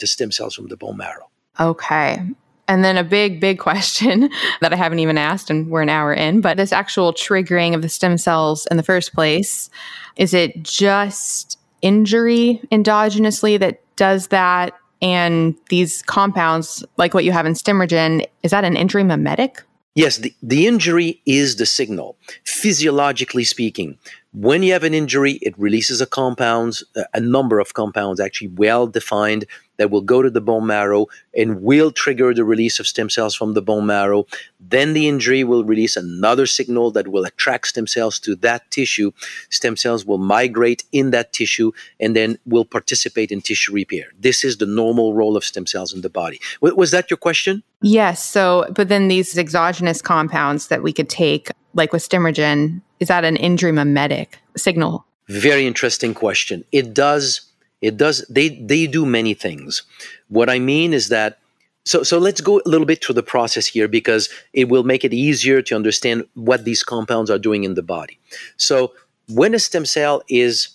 the 0.00 0.06
stem 0.06 0.32
cells 0.32 0.54
from 0.54 0.68
the 0.68 0.76
bone 0.76 0.96
marrow. 0.96 1.28
Okay. 1.60 2.20
And 2.68 2.84
then 2.84 2.98
a 2.98 3.04
big, 3.04 3.40
big 3.40 3.58
question 3.58 4.30
that 4.60 4.72
I 4.72 4.76
haven't 4.76 4.98
even 4.98 5.18
asked, 5.18 5.48
and 5.50 5.68
we're 5.70 5.82
an 5.82 5.88
hour 5.88 6.12
in, 6.12 6.40
but 6.40 6.56
this 6.56 6.72
actual 6.72 7.12
triggering 7.12 7.74
of 7.74 7.82
the 7.82 7.88
stem 7.88 8.18
cells 8.18 8.66
in 8.66 8.76
the 8.76 8.82
first 8.82 9.14
place, 9.14 9.70
is 10.16 10.34
it 10.34 10.62
just 10.62 11.58
injury 11.80 12.60
endogenously 12.70 13.58
that 13.58 13.80
does 13.96 14.28
that? 14.28 14.74
And 15.00 15.56
these 15.70 16.02
compounds, 16.02 16.84
like 16.96 17.14
what 17.14 17.24
you 17.24 17.32
have 17.32 17.46
in 17.46 17.54
StemRegen, 17.54 18.26
is 18.42 18.50
that 18.50 18.64
an 18.64 18.76
injury 18.76 19.04
mimetic? 19.04 19.62
Yes, 19.94 20.18
the, 20.18 20.34
the 20.42 20.66
injury 20.66 21.20
is 21.24 21.56
the 21.56 21.66
signal. 21.66 22.16
Physiologically 22.44 23.44
speaking, 23.44 23.98
when 24.32 24.62
you 24.62 24.72
have 24.72 24.84
an 24.84 24.94
injury, 24.94 25.40
it 25.42 25.58
releases 25.58 26.00
a 26.00 26.06
compounds, 26.06 26.84
a 27.14 27.20
number 27.20 27.58
of 27.58 27.74
compounds 27.74 28.20
actually 28.20 28.48
well 28.48 28.86
defined 28.86 29.44
that 29.78 29.90
will 29.90 30.02
go 30.02 30.20
to 30.22 30.30
the 30.30 30.40
bone 30.40 30.66
marrow 30.66 31.06
and 31.36 31.62
will 31.62 31.90
trigger 31.90 32.34
the 32.34 32.44
release 32.44 32.78
of 32.78 32.86
stem 32.86 33.08
cells 33.08 33.34
from 33.34 33.54
the 33.54 33.62
bone 33.62 33.86
marrow. 33.86 34.26
Then 34.60 34.92
the 34.92 35.08
injury 35.08 35.44
will 35.44 35.64
release 35.64 35.96
another 35.96 36.46
signal 36.46 36.90
that 36.92 37.08
will 37.08 37.24
attract 37.24 37.68
stem 37.68 37.86
cells 37.86 38.18
to 38.20 38.34
that 38.36 38.70
tissue. 38.70 39.12
Stem 39.50 39.76
cells 39.76 40.04
will 40.04 40.18
migrate 40.18 40.84
in 40.92 41.10
that 41.12 41.32
tissue 41.32 41.72
and 41.98 42.14
then 42.14 42.38
will 42.44 42.64
participate 42.64 43.32
in 43.32 43.40
tissue 43.40 43.72
repair. 43.72 44.06
This 44.18 44.44
is 44.44 44.58
the 44.58 44.66
normal 44.66 45.14
role 45.14 45.36
of 45.36 45.44
stem 45.44 45.66
cells 45.66 45.94
in 45.94 46.02
the 46.02 46.10
body. 46.10 46.40
Was 46.60 46.90
that 46.90 47.10
your 47.10 47.16
question? 47.16 47.62
Yes. 47.80 48.22
So, 48.24 48.66
but 48.70 48.88
then 48.88 49.08
these 49.08 49.38
exogenous 49.38 50.02
compounds 50.02 50.66
that 50.68 50.82
we 50.82 50.92
could 50.92 51.08
take, 51.08 51.50
like 51.74 51.92
with 51.92 52.06
StemRegen, 52.06 52.82
is 52.98 53.08
that 53.08 53.24
an 53.24 53.36
injury 53.36 53.72
mimetic 53.72 54.40
signal? 54.56 55.06
Very 55.28 55.66
interesting 55.66 56.14
question. 56.14 56.64
It 56.72 56.94
does 56.94 57.42
it 57.80 57.96
does 57.96 58.24
they 58.28 58.48
they 58.48 58.86
do 58.86 59.06
many 59.06 59.34
things. 59.34 59.82
What 60.28 60.50
I 60.50 60.58
mean 60.58 60.92
is 60.92 61.08
that 61.08 61.38
so 61.84 62.02
so 62.02 62.18
let's 62.18 62.40
go 62.40 62.60
a 62.64 62.68
little 62.68 62.86
bit 62.86 63.04
through 63.04 63.14
the 63.14 63.22
process 63.22 63.66
here 63.66 63.88
because 63.88 64.28
it 64.52 64.68
will 64.68 64.84
make 64.84 65.04
it 65.04 65.14
easier 65.14 65.62
to 65.62 65.74
understand 65.74 66.24
what 66.34 66.64
these 66.64 66.82
compounds 66.82 67.30
are 67.30 67.38
doing 67.38 67.64
in 67.64 67.74
the 67.74 67.82
body. 67.82 68.18
So 68.56 68.92
when 69.28 69.54
a 69.54 69.58
stem 69.58 69.86
cell 69.86 70.22
is 70.28 70.68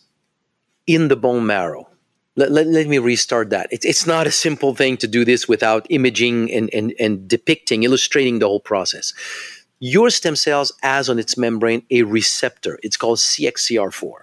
in 0.87 1.07
the 1.07 1.15
bone 1.15 1.45
marrow, 1.45 1.89
let, 2.35 2.51
let, 2.51 2.67
let, 2.67 2.87
me 2.87 2.97
restart 2.97 3.51
that. 3.51 3.67
It's, 3.71 3.85
it's 3.85 4.07
not 4.07 4.25
a 4.25 4.31
simple 4.31 4.73
thing 4.73 4.97
to 4.97 5.07
do 5.07 5.23
this 5.23 5.47
without 5.47 5.85
imaging 5.89 6.51
and, 6.51 6.69
and, 6.73 6.93
and 6.99 7.27
depicting, 7.27 7.83
illustrating 7.83 8.39
the 8.39 8.47
whole 8.47 8.59
process. 8.59 9.13
Your 9.79 10.09
stem 10.09 10.35
cells 10.35 10.71
has 10.81 11.09
on 11.09 11.19
its 11.19 11.37
membrane 11.37 11.83
a 11.91 12.03
receptor. 12.03 12.79
It's 12.81 12.97
called 12.97 13.19
CXCR4. 13.19 14.13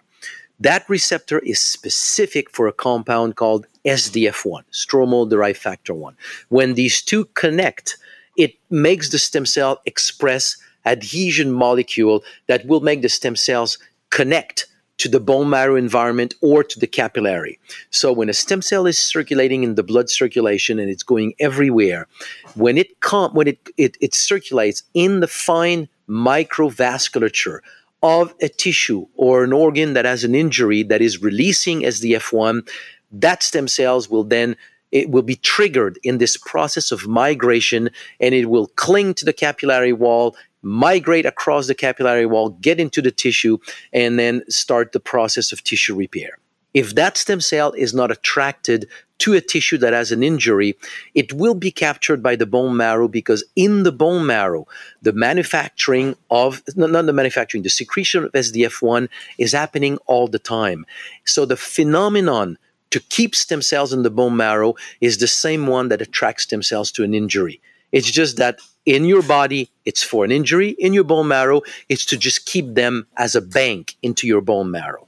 That 0.60 0.88
receptor 0.88 1.38
is 1.38 1.58
specific 1.58 2.50
for 2.50 2.68
a 2.68 2.72
compound 2.72 3.36
called 3.36 3.66
SDF1, 3.86 4.62
stromal 4.72 5.28
derived 5.28 5.58
factor 5.58 5.94
1. 5.94 6.14
When 6.50 6.74
these 6.74 7.00
two 7.00 7.24
connect, 7.34 7.96
it 8.36 8.54
makes 8.68 9.08
the 9.08 9.18
stem 9.18 9.46
cell 9.46 9.80
express 9.86 10.58
adhesion 10.84 11.50
molecule 11.50 12.22
that 12.46 12.66
will 12.66 12.80
make 12.80 13.00
the 13.00 13.08
stem 13.08 13.36
cells 13.36 13.78
connect 14.10 14.66
to 14.98 15.08
the 15.08 15.20
bone 15.20 15.48
marrow 15.48 15.76
environment 15.76 16.34
or 16.42 16.62
to 16.62 16.78
the 16.78 16.86
capillary. 16.86 17.58
So 17.88 18.12
when 18.12 18.28
a 18.28 18.34
stem 18.34 18.60
cell 18.60 18.86
is 18.86 18.98
circulating 18.98 19.64
in 19.64 19.74
the 19.74 19.82
blood 19.82 20.10
circulation 20.10 20.78
and 20.78 20.90
it's 20.90 21.02
going 21.02 21.32
everywhere, 21.40 22.06
when 22.54 22.76
it 22.76 23.00
com- 23.00 23.32
when 23.32 23.48
it, 23.48 23.58
it, 23.78 23.96
it 24.02 24.14
circulates 24.14 24.82
in 24.92 25.20
the 25.20 25.26
fine 25.26 25.88
microvasculature 26.06 27.60
of 28.02 28.34
a 28.40 28.48
tissue 28.48 29.06
or 29.14 29.44
an 29.44 29.52
organ 29.52 29.92
that 29.94 30.04
has 30.04 30.24
an 30.24 30.34
injury 30.34 30.82
that 30.84 31.02
is 31.02 31.22
releasing 31.22 31.82
SDF1, 31.82 32.68
that 33.12 33.42
stem 33.42 33.68
cells 33.68 34.08
will 34.08 34.24
then 34.24 34.56
it 34.92 35.10
will 35.10 35.22
be 35.22 35.36
triggered 35.36 35.98
in 36.02 36.18
this 36.18 36.36
process 36.36 36.90
of 36.90 37.06
migration 37.06 37.90
and 38.18 38.34
it 38.34 38.46
will 38.46 38.66
cling 38.68 39.14
to 39.14 39.24
the 39.24 39.32
capillary 39.32 39.92
wall 39.92 40.36
migrate 40.62 41.26
across 41.26 41.66
the 41.66 41.74
capillary 41.74 42.26
wall 42.26 42.50
get 42.60 42.80
into 42.80 43.00
the 43.00 43.10
tissue 43.10 43.56
and 43.92 44.18
then 44.18 44.42
start 44.48 44.92
the 44.92 45.00
process 45.00 45.52
of 45.52 45.62
tissue 45.64 45.94
repair. 45.94 46.38
If 46.74 46.94
that 46.94 47.16
stem 47.16 47.40
cell 47.40 47.72
is 47.72 47.94
not 47.94 48.10
attracted 48.10 48.88
to 49.20 49.34
a 49.34 49.40
tissue 49.40 49.78
that 49.78 49.92
has 49.92 50.12
an 50.12 50.22
injury, 50.22 50.76
it 51.14 51.32
will 51.32 51.54
be 51.54 51.70
captured 51.70 52.22
by 52.22 52.36
the 52.36 52.46
bone 52.46 52.76
marrow 52.76 53.08
because 53.08 53.44
in 53.54 53.84
the 53.84 53.92
bone 53.92 54.26
marrow, 54.26 54.66
the 55.02 55.12
manufacturing 55.12 56.16
of, 56.30 56.62
not 56.76 57.06
the 57.06 57.12
manufacturing, 57.12 57.62
the 57.62 57.70
secretion 57.70 58.24
of 58.24 58.32
SDF1 58.32 59.08
is 59.38 59.52
happening 59.52 59.98
all 60.06 60.26
the 60.26 60.38
time. 60.38 60.84
So 61.24 61.44
the 61.44 61.56
phenomenon 61.56 62.58
to 62.90 63.00
keep 63.00 63.34
stem 63.34 63.62
cells 63.62 63.92
in 63.92 64.02
the 64.02 64.10
bone 64.10 64.36
marrow 64.36 64.74
is 65.00 65.18
the 65.18 65.28
same 65.28 65.66
one 65.66 65.88
that 65.88 66.02
attracts 66.02 66.44
stem 66.44 66.62
cells 66.62 66.90
to 66.92 67.04
an 67.04 67.14
injury. 67.14 67.60
It's 67.92 68.10
just 68.10 68.36
that 68.38 68.58
in 68.86 69.04
your 69.04 69.22
body, 69.22 69.70
it's 69.84 70.02
for 70.02 70.24
an 70.24 70.32
injury. 70.32 70.70
In 70.78 70.92
your 70.92 71.04
bone 71.04 71.28
marrow, 71.28 71.62
it's 71.88 72.04
to 72.06 72.16
just 72.16 72.46
keep 72.46 72.74
them 72.74 73.06
as 73.16 73.34
a 73.34 73.40
bank 73.40 73.96
into 74.02 74.26
your 74.26 74.40
bone 74.40 74.70
marrow. 74.70 75.06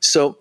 So, 0.00 0.38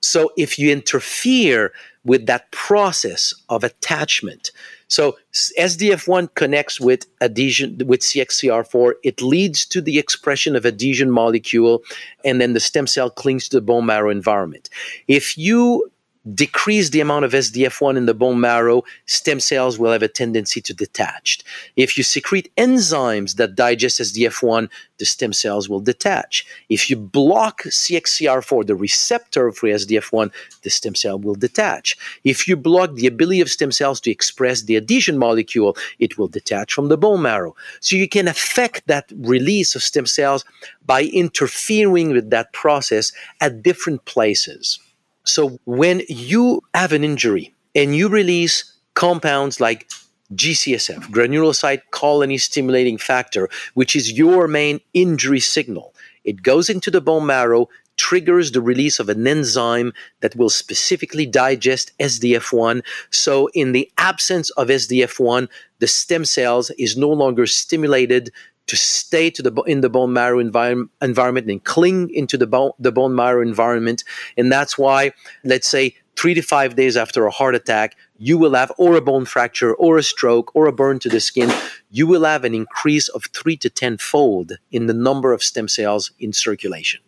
so 0.00 0.30
if 0.36 0.58
you 0.58 0.70
interfere 0.70 1.72
with 2.04 2.26
that 2.26 2.50
process 2.50 3.34
of 3.48 3.64
attachment, 3.64 4.50
so 4.90 5.16
SDF1 5.32 6.34
connects 6.34 6.80
with 6.80 7.06
adhesion 7.20 7.80
with 7.86 8.00
CXCR4. 8.00 8.94
It 9.04 9.22
leads 9.22 9.64
to 9.66 9.80
the 9.80 10.00
expression 10.00 10.56
of 10.56 10.66
adhesion 10.66 11.12
molecule, 11.12 11.84
and 12.24 12.40
then 12.40 12.54
the 12.54 12.60
stem 12.60 12.88
cell 12.88 13.08
clings 13.08 13.48
to 13.48 13.58
the 13.58 13.60
bone 13.60 13.86
marrow 13.86 14.10
environment. 14.10 14.68
If 15.06 15.38
you 15.38 15.92
decrease 16.34 16.90
the 16.90 17.00
amount 17.00 17.24
of 17.24 17.32
SDF1 17.32 17.96
in 17.96 18.06
the 18.06 18.14
bone 18.14 18.40
marrow, 18.40 18.82
stem 19.06 19.40
cells 19.40 19.78
will 19.78 19.92
have 19.92 20.02
a 20.02 20.08
tendency 20.08 20.60
to 20.60 20.74
detach. 20.74 21.40
If 21.76 21.96
you 21.96 22.04
secrete 22.04 22.52
enzymes 22.56 23.36
that 23.36 23.54
digest 23.54 24.00
SDF1, 24.00 24.68
the 24.98 25.06
stem 25.06 25.32
cells 25.32 25.68
will 25.68 25.80
detach. 25.80 26.46
If 26.68 26.90
you 26.90 26.96
block 26.96 27.62
CXCR4, 27.62 28.66
the 28.66 28.74
receptor 28.74 29.50
for 29.50 29.68
SDF1, 29.68 30.30
the 30.62 30.70
stem 30.70 30.94
cell 30.94 31.18
will 31.18 31.34
detach. 31.34 31.96
If 32.22 32.46
you 32.46 32.56
block 32.56 32.94
the 32.94 33.06
ability 33.06 33.40
of 33.40 33.50
stem 33.50 33.72
cells 33.72 34.00
to 34.02 34.10
express 34.10 34.62
the 34.62 34.76
adhesion 34.76 35.16
molecule, 35.16 35.76
it 35.98 36.18
will 36.18 36.28
detach 36.28 36.74
from 36.74 36.88
the 36.88 36.98
bone 36.98 37.22
marrow. 37.22 37.56
So 37.80 37.96
you 37.96 38.08
can 38.08 38.28
affect 38.28 38.86
that 38.88 39.10
release 39.16 39.74
of 39.74 39.82
stem 39.82 40.04
cells 40.04 40.44
by 40.84 41.04
interfering 41.04 42.10
with 42.10 42.28
that 42.28 42.52
process 42.52 43.12
at 43.40 43.62
different 43.62 44.04
places. 44.04 44.78
So 45.24 45.58
when 45.64 46.02
you 46.08 46.62
have 46.74 46.92
an 46.92 47.04
injury 47.04 47.54
and 47.74 47.94
you 47.94 48.08
release 48.08 48.72
compounds 48.94 49.60
like 49.60 49.88
GCSF, 50.34 51.10
granulocyte 51.10 51.82
colony 51.90 52.38
stimulating 52.38 52.98
factor, 52.98 53.48
which 53.74 53.96
is 53.96 54.12
your 54.12 54.48
main 54.48 54.80
injury 54.94 55.40
signal, 55.40 55.94
it 56.24 56.42
goes 56.42 56.68
into 56.70 56.90
the 56.90 57.00
bone 57.00 57.26
marrow, 57.26 57.68
triggers 57.96 58.52
the 58.52 58.62
release 58.62 58.98
of 58.98 59.08
an 59.08 59.26
enzyme 59.26 59.92
that 60.20 60.34
will 60.34 60.48
specifically 60.48 61.26
digest 61.26 61.92
SDF1. 61.98 62.82
So, 63.10 63.48
in 63.48 63.72
the 63.72 63.90
absence 63.98 64.48
of 64.50 64.68
SDF1, 64.68 65.48
the 65.80 65.86
stem 65.86 66.24
cells 66.24 66.70
is 66.78 66.96
no 66.96 67.10
longer 67.10 67.46
stimulated 67.46 68.30
to 68.70 68.76
stay 68.76 69.30
to 69.30 69.42
the 69.42 69.52
in 69.66 69.80
the 69.80 69.90
bone 69.90 70.12
marrow 70.12 70.38
environment 70.38 71.50
and 71.50 71.64
cling 71.64 72.08
into 72.10 72.38
the 72.38 72.46
bone 72.46 72.70
the 72.78 72.92
bone 72.92 73.16
marrow 73.16 73.42
environment. 73.42 74.04
And 74.36 74.50
that's 74.50 74.78
why 74.78 75.10
let's 75.42 75.68
say 75.68 75.96
3 76.14 76.34
to 76.34 76.42
5 76.42 76.76
days 76.76 76.96
after 76.96 77.26
a 77.26 77.30
heart 77.30 77.56
attack 77.56 77.96
you 78.16 78.38
will 78.38 78.54
have 78.54 78.70
or 78.78 78.94
a 78.94 79.00
bone 79.00 79.24
fracture 79.24 79.74
or 79.74 79.98
a 79.98 80.02
stroke 80.04 80.54
or 80.54 80.66
a 80.66 80.72
burn 80.72 81.00
to 81.00 81.08
the 81.08 81.18
skin 81.18 81.50
you 81.90 82.06
will 82.06 82.24
have 82.24 82.44
an 82.44 82.54
increase 82.54 83.08
of 83.08 83.24
3 83.32 83.56
to 83.56 83.70
10 83.70 83.98
fold 83.98 84.52
in 84.70 84.86
the 84.86 84.94
number 84.94 85.32
of 85.32 85.42
stem 85.42 85.66
cells 85.66 86.12
in 86.20 86.32
circulation 86.32 87.00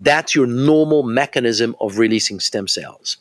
that's 0.00 0.34
your 0.34 0.46
normal 0.46 1.02
mechanism 1.02 1.74
of 1.80 1.98
releasing 1.98 2.40
stem 2.40 2.68
cells. 2.68 3.16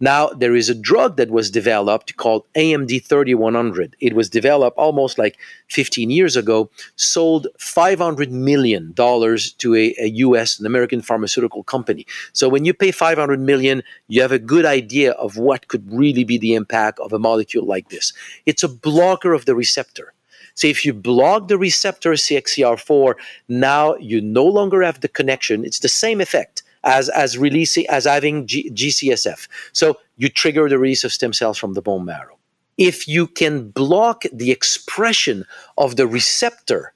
Now, 0.00 0.28
there 0.28 0.56
is 0.56 0.68
a 0.68 0.74
drug 0.74 1.16
that 1.16 1.30
was 1.30 1.50
developed 1.50 2.16
called 2.16 2.44
AMD 2.54 3.04
3100. 3.04 3.96
It 4.00 4.14
was 4.14 4.30
developed 4.30 4.76
almost 4.78 5.18
like 5.18 5.38
15 5.68 6.10
years 6.10 6.36
ago, 6.36 6.70
sold 6.96 7.48
$500 7.58 8.30
million 8.30 8.92
to 8.94 9.74
a, 9.74 9.94
a 9.98 10.06
US, 10.26 10.58
an 10.58 10.66
American 10.66 11.02
pharmaceutical 11.02 11.62
company. 11.62 12.06
So 12.32 12.48
when 12.48 12.64
you 12.64 12.74
pay 12.74 12.90
500 12.90 13.40
million, 13.40 13.82
you 14.08 14.22
have 14.22 14.32
a 14.32 14.38
good 14.38 14.64
idea 14.64 15.12
of 15.12 15.36
what 15.36 15.68
could 15.68 15.90
really 15.92 16.24
be 16.24 16.38
the 16.38 16.54
impact 16.54 16.98
of 17.00 17.12
a 17.12 17.18
molecule 17.18 17.66
like 17.66 17.88
this. 17.88 18.12
It's 18.46 18.62
a 18.62 18.68
blocker 18.68 19.32
of 19.32 19.44
the 19.44 19.54
receptor. 19.54 20.12
So 20.54 20.66
if 20.68 20.84
you 20.84 20.92
block 20.92 21.48
the 21.48 21.58
receptor 21.58 22.12
CXCR4, 22.12 23.14
now 23.48 23.96
you 23.96 24.20
no 24.20 24.44
longer 24.44 24.82
have 24.82 25.00
the 25.00 25.08
connection. 25.08 25.64
It's 25.64 25.80
the 25.80 25.88
same 25.88 26.20
effect 26.20 26.62
as 26.84 27.08
as 27.10 27.38
releasing 27.38 27.86
as 27.88 28.04
having 28.04 28.46
G- 28.46 28.70
GCSF. 28.70 29.48
So 29.72 29.98
you 30.16 30.28
trigger 30.28 30.68
the 30.68 30.78
release 30.78 31.04
of 31.04 31.12
stem 31.12 31.32
cells 31.32 31.58
from 31.58 31.74
the 31.74 31.82
bone 31.82 32.04
marrow. 32.04 32.38
If 32.78 33.06
you 33.06 33.26
can 33.26 33.70
block 33.70 34.24
the 34.32 34.50
expression 34.50 35.44
of 35.76 35.96
the 35.96 36.06
receptor 36.06 36.92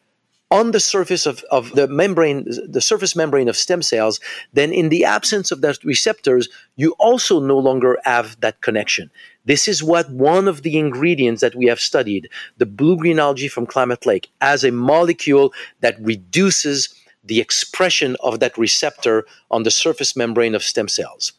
on 0.50 0.70
the 0.70 0.80
surface 0.80 1.26
of, 1.26 1.44
of 1.50 1.72
the 1.72 1.88
membrane, 1.88 2.46
the 2.68 2.80
surface 2.80 3.16
membrane 3.16 3.48
of 3.48 3.56
stem 3.56 3.82
cells, 3.82 4.20
then 4.52 4.72
in 4.72 4.88
the 4.88 5.04
absence 5.04 5.50
of 5.50 5.60
those 5.60 5.84
receptors, 5.84 6.48
you 6.76 6.94
also 6.98 7.40
no 7.40 7.58
longer 7.58 7.98
have 8.04 8.40
that 8.40 8.60
connection. 8.60 9.10
This 9.46 9.68
is 9.68 9.82
what 9.82 10.10
one 10.10 10.48
of 10.48 10.62
the 10.62 10.76
ingredients 10.78 11.40
that 11.40 11.54
we 11.54 11.66
have 11.66 11.80
studied, 11.80 12.28
the 12.58 12.66
blue 12.66 12.96
green 12.96 13.18
algae 13.18 13.48
from 13.48 13.66
Klamath 13.66 14.04
Lake, 14.04 14.28
as 14.40 14.64
a 14.64 14.72
molecule 14.72 15.52
that 15.80 15.96
reduces 16.00 16.92
the 17.26 17.40
expression 17.40 18.16
of 18.20 18.40
that 18.40 18.56
receptor 18.56 19.26
on 19.50 19.64
the 19.64 19.70
surface 19.70 20.14
membrane 20.16 20.54
of 20.54 20.62
stem 20.62 20.88
cells. 20.88 21.32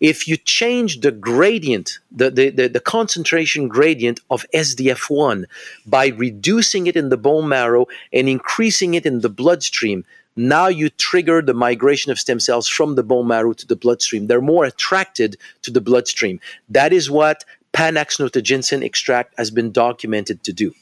If 0.00 0.26
you 0.26 0.36
change 0.36 1.00
the 1.00 1.10
gradient, 1.10 1.98
the, 2.10 2.30
the, 2.30 2.50
the, 2.50 2.68
the, 2.68 2.80
concentration 2.80 3.68
gradient 3.68 4.20
of 4.30 4.46
SDF1 4.54 5.44
by 5.86 6.08
reducing 6.08 6.86
it 6.86 6.96
in 6.96 7.10
the 7.10 7.16
bone 7.16 7.48
marrow 7.48 7.86
and 8.12 8.28
increasing 8.28 8.94
it 8.94 9.04
in 9.04 9.20
the 9.20 9.28
bloodstream, 9.28 10.04
now 10.36 10.68
you 10.68 10.90
trigger 10.90 11.40
the 11.40 11.54
migration 11.54 12.10
of 12.10 12.18
stem 12.18 12.40
cells 12.40 12.68
from 12.68 12.94
the 12.94 13.02
bone 13.02 13.28
marrow 13.28 13.52
to 13.52 13.66
the 13.66 13.76
bloodstream. 13.76 14.26
They're 14.26 14.40
more 14.40 14.64
attracted 14.64 15.36
to 15.62 15.70
the 15.70 15.80
bloodstream. 15.80 16.40
That 16.68 16.92
is 16.92 17.10
what 17.10 17.44
Panax 17.72 18.20
notoginseng 18.20 18.84
extract 18.84 19.34
has 19.36 19.50
been 19.50 19.72
documented 19.72 20.42
to 20.44 20.52
do. 20.52 20.72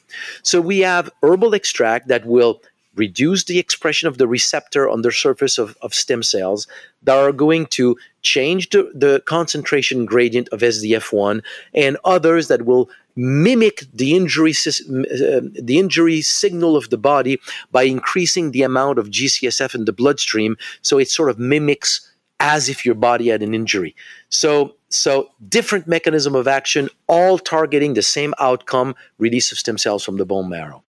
So 0.42 0.60
we 0.60 0.80
have 0.80 1.10
herbal 1.22 1.54
extract 1.54 2.08
that 2.08 2.26
will 2.26 2.60
reduce 2.94 3.44
the 3.44 3.58
expression 3.58 4.08
of 4.08 4.18
the 4.18 4.28
receptor 4.28 4.88
on 4.88 5.00
the 5.00 5.10
surface 5.10 5.56
of, 5.56 5.76
of 5.80 5.94
stem 5.94 6.22
cells 6.22 6.66
that 7.02 7.16
are 7.16 7.32
going 7.32 7.66
to 7.66 7.96
change 8.22 8.70
the, 8.70 8.90
the 8.94 9.22
concentration 9.26 10.04
gradient 10.06 10.48
of 10.50 10.60
SDF1 10.60 11.42
and 11.74 11.96
others 12.04 12.48
that 12.48 12.64
will 12.64 12.88
mimic 13.14 13.84
the 13.92 14.16
injury 14.16 14.52
uh, 14.52 15.40
the 15.60 15.78
injury 15.78 16.22
signal 16.22 16.76
of 16.76 16.88
the 16.90 16.96
body 16.96 17.38
by 17.70 17.82
increasing 17.82 18.52
the 18.52 18.62
amount 18.62 18.98
of 18.98 19.10
GCSF 19.10 19.74
in 19.74 19.84
the 19.84 19.92
bloodstream. 19.92 20.56
So 20.80 20.98
it 20.98 21.10
sort 21.10 21.28
of 21.28 21.38
mimics 21.38 22.08
as 22.40 22.68
if 22.68 22.84
your 22.84 22.94
body 22.94 23.28
had 23.28 23.42
an 23.42 23.54
injury. 23.54 23.94
So 24.28 24.74
so 24.88 25.30
different 25.48 25.86
mechanism 25.86 26.34
of 26.34 26.48
action 26.48 26.88
all 27.06 27.38
targeting 27.38 27.94
the 27.94 28.02
same 28.02 28.34
outcome 28.38 28.94
release 29.18 29.52
of 29.52 29.58
stem 29.58 29.78
cells 29.78 30.04
from 30.04 30.16
the 30.16 30.26
bone 30.26 30.48
marrow 30.48 30.82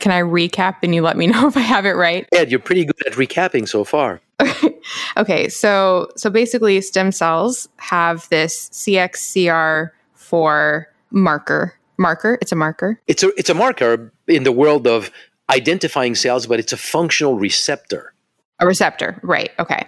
can 0.00 0.10
I 0.12 0.20
recap 0.20 0.76
and 0.82 0.94
you 0.94 1.00
let 1.02 1.16
me 1.16 1.26
know 1.28 1.48
if 1.48 1.56
I 1.56 1.60
have 1.60 1.86
it 1.86 1.92
right? 1.92 2.28
Ed, 2.32 2.50
you're 2.50 2.60
pretty 2.60 2.84
good 2.84 3.06
at 3.06 3.14
recapping 3.14 3.66
so 3.68 3.84
far. 3.84 4.20
okay, 5.16 5.48
so 5.48 6.10
so 6.16 6.28
basically 6.30 6.80
stem 6.80 7.12
cells 7.12 7.68
have 7.76 8.28
this 8.30 8.68
CXCR4 8.70 10.86
marker. 11.10 11.74
Marker, 11.96 12.38
it's 12.42 12.50
a 12.50 12.56
marker. 12.56 13.00
It's 13.06 13.22
a 13.22 13.28
it's 13.38 13.48
a 13.48 13.54
marker 13.54 14.12
in 14.26 14.42
the 14.42 14.50
world 14.50 14.88
of 14.88 15.12
identifying 15.50 16.16
cells, 16.16 16.46
but 16.46 16.58
it's 16.58 16.72
a 16.72 16.76
functional 16.76 17.38
receptor. 17.38 18.12
A 18.60 18.66
receptor, 18.66 19.18
right. 19.22 19.50
Okay. 19.58 19.86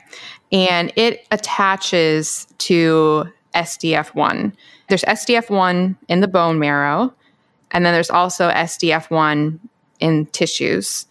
And 0.52 0.92
it 0.96 1.26
attaches 1.30 2.46
to 2.58 3.26
SDF1. 3.54 4.52
There's 4.88 5.02
SDF1 5.02 5.96
in 6.08 6.20
the 6.20 6.28
bone 6.28 6.58
marrow, 6.58 7.12
and 7.72 7.84
then 7.84 7.92
there's 7.92 8.10
also 8.10 8.50
SDF1 8.50 9.58
in 10.00 10.26
tissues. 10.26 11.06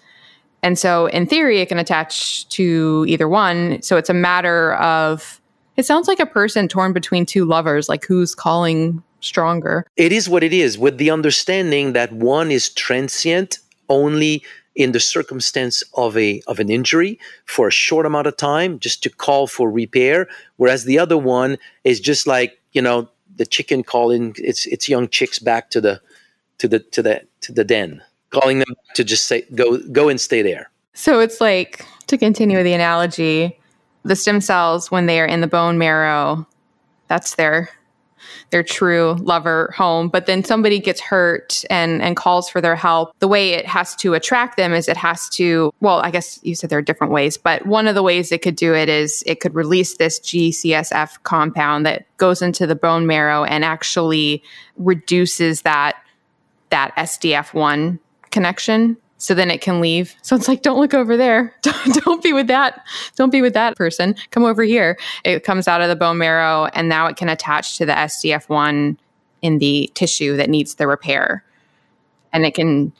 And 0.63 0.79
so, 0.79 1.07
in 1.07 1.27
theory, 1.27 1.61
it 1.61 1.67
can 1.67 1.77
attach 1.77 2.47
to 2.49 3.05
either 3.07 3.27
one. 3.27 3.81
So, 3.81 3.97
it's 3.97 4.09
a 4.09 4.15
matter 4.15 4.73
of, 4.75 5.39
it 5.77 5.85
sounds 5.85 6.07
like 6.07 6.19
a 6.19 6.25
person 6.25 6.67
torn 6.67 6.91
between 6.91 7.25
two 7.25 7.45
lovers, 7.45 7.87
like 7.87 8.05
who's 8.05 8.33
calling 8.33 9.03
stronger. 9.19 9.85
It 9.95 10.11
is 10.11 10.27
what 10.27 10.43
it 10.43 10.53
is, 10.53 10.77
with 10.77 10.97
the 10.97 11.11
understanding 11.11 11.93
that 11.93 12.11
one 12.11 12.51
is 12.51 12.69
transient 12.69 13.59
only 13.89 14.43
in 14.75 14.91
the 14.91 14.99
circumstance 14.99 15.83
of 15.93 16.17
a 16.17 16.41
of 16.47 16.59
an 16.59 16.69
injury 16.69 17.17
for 17.45 17.67
a 17.67 17.71
short 17.71 18.05
amount 18.05 18.27
of 18.27 18.35
time 18.37 18.77
just 18.79 19.01
to 19.03 19.09
call 19.09 19.47
for 19.47 19.71
repair 19.71 20.27
whereas 20.57 20.83
the 20.83 20.99
other 20.99 21.17
one 21.17 21.57
is 21.83 21.99
just 21.99 22.27
like 22.27 22.59
you 22.73 22.81
know 22.81 23.07
the 23.37 23.45
chicken 23.45 23.83
calling 23.83 24.35
its 24.37 24.65
its 24.67 24.89
young 24.89 25.07
chicks 25.07 25.39
back 25.39 25.69
to 25.69 25.79
the 25.79 26.01
to 26.57 26.67
the 26.67 26.79
to 26.79 27.01
the 27.01 27.25
to 27.41 27.51
the 27.53 27.63
den 27.63 28.01
calling 28.39 28.59
them 28.59 28.75
to 28.95 29.03
just 29.03 29.25
say 29.25 29.43
go 29.55 29.77
go 29.91 30.09
and 30.09 30.19
stay 30.19 30.41
there. 30.41 30.69
So 30.93 31.19
it's 31.19 31.41
like 31.41 31.85
to 32.07 32.17
continue 32.17 32.57
with 32.57 32.65
the 32.65 32.73
analogy 32.73 33.59
the 34.03 34.15
stem 34.15 34.39
cells 34.39 34.91
when 34.91 35.07
they 35.07 35.19
are 35.19 35.25
in 35.25 35.41
the 35.41 35.47
bone 35.47 35.77
marrow 35.77 36.47
that's 37.07 37.35
their 37.35 37.69
their 38.51 38.63
true 38.63 39.15
lover 39.19 39.73
home. 39.75 40.07
But 40.07 40.25
then 40.25 40.43
somebody 40.43 40.79
gets 40.79 41.01
hurt 41.01 41.63
and 41.69 42.01
and 42.01 42.15
calls 42.15 42.49
for 42.49 42.61
their 42.61 42.75
help. 42.75 43.17
The 43.19 43.27
way 43.27 43.53
it 43.53 43.65
has 43.65 43.95
to 43.97 44.13
attract 44.13 44.57
them 44.57 44.73
is 44.73 44.87
it 44.87 44.97
has 44.97 45.29
to 45.29 45.73
well 45.81 45.99
i 45.99 46.11
guess 46.11 46.39
you 46.43 46.55
said 46.55 46.69
there 46.69 46.79
are 46.79 46.83
different 46.83 47.11
ways 47.11 47.37
but 47.37 47.65
one 47.65 47.87
of 47.87 47.95
the 47.95 48.03
ways 48.03 48.31
it 48.31 48.41
could 48.41 48.55
do 48.55 48.73
it 48.73 48.89
is 48.89 49.23
it 49.25 49.39
could 49.39 49.53
release 49.53 49.97
this 49.97 50.19
gcsf 50.19 51.21
compound 51.23 51.85
that 51.85 52.05
goes 52.17 52.41
into 52.41 52.65
the 52.67 52.75
bone 52.75 53.05
marrow 53.05 53.43
and 53.43 53.65
actually 53.65 54.43
reduces 54.77 55.61
that 55.61 55.97
that 56.69 56.95
sdf1 56.95 57.99
connection 58.35 58.97
so 59.17 59.33
then 59.33 59.49
it 59.49 59.61
can 59.61 59.79
leave. 59.79 60.13
So 60.21 60.35
it's 60.35 60.49
like, 60.49 60.61
don't 60.61 60.77
look 60.77 60.93
over 60.93 61.15
there. 61.15 61.55
Don't, 61.61 62.03
don't 62.03 62.21
be 62.21 62.33
with 62.33 62.47
that. 62.47 62.85
Don't 63.15 63.29
be 63.29 63.41
with 63.41 63.53
that 63.53 63.77
person. 63.77 64.13
Come 64.31 64.43
over 64.43 64.61
here. 64.63 64.97
It 65.23 65.45
comes 65.45 65.69
out 65.69 65.79
of 65.79 65.87
the 65.87 65.95
bone 65.95 66.17
marrow 66.17 66.65
and 66.73 66.89
now 66.89 67.07
it 67.07 67.15
can 67.15 67.29
attach 67.29 67.77
to 67.77 67.85
the 67.85 67.93
SDF1 67.93 68.97
in 69.41 69.59
the 69.59 69.89
tissue 69.93 70.35
that 70.35 70.49
needs 70.49 70.75
the 70.75 70.85
repair. 70.85 71.45
And 72.33 72.45
it 72.45 72.53
can 72.55 72.91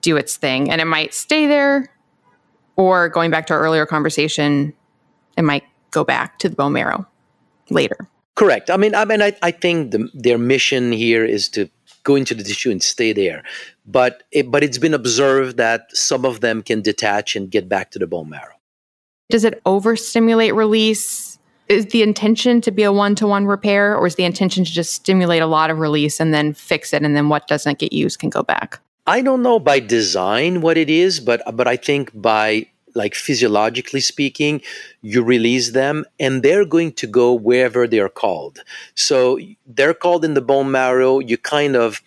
do 0.00 0.16
its 0.16 0.36
thing. 0.36 0.68
And 0.68 0.80
it 0.80 0.86
might 0.86 1.14
stay 1.14 1.46
there, 1.46 1.88
or 2.74 3.08
going 3.08 3.30
back 3.30 3.46
to 3.46 3.54
our 3.54 3.60
earlier 3.60 3.86
conversation, 3.86 4.74
it 5.36 5.42
might 5.42 5.62
go 5.92 6.02
back 6.02 6.40
to 6.40 6.48
the 6.48 6.56
bone 6.56 6.72
marrow 6.72 7.06
later. 7.70 8.08
Correct. 8.34 8.68
I 8.68 8.76
mean, 8.76 8.94
I 8.96 9.04
mean, 9.04 9.22
I, 9.22 9.32
I 9.42 9.52
think 9.52 9.92
the, 9.92 10.10
their 10.12 10.38
mission 10.38 10.90
here 10.90 11.24
is 11.24 11.48
to 11.50 11.70
go 12.02 12.16
into 12.16 12.34
the 12.34 12.44
tissue 12.44 12.70
and 12.70 12.82
stay 12.82 13.12
there. 13.12 13.42
But 13.86 14.24
it, 14.32 14.50
but 14.50 14.64
it's 14.64 14.78
been 14.78 14.94
observed 14.94 15.56
that 15.58 15.96
some 15.96 16.24
of 16.24 16.40
them 16.40 16.62
can 16.62 16.82
detach 16.82 17.36
and 17.36 17.50
get 17.50 17.68
back 17.68 17.90
to 17.92 17.98
the 17.98 18.06
bone 18.06 18.30
marrow. 18.30 18.54
Does 19.30 19.44
it 19.44 19.60
overstimulate 19.64 20.54
release? 20.54 21.38
Is 21.68 21.86
the 21.86 22.02
intention 22.02 22.60
to 22.60 22.70
be 22.70 22.84
a 22.84 22.92
one 22.92 23.14
to 23.16 23.26
one 23.26 23.46
repair, 23.46 23.96
or 23.96 24.06
is 24.06 24.14
the 24.14 24.24
intention 24.24 24.64
to 24.64 24.70
just 24.70 24.92
stimulate 24.92 25.42
a 25.42 25.46
lot 25.46 25.70
of 25.70 25.78
release 25.78 26.20
and 26.20 26.32
then 26.32 26.54
fix 26.54 26.92
it, 26.92 27.02
and 27.02 27.16
then 27.16 27.28
what 27.28 27.48
doesn't 27.48 27.78
get 27.78 27.92
used 27.92 28.18
can 28.18 28.30
go 28.30 28.42
back? 28.42 28.80
I 29.06 29.22
don't 29.22 29.42
know 29.42 29.58
by 29.58 29.80
design 29.80 30.60
what 30.60 30.76
it 30.76 30.90
is, 30.90 31.20
but 31.20 31.42
but 31.56 31.68
I 31.68 31.76
think 31.76 32.10
by 32.14 32.66
like 32.96 33.14
physiologically 33.14 34.00
speaking, 34.00 34.62
you 35.02 35.22
release 35.22 35.72
them 35.72 36.04
and 36.18 36.42
they're 36.42 36.64
going 36.64 36.92
to 36.92 37.06
go 37.06 37.34
wherever 37.34 37.86
they're 37.86 38.08
called. 38.08 38.60
So 38.94 39.38
they're 39.66 39.94
called 39.94 40.24
in 40.24 40.34
the 40.34 40.40
bone 40.40 40.70
marrow. 40.70 41.20
You 41.20 41.36
kind 41.36 41.76
of 41.76 42.02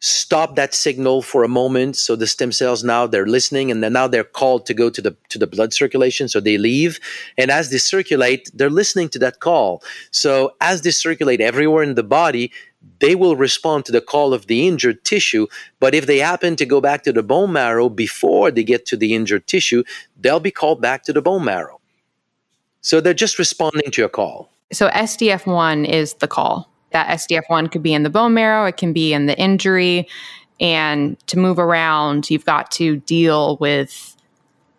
stop 0.00 0.56
that 0.56 0.74
signal 0.74 1.20
for 1.20 1.44
a 1.44 1.48
moment 1.48 1.94
so 1.94 2.16
the 2.16 2.26
stem 2.26 2.50
cells 2.50 2.82
now 2.82 3.06
they're 3.06 3.26
listening 3.26 3.70
and 3.70 3.82
then 3.82 3.92
now 3.92 4.08
they're 4.08 4.24
called 4.24 4.64
to 4.64 4.72
go 4.72 4.88
to 4.88 5.02
the 5.02 5.14
to 5.28 5.38
the 5.38 5.46
blood 5.46 5.74
circulation 5.74 6.26
so 6.26 6.40
they 6.40 6.56
leave 6.56 6.98
and 7.36 7.50
as 7.50 7.70
they 7.70 7.76
circulate 7.76 8.50
they're 8.54 8.70
listening 8.70 9.10
to 9.10 9.18
that 9.18 9.40
call 9.40 9.82
so 10.10 10.54
as 10.62 10.80
they 10.82 10.90
circulate 10.90 11.40
everywhere 11.40 11.82
in 11.82 11.96
the 11.96 12.02
body 12.02 12.50
they 13.00 13.14
will 13.14 13.36
respond 13.36 13.84
to 13.84 13.92
the 13.92 14.00
call 14.00 14.32
of 14.32 14.46
the 14.46 14.66
injured 14.66 15.04
tissue. 15.04 15.46
But 15.80 15.94
if 15.94 16.06
they 16.06 16.18
happen 16.18 16.56
to 16.56 16.66
go 16.66 16.80
back 16.80 17.02
to 17.04 17.12
the 17.12 17.22
bone 17.22 17.52
marrow 17.52 17.88
before 17.88 18.50
they 18.50 18.64
get 18.64 18.86
to 18.86 18.96
the 18.96 19.14
injured 19.14 19.46
tissue, 19.46 19.84
they'll 20.18 20.40
be 20.40 20.50
called 20.50 20.80
back 20.80 21.04
to 21.04 21.12
the 21.12 21.22
bone 21.22 21.44
marrow. 21.44 21.80
So 22.80 23.00
they're 23.00 23.12
just 23.12 23.38
responding 23.38 23.90
to 23.92 24.04
a 24.04 24.08
call. 24.08 24.50
So 24.72 24.88
SDF1 24.88 25.88
is 25.88 26.14
the 26.14 26.28
call. 26.28 26.69
That 26.90 27.08
SDF1 27.08 27.70
could 27.70 27.82
be 27.82 27.94
in 27.94 28.02
the 28.02 28.10
bone 28.10 28.34
marrow, 28.34 28.66
it 28.66 28.76
can 28.76 28.92
be 28.92 29.12
in 29.12 29.26
the 29.26 29.38
injury. 29.38 30.08
And 30.60 31.18
to 31.28 31.38
move 31.38 31.58
around, 31.58 32.28
you've 32.28 32.44
got 32.44 32.70
to 32.72 32.96
deal 32.96 33.56
with, 33.58 34.14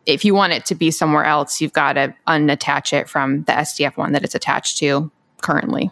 if 0.05 0.23
you 0.23 0.35
want 0.35 0.53
it 0.53 0.65
to 0.67 0.75
be 0.75 0.91
somewhere 0.91 1.25
else, 1.25 1.59
you've 1.59 1.73
got 1.73 1.93
to 1.93 2.13
unattach 2.27 2.93
it 2.93 3.09
from 3.09 3.43
the 3.43 3.53
SDF1 3.53 4.11
that 4.11 4.23
it's 4.23 4.35
attached 4.35 4.77
to 4.77 5.09
currently 5.41 5.91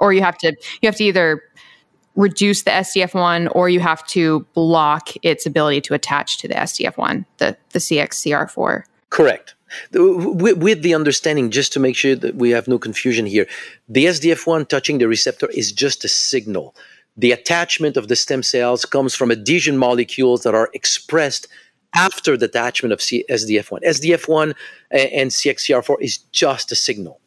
or 0.00 0.12
you 0.12 0.22
have 0.22 0.36
to 0.38 0.56
you 0.80 0.86
have 0.86 0.96
to 0.96 1.04
either 1.04 1.42
reduce 2.16 2.62
the 2.62 2.70
SDF1 2.70 3.50
or 3.54 3.68
you 3.68 3.78
have 3.78 4.04
to 4.08 4.40
block 4.54 5.10
its 5.22 5.46
ability 5.46 5.80
to 5.80 5.94
attach 5.94 6.38
to 6.38 6.48
the 6.48 6.54
SDF1, 6.54 7.24
the, 7.38 7.56
the 7.70 7.78
CXCR4. 7.78 8.82
Correct. 9.10 9.54
With, 9.92 10.82
the 10.82 10.94
understanding, 10.94 11.50
just 11.50 11.72
to 11.74 11.80
make 11.80 11.96
sure 11.96 12.16
that 12.16 12.36
we 12.36 12.50
have 12.50 12.68
no 12.68 12.78
confusion 12.78 13.26
here, 13.26 13.46
the 13.88 14.06
SDF1 14.06 14.68
touching 14.68 14.98
the 14.98 15.08
receptor 15.08 15.48
is 15.50 15.72
just 15.72 16.04
a 16.04 16.08
signal. 16.08 16.74
The 17.16 17.32
attachment 17.32 17.96
of 17.96 18.08
the 18.08 18.16
stem 18.16 18.42
cells 18.42 18.84
comes 18.84 19.14
from 19.14 19.30
adhesion 19.30 19.76
molecules 19.76 20.42
that 20.42 20.54
are 20.54 20.70
expressed 20.74 21.48
after 21.94 22.36
the 22.36 22.46
attachment 22.46 22.92
of 22.92 23.02
C- 23.02 23.24
SDF1. 23.28 23.82
SDF1 23.82 24.50
uh, 24.50 24.54
and 24.96 25.30
CXCR4 25.30 25.96
is 26.00 26.18
just 26.32 26.72
a 26.72 26.76
signal 26.76 27.20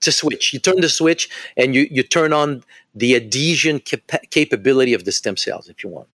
to 0.00 0.12
switch. 0.12 0.52
You 0.52 0.60
turn 0.60 0.80
the 0.80 0.88
switch 0.88 1.28
and 1.56 1.74
you, 1.74 1.88
you 1.90 2.02
turn 2.02 2.32
on 2.32 2.62
the 2.94 3.16
adhesion 3.16 3.80
cap- 3.80 4.30
capability 4.30 4.94
of 4.94 5.04
the 5.04 5.12
stem 5.12 5.36
cells 5.36 5.68
if 5.68 5.82
you 5.82 5.90
want. 5.90 6.08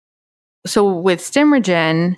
So 0.65 0.91
with 0.91 1.19
StemRegen, 1.19 2.18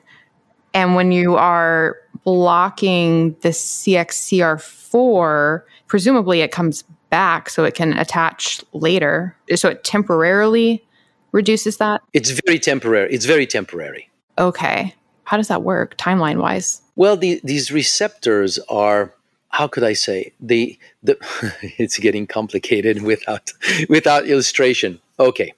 and 0.73 0.95
when 0.95 1.11
you 1.11 1.35
are 1.35 1.97
blocking 2.23 3.35
the 3.41 3.49
CXCR4, 3.49 5.63
presumably 5.87 6.41
it 6.41 6.51
comes 6.51 6.83
back 7.09 7.49
so 7.49 7.63
it 7.63 7.73
can 7.73 7.97
attach 7.97 8.61
later. 8.73 9.35
So 9.55 9.69
it 9.69 9.83
temporarily 9.83 10.85
reduces 11.31 11.77
that? 11.77 12.01
It's 12.13 12.29
very 12.45 12.59
temporary. 12.59 13.11
It's 13.13 13.25
very 13.25 13.47
temporary. 13.47 14.09
Okay. 14.37 14.93
How 15.23 15.37
does 15.37 15.47
that 15.47 15.63
work 15.63 15.97
timeline 15.97 16.41
wise? 16.41 16.81
Well, 16.95 17.17
the, 17.17 17.41
these 17.43 17.71
receptors 17.71 18.59
are 18.69 19.15
how 19.49 19.67
could 19.67 19.83
I 19.83 19.93
say 19.93 20.31
the 20.39 20.77
the 21.03 21.17
it's 21.77 21.97
getting 21.97 22.27
complicated 22.27 23.01
without 23.01 23.51
without 23.89 24.27
illustration. 24.27 24.99
Okay. 25.19 25.53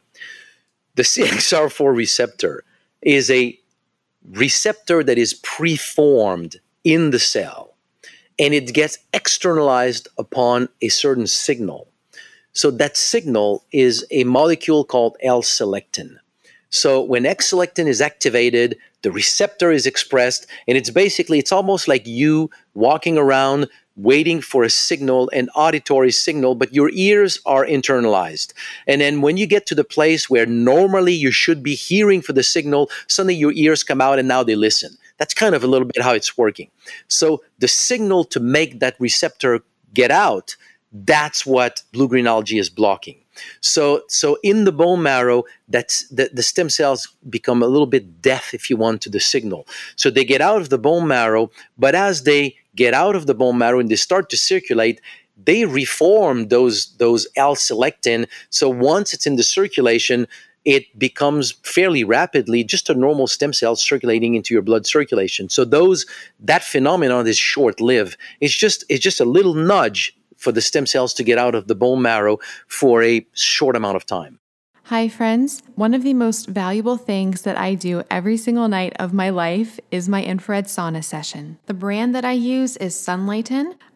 The 0.95 1.03
CXR4 1.03 1.95
receptor 1.95 2.63
is 3.01 3.31
a 3.31 3.57
receptor 4.30 5.03
that 5.03 5.18
is 5.18 5.34
preformed 5.34 6.57
in 6.84 7.11
the 7.11 7.19
cell 7.19 7.76
and 8.39 8.53
it 8.53 8.73
gets 8.73 8.98
externalized 9.14 10.07
upon 10.18 10.69
a 10.81 10.89
certain 10.89 11.27
signal. 11.27 11.88
So 12.53 12.72
that 12.72 12.98
signal 12.98 13.64
is 13.72 14.06
a 14.11 14.23
molecule 14.23 14.84
called 14.84 15.18
L-selectin. 15.22 16.18
So 16.69 17.02
when 17.02 17.26
L-selectin 17.26 17.88
is 17.88 18.02
activated, 18.02 18.77
the 19.02 19.11
receptor 19.11 19.72
is 19.72 19.85
expressed 19.85 20.48
and 20.68 20.77
it's 20.77 20.89
basically 20.89 21.39
it's 21.39 21.52
almost 21.52 21.88
like 21.88 22.07
you 22.07 22.49
walking 22.73 23.18
around 23.18 23.68
waiting 23.95 24.41
for 24.41 24.63
a 24.63 24.69
signal, 24.69 25.30
an 25.34 25.49
auditory 25.55 26.11
signal, 26.11 26.55
but 26.55 26.73
your 26.73 26.89
ears 26.93 27.39
are 27.45 27.65
internalized. 27.65 28.53
And 28.88 29.01
then 29.01 29.22
when 29.22 29.38
you 29.38 29.45
get 29.45 29.65
to 29.68 29.76
the 29.76 29.84
place 29.84 30.30
where 30.30 30.45
normally 30.45 31.13
you 31.13 31.31
should 31.31 31.61
be 31.61 31.76
hearing 31.76 32.22
for 32.22 32.34
the 32.34 32.43
signal, 32.43 32.89
suddenly 33.07 33.35
your 33.35 33.51
ears 33.53 33.84
come 33.84 34.01
out 34.01 34.19
and 34.19 34.27
now 34.27 34.43
they 34.43 34.55
listen. 34.55 34.97
That's 35.18 35.34
kind 35.34 35.53
of 35.53 35.63
a 35.63 35.68
little 35.68 35.88
bit 35.88 36.01
how 36.01 36.13
it's 36.13 36.38
working. 36.38 36.72
So 37.07 37.43
the 37.59 37.68
signal 37.68 38.23
to 38.26 38.39
make 38.39 38.80
that 38.80 38.95
receptor 38.99 39.61
get 39.93 40.09
out, 40.09 40.55
that's 40.91 41.45
what 41.45 41.84
blue 41.91 42.07
green 42.07 42.27
algae 42.27 42.57
is 42.57 42.69
blocking. 42.69 43.18
So, 43.61 44.03
so 44.07 44.38
in 44.43 44.65
the 44.65 44.72
bone 44.72 45.01
marrow, 45.03 45.43
that's 45.68 46.07
the, 46.09 46.30
the 46.34 46.43
stem 46.43 46.69
cells 46.69 47.07
become 47.30 47.63
a 47.63 47.68
little 47.68 47.88
bit 47.88 48.22
deaf, 48.22 48.53
if 48.53 48.69
you 48.69 48.77
want, 48.77 49.01
to 49.03 49.09
the 49.09 49.19
signal. 49.19 49.68
So 49.95 50.09
they 50.09 50.26
get 50.26 50.41
out 50.41 50.61
of 50.61 50.69
the 50.69 50.77
bone 50.77 51.07
marrow, 51.07 51.49
but 51.77 51.95
as 51.95 52.23
they 52.23 52.55
get 52.76 52.93
out 52.93 53.15
of 53.15 53.26
the 53.26 53.34
bone 53.34 53.57
marrow 53.57 53.80
and 53.80 53.89
they 53.89 53.95
start 53.95 54.30
to 54.30 54.38
circulate, 54.38 55.02
they 55.43 55.65
reform 55.65 56.48
those 56.48 56.95
those 56.98 57.27
L-selectin. 57.35 58.27
So 58.49 58.69
once 58.69 59.14
it's 59.14 59.26
in 59.26 59.35
the 59.35 59.43
circulation, 59.43 60.27
it 60.65 60.98
becomes 60.98 61.53
fairly 61.64 62.03
rapidly 62.03 62.64
just 62.64 62.89
a 62.89 62.93
normal 62.93 63.27
stem 63.27 63.53
cell 63.53 63.76
circulating 63.76 64.35
into 64.35 64.53
your 64.53 64.61
blood 64.61 64.85
circulation. 64.85 65.49
So 65.49 65.65
those 65.65 66.06
that 66.39 66.64
phenomenon 66.64 67.27
is 67.27 67.38
short-lived. 67.38 68.18
It's 68.39 68.56
just 68.56 68.85
it's 68.89 69.03
just 69.03 69.19
a 69.19 69.26
little 69.26 69.53
nudge 69.53 70.15
for 70.38 70.52
the 70.52 70.61
stem 70.61 70.85
cells 70.85 71.14
to 71.15 71.23
get 71.23 71.38
out 71.38 71.56
of 71.56 71.68
the 71.68 71.76
bone 71.76 72.02
marrow 72.02 72.39
for 72.68 73.03
a 73.03 73.26
short 73.34 73.76
amount 73.76 73.95
of 73.95 74.06
time. 74.06 74.39
Hi, 74.91 75.07
friends. 75.07 75.63
One 75.76 75.93
of 75.93 76.03
the 76.03 76.13
most 76.13 76.47
valuable 76.47 76.97
things 76.97 77.43
that 77.43 77.57
I 77.57 77.76
do 77.76 78.03
every 78.11 78.35
single 78.35 78.68
night 78.68 78.91
of 78.99 79.13
my 79.13 79.30
life 79.30 79.80
is 79.89 80.09
my 80.09 80.22
infrared 80.22 80.65
sauna 80.65 81.01
session. 81.01 81.59
The 81.68 81.73
brand 81.73 82.13
that 82.13 82.26
I 82.26 82.34
use 82.34 82.76
is 82.76 82.93
Sunlighten. 82.93 83.76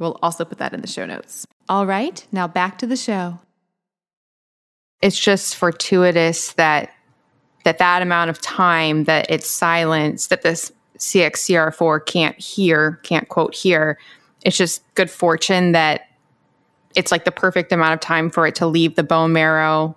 We'll 0.00 0.18
also 0.22 0.44
put 0.44 0.58
that 0.58 0.72
in 0.72 0.80
the 0.80 0.88
show 0.88 1.06
notes. 1.06 1.46
All 1.68 1.86
right, 1.86 2.26
now 2.32 2.48
back 2.48 2.78
to 2.78 2.86
the 2.86 2.96
show. 2.96 3.38
It's 5.00 5.18
just 5.18 5.54
fortuitous 5.54 6.52
that 6.54 6.90
that 7.64 7.78
that 7.78 8.02
amount 8.02 8.30
of 8.30 8.40
time 8.40 9.04
that 9.04 9.30
it's 9.30 9.48
silenced, 9.48 10.30
that 10.30 10.42
this 10.42 10.72
CXCR4 10.98 12.06
can't 12.06 12.38
hear, 12.40 12.98
can't 13.02 13.28
quote 13.28 13.54
hear. 13.54 13.98
It's 14.42 14.56
just 14.56 14.82
good 14.94 15.10
fortune 15.10 15.72
that 15.72 16.08
it's 16.96 17.12
like 17.12 17.24
the 17.24 17.32
perfect 17.32 17.70
amount 17.70 17.94
of 17.94 18.00
time 18.00 18.30
for 18.30 18.46
it 18.46 18.54
to 18.56 18.66
leave 18.66 18.96
the 18.96 19.02
bone 19.02 19.32
marrow 19.34 19.96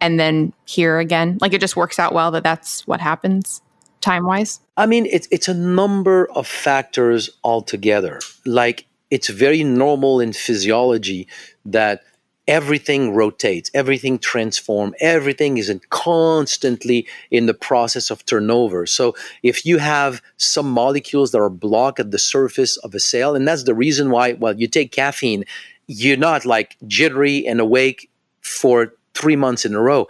and 0.00 0.18
then 0.20 0.52
hear 0.64 0.98
again. 0.98 1.38
Like 1.40 1.52
it 1.52 1.60
just 1.60 1.76
works 1.76 1.98
out 1.98 2.14
well 2.14 2.30
that 2.30 2.44
that's 2.44 2.86
what 2.86 3.00
happens 3.00 3.60
time 4.00 4.24
wise. 4.24 4.60
I 4.76 4.86
mean, 4.86 5.06
it's 5.06 5.26
it's 5.32 5.48
a 5.48 5.54
number 5.54 6.30
of 6.30 6.46
factors 6.46 7.30
altogether. 7.42 8.20
Like 8.44 8.86
it's 9.10 9.28
very 9.28 9.62
normal 9.64 10.20
in 10.20 10.32
physiology 10.32 11.28
that 11.64 12.02
everything 12.48 13.12
rotates, 13.12 13.70
everything 13.74 14.18
transforms, 14.18 14.94
everything 15.00 15.58
is 15.58 15.68
in 15.68 15.80
constantly 15.90 17.06
in 17.30 17.46
the 17.46 17.54
process 17.54 18.10
of 18.10 18.24
turnover. 18.24 18.86
So 18.86 19.14
if 19.42 19.66
you 19.66 19.78
have 19.78 20.22
some 20.36 20.70
molecules 20.70 21.32
that 21.32 21.40
are 21.40 21.50
blocked 21.50 21.98
at 21.98 22.12
the 22.12 22.18
surface 22.18 22.76
of 22.78 22.94
a 22.94 23.00
cell, 23.00 23.34
and 23.34 23.46
that's 23.46 23.64
the 23.64 23.74
reason 23.74 24.10
why, 24.10 24.34
well, 24.34 24.56
you 24.56 24.68
take 24.68 24.92
caffeine, 24.92 25.44
you're 25.88 26.16
not 26.16 26.44
like 26.44 26.76
jittery 26.86 27.46
and 27.46 27.60
awake 27.60 28.10
for 28.42 28.94
three 29.14 29.36
months 29.36 29.64
in 29.64 29.74
a 29.74 29.80
row 29.80 30.06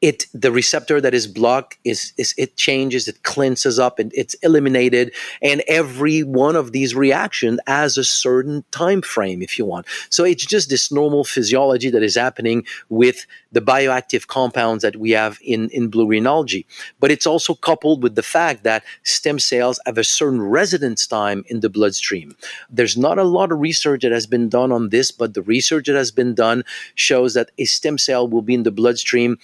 it 0.00 0.26
the 0.32 0.50
receptor 0.50 1.00
that 1.00 1.12
is 1.12 1.26
blocked 1.26 1.76
is, 1.84 2.12
is 2.16 2.34
it 2.38 2.56
changes 2.56 3.06
it 3.06 3.22
cleanses 3.22 3.78
up 3.78 3.98
and 3.98 4.12
it's 4.14 4.34
eliminated. 4.34 5.12
And 5.42 5.62
every 5.68 6.22
one 6.22 6.56
of 6.56 6.72
these 6.72 6.94
reactions 6.94 7.60
has 7.66 7.98
a 7.98 8.04
certain 8.04 8.64
time 8.70 9.02
frame 9.02 9.42
if 9.42 9.58
you 9.58 9.66
want. 9.66 9.86
So 10.08 10.24
it's 10.24 10.46
just 10.46 10.70
this 10.70 10.90
normal 10.90 11.24
physiology 11.24 11.90
that 11.90 12.02
is 12.02 12.16
happening 12.16 12.64
with 12.88 13.26
the 13.52 13.60
bioactive 13.60 14.26
compounds 14.26 14.82
that 14.82 14.96
we 14.96 15.10
have 15.10 15.38
in 15.42 15.68
in 15.70 15.88
blue 15.88 16.06
green 16.06 16.26
algae 16.26 16.66
but 16.98 17.10
it's 17.10 17.26
also 17.26 17.54
coupled 17.54 18.02
with 18.02 18.14
the 18.14 18.22
fact 18.22 18.62
that 18.62 18.84
stem 19.02 19.38
cells 19.38 19.80
have 19.86 19.98
a 19.98 20.04
certain 20.04 20.40
residence 20.40 21.06
time 21.06 21.44
in 21.48 21.60
the 21.60 21.68
bloodstream. 21.68 22.36
There's 22.70 22.96
not 22.96 23.18
a 23.18 23.24
lot 23.24 23.52
of 23.52 23.60
research 23.60 24.02
that 24.02 24.12
has 24.12 24.26
been 24.26 24.48
done 24.48 24.72
on 24.72 24.88
this 24.88 25.10
but 25.10 25.34
the 25.34 25.42
research 25.42 25.86
that 25.86 25.96
has 25.96 26.10
been 26.10 26.34
done 26.34 26.64
shows 26.94 27.34
that 27.34 27.50
a 27.58 27.64
stem 27.64 27.98
cell 27.98 28.26
will 28.26 28.42
be 28.42 28.54
in 28.54 28.62
the 28.62 28.70
bloodstream 28.70 29.38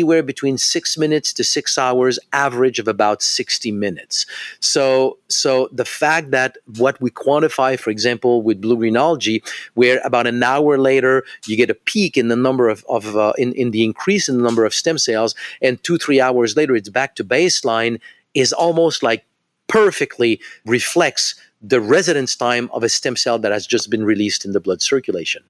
anywhere 0.00 0.22
between 0.22 0.56
six 0.56 0.96
minutes 0.96 1.30
to 1.34 1.44
six 1.44 1.76
hours, 1.76 2.18
average 2.32 2.78
of 2.78 2.88
about 2.88 3.20
60 3.22 3.70
minutes. 3.70 4.24
So, 4.58 5.18
so 5.28 5.68
the 5.72 5.84
fact 5.84 6.30
that 6.30 6.56
what 6.78 6.98
we 7.02 7.10
quantify, 7.10 7.78
for 7.78 7.90
example, 7.90 8.40
with 8.40 8.62
blue 8.62 8.78
green 8.78 8.96
algae, 8.96 9.42
where 9.74 10.00
about 10.02 10.26
an 10.26 10.42
hour 10.42 10.78
later 10.78 11.22
you 11.46 11.54
get 11.54 11.68
a 11.68 11.74
peak 11.74 12.16
in 12.16 12.28
the 12.28 12.36
number 12.36 12.70
of, 12.70 12.82
of 12.88 13.14
uh, 13.14 13.34
in, 13.36 13.52
in 13.52 13.72
the 13.72 13.84
increase 13.84 14.26
in 14.26 14.38
the 14.38 14.42
number 14.42 14.64
of 14.64 14.72
stem 14.72 14.96
cells, 14.96 15.34
and 15.60 15.82
two, 15.82 15.98
three 15.98 16.18
hours 16.18 16.56
later 16.56 16.74
it's 16.74 16.88
back 16.88 17.14
to 17.16 17.22
baseline, 17.22 18.00
is 18.32 18.54
almost 18.54 19.02
like 19.02 19.26
perfectly 19.68 20.40
reflects 20.64 21.34
the 21.60 21.80
residence 21.80 22.34
time 22.34 22.70
of 22.72 22.82
a 22.82 22.88
stem 22.88 23.16
cell 23.16 23.38
that 23.38 23.52
has 23.52 23.66
just 23.66 23.90
been 23.90 24.04
released 24.04 24.46
in 24.46 24.52
the 24.52 24.60
blood 24.60 24.80
circulation. 24.80 25.42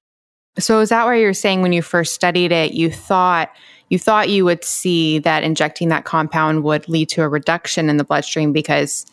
So, 0.59 0.81
is 0.81 0.89
that 0.89 1.05
why 1.05 1.15
you're 1.15 1.33
saying 1.33 1.61
when 1.61 1.71
you 1.71 1.81
first 1.81 2.13
studied 2.13 2.51
it, 2.51 2.73
you 2.73 2.91
thought 2.91 3.49
you 3.91 3.99
thought 3.99 4.29
you 4.29 4.45
would 4.45 4.63
see 4.63 5.19
that 5.19 5.43
injecting 5.43 5.89
that 5.89 6.05
compound 6.05 6.63
would 6.63 6.87
lead 6.87 7.09
to 7.09 7.23
a 7.23 7.27
reduction 7.27 7.89
in 7.89 7.97
the 7.97 8.05
bloodstream 8.05 8.53
because 8.53 9.05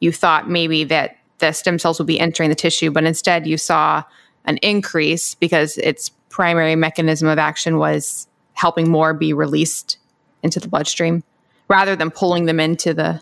you 0.00 0.10
thought 0.10 0.48
maybe 0.48 0.84
that 0.84 1.18
the 1.38 1.52
stem 1.52 1.78
cells 1.78 1.98
would 1.98 2.06
be 2.06 2.18
entering 2.18 2.48
the 2.48 2.56
tissue, 2.56 2.90
but 2.90 3.04
instead 3.04 3.46
you 3.46 3.58
saw 3.58 4.02
an 4.46 4.56
increase 4.62 5.34
because 5.34 5.76
its 5.76 6.08
primary 6.30 6.74
mechanism 6.76 7.28
of 7.28 7.38
action 7.38 7.76
was 7.76 8.26
helping 8.54 8.88
more 8.88 9.12
be 9.12 9.34
released 9.34 9.98
into 10.42 10.58
the 10.58 10.66
bloodstream 10.66 11.22
rather 11.68 11.94
than 11.94 12.10
pulling 12.10 12.46
them 12.46 12.58
into 12.58 12.94
the 12.94 13.20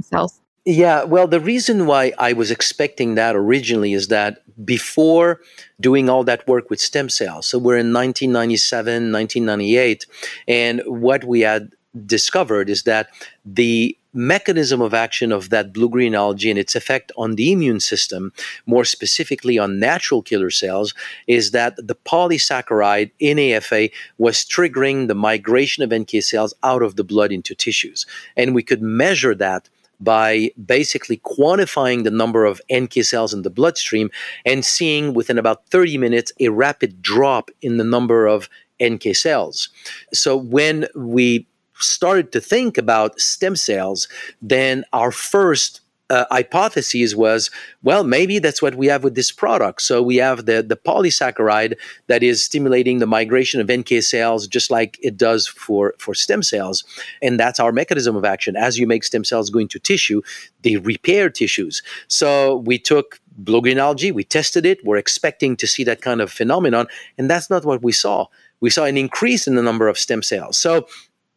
cells. 0.00 0.40
Yeah, 0.64 1.04
well, 1.04 1.28
the 1.28 1.40
reason 1.40 1.84
why 1.84 2.14
I 2.18 2.32
was 2.32 2.50
expecting 2.50 3.16
that 3.16 3.36
originally 3.36 3.92
is 3.92 4.08
that 4.08 4.42
before 4.64 5.40
doing 5.78 6.08
all 6.08 6.24
that 6.24 6.48
work 6.48 6.70
with 6.70 6.80
stem 6.80 7.10
cells, 7.10 7.46
so 7.46 7.58
we're 7.58 7.76
in 7.76 7.92
1997, 7.92 9.12
1998, 9.12 10.06
and 10.48 10.80
what 10.86 11.24
we 11.24 11.40
had 11.40 11.72
discovered 12.06 12.70
is 12.70 12.84
that 12.84 13.08
the 13.44 13.96
mechanism 14.14 14.80
of 14.80 14.94
action 14.94 15.32
of 15.32 15.50
that 15.50 15.72
blue 15.72 15.88
green 15.88 16.14
algae 16.14 16.48
and 16.48 16.58
its 16.58 16.74
effect 16.74 17.12
on 17.18 17.34
the 17.34 17.52
immune 17.52 17.80
system, 17.80 18.32
more 18.64 18.86
specifically 18.86 19.58
on 19.58 19.78
natural 19.78 20.22
killer 20.22 20.50
cells, 20.50 20.94
is 21.26 21.50
that 21.50 21.76
the 21.76 21.96
polysaccharide 21.96 23.10
in 23.18 23.38
AFA 23.38 23.90
was 24.16 24.44
triggering 24.44 25.08
the 25.08 25.14
migration 25.14 25.82
of 25.82 25.92
NK 25.92 26.22
cells 26.22 26.54
out 26.62 26.82
of 26.82 26.96
the 26.96 27.04
blood 27.04 27.32
into 27.32 27.54
tissues. 27.54 28.06
And 28.34 28.54
we 28.54 28.62
could 28.62 28.80
measure 28.80 29.34
that 29.34 29.68
by 30.04 30.50
basically 30.64 31.16
quantifying 31.18 32.04
the 32.04 32.10
number 32.10 32.44
of 32.44 32.60
NK 32.72 33.04
cells 33.04 33.32
in 33.32 33.42
the 33.42 33.50
bloodstream 33.50 34.10
and 34.44 34.64
seeing 34.64 35.14
within 35.14 35.38
about 35.38 35.66
30 35.68 35.98
minutes 35.98 36.32
a 36.40 36.50
rapid 36.50 37.02
drop 37.02 37.50
in 37.62 37.78
the 37.78 37.84
number 37.84 38.26
of 38.26 38.48
NK 38.82 39.16
cells. 39.16 39.70
So 40.12 40.36
when 40.36 40.86
we 40.94 41.46
started 41.80 42.32
to 42.32 42.40
think 42.40 42.78
about 42.78 43.18
stem 43.20 43.56
cells, 43.56 44.08
then 44.40 44.84
our 44.92 45.10
first 45.10 45.80
uh, 46.14 46.26
hypothesis 46.30 47.14
was, 47.14 47.50
well, 47.82 48.04
maybe 48.04 48.38
that's 48.38 48.62
what 48.62 48.76
we 48.76 48.86
have 48.86 49.02
with 49.02 49.14
this 49.14 49.32
product. 49.32 49.82
So 49.82 50.00
we 50.02 50.16
have 50.16 50.46
the, 50.46 50.62
the 50.62 50.76
polysaccharide 50.76 51.74
that 52.06 52.22
is 52.22 52.42
stimulating 52.42 53.00
the 53.00 53.06
migration 53.06 53.60
of 53.60 53.70
NK 53.70 54.02
cells 54.02 54.46
just 54.46 54.70
like 54.70 54.96
it 55.02 55.16
does 55.16 55.48
for, 55.48 55.94
for 55.98 56.14
stem 56.14 56.42
cells. 56.42 56.84
And 57.20 57.38
that's 57.38 57.58
our 57.58 57.72
mechanism 57.72 58.14
of 58.14 58.24
action. 58.24 58.56
As 58.56 58.78
you 58.78 58.86
make 58.86 59.02
stem 59.02 59.24
cells 59.24 59.50
go 59.50 59.58
into 59.58 59.78
tissue, 59.78 60.22
they 60.62 60.76
repair 60.76 61.28
tissues. 61.30 61.82
So 62.06 62.56
we 62.58 62.78
took 62.78 63.20
blue 63.36 63.62
green 63.62 63.78
algae, 63.78 64.12
we 64.12 64.22
tested 64.22 64.64
it, 64.64 64.84
we're 64.84 64.96
expecting 64.96 65.56
to 65.56 65.66
see 65.66 65.82
that 65.84 66.00
kind 66.00 66.20
of 66.20 66.30
phenomenon. 66.30 66.86
And 67.18 67.28
that's 67.28 67.50
not 67.50 67.64
what 67.64 67.82
we 67.82 67.90
saw. 67.90 68.26
We 68.60 68.70
saw 68.70 68.84
an 68.84 68.96
increase 68.96 69.48
in 69.48 69.56
the 69.56 69.62
number 69.62 69.88
of 69.88 69.98
stem 69.98 70.22
cells. 70.22 70.56
So 70.56 70.86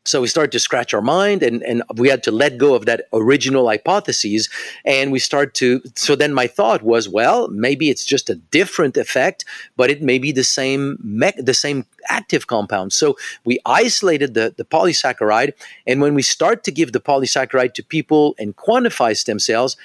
so 0.08 0.22
we 0.22 0.28
started 0.28 0.52
to 0.54 0.60
scratch 0.60 0.94
our 0.94 1.02
mind 1.02 1.44
and, 1.44 1.62
and 1.64 1.84
we 1.96 2.08
had 2.08 2.24
to 2.24 2.32
let 2.32 2.58
go 2.58 2.76
of 2.76 2.86
that 2.86 3.08
original 3.14 3.68
hypothesis. 3.68 4.48
And 4.86 5.12
we 5.12 5.20
start 5.20 5.54
to, 5.56 5.82
so 5.96 6.16
then 6.16 6.34
my 6.34 6.48
thought 6.48 6.82
was, 6.82 7.10
well, 7.10 7.50
maybe 7.50 7.90
it's 7.90 8.06
just 8.06 8.30
a 8.30 8.36
different 8.36 8.96
effect, 8.98 9.44
but 9.76 9.90
it 9.90 10.02
may 10.02 10.18
be 10.18 10.32
the 10.32 10.44
same, 10.44 10.98
me- 11.04 11.34
the 11.38 11.54
same 11.54 11.86
active 12.08 12.48
compound. 12.48 12.94
So 12.94 13.18
we 13.44 13.60
isolated 13.66 14.34
the, 14.34 14.54
the 14.56 14.64
polysaccharide. 14.64 15.54
And 15.86 16.00
when 16.02 16.14
we 16.14 16.22
start 16.22 16.64
to 16.64 16.72
give 16.72 16.94
the 16.94 17.02
polysaccharide 17.02 17.74
to 17.74 17.84
people 17.84 18.36
and 18.40 18.56
quantify 18.56 19.16
stem 19.16 19.40
cells, 19.40 19.76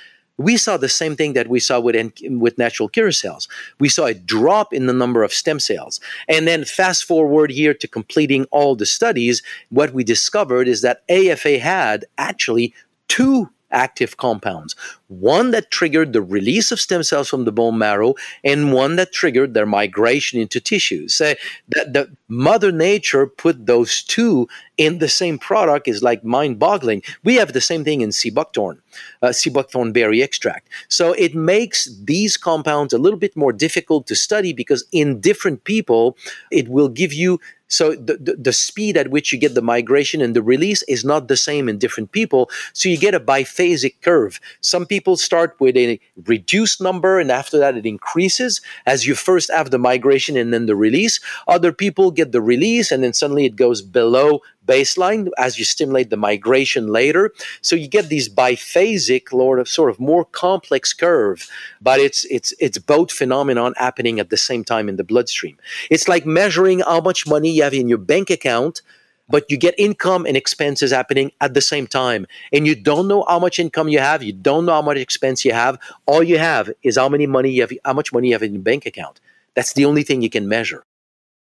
we 0.43 0.57
saw 0.57 0.77
the 0.77 0.89
same 0.89 1.17
thing 1.17 1.33
that 1.35 1.49
we 1.49 1.61
saw 1.61 1.81
with, 1.81 2.13
with 2.23 2.59
natural 2.59 2.89
killer 2.89 3.13
cells. 3.13 3.49
We 3.79 3.89
saw 3.89 4.07
a 4.07 4.15
drop 4.15 4.73
in 4.73 4.87
the 4.87 4.93
number 4.93 5.23
of 5.23 5.33
stem 5.33 5.61
cells. 5.61 6.01
And 6.29 6.47
then 6.47 6.65
fast 6.65 7.05
forward 7.05 7.51
here 7.51 7.75
to 7.75 7.89
completing 7.89 8.45
all 8.51 8.75
the 8.75 8.87
studies, 8.87 9.43
what 9.71 9.93
we 9.93 10.05
discovered 10.05 10.69
is 10.69 10.83
that 10.83 11.03
AFA 11.09 11.59
had 11.59 12.05
actually 12.19 12.75
two 13.09 13.51
active 13.73 14.17
compounds. 14.17 14.77
One 15.09 15.51
that 15.51 15.71
triggered 15.71 16.13
the 16.13 16.23
release 16.23 16.73
of 16.73 16.81
stem 16.81 17.03
cells 17.03 17.29
from 17.29 17.45
the 17.45 17.53
bone 17.53 17.79
marrow 17.79 18.15
and 18.45 18.73
one 18.73 18.97
that 18.97 19.13
triggered 19.13 19.55
their 19.55 19.67
migration 19.67 20.41
into 20.41 20.61
tissues. 20.61 21.15
So 21.15 21.35
that 21.69 21.93
the 21.93 22.17
mother 22.29 22.73
nature 22.73 23.27
put 23.27 23.67
those 23.67 24.03
two 24.03 24.49
in 24.79 24.99
the 24.99 25.09
same 25.09 25.39
product 25.39 25.89
is 25.89 26.03
like 26.03 26.25
mind-boggling. 26.25 27.03
We 27.25 27.37
have 27.37 27.53
the 27.53 27.61
same 27.61 27.85
thing 27.85 28.01
in 28.01 28.13
sea 28.13 28.31
buckthorn 28.31 28.81
uh, 29.23 29.33
sea 29.33 29.51
buckthorn 29.51 29.93
berry 29.93 30.23
extract. 30.23 30.69
So 30.89 31.13
it 31.13 31.35
makes 31.35 31.89
these 32.05 32.37
compounds 32.37 32.93
a 32.93 32.99
little 32.99 33.19
bit 33.19 33.37
more 33.37 33.53
difficult 33.53 34.07
to 34.09 34.17
study 34.17 34.53
because 34.53 34.85
in 34.93 35.21
different 35.21 35.65
people 35.65 36.17
it 36.51 36.69
will 36.69 36.89
give 36.89 37.13
you 37.13 37.41
so 37.73 37.95
the, 37.95 38.19
the, 38.19 38.37
the, 38.37 38.53
speed 38.53 38.99
at 38.99 39.09
which 39.09 39.33
you 39.33 39.39
get 39.39 39.55
the 39.55 39.63
migration 39.63 40.21
and 40.21 40.37
the 40.37 40.43
release 40.43 40.83
is 40.83 41.07
not 41.07 41.29
the 41.29 41.39
same 41.39 41.71
in 41.71 41.79
different 41.79 42.13
people. 42.13 42.51
So 42.75 42.91
you 42.91 42.99
get 42.99 43.15
a 43.15 43.21
biphasic 43.21 43.95
curve. 44.03 44.41
Some 44.61 44.85
people 44.85 45.17
start 45.17 45.57
with 45.59 45.75
a 45.79 45.99
reduced 46.27 46.83
number 46.83 47.19
and 47.19 47.33
after 47.33 47.59
that 47.59 47.79
it 47.79 47.87
increases 47.87 48.61
as 48.85 49.07
you 49.07 49.15
first 49.15 49.51
have 49.51 49.71
the 49.71 49.79
migration 49.79 50.37
and 50.37 50.53
then 50.53 50.67
the 50.67 50.77
release. 50.77 51.19
Other 51.49 51.73
people 51.73 52.11
get 52.11 52.33
the 52.33 52.43
release 52.43 52.93
and 52.93 53.03
then 53.03 53.15
suddenly 53.15 53.47
it 53.47 53.57
goes 53.57 53.81
below 53.81 54.43
baseline 54.67 55.29
as 55.39 55.59
you 55.59 55.65
stimulate 55.65 56.11
the 56.11 56.17
migration 56.17 56.89
later. 56.89 57.33
So 57.61 57.77
you 57.77 57.89
get 57.89 58.09
these 58.09 58.29
biphasic, 58.29 59.33
Lord 59.33 59.59
of 59.59 59.69
sort 59.69 59.91
of 59.91 59.99
more 59.99 60.25
complex 60.25 60.93
curve, 60.93 61.49
but 61.81 62.01
it's 62.01 62.25
it's 62.27 62.53
it's 62.59 62.79
both 62.79 63.11
phenomenon 63.11 63.75
happening 63.77 64.21
at 64.21 64.31
the 64.31 64.37
same 64.37 64.65
time 64.65 64.89
in 64.89 64.97
the 64.97 65.05
bloodstream. 65.05 65.57
It's 65.91 66.09
like 66.09 66.27
measuring 66.27 66.81
how 66.81 67.01
much 67.01 67.27
money 67.27 67.51
you 67.51 67.63
have 67.63 67.75
in 67.75 67.89
your 67.89 67.99
bank 67.99 68.31
account 68.31 68.83
but 69.29 69.51
you 69.51 69.57
get 69.57 69.75
income 69.79 70.27
and 70.27 70.37
expenses 70.37 70.93
happening 70.93 71.33
at 71.41 71.55
the 71.55 71.61
same 71.61 71.87
time. 71.87 72.27
And 72.53 72.67
you 72.67 72.75
don't 72.75 73.09
know 73.09 73.25
how 73.27 73.39
much 73.39 73.59
income 73.59 73.89
you 73.89 73.99
have. 73.99 74.23
You 74.23 74.33
don't 74.33 74.67
know 74.67 74.73
how 74.73 74.83
much 74.83 74.99
expense 74.99 75.43
you 75.45 75.53
have. 75.53 75.79
All 76.05 76.23
you 76.23 76.39
have 76.39 76.71
is 76.83 76.99
how 76.99 77.09
many 77.09 77.27
money 77.27 77.51
you 77.51 77.63
have 77.63 77.73
how 77.85 77.95
much 77.95 78.13
money 78.13 78.29
you 78.29 78.35
have 78.35 78.43
in 78.43 78.53
your 78.53 78.63
bank 78.63 78.85
account. 78.85 79.21
That's 79.55 79.73
the 79.73 79.87
only 79.87 80.03
thing 80.03 80.21
you 80.21 80.29
can 80.29 80.49
measure 80.49 80.85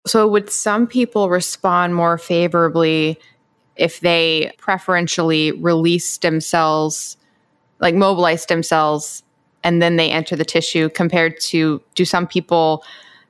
so, 0.05 0.27
would 0.27 0.49
some 0.49 0.87
people 0.87 1.29
respond 1.29 1.95
more 1.95 2.17
favorably 2.17 3.19
if 3.75 3.99
they 3.99 4.51
preferentially 4.57 5.51
release 5.51 6.07
stem 6.07 6.41
cells, 6.41 7.17
like 7.79 7.95
mobilize 7.95 8.43
stem 8.43 8.63
cells, 8.63 9.23
and 9.63 9.81
then 9.81 9.97
they 9.97 10.09
enter 10.09 10.35
the 10.35 10.45
tissue, 10.45 10.89
compared 10.89 11.39
to 11.41 11.81
do 11.95 12.05
some 12.05 12.27
people? 12.27 12.83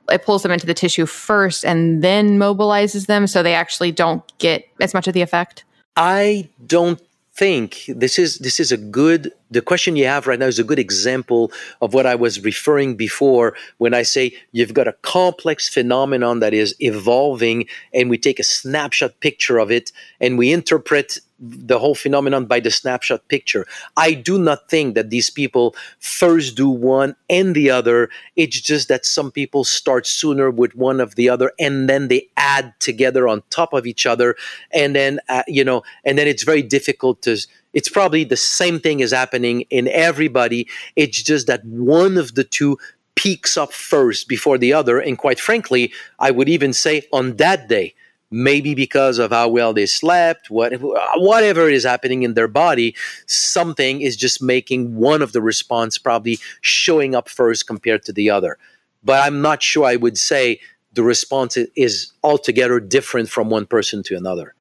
It 0.08 0.24
pulls 0.24 0.42
them 0.42 0.52
into 0.52 0.66
the 0.66 0.74
tissue 0.74 1.06
first 1.06 1.64
and 1.64 2.02
then 2.02 2.38
mobilizes 2.38 3.06
them 3.06 3.26
so 3.26 3.42
they 3.42 3.54
actually 3.54 3.92
don't 3.92 4.22
get 4.38 4.66
as 4.80 4.92
much 4.92 5.06
of 5.06 5.14
the 5.14 5.22
effect? 5.22 5.64
I 5.96 6.48
don't 6.66 7.00
think 7.40 7.84
this 7.88 8.18
is 8.18 8.36
this 8.40 8.60
is 8.60 8.70
a 8.70 8.76
good 8.76 9.32
the 9.50 9.62
question 9.62 9.96
you 9.96 10.04
have 10.04 10.26
right 10.26 10.38
now 10.38 10.44
is 10.44 10.58
a 10.58 10.70
good 10.70 10.78
example 10.78 11.50
of 11.80 11.94
what 11.94 12.04
I 12.04 12.14
was 12.14 12.44
referring 12.44 12.96
before 12.96 13.56
when 13.78 13.94
I 13.94 14.02
say 14.02 14.24
you've 14.52 14.74
got 14.74 14.86
a 14.86 14.92
complex 15.00 15.66
phenomenon 15.66 16.40
that 16.40 16.52
is 16.52 16.74
evolving 16.80 17.64
and 17.94 18.10
we 18.10 18.18
take 18.18 18.40
a 18.40 18.44
snapshot 18.44 19.18
picture 19.20 19.56
of 19.56 19.70
it 19.70 19.90
and 20.20 20.36
we 20.36 20.52
interpret 20.52 21.16
the 21.40 21.78
whole 21.78 21.94
phenomenon 21.94 22.44
by 22.44 22.60
the 22.60 22.70
snapshot 22.70 23.26
picture. 23.28 23.66
I 23.96 24.12
do 24.12 24.38
not 24.38 24.68
think 24.68 24.94
that 24.94 25.10
these 25.10 25.30
people 25.30 25.74
first 25.98 26.56
do 26.56 26.68
one 26.68 27.16
and 27.28 27.54
the 27.54 27.70
other. 27.70 28.10
It's 28.36 28.60
just 28.60 28.88
that 28.88 29.06
some 29.06 29.32
people 29.32 29.64
start 29.64 30.06
sooner 30.06 30.50
with 30.50 30.74
one 30.74 31.00
of 31.00 31.14
the 31.14 31.28
other 31.28 31.52
and 31.58 31.88
then 31.88 32.08
they 32.08 32.28
add 32.36 32.74
together 32.78 33.26
on 33.26 33.42
top 33.50 33.72
of 33.72 33.86
each 33.86 34.04
other. 34.04 34.36
And 34.72 34.94
then, 34.94 35.20
uh, 35.28 35.42
you 35.48 35.64
know, 35.64 35.82
and 36.04 36.18
then 36.18 36.28
it's 36.28 36.44
very 36.44 36.62
difficult 36.62 37.22
to 37.22 37.38
it's 37.72 37.88
probably 37.88 38.24
the 38.24 38.36
same 38.36 38.80
thing 38.80 39.00
is 39.00 39.12
happening 39.12 39.62
in 39.70 39.86
everybody. 39.88 40.66
It's 40.96 41.22
just 41.22 41.46
that 41.46 41.64
one 41.64 42.18
of 42.18 42.34
the 42.34 42.42
two 42.44 42.78
peaks 43.14 43.56
up 43.56 43.72
first 43.72 44.28
before 44.28 44.58
the 44.58 44.72
other. 44.72 44.98
And 44.98 45.18
quite 45.18 45.38
frankly, 45.38 45.92
I 46.18 46.30
would 46.30 46.48
even 46.48 46.72
say 46.72 47.02
on 47.12 47.36
that 47.36 47.68
day, 47.68 47.94
maybe 48.30 48.74
because 48.74 49.18
of 49.18 49.30
how 49.30 49.48
well 49.48 49.72
they 49.72 49.86
slept, 49.86 50.50
what, 50.50 50.72
whatever 51.16 51.68
is 51.68 51.84
happening 51.84 52.22
in 52.22 52.34
their 52.34 52.48
body, 52.48 52.94
something 53.26 54.00
is 54.00 54.16
just 54.16 54.42
making 54.42 54.94
one 54.96 55.22
of 55.22 55.32
the 55.32 55.42
response 55.42 55.98
probably 55.98 56.38
showing 56.60 57.14
up 57.14 57.28
first 57.28 57.66
compared 57.66 58.04
to 58.04 58.12
the 58.12 58.30
other. 58.30 58.56
But 59.02 59.24
I'm 59.24 59.40
not 59.40 59.62
sure 59.62 59.86
I 59.86 59.96
would 59.96 60.18
say 60.18 60.60
the 60.92 61.02
response 61.02 61.56
is 61.56 62.12
altogether 62.22 62.80
different 62.80 63.28
from 63.28 63.50
one 63.50 63.66
person 63.66 64.02
to 64.04 64.16
another. 64.16 64.54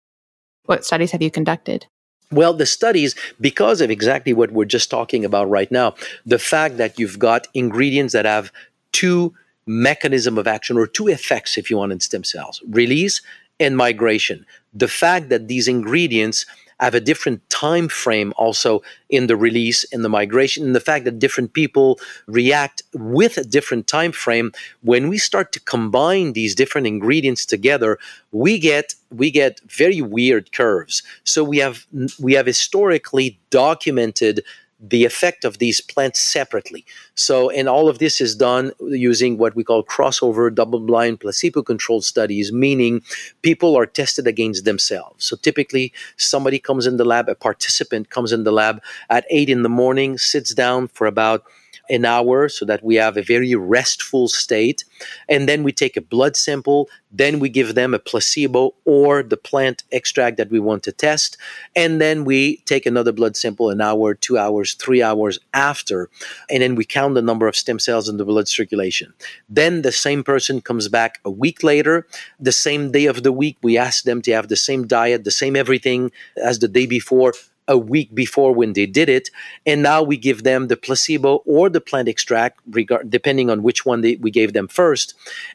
What 0.65 0.85
studies 0.85 1.11
have 1.11 1.21
you 1.21 1.31
conducted? 1.31 1.87
Well, 2.31 2.53
the 2.53 2.67
studies, 2.67 3.15
because 3.41 3.81
of 3.81 3.89
exactly 3.89 4.33
what 4.33 4.51
we're 4.51 4.65
just 4.65 4.91
talking 4.91 5.25
about 5.25 5.49
right 5.49 5.71
now, 5.71 5.95
the 6.27 6.37
fact 6.37 6.77
that 6.77 6.99
you've 6.99 7.17
got 7.17 7.47
ingredients 7.55 8.13
that 8.13 8.25
have 8.25 8.51
two 8.91 9.33
mechanism 9.65 10.37
of 10.37 10.47
action 10.47 10.77
or 10.77 10.85
two 10.85 11.07
effects, 11.07 11.57
if 11.57 11.71
you 11.71 11.77
want, 11.77 11.91
in 11.91 11.99
stem 11.99 12.23
cells, 12.23 12.61
release 12.67 13.21
and 13.59 13.77
migration. 13.77 14.45
The 14.73 14.87
fact 14.87 15.29
that 15.29 15.47
these 15.47 15.67
ingredients 15.67 16.45
have 16.79 16.95
a 16.95 17.01
different 17.01 17.47
time 17.49 17.87
frame 17.87 18.33
also 18.37 18.81
in 19.09 19.27
the 19.27 19.35
release 19.35 19.83
and 19.91 20.03
the 20.03 20.09
migration 20.09 20.65
and 20.65 20.75
the 20.75 20.79
fact 20.79 21.05
that 21.05 21.19
different 21.19 21.53
people 21.53 21.99
react 22.27 22.81
with 22.93 23.37
a 23.37 23.43
different 23.43 23.87
time 23.87 24.11
frame 24.11 24.51
when 24.81 25.09
we 25.09 25.17
start 25.17 25.51
to 25.51 25.59
combine 25.59 26.33
these 26.33 26.55
different 26.55 26.87
ingredients 26.87 27.45
together 27.45 27.97
we 28.31 28.57
get 28.57 28.93
we 29.11 29.29
get 29.31 29.59
very 29.67 30.01
weird 30.01 30.51
curves 30.51 31.03
so 31.23 31.43
we 31.43 31.57
have 31.57 31.85
we 32.19 32.33
have 32.33 32.45
historically 32.45 33.39
documented 33.49 34.41
the 34.79 35.03
effect 35.03 35.43
of 35.43 35.57
these 35.57 35.81
plants 35.81 36.19
separately. 36.19 36.85
So, 37.15 37.49
and 37.49 37.67
all 37.67 37.89
of 37.89 37.99
this 37.99 38.21
is 38.21 38.35
done 38.35 38.71
using 38.79 39.37
what 39.37 39.55
we 39.55 39.63
call 39.63 39.83
crossover 39.83 40.53
double 40.53 40.79
blind 40.79 41.19
placebo 41.19 41.63
controlled 41.63 42.05
studies, 42.05 42.51
meaning 42.51 43.01
people 43.41 43.77
are 43.77 43.85
tested 43.85 44.25
against 44.25 44.65
themselves. 44.65 45.25
So, 45.25 45.35
typically, 45.35 45.91
somebody 46.17 46.59
comes 46.59 46.87
in 46.87 46.97
the 46.97 47.05
lab, 47.05 47.27
a 47.27 47.35
participant 47.35 48.09
comes 48.09 48.31
in 48.31 48.43
the 48.43 48.51
lab 48.51 48.81
at 49.09 49.25
eight 49.29 49.49
in 49.49 49.63
the 49.63 49.69
morning, 49.69 50.17
sits 50.17 50.53
down 50.53 50.87
for 50.87 51.07
about 51.07 51.43
an 51.89 52.05
hour 52.05 52.49
so 52.49 52.65
that 52.65 52.83
we 52.83 52.95
have 52.95 53.17
a 53.17 53.23
very 53.23 53.55
restful 53.55 54.27
state. 54.27 54.85
And 55.27 55.49
then 55.49 55.63
we 55.63 55.71
take 55.71 55.97
a 55.97 56.01
blood 56.01 56.35
sample. 56.35 56.89
Then 57.11 57.39
we 57.39 57.49
give 57.49 57.75
them 57.75 57.93
a 57.93 57.99
placebo 57.99 58.75
or 58.85 59.23
the 59.23 59.37
plant 59.37 59.83
extract 59.91 60.37
that 60.37 60.51
we 60.51 60.59
want 60.59 60.83
to 60.83 60.91
test. 60.91 61.37
And 61.75 61.99
then 61.99 62.25
we 62.25 62.57
take 62.65 62.85
another 62.85 63.11
blood 63.11 63.35
sample 63.35 63.69
an 63.69 63.81
hour, 63.81 64.13
two 64.13 64.37
hours, 64.37 64.73
three 64.73 65.01
hours 65.01 65.39
after. 65.53 66.09
And 66.49 66.61
then 66.61 66.75
we 66.75 66.85
count 66.85 67.15
the 67.15 67.21
number 67.21 67.47
of 67.47 67.55
stem 67.55 67.79
cells 67.79 68.07
in 68.07 68.17
the 68.17 68.25
blood 68.25 68.47
circulation. 68.47 69.13
Then 69.49 69.81
the 69.81 69.91
same 69.91 70.23
person 70.23 70.61
comes 70.61 70.87
back 70.87 71.19
a 71.25 71.31
week 71.31 71.63
later. 71.63 72.05
The 72.39 72.51
same 72.51 72.91
day 72.91 73.05
of 73.05 73.23
the 73.23 73.31
week, 73.31 73.57
we 73.61 73.77
ask 73.77 74.03
them 74.03 74.21
to 74.23 74.31
have 74.33 74.47
the 74.47 74.55
same 74.55 74.85
diet, 74.85 75.23
the 75.23 75.31
same 75.31 75.55
everything 75.55 76.11
as 76.37 76.59
the 76.59 76.67
day 76.67 76.85
before 76.85 77.33
a 77.69 77.77
week 77.77 78.13
before 78.13 78.51
when 78.53 78.73
they 78.73 78.85
did 78.85 79.07
it, 79.07 79.29
and 79.65 79.81
now 79.81 80.01
we 80.01 80.17
give 80.17 80.43
them 80.43 80.67
the 80.67 80.75
placebo 80.75 81.35
or 81.45 81.69
the 81.69 81.79
plant 81.79 82.09
extract, 82.09 82.59
regard, 82.71 83.09
depending 83.09 83.49
on 83.49 83.63
which 83.63 83.85
one 83.85 84.01
they, 84.01 84.15
we 84.15 84.31
gave 84.31 84.53
them 84.53 84.67
first, 84.67 85.13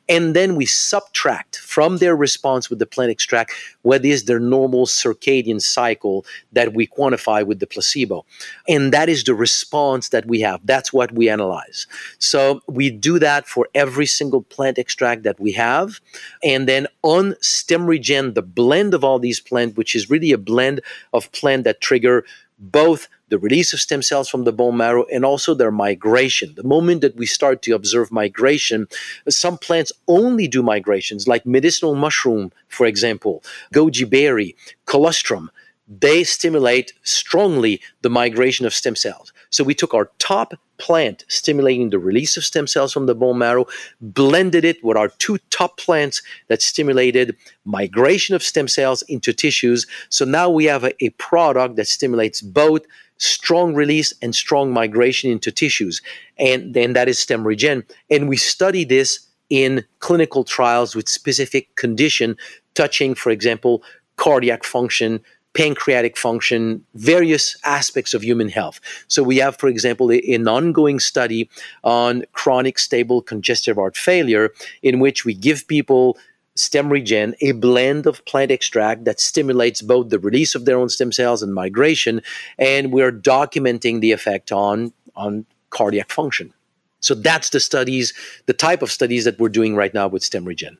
and 0.09 0.35
then 0.35 0.55
we 0.55 0.65
subtract 0.65 1.59
from 1.59 1.99
their 1.99 2.15
response 2.15 2.71
with 2.71 2.79
the 2.79 2.87
plant 2.87 3.11
extract 3.11 3.53
what 3.83 4.05
is 4.05 4.25
their 4.25 4.39
normal 4.39 4.87
circadian 4.87 5.61
cycle 5.61 6.25
that 6.53 6.73
we 6.73 6.87
quantify 6.87 7.45
with 7.45 7.59
the 7.59 7.67
placebo, 7.67 8.25
and 8.69 8.93
that 8.93 9.09
is 9.09 9.25
the 9.25 9.35
response 9.35 10.11
that 10.11 10.25
we 10.27 10.41
have. 10.41 10.61
That's 10.65 10.93
what 10.93 11.13
we 11.13 11.29
analyze. 11.29 11.89
So 12.19 12.63
we 12.69 12.91
do 12.91 13.19
that 13.19 13.49
for 13.49 13.69
every 13.75 14.07
single 14.07 14.43
plant 14.43 14.79
extract 14.79 15.25
that 15.25 15.41
we 15.41 15.51
have, 15.53 16.01
and 16.45 16.69
then 16.69 16.87
on 17.03 17.33
StemRegen, 17.43 18.35
the 18.35 18.43
blend 18.43 18.95
of 18.95 19.03
all 19.03 19.19
these 19.19 19.41
plants, 19.41 19.77
which 19.77 19.97
is 19.97 20.09
really 20.09 20.31
a 20.31 20.39
blend 20.39 20.81
of 21.13 21.33
plant 21.33 21.65
that 21.65 21.81
trigger 21.81 22.04
trigger 22.05 22.27
both 22.59 23.09
the 23.31 23.39
release 23.39 23.73
of 23.73 23.81
stem 23.81 24.01
cells 24.01 24.29
from 24.29 24.45
the 24.45 24.53
bone 24.53 24.77
marrow 24.77 25.05
and 25.13 25.25
also 25.25 25.55
their 25.55 25.73
migration. 25.73 26.55
The 26.55 26.63
moment 26.63 27.01
that 27.01 27.17
we 27.17 27.27
start 27.27 27.63
to 27.63 27.73
observe 27.73 28.13
migration, 28.13 28.87
some 29.29 29.59
plants 29.59 29.93
only 30.07 30.47
do 30.47 30.63
migrations, 30.63 31.27
like 31.27 31.45
medicinal 31.45 31.97
mushroom, 31.97 32.53
for 32.69 32.87
example, 32.87 33.43
goji 33.75 34.09
berry, 34.09 34.55
colostrum. 34.87 35.51
They 35.87 36.25
stimulate 36.25 36.93
strongly 37.03 37.81
the 38.03 38.11
migration 38.11 38.65
of 38.65 38.73
stem 38.73 38.97
cells. 38.97 39.33
So 39.51 39.63
we 39.63 39.75
took 39.75 39.93
our 39.93 40.11
top 40.19 40.55
plant 40.79 41.25
stimulating 41.29 41.91
the 41.91 41.99
release 41.99 42.37
of 42.37 42.45
stem 42.45 42.67
cells 42.67 42.93
from 42.93 43.07
the 43.07 43.15
bone 43.15 43.39
marrow, 43.39 43.67
blended 44.01 44.65
it 44.65 44.83
with 44.83 44.97
our 44.97 45.09
two 45.09 45.39
top 45.51 45.77
plants 45.77 46.23
that 46.49 46.63
stimulated 46.63 47.37
migration 47.65 48.35
of 48.35 48.43
stem 48.43 48.67
cells 48.67 49.03
into 49.03 49.33
tissues. 49.33 49.87
So 50.09 50.25
now 50.25 50.51
we 50.51 50.65
have 50.65 50.85
a, 50.85 51.05
a 51.05 51.11
product 51.11 51.77
that 51.77 51.87
stimulates 51.87 52.41
both 52.41 52.83
strong 53.19 53.75
release 53.75 54.13
and 54.23 54.35
strong 54.35 54.73
migration 54.73 55.31
into 55.31 55.53
tissues. 55.53 56.03
And 56.39 56.75
then 56.75 56.95
that 56.95 57.09
is 57.09 57.19
StemRegen. 57.19 57.85
And 58.11 58.29
we 58.29 58.37
study 58.37 58.85
this 58.85 59.29
in 59.51 59.85
clinical 60.01 60.43
trials 60.45 60.97
with 60.97 61.09
specific 61.09 61.77
condition 61.77 62.37
touching, 62.75 63.15
for 63.15 63.31
example, 63.31 63.83
cardiac 64.17 64.65
function, 64.65 65.21
pancreatic 65.55 66.17
function, 66.17 66.85
various 66.95 67.57
aspects 67.65 68.13
of 68.13 68.23
human 68.23 68.49
health. 68.49 68.81
So 69.09 69.23
we 69.23 69.37
have, 69.39 69.57
for 69.57 69.69
example, 69.69 70.11
an 70.11 70.49
ongoing 70.49 71.01
study 71.01 71.49
on 71.83 72.25
chronic 72.33 72.79
stable 72.79 73.23
congestive 73.23 73.77
heart 73.77 73.97
failure 73.97 74.51
in 74.83 75.01
which 75.01 75.25
we 75.25 75.33
give 75.33 75.67
people 75.69 76.19
StemRegen, 76.57 77.35
a 77.41 77.53
blend 77.53 78.07
of 78.07 78.25
plant 78.27 78.51
extract 78.51 79.05
that 79.05 79.19
stimulates 79.19 79.83
both 79.83 80.11
the 80.11 80.19
release 80.19 80.55
of 80.55 80.65
their 80.65 80.79
own 80.79 80.89
stem 80.89 81.11
cells 81.11 81.43
and 81.43 81.53
migration, 81.53 82.21
and 82.59 82.93
we're 82.93 83.13
documenting 83.13 84.01
the 84.01 84.13
effect 84.13 84.53
on 84.53 84.93
on 85.17 85.47
cardiac 85.71 86.11
function. 86.11 86.53
So 87.01 87.15
that's 87.15 87.51
the 87.51 87.61
studies, 87.61 88.15
the 88.47 88.53
type 88.53 88.83
of 88.83 88.91
studies 88.91 89.25
that 89.25 89.39
we're 89.39 89.49
doing 89.51 89.77
right 89.77 89.93
now 89.93 90.09
with 90.09 90.23
StemRegen. 90.23 90.77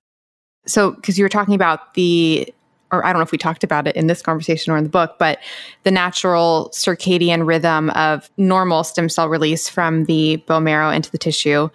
So, 0.67 0.93
because 0.93 1.19
you 1.19 1.25
were 1.25 1.29
talking 1.29 1.55
about 1.55 1.95
the 1.95 2.53
or 2.95 3.05
I 3.05 3.13
don't 3.13 3.21
know 3.21 3.25
if 3.25 3.33
we 3.33 3.39
talked 3.39 3.65
about 3.65 3.87
it 3.87 3.97
in 3.97 4.07
this 4.07 4.23
conversation 4.23 4.73
or 4.73 4.77
in 4.77 4.85
the 4.85 4.91
book, 4.91 5.17
but 5.19 5.39
the 5.83 5.91
natural 5.91 6.71
circadian 6.73 7.47
rhythm 7.47 7.91
of 7.91 8.31
normal 8.37 8.85
stem 8.85 9.09
cell 9.09 9.29
release 9.29 9.69
from 9.69 10.05
the 10.05 10.37
bone 10.47 10.65
marrow 10.65 10.91
into 10.91 11.11
the 11.11 11.19
tissue 11.19 11.69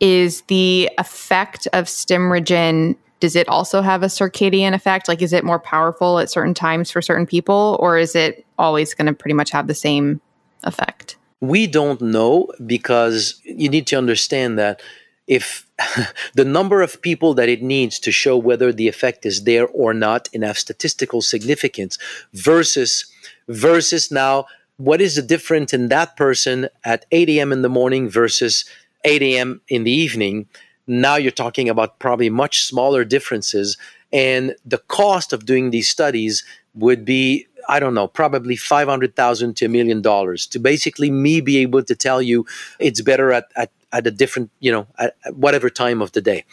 is 0.00 0.42
the 0.42 0.90
effect 0.98 1.68
of 1.72 1.86
StemRegen 1.86 2.96
does 3.20 3.36
it 3.36 3.48
also 3.48 3.82
have 3.82 4.02
a 4.02 4.06
circadian 4.06 4.72
effect? 4.72 5.06
Like, 5.06 5.22
is 5.22 5.32
it 5.32 5.44
more 5.44 5.58
powerful 5.58 6.18
at 6.18 6.30
certain 6.30 6.54
times 6.54 6.90
for 6.90 7.02
certain 7.02 7.26
people, 7.26 7.76
or 7.78 7.98
is 7.98 8.16
it 8.16 8.46
always 8.58 8.94
going 8.94 9.06
to 9.06 9.12
pretty 9.12 9.34
much 9.34 9.50
have 9.50 9.66
the 9.66 9.74
same 9.74 10.20
effect? 10.64 11.16
We 11.40 11.66
don't 11.66 12.00
know 12.00 12.48
because 12.64 13.40
you 13.44 13.68
need 13.68 13.86
to 13.88 13.96
understand 13.96 14.58
that 14.58 14.80
if 15.26 15.66
the 16.34 16.44
number 16.44 16.82
of 16.82 17.02
people 17.02 17.34
that 17.34 17.48
it 17.48 17.62
needs 17.62 17.98
to 18.00 18.12
show 18.12 18.36
whether 18.36 18.72
the 18.72 18.88
effect 18.88 19.24
is 19.24 19.44
there 19.44 19.66
or 19.68 19.94
not 19.94 20.28
have 20.34 20.58
statistical 20.58 21.22
significance 21.22 21.98
versus 22.32 23.06
versus 23.48 24.10
now 24.10 24.46
what 24.76 25.00
is 25.00 25.16
the 25.16 25.22
difference 25.22 25.74
in 25.74 25.88
that 25.88 26.16
person 26.16 26.68
at 26.84 27.04
8 27.10 27.28
a.m. 27.28 27.52
in 27.52 27.62
the 27.62 27.68
morning 27.68 28.08
versus 28.08 28.64
8 29.04 29.22
a.m. 29.22 29.60
in 29.68 29.84
the 29.84 29.92
evening 29.92 30.46
now 30.90 31.14
you're 31.14 31.30
talking 31.30 31.68
about 31.68 32.00
probably 32.00 32.28
much 32.28 32.64
smaller 32.64 33.04
differences. 33.04 33.76
And 34.12 34.56
the 34.66 34.78
cost 34.78 35.32
of 35.32 35.46
doing 35.46 35.70
these 35.70 35.88
studies 35.88 36.44
would 36.74 37.04
be, 37.04 37.46
I 37.68 37.78
don't 37.78 37.94
know, 37.94 38.08
probably 38.08 38.56
500,000 38.56 39.56
to 39.56 39.66
a 39.66 39.68
million 39.68 40.02
dollars 40.02 40.46
to 40.48 40.58
basically 40.58 41.10
me 41.10 41.40
be 41.40 41.58
able 41.58 41.84
to 41.84 41.94
tell 41.94 42.20
you 42.20 42.44
it's 42.80 43.00
better 43.00 43.32
at, 43.32 43.52
at 43.54 43.70
at 43.92 44.06
a 44.06 44.10
different, 44.10 44.50
you 44.60 44.70
know, 44.72 44.86
at, 44.98 45.16
whatever 45.34 45.70
time 45.70 46.02
of 46.02 46.12
the 46.12 46.20
day. 46.20 46.44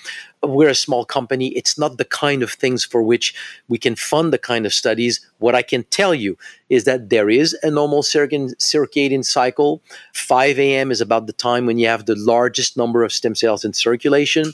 We're 0.48 0.70
a 0.70 0.76
small 0.76 1.06
company. 1.06 1.50
It's 1.50 1.78
not 1.78 1.98
the 1.98 2.06
kind 2.06 2.42
of 2.42 2.52
things 2.52 2.86
for 2.86 3.04
which 3.04 3.36
we 3.68 3.78
can 3.78 3.96
fund 3.96 4.32
the 4.32 4.38
kind 4.38 4.66
of 4.66 4.74
studies. 4.74 5.20
What 5.40 5.56
I 5.56 5.62
can 5.62 5.84
tell 5.84 6.16
you 6.16 6.38
is 6.70 6.86
that 6.86 7.10
there 7.10 7.30
is 7.30 7.56
a 7.64 7.70
normal 7.70 8.02
circadian 8.02 9.26
cycle. 9.26 9.82
5 10.14 10.60
a.m. 10.60 10.92
is 10.92 11.02
about 11.02 11.28
the 11.28 11.34
time 11.34 11.66
when 11.66 11.78
you 11.78 11.88
have 11.88 12.06
the 12.06 12.16
largest 12.16 12.78
number 12.78 13.04
of 13.04 13.12
stem 13.12 13.36
cells 13.36 13.66
in 13.66 13.74
circulation. 13.74 14.54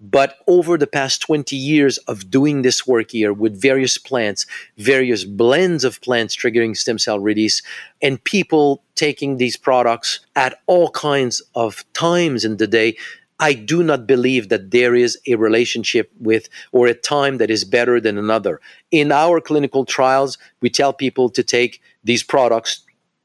But 0.00 0.38
over 0.46 0.76
the 0.76 0.86
past 0.86 1.22
20 1.22 1.56
years 1.56 1.98
of 1.98 2.30
doing 2.30 2.62
this 2.62 2.86
work 2.86 3.12
here 3.12 3.32
with 3.32 3.60
various 3.60 3.96
plants, 3.96 4.44
various 4.76 5.24
blends 5.24 5.84
of 5.84 6.00
plants 6.00 6.36
triggering 6.36 6.76
stem 6.76 6.98
cell 6.98 7.20
release, 7.20 7.62
and 8.02 8.22
people 8.24 8.82
taking 8.96 9.36
these 9.36 9.56
products 9.56 10.20
at 10.36 10.58
all 10.66 10.90
kinds 10.90 11.40
of 11.54 11.84
times 11.94 12.44
in 12.44 12.58
the 12.58 12.66
day, 12.66 12.96
I 13.44 13.52
do 13.52 13.82
not 13.82 14.06
believe 14.06 14.48
that 14.48 14.70
there 14.70 14.94
is 14.94 15.18
a 15.26 15.34
relationship 15.34 16.10
with 16.18 16.48
or 16.72 16.86
a 16.86 16.94
time 16.94 17.36
that 17.36 17.50
is 17.50 17.62
better 17.66 18.00
than 18.00 18.16
another. 18.16 18.58
In 18.90 19.12
our 19.12 19.38
clinical 19.38 19.84
trials, 19.84 20.38
we 20.62 20.70
tell 20.70 20.94
people 20.94 21.28
to 21.28 21.42
take 21.42 21.82
these 22.02 22.22
products 22.22 22.80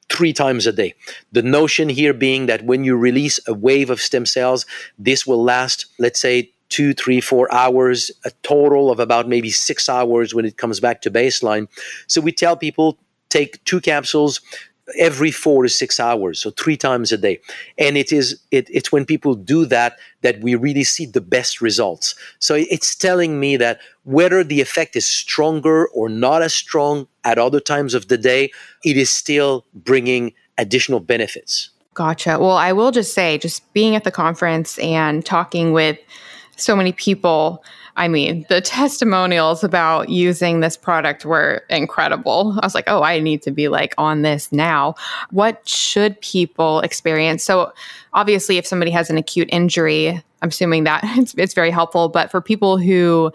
three 0.10 0.34
times 0.34 0.68
a 0.68 0.74
day. 0.74 0.94
The 1.32 1.42
notion 1.42 1.88
here 1.88 2.14
being 2.14 2.48
that 2.48 2.66
when 2.66 2.84
you 2.84 2.98
release 2.98 3.40
a 3.48 3.54
wave 3.54 3.90
of 3.90 4.02
stem 4.02 4.26
cells, 4.26 4.66
this 4.98 5.26
will 5.26 5.42
last, 5.42 5.86
let's 6.00 6.20
say, 6.20 6.52
two, 6.68 6.94
three, 6.94 7.22
four 7.22 7.50
hours, 7.54 8.12
a 8.26 8.32
total 8.44 8.92
of 8.92 9.00
about 9.00 9.30
maybe 9.30 9.50
six 9.50 9.88
hours 9.88 10.36
when 10.36 10.44
it 10.44 10.58
comes 10.58 10.82
back 10.82 11.02
to 11.04 11.10
baseline. 11.10 11.70
So 12.08 12.20
we 12.20 12.34
tell 12.34 12.58
people 12.58 12.98
take 13.30 13.64
two 13.64 13.80
capsules 13.80 14.42
every 14.98 15.32
four 15.32 15.64
to 15.64 15.70
six 15.70 16.00
hours 16.00 16.40
so 16.40 16.52
three 16.52 16.78
times 16.78 17.12
a 17.12 17.18
day. 17.18 17.40
And 17.78 17.98
it 17.98 18.12
is 18.12 18.40
it, 18.52 18.68
it's 18.70 18.92
when 18.92 19.06
people 19.06 19.36
do 19.36 19.66
that 19.66 19.98
that 20.22 20.40
we 20.42 20.56
really 20.56 20.84
see 20.84 21.06
the 21.06 21.22
best 21.22 21.62
results. 21.62 22.16
So 22.40 22.56
it's 22.56 22.96
telling 22.96 23.40
me 23.40 23.58
that 23.58 23.80
whether 24.04 24.44
the 24.44 24.62
effect 24.62 24.96
is 24.96 25.06
stronger 25.06 25.88
or 25.90 26.10
not 26.10 26.42
as 26.42 26.54
strong 26.54 27.08
at 27.24 27.38
other 27.38 27.60
times 27.60 27.94
of 27.94 28.08
the 28.08 28.18
day 28.18 28.52
it 28.84 28.98
is 28.98 29.10
still 29.10 29.66
bringing 29.74 30.34
additional 30.58 31.00
benefits. 31.00 31.70
Gotcha. 31.94 32.40
Well 32.40 32.52
i 32.52 32.72
will 32.72 32.92
just 32.92 33.14
say 33.14 33.38
just 33.38 33.72
being 33.74 33.96
at 33.96 34.04
the 34.04 34.12
conference 34.12 34.78
and 34.80 35.26
talking 35.26 35.74
with 35.74 35.98
so 36.62 36.76
many 36.76 36.92
people. 36.92 37.64
I 37.96 38.08
mean, 38.08 38.46
the 38.50 38.62
testimonials 38.62 39.64
about 39.64 40.10
using 40.10 40.62
this 40.62 40.78
product 40.78 41.26
were 41.26 41.64
incredible. 41.70 42.58
I 42.62 42.66
was 42.66 42.74
like, 42.74 42.86
oh, 42.88 43.04
I 43.04 43.20
need 43.20 43.42
to 43.44 43.52
be 43.52 43.68
like 43.68 43.94
on 43.98 44.22
this 44.22 44.52
now. 44.52 44.96
What 45.32 45.68
should 45.68 46.20
people 46.22 46.80
experience? 46.80 47.44
So, 47.44 47.74
obviously, 48.14 48.58
if 48.58 48.66
somebody 48.66 48.92
has 48.92 49.10
an 49.10 49.18
acute 49.18 49.50
injury, 49.52 50.24
I'm 50.42 50.50
assuming 50.50 50.86
that 50.86 51.02
it's, 51.18 51.34
it's 51.36 51.54
very 51.54 51.72
helpful. 51.72 52.10
But 52.10 52.32
for 52.32 52.42
people 52.42 52.78
who, 52.78 53.34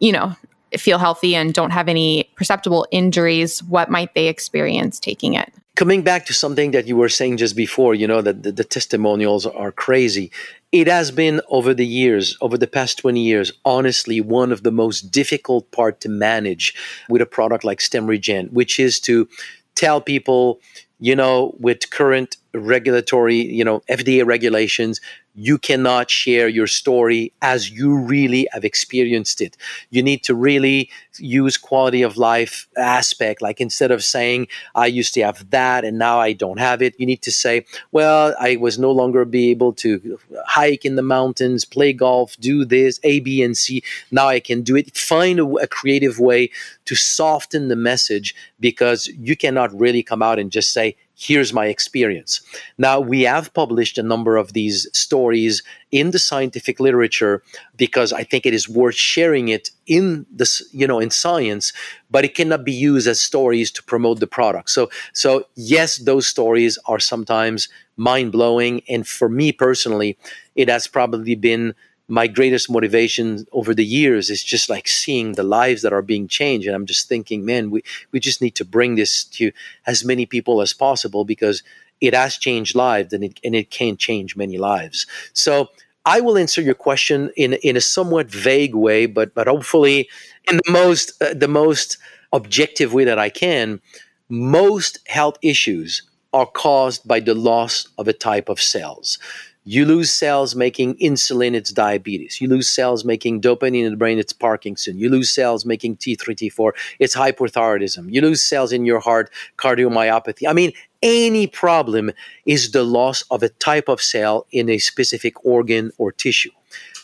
you 0.00 0.12
know, 0.12 0.36
feel 0.80 0.98
healthy 0.98 1.34
and 1.34 1.52
don't 1.54 1.70
have 1.70 1.88
any 1.88 2.30
perceptible 2.36 2.86
injuries, 2.90 3.62
what 3.62 3.90
might 3.90 4.14
they 4.14 4.28
experience 4.28 4.98
taking 4.98 5.34
it? 5.34 5.52
coming 5.74 6.02
back 6.02 6.24
to 6.26 6.32
something 6.32 6.70
that 6.70 6.86
you 6.86 6.96
were 6.96 7.08
saying 7.08 7.36
just 7.36 7.56
before, 7.56 7.94
you 7.94 8.06
know, 8.06 8.22
that 8.22 8.42
the, 8.42 8.52
the, 8.52 8.64
testimonials 8.64 9.44
are 9.46 9.72
crazy. 9.72 10.30
It 10.72 10.86
has 10.86 11.10
been 11.10 11.40
over 11.48 11.74
the 11.74 11.86
years, 11.86 12.36
over 12.40 12.56
the 12.56 12.66
past 12.66 12.98
20 12.98 13.20
years, 13.20 13.52
honestly, 13.64 14.20
one 14.20 14.52
of 14.52 14.62
the 14.62 14.70
most 14.70 15.10
difficult 15.10 15.70
part 15.72 16.00
to 16.02 16.08
manage 16.08 16.74
with 17.08 17.22
a 17.22 17.26
product 17.26 17.64
like 17.64 17.80
StemRegen, 17.80 18.52
which 18.52 18.78
is 18.78 19.00
to 19.00 19.28
tell 19.74 20.00
people, 20.00 20.60
you 21.00 21.16
know, 21.16 21.54
with 21.58 21.90
current 21.90 22.36
regulatory, 22.54 23.36
you 23.36 23.64
know, 23.64 23.80
FDA 23.90 24.24
regulations, 24.24 25.00
you 25.34 25.58
cannot 25.58 26.10
share 26.10 26.48
your 26.48 26.66
story 26.66 27.32
as 27.42 27.70
you 27.70 27.96
really 27.96 28.48
have 28.52 28.64
experienced 28.64 29.40
it. 29.40 29.56
You 29.90 30.02
need 30.02 30.22
to 30.24 30.34
really 30.34 30.90
use 31.18 31.56
quality 31.56 32.02
of 32.02 32.16
life 32.16 32.68
aspect. 32.76 33.42
Like 33.42 33.60
instead 33.60 33.90
of 33.90 34.04
saying, 34.04 34.46
I 34.74 34.86
used 34.86 35.12
to 35.14 35.22
have 35.22 35.50
that 35.50 35.84
and 35.84 35.98
now 35.98 36.20
I 36.20 36.32
don't 36.32 36.58
have 36.58 36.82
it, 36.82 36.94
you 36.98 37.06
need 37.06 37.22
to 37.22 37.32
say, 37.32 37.66
well, 37.90 38.34
I 38.38 38.56
was 38.56 38.78
no 38.78 38.92
longer 38.92 39.24
be 39.24 39.50
able 39.50 39.72
to 39.74 40.18
hike 40.46 40.84
in 40.84 40.94
the 40.94 41.02
mountains, 41.02 41.64
play 41.64 41.92
golf, 41.92 42.36
do 42.38 42.64
this, 42.64 43.00
A, 43.02 43.20
B, 43.20 43.42
and 43.42 43.56
C. 43.56 43.82
Now 44.10 44.28
I 44.28 44.38
can 44.38 44.62
do 44.62 44.76
it. 44.76 44.96
Find 44.96 45.40
a, 45.40 45.46
a 45.56 45.66
creative 45.66 46.20
way 46.20 46.50
to 46.84 46.94
soften 46.94 47.68
the 47.68 47.76
message 47.76 48.34
because 48.60 49.08
you 49.08 49.36
cannot 49.36 49.76
really 49.78 50.02
come 50.02 50.22
out 50.22 50.38
and 50.38 50.50
just 50.50 50.72
say, 50.72 50.96
here's 51.16 51.52
my 51.52 51.66
experience. 51.66 52.40
Now, 52.76 53.00
we 53.00 53.22
have 53.22 53.54
published 53.54 53.98
a 53.98 54.02
number 54.02 54.36
of 54.36 54.52
these 54.52 54.88
stories 54.92 55.62
in 55.92 56.10
the 56.10 56.18
scientific 56.18 56.80
literature 56.80 57.42
because 57.76 58.12
I 58.12 58.24
think 58.24 58.46
it 58.46 58.54
is 58.54 58.68
worth 58.68 58.96
sharing 58.96 59.48
it 59.48 59.70
in 59.86 60.26
this, 60.30 60.62
you 60.72 60.86
know, 60.86 60.98
in 60.98 61.10
science, 61.10 61.72
but 62.10 62.24
it 62.24 62.34
cannot 62.34 62.64
be 62.64 62.72
used 62.72 63.06
as 63.06 63.20
stories 63.20 63.70
to 63.72 63.82
promote 63.82 64.20
the 64.20 64.26
product. 64.26 64.70
So, 64.70 64.90
so 65.12 65.46
yes, 65.54 65.98
those 65.98 66.26
stories 66.26 66.78
are 66.86 66.98
sometimes 66.98 67.68
mind 67.96 68.32
blowing. 68.32 68.82
And 68.88 69.06
for 69.06 69.28
me 69.28 69.52
personally, 69.52 70.18
it 70.56 70.68
has 70.68 70.86
probably 70.88 71.36
been 71.36 71.74
my 72.08 72.26
greatest 72.26 72.70
motivation 72.70 73.46
over 73.52 73.74
the 73.74 73.84
years 73.84 74.28
is 74.30 74.42
just 74.42 74.68
like 74.68 74.86
seeing 74.86 75.32
the 75.32 75.42
lives 75.42 75.82
that 75.82 75.92
are 75.92 76.02
being 76.02 76.28
changed. 76.28 76.66
And 76.66 76.76
i'm 76.76 76.86
just 76.86 77.08
thinking 77.08 77.44
man 77.44 77.70
we, 77.70 77.82
we 78.12 78.20
just 78.20 78.40
need 78.42 78.54
to 78.56 78.64
bring 78.64 78.94
this 78.94 79.24
to 79.24 79.52
as 79.86 80.04
many 80.04 80.26
people 80.26 80.60
as 80.60 80.72
possible 80.72 81.24
because 81.24 81.62
it 82.00 82.14
has 82.14 82.36
changed 82.36 82.74
lives 82.74 83.12
and 83.12 83.24
it, 83.24 83.40
and 83.44 83.54
it 83.54 83.70
can 83.70 83.96
change 83.96 84.36
many 84.36 84.58
lives. 84.58 85.06
So 85.32 85.70
i 86.06 86.20
will 86.20 86.36
answer 86.36 86.60
your 86.60 86.74
question 86.74 87.30
in, 87.36 87.54
in 87.54 87.76
a 87.76 87.80
somewhat 87.80 88.26
vague 88.30 88.74
way 88.74 89.06
but 89.06 89.34
but 89.34 89.46
hopefully 89.46 90.08
in 90.50 90.58
the 90.64 90.72
most 90.72 91.20
uh, 91.22 91.34
the 91.34 91.48
most 91.48 91.96
objective 92.32 92.92
way 92.92 93.04
that 93.04 93.18
i 93.18 93.30
can 93.30 93.80
most 94.28 94.98
health 95.06 95.36
issues 95.42 96.02
are 96.32 96.46
caused 96.46 97.06
by 97.06 97.20
the 97.20 97.34
loss 97.34 97.88
of 97.96 98.08
a 98.08 98.12
type 98.12 98.48
of 98.48 98.60
cells 98.60 99.18
you 99.64 99.86
lose 99.86 100.12
cells 100.12 100.54
making 100.54 100.96
insulin, 100.96 101.54
it's 101.54 101.72
diabetes. 101.72 102.40
You 102.40 102.48
lose 102.48 102.68
cells 102.68 103.04
making 103.04 103.40
dopamine 103.40 103.84
in 103.84 103.90
the 103.90 103.96
brain, 103.96 104.18
it's 104.18 104.32
Parkinson. 104.32 104.98
You 104.98 105.08
lose 105.08 105.30
cells 105.30 105.64
making 105.64 105.96
T3, 105.96 106.18
T4, 106.18 106.72
it's 106.98 107.16
hypothyroidism. 107.16 108.12
You 108.12 108.20
lose 108.20 108.42
cells 108.42 108.72
in 108.72 108.84
your 108.84 109.00
heart, 109.00 109.30
cardiomyopathy. 109.56 110.46
I 110.46 110.52
mean, 110.52 110.72
any 111.02 111.46
problem 111.46 112.10
is 112.44 112.72
the 112.72 112.84
loss 112.84 113.22
of 113.30 113.42
a 113.42 113.48
type 113.48 113.88
of 113.88 114.02
cell 114.02 114.46
in 114.52 114.68
a 114.68 114.78
specific 114.78 115.44
organ 115.44 115.90
or 115.96 116.12
tissue. 116.12 116.50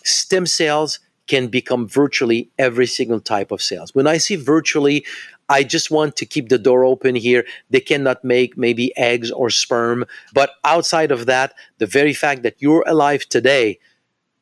Stem 0.04 0.46
cells 0.46 1.00
can 1.30 1.46
become 1.46 1.86
virtually 1.86 2.50
every 2.58 2.88
single 2.88 3.20
type 3.20 3.52
of 3.52 3.62
cells. 3.62 3.94
When 3.94 4.08
I 4.08 4.18
see 4.18 4.34
virtually, 4.34 5.06
I 5.48 5.62
just 5.62 5.88
want 5.88 6.16
to 6.16 6.26
keep 6.26 6.48
the 6.48 6.58
door 6.58 6.84
open 6.84 7.14
here. 7.14 7.46
They 7.70 7.78
cannot 7.78 8.24
make 8.24 8.58
maybe 8.58 8.92
eggs 8.96 9.30
or 9.30 9.48
sperm. 9.48 10.06
But 10.34 10.50
outside 10.64 11.12
of 11.12 11.26
that, 11.26 11.54
the 11.78 11.86
very 11.86 12.14
fact 12.14 12.42
that 12.42 12.56
you're 12.58 12.82
alive 12.84 13.28
today 13.28 13.78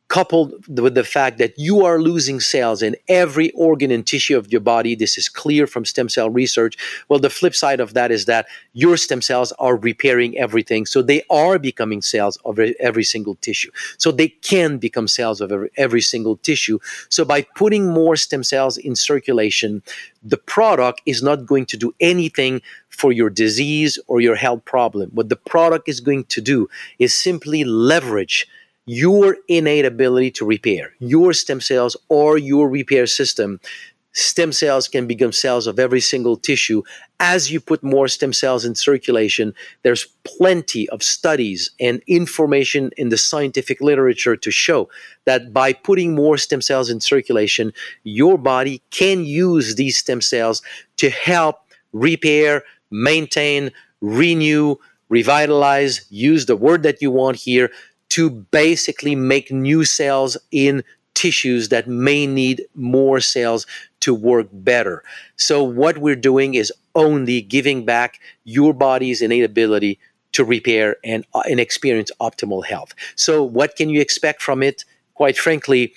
coupled 0.09 0.67
with 0.79 0.95
the 0.95 1.05
fact 1.05 1.37
that 1.39 1.59
you 1.59 1.85
are 1.85 2.01
losing 2.01 2.41
cells 2.41 2.83
in 2.83 2.97
every 3.09 3.51
organ 3.51 3.91
and 3.91 4.07
tissue 4.07 4.37
of 4.37 4.51
your 4.51 4.61
body. 4.61 4.95
This 4.95 5.19
is 5.19 5.29
clear 5.29 5.67
from 5.67 5.85
stem 5.85 6.09
cell 6.09 6.31
research. 6.31 6.77
Well, 7.09 7.19
the 7.19 7.31
flip 7.31 7.55
side 7.55 7.79
of 7.79 7.93
that 7.95 8.11
is 8.11 8.25
that 8.25 8.47
your 8.73 8.97
stem 8.97 9.21
cells 9.21 9.53
are 9.59 9.77
repairing 9.77 10.39
everything. 10.39 10.87
So 10.87 11.03
they 11.03 11.23
are 11.29 11.59
becoming 11.59 12.01
cells 12.01 12.39
of 12.47 12.59
every 12.59 13.05
single 13.05 13.35
tissue. 13.37 13.71
So 13.99 14.11
they 14.11 14.29
can 14.29 14.79
become 14.79 15.09
cells 15.09 15.41
of 15.41 15.53
every, 15.77 16.01
single 16.01 16.37
tissue. 16.37 16.79
So 17.11 17.25
by 17.25 17.43
putting 17.57 17.93
more 17.93 18.17
stem 18.17 18.45
cells 18.45 18.79
in 18.79 18.95
circulation, 18.95 19.83
the 20.23 20.37
product 20.37 21.03
is 21.07 21.23
not 21.23 21.45
going 21.45 21.67
to 21.67 21.77
do 21.77 21.93
anything 22.01 22.63
for 22.89 23.13
your 23.13 23.29
disease 23.29 23.99
or 24.07 24.21
your 24.21 24.37
health 24.37 24.65
problem. 24.65 25.11
What 25.13 25.29
the 25.29 25.37
product 25.37 25.89
is 25.89 26.01
going 26.01 26.25
to 26.25 26.41
do 26.41 26.69
is 26.99 27.15
simply 27.15 27.65
leverage 27.65 28.47
your 28.89 29.37
innate 29.49 29.85
ability 29.85 30.31
to 30.31 30.47
repair, 30.47 30.95
your 30.99 31.35
stem 31.35 31.61
cells 31.61 31.95
or 32.09 32.39
your 32.39 32.71
repair 32.71 33.07
system. 33.07 33.61
Stem 34.13 34.51
cells 34.51 34.89
can 34.89 35.07
become 35.07 35.31
cells 35.31 35.67
of 35.67 35.79
every 35.79 36.01
single 36.01 36.37
tissue. 36.37 36.83
As 37.21 37.53
you 37.53 37.61
put 37.61 37.83
more 37.83 38.09
stem 38.09 38.33
cells 38.33 38.65
in 38.65 38.75
circulation, 38.75 39.53
there's 39.83 40.07
plenty 40.25 40.89
of 40.89 41.03
studies 41.03 41.71
and 41.79 42.03
information 42.07 42.91
in 42.97 43.11
the 43.11 43.19
scientific 43.19 43.83
literature 43.83 44.37
to 44.37 44.51
show 44.51 44.89
that 45.27 45.53
by 45.53 45.75
putting 45.75 46.15
more 46.15 46.39
stem 46.39 46.63
cells 46.63 46.89
in 46.89 47.01
circulation, 47.01 47.75
your 48.05 48.39
body 48.39 48.83
can 48.91 49.23
use 49.25 49.75
these 49.75 49.99
stem 49.99 50.23
cells 50.23 50.63
to 50.97 51.11
help 51.11 51.57
repair, 51.93 52.63
maintain, 52.91 53.71
renew, 54.01 54.77
revitalize, 55.11 56.07
use 56.11 56.47
the 56.47 56.57
word 56.57 56.83
that 56.83 57.03
you 57.03 57.11
want 57.11 57.37
here, 57.37 57.71
to 58.19 58.31
basically 58.31 59.15
make 59.15 59.53
new 59.53 59.85
cells 59.85 60.37
in 60.51 60.83
tissues 61.15 61.69
that 61.69 61.87
may 61.87 62.27
need 62.27 62.65
more 62.75 63.21
cells 63.21 63.65
to 64.01 64.13
work 64.13 64.49
better. 64.53 65.05
So, 65.37 65.63
what 65.63 65.99
we're 65.99 66.17
doing 66.17 66.55
is 66.55 66.73
only 66.97 67.41
giving 67.41 67.85
back 67.85 68.19
your 68.43 68.75
body's 68.75 69.23
innate 69.23 69.45
ability 69.45 70.01
to 70.33 70.45
repair 70.45 70.97
and, 71.05 71.25
uh, 71.33 71.43
and 71.49 71.61
experience 71.61 72.11
optimal 72.21 72.67
health. 72.67 72.93
So, 73.15 73.45
what 73.45 73.77
can 73.77 73.89
you 73.89 74.01
expect 74.01 74.43
from 74.43 74.65
it? 74.65 74.85
Quite 75.15 75.39
frankly, 75.39 75.95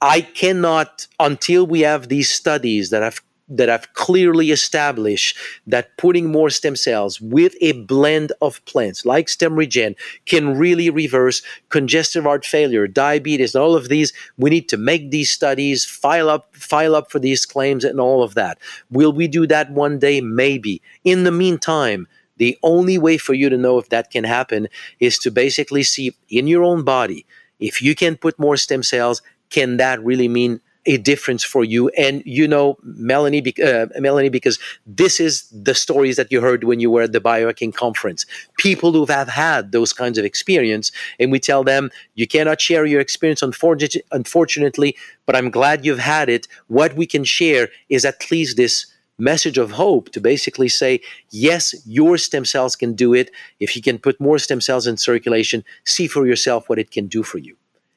I 0.00 0.20
cannot, 0.20 1.08
until 1.18 1.66
we 1.66 1.80
have 1.80 2.06
these 2.08 2.30
studies 2.30 2.90
that 2.90 3.02
have 3.02 3.20
that 3.56 3.68
have 3.68 3.92
clearly 3.94 4.50
established 4.50 5.36
that 5.66 5.96
putting 5.96 6.30
more 6.30 6.50
stem 6.50 6.76
cells 6.76 7.20
with 7.20 7.54
a 7.60 7.72
blend 7.72 8.32
of 8.40 8.64
plants 8.64 9.04
like 9.04 9.26
StemRegen 9.26 9.94
can 10.26 10.56
really 10.56 10.90
reverse 10.90 11.42
congestive 11.68 12.24
heart 12.24 12.44
failure, 12.44 12.86
diabetes, 12.86 13.54
and 13.54 13.62
all 13.62 13.76
of 13.76 13.88
these. 13.88 14.12
We 14.36 14.50
need 14.50 14.68
to 14.70 14.76
make 14.76 15.10
these 15.10 15.30
studies, 15.30 15.84
file 15.84 16.28
up, 16.28 16.54
file 16.56 16.94
up 16.94 17.10
for 17.10 17.18
these 17.18 17.46
claims, 17.46 17.84
and 17.84 18.00
all 18.00 18.22
of 18.22 18.34
that. 18.34 18.58
Will 18.90 19.12
we 19.12 19.28
do 19.28 19.46
that 19.46 19.70
one 19.70 19.98
day? 19.98 20.20
Maybe. 20.20 20.82
In 21.04 21.24
the 21.24 21.32
meantime, 21.32 22.08
the 22.36 22.58
only 22.62 22.98
way 22.98 23.18
for 23.18 23.34
you 23.34 23.48
to 23.48 23.56
know 23.56 23.78
if 23.78 23.88
that 23.90 24.10
can 24.10 24.24
happen 24.24 24.68
is 24.98 25.18
to 25.18 25.30
basically 25.30 25.82
see 25.82 26.16
in 26.28 26.46
your 26.46 26.64
own 26.64 26.82
body 26.82 27.26
if 27.62 27.80
you 27.80 27.94
can 27.94 28.16
put 28.16 28.38
more 28.40 28.56
stem 28.56 28.82
cells, 28.82 29.22
can 29.48 29.76
that 29.76 30.02
really 30.02 30.28
mean 30.28 30.60
a 30.86 30.96
difference 30.96 31.44
for 31.44 31.64
you. 31.64 31.88
And 31.90 32.22
you 32.26 32.48
know, 32.48 32.76
Melanie, 32.82 33.54
uh, 33.62 33.86
Melanie, 33.98 34.28
because 34.28 34.58
this 34.86 35.20
is 35.20 35.48
the 35.50 35.74
stories 35.74 36.16
that 36.16 36.32
you 36.32 36.40
heard 36.40 36.64
when 36.64 36.80
you 36.80 36.90
were 36.90 37.02
at 37.02 37.12
the 37.12 37.20
Biohacking 37.20 37.74
conference. 37.74 38.26
People 38.58 38.92
who 38.92 39.06
have 39.06 39.28
had 39.28 39.72
those 39.72 39.92
kinds 39.92 40.18
of 40.18 40.24
experience, 40.24 40.90
and 41.18 41.30
we 41.30 41.38
tell 41.38 41.64
them 41.64 41.90
you 42.14 42.26
cannot 42.26 42.60
share 42.60 42.84
your 42.84 43.00
experience, 43.00 43.42
unfortunately, 43.42 44.96
but 45.26 45.36
I'm 45.36 45.50
glad 45.50 45.84
you've 45.84 45.98
had 45.98 46.28
it. 46.28 46.48
What 46.66 46.96
we 46.96 47.06
can 47.06 47.24
share 47.24 47.68
is 47.88 48.04
at 48.04 48.30
least 48.30 48.56
this 48.56 48.86
message 49.18 49.58
of 49.58 49.70
hope 49.72 50.10
to 50.10 50.20
basically 50.20 50.68
say, 50.68 51.00
yes, 51.30 51.74
your 51.86 52.18
stem 52.18 52.44
cells 52.44 52.74
can 52.74 52.94
do 52.94 53.14
it. 53.14 53.30
If 53.60 53.76
you 53.76 53.82
can 53.82 53.98
put 53.98 54.20
more 54.20 54.38
stem 54.38 54.60
cells 54.60 54.86
in 54.86 54.96
circulation, 54.96 55.64
see 55.84 56.08
for 56.08 56.26
yourself 56.26 56.68
what 56.68 56.78
it 56.78 56.90
can 56.90 57.06
do 57.06 57.22
for 57.22 57.38
you. 57.38 57.56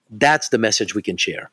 That's 0.10 0.49
the 0.49 0.60
message 0.60 0.94
we 0.94 1.02
can 1.02 1.18
share. 1.18 1.49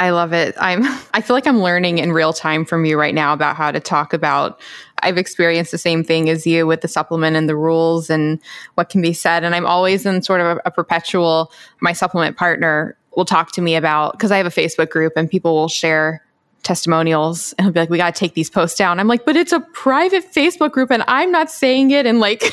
I 0.00 0.10
love 0.10 0.32
it. 0.32 0.54
I'm 0.58 0.82
I 1.14 1.20
feel 1.20 1.36
like 1.36 1.46
I'm 1.46 1.60
learning 1.60 1.98
in 1.98 2.12
real 2.12 2.32
time 2.32 2.64
from 2.64 2.86
you 2.86 2.98
right 2.98 3.14
now 3.14 3.34
about 3.34 3.54
how 3.54 3.70
to 3.70 3.78
talk 3.78 4.12
about 4.12 4.60
I've 5.02 5.18
experienced 5.18 5.70
the 5.70 5.78
same 5.78 6.02
thing 6.02 6.30
as 6.30 6.46
you 6.46 6.66
with 6.66 6.80
the 6.80 6.88
supplement 6.88 7.36
and 7.36 7.48
the 7.48 7.56
rules 7.56 8.08
and 8.08 8.40
what 8.74 8.88
can 8.88 9.02
be 9.02 9.12
said 9.12 9.44
and 9.44 9.54
I'm 9.54 9.66
always 9.66 10.06
in 10.06 10.22
sort 10.22 10.40
of 10.40 10.56
a, 10.56 10.60
a 10.64 10.70
perpetual 10.70 11.52
my 11.80 11.92
supplement 11.92 12.38
partner 12.38 12.96
will 13.14 13.26
talk 13.26 13.52
to 13.52 13.60
me 13.60 13.76
about 13.76 14.12
because 14.12 14.30
I 14.30 14.38
have 14.38 14.46
a 14.46 14.50
Facebook 14.50 14.88
group 14.88 15.12
and 15.16 15.30
people 15.30 15.54
will 15.54 15.68
share 15.68 16.24
testimonials 16.62 17.54
and 17.54 17.64
he'll 17.64 17.72
be 17.72 17.80
like, 17.80 17.88
we 17.88 17.96
got 17.96 18.14
to 18.14 18.18
take 18.18 18.34
these 18.34 18.50
posts 18.50 18.76
down. 18.76 19.00
I'm 19.00 19.08
like, 19.08 19.24
but 19.24 19.34
it's 19.34 19.52
a 19.52 19.60
private 19.60 20.30
Facebook 20.30 20.72
group 20.72 20.90
and 20.90 21.02
I'm 21.08 21.32
not 21.32 21.50
saying 21.50 21.90
it. 21.90 22.04
And 22.04 22.20
like, 22.20 22.42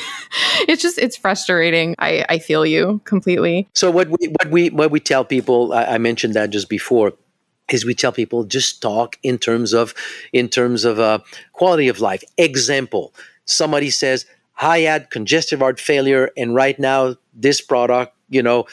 it's 0.61 0.81
just, 0.81 0.97
it's 0.97 1.17
frustrating. 1.17 1.93
I, 1.99 2.25
I 2.29 2.39
feel 2.39 2.65
you 2.65 3.01
completely. 3.03 3.67
So 3.73 3.91
what 3.91 4.07
we, 4.09 4.27
what 4.27 4.49
we, 4.49 4.69
what 4.69 4.91
we 4.91 5.01
tell 5.01 5.25
people, 5.25 5.73
I, 5.73 5.83
I 5.83 5.97
mentioned 5.97 6.33
that 6.35 6.51
just 6.51 6.69
before 6.69 7.13
is 7.71 7.85
we 7.85 7.93
tell 7.93 8.11
people 8.11 8.43
just 8.43 8.81
talk 8.81 9.17
in 9.23 9.37
terms 9.37 9.73
of 9.73 9.93
in 10.33 10.49
terms 10.49 10.85
of 10.85 10.99
uh, 10.99 11.19
quality 11.53 11.87
of 11.87 11.99
life. 11.99 12.23
Example 12.37 13.13
somebody 13.49 13.89
says 13.89 14.25
i 14.59 14.79
had 14.79 15.09
congestive 15.09 15.59
heart 15.59 15.79
failure 15.79 16.29
and 16.35 16.53
right 16.53 16.79
now 16.79 17.15
this 17.33 17.61
product 17.61 18.13
you 18.29 18.43
know 18.43 18.65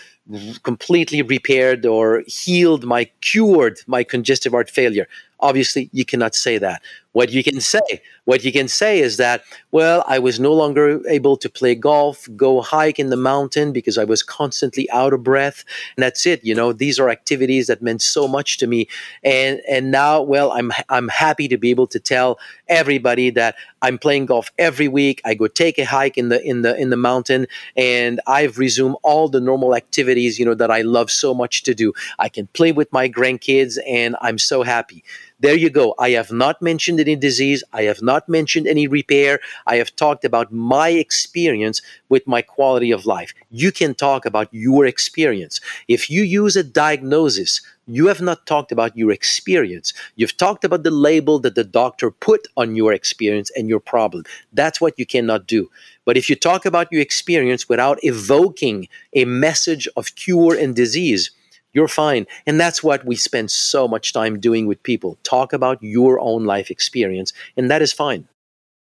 completely 0.62 1.22
repaired 1.22 1.84
or 1.84 2.22
healed 2.26 2.84
my 2.84 3.04
cured 3.20 3.80
my 3.86 4.02
congestive 4.02 4.52
heart 4.52 4.70
failure. 4.70 5.06
Obviously 5.40 5.90
you 5.92 6.04
cannot 6.04 6.34
say 6.34 6.58
that 6.58 6.82
what 7.14 7.30
you 7.30 7.42
can 7.42 7.60
say. 7.60 8.02
What 8.24 8.44
you 8.44 8.52
can 8.52 8.68
say 8.68 9.00
is 9.00 9.16
that 9.18 9.42
well 9.70 10.04
i 10.06 10.18
was 10.18 10.38
no 10.40 10.52
longer 10.52 11.00
able 11.08 11.36
to 11.36 11.48
play 11.48 11.74
golf 11.74 12.28
go 12.36 12.60
hike 12.62 12.98
in 12.98 13.10
the 13.10 13.16
mountain 13.16 13.72
because 13.72 13.98
i 13.98 14.04
was 14.04 14.22
constantly 14.22 14.88
out 14.90 15.12
of 15.12 15.22
breath 15.22 15.64
and 15.96 16.02
that's 16.02 16.24
it 16.24 16.42
you 16.44 16.54
know 16.54 16.72
these 16.72 16.98
are 16.98 17.10
activities 17.10 17.66
that 17.66 17.82
meant 17.82 18.00
so 18.00 18.28
much 18.28 18.56
to 18.58 18.66
me. 18.66 18.86
And 19.22 19.60
and 19.68 19.90
now 19.90 20.22
well 20.22 20.52
i'm 20.52 20.72
i'm 20.88 21.08
happy 21.08 21.48
to 21.48 21.58
be 21.58 21.70
able 21.70 21.88
to 21.88 22.00
tell 22.00 22.38
everybody 22.68 23.30
that 23.30 23.56
i'm 23.82 23.98
playing 23.98 24.26
golf 24.26 24.50
every 24.58 24.88
week. 24.88 25.20
I 25.24 25.34
go 25.34 25.46
take 25.48 25.78
a 25.78 25.84
hike 25.84 26.16
in 26.16 26.28
the 26.28 26.40
in 26.42 26.62
the 26.62 26.76
in 26.76 26.90
the 26.90 26.96
mountain 26.96 27.46
and 27.76 28.20
i've 28.26 28.58
resumed 28.58 28.96
all 29.02 29.28
the 29.28 29.40
normal 29.40 29.74
activities 29.74 30.38
you 30.38 30.44
know 30.44 30.54
that 30.54 30.70
i 30.70 30.82
love 30.82 31.10
so 31.10 31.34
much 31.34 31.62
to 31.64 31.74
do. 31.74 31.92
I 32.18 32.28
can 32.28 32.46
play 32.48 32.72
with 32.72 32.92
my 32.92 33.08
grandkids 33.08 33.78
and 33.86 34.16
i'm 34.20 34.38
so 34.38 34.62
happy 34.62 35.04
there 35.40 35.56
you 35.56 35.68
go. 35.68 35.94
I 35.98 36.10
have 36.10 36.30
not 36.30 36.62
mentioned 36.62 37.00
any 37.00 37.16
disease. 37.16 37.64
I 37.72 37.82
have 37.82 38.00
not 38.00 38.28
mentioned 38.28 38.66
any 38.66 38.86
repair. 38.86 39.40
I 39.66 39.76
have 39.76 39.94
talked 39.96 40.24
about 40.24 40.52
my 40.52 40.90
experience 40.90 41.82
with 42.08 42.26
my 42.26 42.40
quality 42.40 42.92
of 42.92 43.04
life. 43.04 43.34
You 43.50 43.72
can 43.72 43.94
talk 43.94 44.24
about 44.24 44.48
your 44.52 44.86
experience. 44.86 45.60
If 45.88 46.08
you 46.08 46.22
use 46.22 46.56
a 46.56 46.62
diagnosis, 46.62 47.60
you 47.86 48.06
have 48.06 48.20
not 48.20 48.46
talked 48.46 48.72
about 48.72 48.96
your 48.96 49.10
experience. 49.10 49.92
You've 50.16 50.36
talked 50.36 50.64
about 50.64 50.84
the 50.84 50.90
label 50.90 51.38
that 51.40 51.56
the 51.56 51.64
doctor 51.64 52.10
put 52.10 52.46
on 52.56 52.76
your 52.76 52.92
experience 52.92 53.50
and 53.56 53.68
your 53.68 53.80
problem. 53.80 54.24
That's 54.52 54.80
what 54.80 54.98
you 54.98 55.04
cannot 55.04 55.46
do. 55.46 55.68
But 56.04 56.16
if 56.16 56.30
you 56.30 56.36
talk 56.36 56.64
about 56.64 56.90
your 56.92 57.02
experience 57.02 57.68
without 57.68 57.98
evoking 58.02 58.88
a 59.12 59.24
message 59.24 59.88
of 59.96 60.14
cure 60.14 60.54
and 60.54 60.74
disease, 60.74 61.30
you're 61.74 61.88
fine. 61.88 62.26
And 62.46 62.58
that's 62.58 62.82
what 62.82 63.04
we 63.04 63.16
spend 63.16 63.50
so 63.50 63.86
much 63.86 64.12
time 64.12 64.40
doing 64.40 64.66
with 64.66 64.82
people. 64.82 65.18
Talk 65.22 65.52
about 65.52 65.82
your 65.82 66.18
own 66.20 66.44
life 66.44 66.70
experience, 66.70 67.32
and 67.56 67.70
that 67.70 67.82
is 67.82 67.92
fine. 67.92 68.26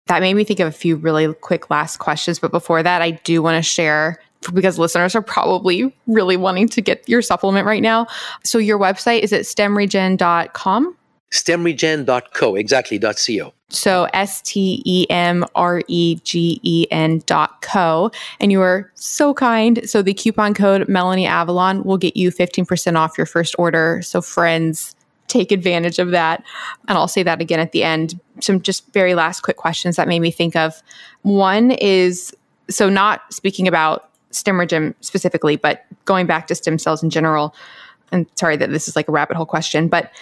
That 0.07 0.21
made 0.21 0.35
me 0.35 0.45
think 0.45 0.61
of 0.61 0.69
a 0.69 0.73
few 0.73 0.97
really 0.97 1.33
quick 1.33 1.71
last 1.71 1.97
questions. 1.97 2.39
But 2.39 2.51
before 2.51 2.83
that, 2.83 3.01
I 3.01 3.13
do 3.13 3.41
want 3.41 3.57
to 3.57 3.63
share 3.63 4.21
because 4.53 4.79
listeners 4.79 5.15
are 5.15 5.23
probably 5.23 5.95
really 6.07 6.37
wanting 6.37 6.69
to 6.69 6.83
get 6.83 7.09
your 7.09 7.23
supplement 7.23 7.67
right 7.67 7.83
now. 7.83 8.07
So 8.43 8.59
your 8.59 8.79
website 8.79 9.21
is 9.21 9.33
at 9.33 9.43
stemregen.com? 9.43 10.97
Stemregen.co, 11.35 12.55
exactly, 12.55 12.97
.co. 12.97 13.53
So 13.69 14.07
S 14.15 14.41
T 14.43 14.81
E 14.85 15.05
M 15.11 15.45
R 15.57 15.83
E 15.89 16.15
G 16.23 16.61
E 16.63 16.87
N 16.93 17.23
dot 17.27 17.61
co. 17.61 18.13
And 18.39 18.53
you 18.53 18.61
are 18.61 18.89
so 18.95 19.35
kind. 19.35 19.81
So 19.91 20.01
the 20.01 20.15
coupon 20.15 20.55
code 20.55 20.89
Melanie 20.89 21.27
Avalon 21.27 21.83
will 21.83 21.99
get 21.99 22.17
you 22.17 22.31
15% 22.31 22.97
off 22.97 23.19
your 23.19 23.27
first 23.27 23.57
order. 23.59 24.01
So 24.03 24.21
friends, 24.21 24.95
take 25.27 25.51
advantage 25.51 25.99
of 25.99 26.13
that. 26.13 26.45
And 26.87 26.97
I'll 26.97 27.09
say 27.09 27.25
that 27.25 27.41
again 27.41 27.59
at 27.59 27.73
the 27.73 27.83
end. 27.83 28.21
Some 28.41 28.63
just 28.63 28.93
very 28.93 29.17
last 29.17 29.41
quick 29.41 29.57
questions 29.57 29.97
that 29.97 30.07
made 30.07 30.21
me 30.21 30.31
think 30.31 30.55
of. 30.55 30.81
One 31.23 31.73
is 31.73 32.33
so 32.71 32.89
not 32.89 33.23
speaking 33.35 33.67
about 33.67 34.09
StemRegen 34.31 34.95
specifically, 35.01 35.57
but 35.57 35.85
going 36.05 36.27
back 36.27 36.47
to 36.47 36.55
stem 36.55 36.79
cells 36.79 37.03
in 37.03 37.11
general 37.11 37.57
and 38.13 38.27
sorry 38.37 38.57
that 38.57 38.71
this 38.71 38.89
is 38.89 38.97
like 38.97 39.09
a 39.09 39.13
rabbit 39.13 39.37
hole 39.37 39.47
question, 39.47 39.89
but 39.89 40.13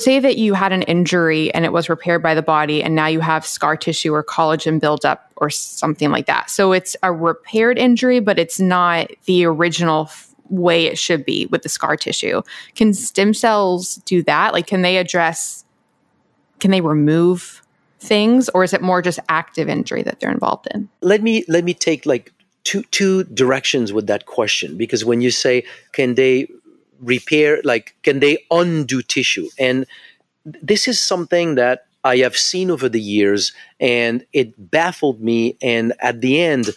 say 0.00 0.18
that 0.18 0.36
you 0.36 0.54
had 0.54 0.72
an 0.72 0.82
injury 0.82 1.52
and 1.54 1.64
it 1.64 1.72
was 1.72 1.88
repaired 1.88 2.22
by 2.22 2.34
the 2.34 2.42
body 2.42 2.82
and 2.82 2.94
now 2.94 3.06
you 3.06 3.20
have 3.20 3.46
scar 3.46 3.76
tissue 3.76 4.12
or 4.12 4.24
collagen 4.24 4.80
buildup 4.80 5.30
or 5.36 5.50
something 5.50 6.10
like 6.10 6.26
that. 6.26 6.50
So 6.50 6.72
it's 6.72 6.96
a 7.02 7.12
repaired 7.12 7.78
injury, 7.78 8.20
but 8.20 8.38
it's 8.38 8.60
not 8.60 9.10
the 9.26 9.44
original 9.44 10.04
f- 10.04 10.34
way 10.48 10.86
it 10.86 10.98
should 10.98 11.24
be 11.24 11.46
with 11.46 11.62
the 11.62 11.68
scar 11.68 11.96
tissue. 11.96 12.42
Can 12.74 12.92
stem 12.92 13.34
cells 13.34 13.96
do 14.04 14.22
that? 14.24 14.52
Like, 14.52 14.66
can 14.66 14.82
they 14.82 14.96
address, 14.96 15.64
can 16.58 16.70
they 16.70 16.80
remove 16.80 17.62
things 17.98 18.48
or 18.50 18.64
is 18.64 18.72
it 18.72 18.82
more 18.82 19.02
just 19.02 19.20
active 19.28 19.68
injury 19.68 20.02
that 20.02 20.20
they're 20.20 20.32
involved 20.32 20.66
in? 20.74 20.88
Let 21.02 21.22
me, 21.22 21.44
let 21.48 21.64
me 21.64 21.74
take 21.74 22.06
like 22.06 22.32
two, 22.64 22.82
two 22.84 23.24
directions 23.24 23.92
with 23.92 24.06
that 24.06 24.26
question 24.26 24.76
because 24.76 25.04
when 25.04 25.20
you 25.20 25.30
say, 25.30 25.64
can 25.92 26.14
they 26.14 26.48
repair 27.00 27.60
like 27.64 27.94
can 28.02 28.20
they 28.20 28.44
undo 28.50 29.02
tissue? 29.02 29.48
And 29.58 29.86
this 30.44 30.88
is 30.88 31.00
something 31.00 31.54
that 31.56 31.86
i 32.04 32.16
have 32.18 32.36
seen 32.36 32.70
over 32.70 32.88
the 32.88 33.00
years 33.00 33.52
and 33.78 34.24
it 34.32 34.70
baffled 34.70 35.20
me. 35.20 35.56
And 35.62 35.92
at 36.00 36.20
the 36.20 36.40
end 36.40 36.70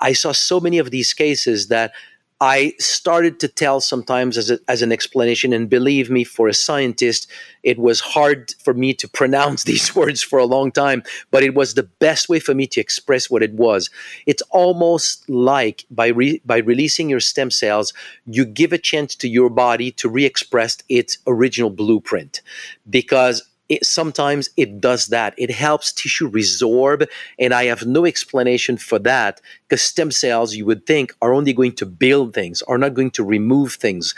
i 0.00 0.12
saw 0.12 0.32
so 0.32 0.60
many 0.60 0.78
of 0.78 0.90
these 0.90 1.12
cases 1.12 1.68
that 1.68 1.92
I 2.40 2.72
started 2.78 3.38
to 3.40 3.48
tell 3.48 3.82
sometimes 3.82 4.38
as, 4.38 4.50
a, 4.50 4.58
as 4.66 4.80
an 4.80 4.92
explanation, 4.92 5.52
and 5.52 5.68
believe 5.68 6.08
me, 6.08 6.24
for 6.24 6.48
a 6.48 6.54
scientist, 6.54 7.26
it 7.62 7.78
was 7.78 8.00
hard 8.00 8.54
for 8.64 8.72
me 8.72 8.94
to 8.94 9.08
pronounce 9.08 9.64
these 9.70 9.94
words 9.94 10.22
for 10.22 10.38
a 10.38 10.46
long 10.46 10.72
time, 10.72 11.02
but 11.30 11.42
it 11.42 11.54
was 11.54 11.74
the 11.74 11.82
best 11.82 12.30
way 12.30 12.40
for 12.40 12.54
me 12.54 12.66
to 12.68 12.80
express 12.80 13.28
what 13.28 13.42
it 13.42 13.52
was. 13.52 13.90
It's 14.24 14.42
almost 14.50 15.28
like 15.28 15.84
by 15.90 16.06
re, 16.08 16.40
by 16.46 16.58
releasing 16.58 17.10
your 17.10 17.20
stem 17.20 17.50
cells, 17.50 17.92
you 18.24 18.46
give 18.46 18.72
a 18.72 18.78
chance 18.78 19.14
to 19.16 19.28
your 19.28 19.50
body 19.50 19.90
to 19.92 20.08
re-express 20.08 20.78
its 20.88 21.18
original 21.26 21.70
blueprint, 21.70 22.40
because 22.88 23.49
it, 23.70 23.86
sometimes 23.86 24.50
it 24.56 24.80
does 24.80 25.06
that. 25.06 25.32
It 25.38 25.50
helps 25.50 25.92
tissue 25.92 26.28
resorb, 26.28 27.06
and 27.38 27.54
I 27.54 27.64
have 27.66 27.86
no 27.86 28.04
explanation 28.04 28.76
for 28.76 28.98
that 28.98 29.40
because 29.68 29.80
stem 29.80 30.10
cells, 30.10 30.56
you 30.56 30.66
would 30.66 30.84
think, 30.86 31.14
are 31.22 31.32
only 31.32 31.52
going 31.52 31.72
to 31.76 31.86
build 31.86 32.34
things, 32.34 32.62
are 32.62 32.76
not 32.76 32.94
going 32.94 33.12
to 33.12 33.24
remove 33.24 33.74
things. 33.74 34.12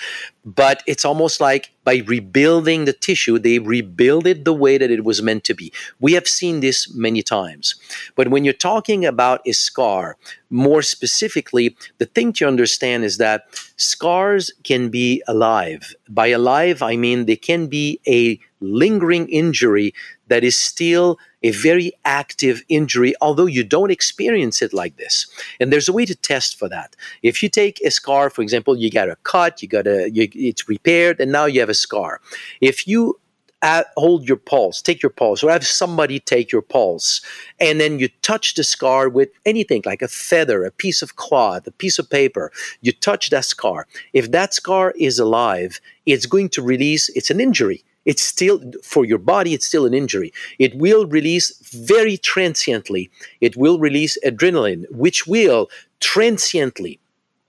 But 0.44 0.82
it's 0.86 1.04
almost 1.04 1.38
like 1.40 1.70
by 1.84 2.02
rebuilding 2.06 2.86
the 2.86 2.94
tissue, 2.94 3.38
they 3.38 3.58
rebuild 3.58 4.26
it 4.26 4.46
the 4.46 4.54
way 4.54 4.78
that 4.78 4.90
it 4.90 5.04
was 5.04 5.22
meant 5.22 5.44
to 5.44 5.54
be. 5.54 5.70
We 6.00 6.14
have 6.14 6.26
seen 6.26 6.60
this 6.60 6.92
many 6.94 7.22
times. 7.22 7.74
But 8.16 8.28
when 8.28 8.44
you're 8.44 8.54
talking 8.54 9.04
about 9.04 9.42
a 9.46 9.52
scar, 9.52 10.16
more 10.48 10.80
specifically, 10.82 11.76
the 11.98 12.06
thing 12.06 12.32
to 12.34 12.46
understand 12.46 13.04
is 13.04 13.18
that 13.18 13.44
scars 13.76 14.50
can 14.64 14.88
be 14.88 15.22
alive. 15.28 15.94
By 16.08 16.28
alive, 16.28 16.82
I 16.82 16.96
mean 16.96 17.26
they 17.26 17.36
can 17.36 17.66
be 17.66 18.00
a 18.06 18.40
lingering 18.62 19.28
injury 19.28 19.94
that 20.28 20.44
is 20.44 20.56
still 20.56 21.18
a 21.42 21.50
very 21.50 21.92
active 22.04 22.62
injury, 22.68 23.14
although 23.20 23.46
you 23.46 23.64
don't 23.64 23.90
experience 23.90 24.62
it 24.62 24.72
like 24.72 24.96
this. 24.96 25.26
And 25.60 25.72
there's 25.72 25.88
a 25.88 25.92
way 25.92 26.06
to 26.06 26.14
test 26.14 26.58
for 26.58 26.68
that. 26.68 26.96
If 27.22 27.42
you 27.42 27.48
take 27.48 27.80
a 27.84 27.90
scar, 27.90 28.30
for 28.30 28.42
example, 28.42 28.76
you 28.76 28.90
got 28.90 29.10
a 29.10 29.16
cut, 29.24 29.62
you 29.62 29.68
got 29.68 29.86
a, 29.86 30.10
you, 30.10 30.28
it's 30.32 30.68
repaired, 30.68 31.20
and 31.20 31.32
now 31.32 31.46
you 31.46 31.60
have 31.60 31.68
a 31.68 31.74
scar. 31.74 32.20
If 32.60 32.86
you 32.86 33.18
uh, 33.62 33.84
hold 33.96 34.26
your 34.28 34.36
pulse, 34.36 34.82
take 34.82 35.02
your 35.02 35.10
pulse, 35.10 35.42
or 35.42 35.50
have 35.50 35.66
somebody 35.66 36.18
take 36.18 36.50
your 36.50 36.62
pulse, 36.62 37.20
and 37.60 37.80
then 37.80 37.98
you 37.98 38.08
touch 38.20 38.54
the 38.54 38.64
scar 38.64 39.08
with 39.08 39.30
anything 39.46 39.82
like 39.86 40.02
a 40.02 40.08
feather, 40.08 40.64
a 40.64 40.70
piece 40.70 41.00
of 41.00 41.16
cloth, 41.16 41.66
a 41.66 41.70
piece 41.70 41.98
of 41.98 42.10
paper. 42.10 42.50
You 42.80 42.92
touch 42.92 43.30
that 43.30 43.44
scar. 43.44 43.86
If 44.12 44.32
that 44.32 44.52
scar 44.52 44.92
is 44.98 45.18
alive, 45.18 45.80
it's 46.06 46.26
going 46.26 46.48
to 46.50 46.62
release, 46.62 47.08
it's 47.10 47.30
an 47.30 47.40
injury 47.40 47.84
it's 48.04 48.22
still 48.22 48.60
for 48.82 49.04
your 49.04 49.18
body 49.18 49.54
it's 49.54 49.66
still 49.66 49.86
an 49.86 49.94
injury. 49.94 50.32
It 50.58 50.74
will 50.74 51.06
release 51.06 51.56
very 51.72 52.16
transiently. 52.16 53.10
It 53.40 53.56
will 53.56 53.78
release 53.78 54.18
adrenaline 54.24 54.84
which 54.90 55.26
will 55.26 55.70
transiently 56.00 56.98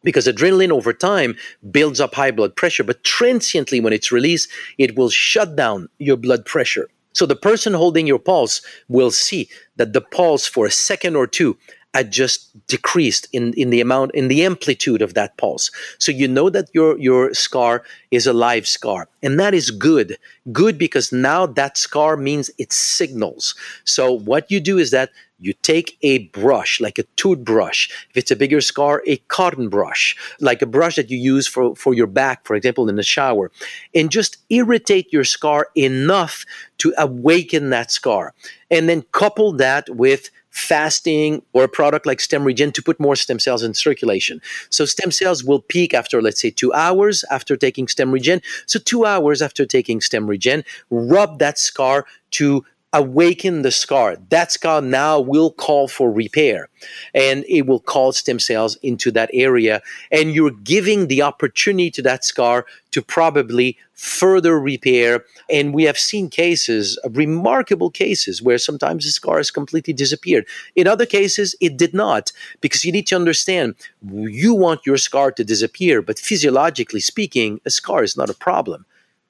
because 0.04 0.28
adrenaline 0.28 0.72
over 0.72 0.94
time 0.94 1.36
builds 1.72 2.00
up 2.00 2.14
high 2.14 2.32
blood 2.32 2.56
pressure 2.56 2.84
but 2.84 3.04
transiently 3.04 3.80
when 3.80 3.94
it's 3.94 4.12
released 4.12 4.50
it 4.78 4.96
will 4.96 5.10
shut 5.10 5.56
down 5.56 5.90
your 6.00 6.18
blood 6.18 6.46
pressure. 6.46 6.90
So 7.14 7.26
the 7.28 7.36
person 7.36 7.74
holding 7.74 8.08
your 8.08 8.20
pulse 8.20 8.62
will 8.88 9.12
see 9.12 9.48
that 9.76 9.94
the 9.94 10.02
pulse 10.02 10.48
for 10.48 10.66
a 10.66 10.72
second 10.72 11.16
or 11.16 11.28
two 11.28 11.58
had 11.94 12.11
just 12.11 12.49
decreased 12.68 13.28
in, 13.34 13.53
in 13.53 13.70
the 13.70 13.82
amount 13.82 14.11
in 14.15 14.28
the 14.28 14.44
amplitude 14.44 15.02
of 15.02 15.14
that 15.14 15.38
pulse. 15.38 15.70
So 15.99 16.11
you 16.11 16.28
know 16.28 16.49
that 16.49 16.70
your 16.74 16.98
your 16.99 17.34
scar 17.34 17.84
is 18.11 18.26
a 18.28 18.34
live 18.34 18.68
scar 18.68 19.07
and 19.22 19.40
that 19.40 19.53
is 19.53 19.70
good. 19.72 20.18
Good 20.52 20.78
because 20.78 21.11
now 21.11 21.45
that 21.45 21.78
scar 21.78 22.18
means 22.18 22.49
it 22.57 22.74
signals. 22.74 23.56
So 23.84 24.11
what 24.11 24.49
you 24.49 24.60
do 24.60 24.78
is 24.78 24.91
that 24.91 25.11
you 25.40 25.53
take 25.61 25.98
a 26.02 26.20
brush 26.30 26.80
like 26.80 26.98
a 26.98 27.03
toothbrush. 27.15 27.90
If 28.10 28.18
it's 28.18 28.32
a 28.32 28.36
bigger 28.36 28.61
scar 28.61 29.03
a 29.06 29.18
cotton 29.28 29.70
brush 29.70 30.15
like 30.40 30.61
a 30.61 30.65
brush 30.65 30.95
that 30.95 31.11
you 31.11 31.18
use 31.18 31.48
for, 31.48 31.76
for 31.76 31.94
your 31.94 32.07
back 32.07 32.45
for 32.45 32.56
example 32.56 32.90
in 32.90 32.95
the 32.95 33.03
shower 33.03 33.52
and 33.94 34.10
just 34.10 34.38
irritate 34.49 35.11
your 35.11 35.26
scar 35.26 35.68
enough 35.76 36.45
to 36.80 36.94
awaken 36.98 37.70
that 37.70 37.91
scar. 37.91 38.34
And 38.72 38.90
then 38.90 39.03
couple 39.11 39.53
that 39.53 39.88
with 39.90 40.30
fasting 40.54 41.42
or 41.54 41.64
a 41.64 41.68
product 41.68 42.06
like 42.06 42.20
StemRegen 42.20 42.72
to 42.74 42.82
put 42.82 43.00
more 43.00 43.16
stem 43.16 43.40
cells 43.40 43.64
in 43.64 43.74
circulation. 43.74 44.40
So 44.70 44.86
stem 44.86 45.10
cells 45.10 45.44
will 45.44 45.60
peak 45.60 45.96
after, 45.96 46.22
let's 46.22 46.40
say, 46.40 46.52
two 46.52 46.72
hours 46.74 47.26
after 47.32 47.58
taking 47.58 47.88
StemRegen 47.88 48.42
So 48.68 48.80
two 48.80 49.06
hours 49.06 49.42
after 49.42 49.66
taking 49.66 50.00
StemRegen 50.00 50.64
rub 50.92 51.40
that 51.40 51.58
scar 51.58 52.06
to 52.32 52.64
awaken 52.94 53.64
the 53.64 53.72
scar. 53.72 54.15
That 54.30 54.52
scar 54.52 54.82
now 54.82 55.20
will 55.20 55.52
call 55.52 55.88
for 55.88 56.11
repair 56.11 56.70
and 57.14 57.44
it 57.49 57.65
will 57.65 57.80
call 57.80 58.11
stem 58.11 58.40
cells 58.40 58.76
into 58.84 59.11
that 59.11 59.32
area. 59.34 59.82
And 60.11 60.34
you're 60.34 60.52
giving 60.52 61.07
the 61.07 61.24
opportunity 61.24 61.90
to 61.91 62.02
that 62.03 62.24
scar 62.24 62.65
to 62.91 63.02
probably 63.02 63.78
further 63.94 64.60
repair. 64.60 65.26
And 65.49 65.74
we 65.74 65.84
have 65.84 65.98
seen 65.98 66.30
cases, 66.30 66.99
remarkable 67.10 67.90
cases, 67.90 68.41
where 68.41 68.60
sometimes 68.60 69.06
the 69.06 69.11
scar 69.11 69.38
has 69.38 69.49
completely 69.49 69.94
disappeared. 69.94 70.45
In 70.76 70.88
other 70.88 71.06
cases, 71.06 71.56
it 71.60 71.78
did 71.78 71.94
not, 71.94 72.32
because 72.61 72.86
you 72.86 72.91
need 72.91 73.07
to 73.07 73.15
understand 73.15 73.76
you 74.11 74.53
want 74.53 74.86
your 74.86 74.98
scar 74.98 75.32
to 75.32 75.44
disappear, 75.44 76.02
but 76.02 76.20
physiologically 76.20 76.99
speaking, 76.99 77.60
a 77.65 77.72
scar 77.72 78.03
is 78.03 78.15
not 78.15 78.30
a 78.30 78.36
problem. 78.36 78.86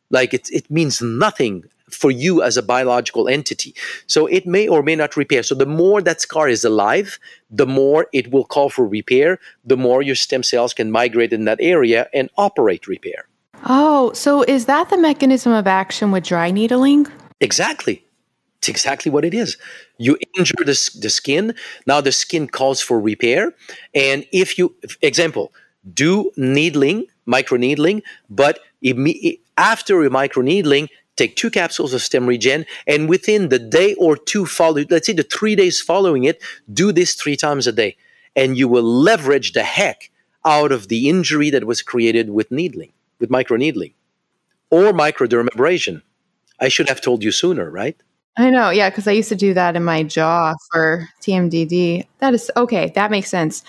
Like 0.09 0.33
it, 0.33 0.49
it 0.51 0.69
means 0.69 1.01
nothing 1.01 1.63
for 1.93 2.11
you 2.11 2.41
as 2.41 2.57
a 2.57 2.63
biological 2.63 3.27
entity. 3.27 3.75
So 4.07 4.25
it 4.27 4.45
may 4.45 4.67
or 4.67 4.83
may 4.83 4.95
not 4.95 5.15
repair. 5.15 5.43
So 5.43 5.55
the 5.55 5.65
more 5.65 6.01
that 6.01 6.21
scar 6.21 6.47
is 6.47 6.63
alive, 6.63 7.19
the 7.49 7.67
more 7.67 8.07
it 8.13 8.31
will 8.31 8.45
call 8.45 8.69
for 8.69 8.87
repair, 8.87 9.39
the 9.63 9.77
more 9.77 10.01
your 10.01 10.15
stem 10.15 10.43
cells 10.43 10.73
can 10.73 10.91
migrate 10.91 11.33
in 11.33 11.45
that 11.45 11.59
area 11.61 12.07
and 12.13 12.29
operate 12.37 12.87
repair. 12.87 13.27
Oh, 13.65 14.11
so 14.13 14.43
is 14.43 14.65
that 14.65 14.89
the 14.89 14.97
mechanism 14.97 15.53
of 15.53 15.67
action 15.67 16.11
with 16.11 16.25
dry 16.25 16.51
needling? 16.51 17.07
Exactly. 17.39 18.03
It's 18.57 18.69
exactly 18.69 19.11
what 19.11 19.25
it 19.25 19.33
is. 19.33 19.57
You 19.97 20.17
injure 20.37 20.55
the, 20.59 20.97
the 21.01 21.09
skin. 21.09 21.53
Now 21.85 22.01
the 22.01 22.11
skin 22.11 22.47
calls 22.47 22.81
for 22.81 22.99
repair. 22.99 23.53
And 23.93 24.25
if 24.31 24.57
you, 24.57 24.75
example, 25.01 25.53
do 25.93 26.31
needling, 26.37 27.07
micro 27.25 27.57
needling, 27.57 28.03
but 28.29 28.59
after 29.57 30.03
a 30.03 30.09
micro 30.09 30.41
needling, 30.43 30.89
take 31.15 31.35
two 31.35 31.49
capsules 31.49 31.93
of 31.93 32.01
StemRegen 32.01 32.65
and 32.87 33.09
within 33.09 33.49
the 33.49 33.59
day 33.59 33.93
or 33.95 34.17
two 34.17 34.45
follow, 34.45 34.83
let's 34.89 35.07
say 35.07 35.13
the 35.13 35.23
three 35.23 35.55
days 35.55 35.81
following 35.81 36.23
it, 36.23 36.41
do 36.71 36.91
this 36.91 37.13
three 37.13 37.35
times 37.35 37.67
a 37.67 37.71
day. 37.71 37.95
And 38.35 38.57
you 38.57 38.67
will 38.67 38.83
leverage 38.83 39.53
the 39.53 39.63
heck 39.63 40.09
out 40.45 40.71
of 40.71 40.87
the 40.87 41.07
injury 41.07 41.49
that 41.51 41.65
was 41.65 41.81
created 41.81 42.31
with 42.31 42.51
needling, 42.51 42.91
with 43.19 43.29
microneedling 43.29 43.93
or 44.69 44.91
microdermabrasion. 44.91 46.01
I 46.59 46.67
should 46.67 46.89
have 46.89 47.01
told 47.01 47.23
you 47.23 47.31
sooner, 47.31 47.69
right? 47.69 47.95
I 48.37 48.49
know, 48.49 48.71
yeah, 48.71 48.89
because 48.89 49.07
I 49.07 49.11
used 49.11 49.29
to 49.29 49.35
do 49.35 49.53
that 49.53 49.75
in 49.75 49.83
my 49.83 50.01
jaw 50.01 50.55
for 50.71 51.07
TMDD. 51.21 52.07
That 52.17 52.33
is 52.33 52.49
okay. 52.57 52.91
That 52.95 53.11
makes 53.11 53.29
sense. 53.29 53.63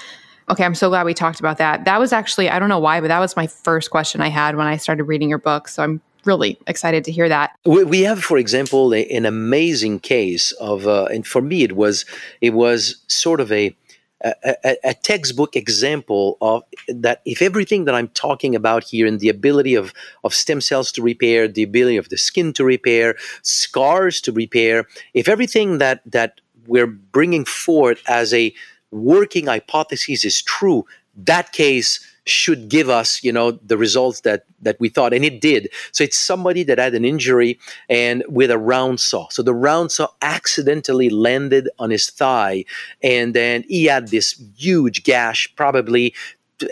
Okay, 0.48 0.64
I'm 0.64 0.74
so 0.74 0.88
glad 0.88 1.04
we 1.04 1.12
talked 1.12 1.40
about 1.40 1.58
that. 1.58 1.84
That 1.84 2.00
was 2.00 2.12
actually, 2.12 2.48
I 2.48 2.58
don't 2.58 2.70
know 2.70 2.78
why, 2.78 3.00
but 3.00 3.08
that 3.08 3.18
was 3.18 3.36
my 3.36 3.46
first 3.46 3.90
question 3.90 4.22
I 4.22 4.28
had 4.28 4.56
when 4.56 4.66
I 4.66 4.78
started 4.78 5.04
reading 5.04 5.28
your 5.28 5.38
book. 5.38 5.68
So 5.68 5.82
I'm 5.82 6.00
really 6.26 6.58
excited 6.66 7.04
to 7.04 7.12
hear 7.12 7.28
that. 7.28 7.56
We 7.64 8.02
have, 8.02 8.22
for 8.22 8.38
example, 8.38 8.94
a, 8.94 9.04
an 9.06 9.26
amazing 9.26 10.00
case 10.00 10.52
of, 10.52 10.86
uh, 10.86 11.06
and 11.06 11.26
for 11.26 11.42
me, 11.42 11.62
it 11.62 11.76
was 11.76 12.04
it 12.40 12.54
was 12.54 13.02
sort 13.08 13.40
of 13.40 13.52
a 13.52 13.76
a, 14.24 14.76
a, 14.84 14.94
textbook 14.94 15.54
example 15.54 16.38
of 16.40 16.62
that 16.88 17.20
if 17.26 17.42
everything 17.42 17.84
that 17.84 17.94
I'm 17.94 18.08
talking 18.08 18.54
about 18.54 18.84
here 18.84 19.06
and 19.06 19.20
the 19.20 19.28
ability 19.28 19.74
of, 19.74 19.92
of 20.22 20.32
stem 20.32 20.60
cells 20.62 20.90
to 20.92 21.02
repair, 21.02 21.46
the 21.46 21.62
ability 21.62 21.98
of 21.98 22.08
the 22.08 22.16
skin 22.16 22.54
to 22.54 22.64
repair, 22.64 23.16
scars 23.42 24.20
to 24.22 24.32
repair, 24.32 24.86
if 25.12 25.28
everything 25.28 25.78
that 25.78 26.00
that 26.06 26.40
we're 26.66 26.86
bringing 26.86 27.44
forward 27.44 27.98
as 28.08 28.32
a 28.32 28.54
working 28.90 29.46
hypothesis 29.46 30.24
is 30.24 30.40
true, 30.40 30.86
that 31.16 31.52
case 31.52 32.00
should 32.26 32.70
give 32.70 32.88
us 32.88 33.22
you 33.22 33.30
know 33.30 33.50
the 33.50 33.76
results 33.76 34.20
that 34.20 34.44
that 34.62 34.80
we 34.80 34.88
thought 34.88 35.12
and 35.12 35.24
it 35.24 35.42
did 35.42 35.68
so 35.92 36.02
it's 36.02 36.18
somebody 36.18 36.62
that 36.62 36.78
had 36.78 36.94
an 36.94 37.04
injury 37.04 37.58
and 37.90 38.24
with 38.28 38.50
a 38.50 38.58
round 38.58 38.98
saw 38.98 39.28
so 39.28 39.42
the 39.42 39.54
round 39.54 39.92
saw 39.92 40.08
accidentally 40.22 41.10
landed 41.10 41.68
on 41.78 41.90
his 41.90 42.08
thigh 42.08 42.64
and 43.02 43.34
then 43.34 43.62
he 43.68 43.84
had 43.84 44.08
this 44.08 44.40
huge 44.56 45.04
gash 45.04 45.52
probably 45.54 46.14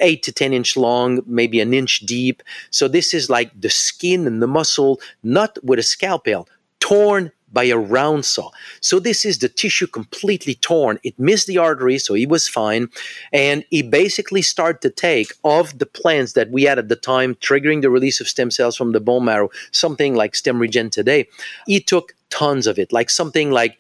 eight 0.00 0.22
to 0.22 0.32
10 0.32 0.52
inch 0.52 0.76
long, 0.76 1.20
maybe 1.26 1.60
an 1.60 1.74
inch 1.74 2.00
deep. 2.00 2.42
So 2.70 2.88
this 2.88 3.12
is 3.12 3.28
like 3.28 3.58
the 3.60 3.70
skin 3.70 4.26
and 4.26 4.42
the 4.42 4.46
muscle, 4.46 5.00
not 5.22 5.58
with 5.62 5.78
a 5.78 5.82
scalpel, 5.82 6.48
torn 6.80 7.32
by 7.52 7.64
a 7.64 7.76
round 7.76 8.24
saw. 8.24 8.50
So 8.80 8.98
this 8.98 9.24
is 9.24 9.38
the 9.38 9.48
tissue 9.48 9.86
completely 9.86 10.54
torn. 10.54 10.98
It 11.02 11.18
missed 11.18 11.46
the 11.46 11.58
artery, 11.58 11.98
so 11.98 12.14
he 12.14 12.26
was 12.26 12.48
fine. 12.48 12.88
And 13.32 13.64
he 13.70 13.82
basically 13.82 14.42
started 14.42 14.80
to 14.82 14.90
take 14.90 15.32
of 15.44 15.78
the 15.78 15.86
plants 15.86 16.32
that 16.32 16.50
we 16.50 16.64
had 16.64 16.78
at 16.78 16.88
the 16.88 16.96
time, 16.96 17.34
triggering 17.36 17.82
the 17.82 17.90
release 17.90 18.20
of 18.20 18.28
stem 18.28 18.50
cells 18.50 18.76
from 18.76 18.92
the 18.92 19.00
bone 19.00 19.24
marrow, 19.24 19.50
something 19.70 20.14
like 20.14 20.32
StemRegen 20.32 20.90
today. 20.90 21.28
He 21.66 21.80
took 21.80 22.14
tons 22.30 22.66
of 22.66 22.78
it, 22.78 22.92
like 22.92 23.10
something 23.10 23.50
like 23.50 23.78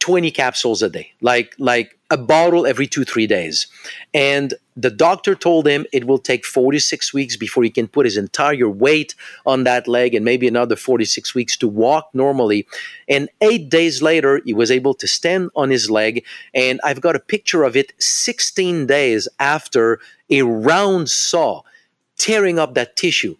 20 0.00 0.30
capsules 0.30 0.82
a 0.82 0.88
day, 0.88 1.12
like 1.20 1.54
like 1.58 1.97
a 2.10 2.16
bottle 2.16 2.66
every 2.66 2.86
two, 2.86 3.04
three 3.04 3.26
days. 3.26 3.66
And 4.14 4.54
the 4.76 4.90
doctor 4.90 5.34
told 5.34 5.66
him 5.66 5.84
it 5.92 6.06
will 6.06 6.18
take 6.18 6.46
46 6.46 7.12
weeks 7.12 7.36
before 7.36 7.64
he 7.64 7.70
can 7.70 7.88
put 7.88 8.06
his 8.06 8.16
entire 8.16 8.68
weight 8.68 9.14
on 9.44 9.64
that 9.64 9.86
leg 9.86 10.14
and 10.14 10.24
maybe 10.24 10.48
another 10.48 10.76
46 10.76 11.34
weeks 11.34 11.56
to 11.58 11.68
walk 11.68 12.08
normally. 12.14 12.66
And 13.08 13.28
eight 13.40 13.68
days 13.68 14.00
later, 14.00 14.40
he 14.44 14.54
was 14.54 14.70
able 14.70 14.94
to 14.94 15.06
stand 15.06 15.50
on 15.54 15.70
his 15.70 15.90
leg. 15.90 16.24
And 16.54 16.80
I've 16.82 17.00
got 17.00 17.16
a 17.16 17.20
picture 17.20 17.64
of 17.64 17.76
it 17.76 17.92
16 17.98 18.86
days 18.86 19.28
after 19.38 20.00
a 20.30 20.42
round 20.42 21.10
saw 21.10 21.62
tearing 22.16 22.58
up 22.58 22.74
that 22.74 22.96
tissue 22.96 23.36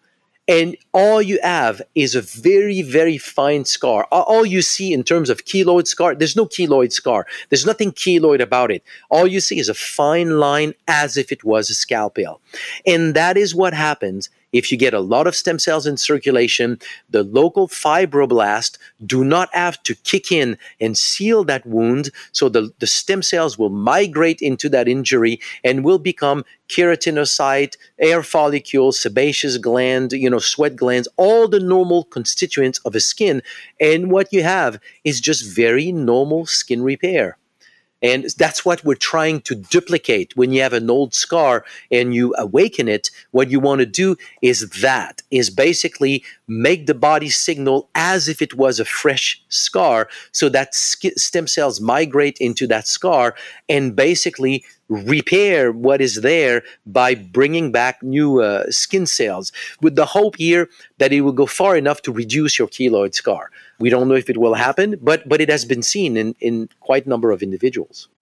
and 0.48 0.76
all 0.92 1.20
you 1.20 1.38
have 1.42 1.82
is 1.94 2.14
a 2.14 2.22
very 2.22 2.82
very 2.82 3.18
fine 3.18 3.64
scar. 3.64 4.04
All 4.10 4.46
you 4.46 4.62
see 4.62 4.92
in 4.92 5.04
terms 5.04 5.30
of 5.30 5.44
keloid 5.44 5.86
scar 5.86 6.14
there's 6.14 6.36
no 6.36 6.46
keloid 6.46 6.92
scar. 6.92 7.26
There's 7.50 7.66
nothing 7.66 7.92
keloid 7.92 8.40
about 8.40 8.72
it. 8.72 8.82
All 9.10 9.26
you 9.26 9.40
see 9.40 9.58
is 9.58 9.68
a 9.68 9.74
fine 9.74 10.38
line 10.38 10.74
as 10.88 11.16
if 11.16 11.30
it 11.30 11.44
was 11.44 11.70
a 11.70 11.74
scalpel. 11.74 12.40
And 12.86 13.14
that 13.14 13.36
is 13.36 13.54
what 13.54 13.74
happens 13.74 14.30
if 14.52 14.72
you 14.72 14.78
get 14.78 14.94
a 14.94 15.00
lot 15.00 15.26
of 15.26 15.36
stem 15.36 15.58
cells 15.58 15.86
in 15.86 15.96
circulation, 15.96 16.78
the 17.10 17.22
local 17.22 17.68
fibroblast 17.68 18.78
do 19.04 19.24
not 19.24 19.48
have 19.52 19.82
to 19.84 19.94
kick 19.94 20.32
in 20.32 20.56
and 20.80 20.96
seal 20.96 21.44
that 21.44 21.66
wound. 21.66 22.10
So 22.32 22.48
the, 22.48 22.72
the 22.78 22.86
stem 22.86 23.22
cells 23.22 23.58
will 23.58 23.70
migrate 23.70 24.40
into 24.40 24.68
that 24.70 24.88
injury 24.88 25.40
and 25.64 25.84
will 25.84 25.98
become 25.98 26.44
keratinocyte, 26.68 27.76
hair 27.98 28.22
follicle, 28.22 28.92
sebaceous 28.92 29.58
gland, 29.58 30.12
you 30.12 30.28
know, 30.30 30.38
sweat 30.38 30.76
glands, 30.76 31.08
all 31.16 31.48
the 31.48 31.60
normal 31.60 32.04
constituents 32.04 32.78
of 32.84 32.94
a 32.94 33.00
skin. 33.00 33.42
And 33.80 34.10
what 34.10 34.32
you 34.32 34.42
have 34.42 34.78
is 35.04 35.20
just 35.20 35.54
very 35.54 35.92
normal 35.92 36.46
skin 36.46 36.82
repair. 36.82 37.38
And 38.02 38.26
that's 38.38 38.64
what 38.64 38.84
we're 38.84 38.94
trying 38.94 39.40
to 39.42 39.54
duplicate 39.54 40.36
when 40.36 40.52
you 40.52 40.62
have 40.62 40.72
an 40.72 40.88
old 40.88 41.14
scar 41.14 41.64
and 41.90 42.14
you 42.14 42.34
awaken 42.38 42.88
it. 42.88 43.10
What 43.32 43.50
you 43.50 43.58
want 43.58 43.80
to 43.80 43.86
do 43.86 44.16
is 44.40 44.70
that 44.82 45.22
is 45.30 45.50
basically 45.50 46.22
make 46.46 46.86
the 46.86 46.94
body 46.94 47.28
signal 47.28 47.88
as 47.94 48.28
if 48.28 48.40
it 48.40 48.54
was 48.54 48.78
a 48.78 48.84
fresh 48.84 49.42
scar 49.48 50.08
so 50.32 50.48
that 50.48 50.74
stem 50.74 51.46
cells 51.46 51.80
migrate 51.80 52.38
into 52.38 52.66
that 52.68 52.86
scar 52.86 53.34
and 53.68 53.96
basically 53.96 54.64
repair 54.88 55.70
what 55.70 56.00
is 56.00 56.16
there 56.22 56.62
by 56.86 57.14
bringing 57.14 57.70
back 57.70 58.02
new 58.02 58.40
uh, 58.40 58.64
skin 58.70 59.06
cells 59.06 59.52
with 59.82 59.96
the 59.96 60.06
hope 60.06 60.36
here 60.36 60.68
that 60.98 61.12
it 61.12 61.20
will 61.20 61.32
go 61.32 61.46
far 61.46 61.76
enough 61.76 62.00
to 62.02 62.12
reduce 62.12 62.58
your 62.58 62.68
keloid 62.68 63.14
scar. 63.14 63.50
We 63.78 63.90
don't 63.90 64.08
know 64.08 64.14
if 64.14 64.28
it 64.28 64.38
will 64.38 64.54
happen, 64.54 64.98
but 65.00 65.28
but 65.28 65.40
it 65.40 65.50
has 65.50 65.64
been 65.64 65.82
seen 65.82 66.16
in, 66.16 66.34
in 66.40 66.68
quite 66.80 67.06
a 67.06 67.08
number 67.08 67.30
of 67.30 67.42
individuals. 67.42 68.08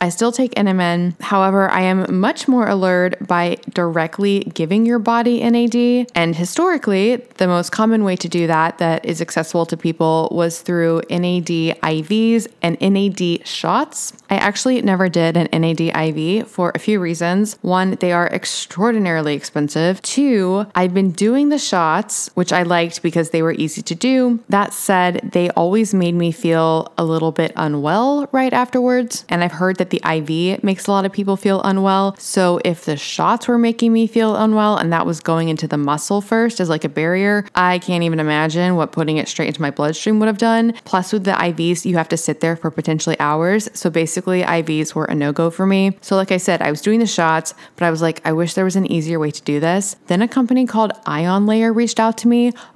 I 0.00 0.08
still 0.08 0.32
take 0.32 0.52
NMN. 0.54 1.20
However, 1.20 1.70
I 1.70 1.82
am 1.82 2.20
much 2.20 2.48
more 2.48 2.68
allured 2.68 3.16
by 3.26 3.56
directly 3.70 4.40
giving 4.54 4.84
your 4.84 4.98
body 4.98 5.48
NAD. 5.48 6.10
And 6.14 6.36
historically, 6.36 7.16
the 7.36 7.46
most 7.46 7.70
common 7.70 8.04
way 8.04 8.16
to 8.16 8.28
do 8.28 8.46
that 8.46 8.78
that 8.78 9.04
is 9.04 9.20
accessible 9.20 9.66
to 9.66 9.76
people 9.76 10.28
was 10.30 10.60
through 10.60 11.02
NAD 11.10 11.78
IVs 11.80 12.48
and 12.62 12.76
NAD 12.80 13.46
shots. 13.46 14.12
I 14.32 14.36
actually 14.36 14.80
never 14.80 15.10
did 15.10 15.36
an 15.36 15.48
NAD 15.52 15.80
IV 15.94 16.48
for 16.48 16.72
a 16.74 16.78
few 16.78 17.00
reasons. 17.00 17.58
One, 17.60 17.96
they 17.96 18.12
are 18.12 18.28
extraordinarily 18.28 19.34
expensive. 19.34 20.00
Two, 20.00 20.64
I've 20.74 20.94
been 20.94 21.10
doing 21.10 21.50
the 21.50 21.58
shots, 21.58 22.30
which 22.32 22.50
I 22.50 22.62
liked 22.62 23.02
because 23.02 23.28
they 23.28 23.42
were 23.42 23.52
easy 23.52 23.82
to 23.82 23.94
do. 23.94 24.42
That 24.48 24.72
said, 24.72 25.32
they 25.34 25.50
always 25.50 25.92
made 25.92 26.14
me 26.14 26.32
feel 26.32 26.94
a 26.96 27.04
little 27.04 27.30
bit 27.30 27.52
unwell 27.56 28.26
right 28.32 28.54
afterwards. 28.54 29.26
And 29.28 29.44
I've 29.44 29.52
heard 29.52 29.76
that 29.76 29.90
the 29.90 30.00
IV 30.02 30.64
makes 30.64 30.86
a 30.86 30.92
lot 30.92 31.04
of 31.04 31.12
people 31.12 31.36
feel 31.36 31.60
unwell. 31.60 32.16
So 32.16 32.58
if 32.64 32.86
the 32.86 32.96
shots 32.96 33.46
were 33.46 33.58
making 33.58 33.92
me 33.92 34.06
feel 34.06 34.34
unwell 34.34 34.78
and 34.78 34.90
that 34.94 35.04
was 35.04 35.20
going 35.20 35.50
into 35.50 35.68
the 35.68 35.76
muscle 35.76 36.22
first 36.22 36.58
as 36.58 36.70
like 36.70 36.84
a 36.84 36.88
barrier, 36.88 37.44
I 37.54 37.80
can't 37.80 38.02
even 38.02 38.18
imagine 38.18 38.76
what 38.76 38.92
putting 38.92 39.18
it 39.18 39.28
straight 39.28 39.48
into 39.48 39.60
my 39.60 39.70
bloodstream 39.70 40.20
would 40.20 40.28
have 40.28 40.38
done. 40.38 40.72
Plus, 40.86 41.12
with 41.12 41.24
the 41.24 41.32
IVs, 41.32 41.84
you 41.84 41.98
have 41.98 42.08
to 42.08 42.16
sit 42.16 42.40
there 42.40 42.56
for 42.56 42.70
potentially 42.70 43.20
hours. 43.20 43.68
So 43.74 43.90
basically, 43.90 44.21
IVs 44.22 44.94
were 44.94 45.04
a 45.04 45.14
no 45.14 45.32
go 45.32 45.50
for 45.50 45.66
me. 45.66 45.98
So, 46.00 46.16
like 46.16 46.32
I 46.32 46.36
said, 46.36 46.62
I 46.62 46.70
was 46.70 46.80
doing 46.80 47.00
the 47.00 47.06
shots, 47.06 47.54
but 47.76 47.84
I 47.84 47.90
was 47.90 48.00
like, 48.00 48.20
I 48.24 48.32
wish 48.32 48.54
there 48.54 48.64
was 48.64 48.76
an 48.76 48.90
easier 48.90 49.18
way 49.18 49.30
to 49.30 49.42
do 49.42 49.60
this. 49.60 49.96
Then 50.06 50.22
a 50.22 50.28
company 50.28 50.66
called 50.66 50.92
Ion 51.06 51.46
Layer 51.46 51.72
reached 51.72 52.00
out 52.00 52.16
to 52.18 52.28
me 52.28 52.52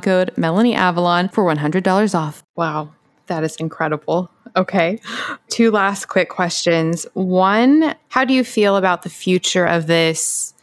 code 0.00 0.32
Melanie 0.36 0.74
Avalon 0.74 1.28
for 1.28 1.44
$100 1.44 2.14
off. 2.14 2.44
Wow. 2.56 2.92
That 3.26 3.44
is 3.44 3.56
incredible. 3.56 4.30
Okay. 4.56 5.00
Two 5.48 5.70
last 5.70 6.06
quick 6.06 6.28
questions. 6.28 7.06
One, 7.14 7.94
how 8.08 8.24
do 8.24 8.34
you 8.34 8.44
feel 8.44 8.76
about 8.76 9.02
the 9.02 9.10
future 9.10 9.64
of 9.64 9.86
this 9.86 10.54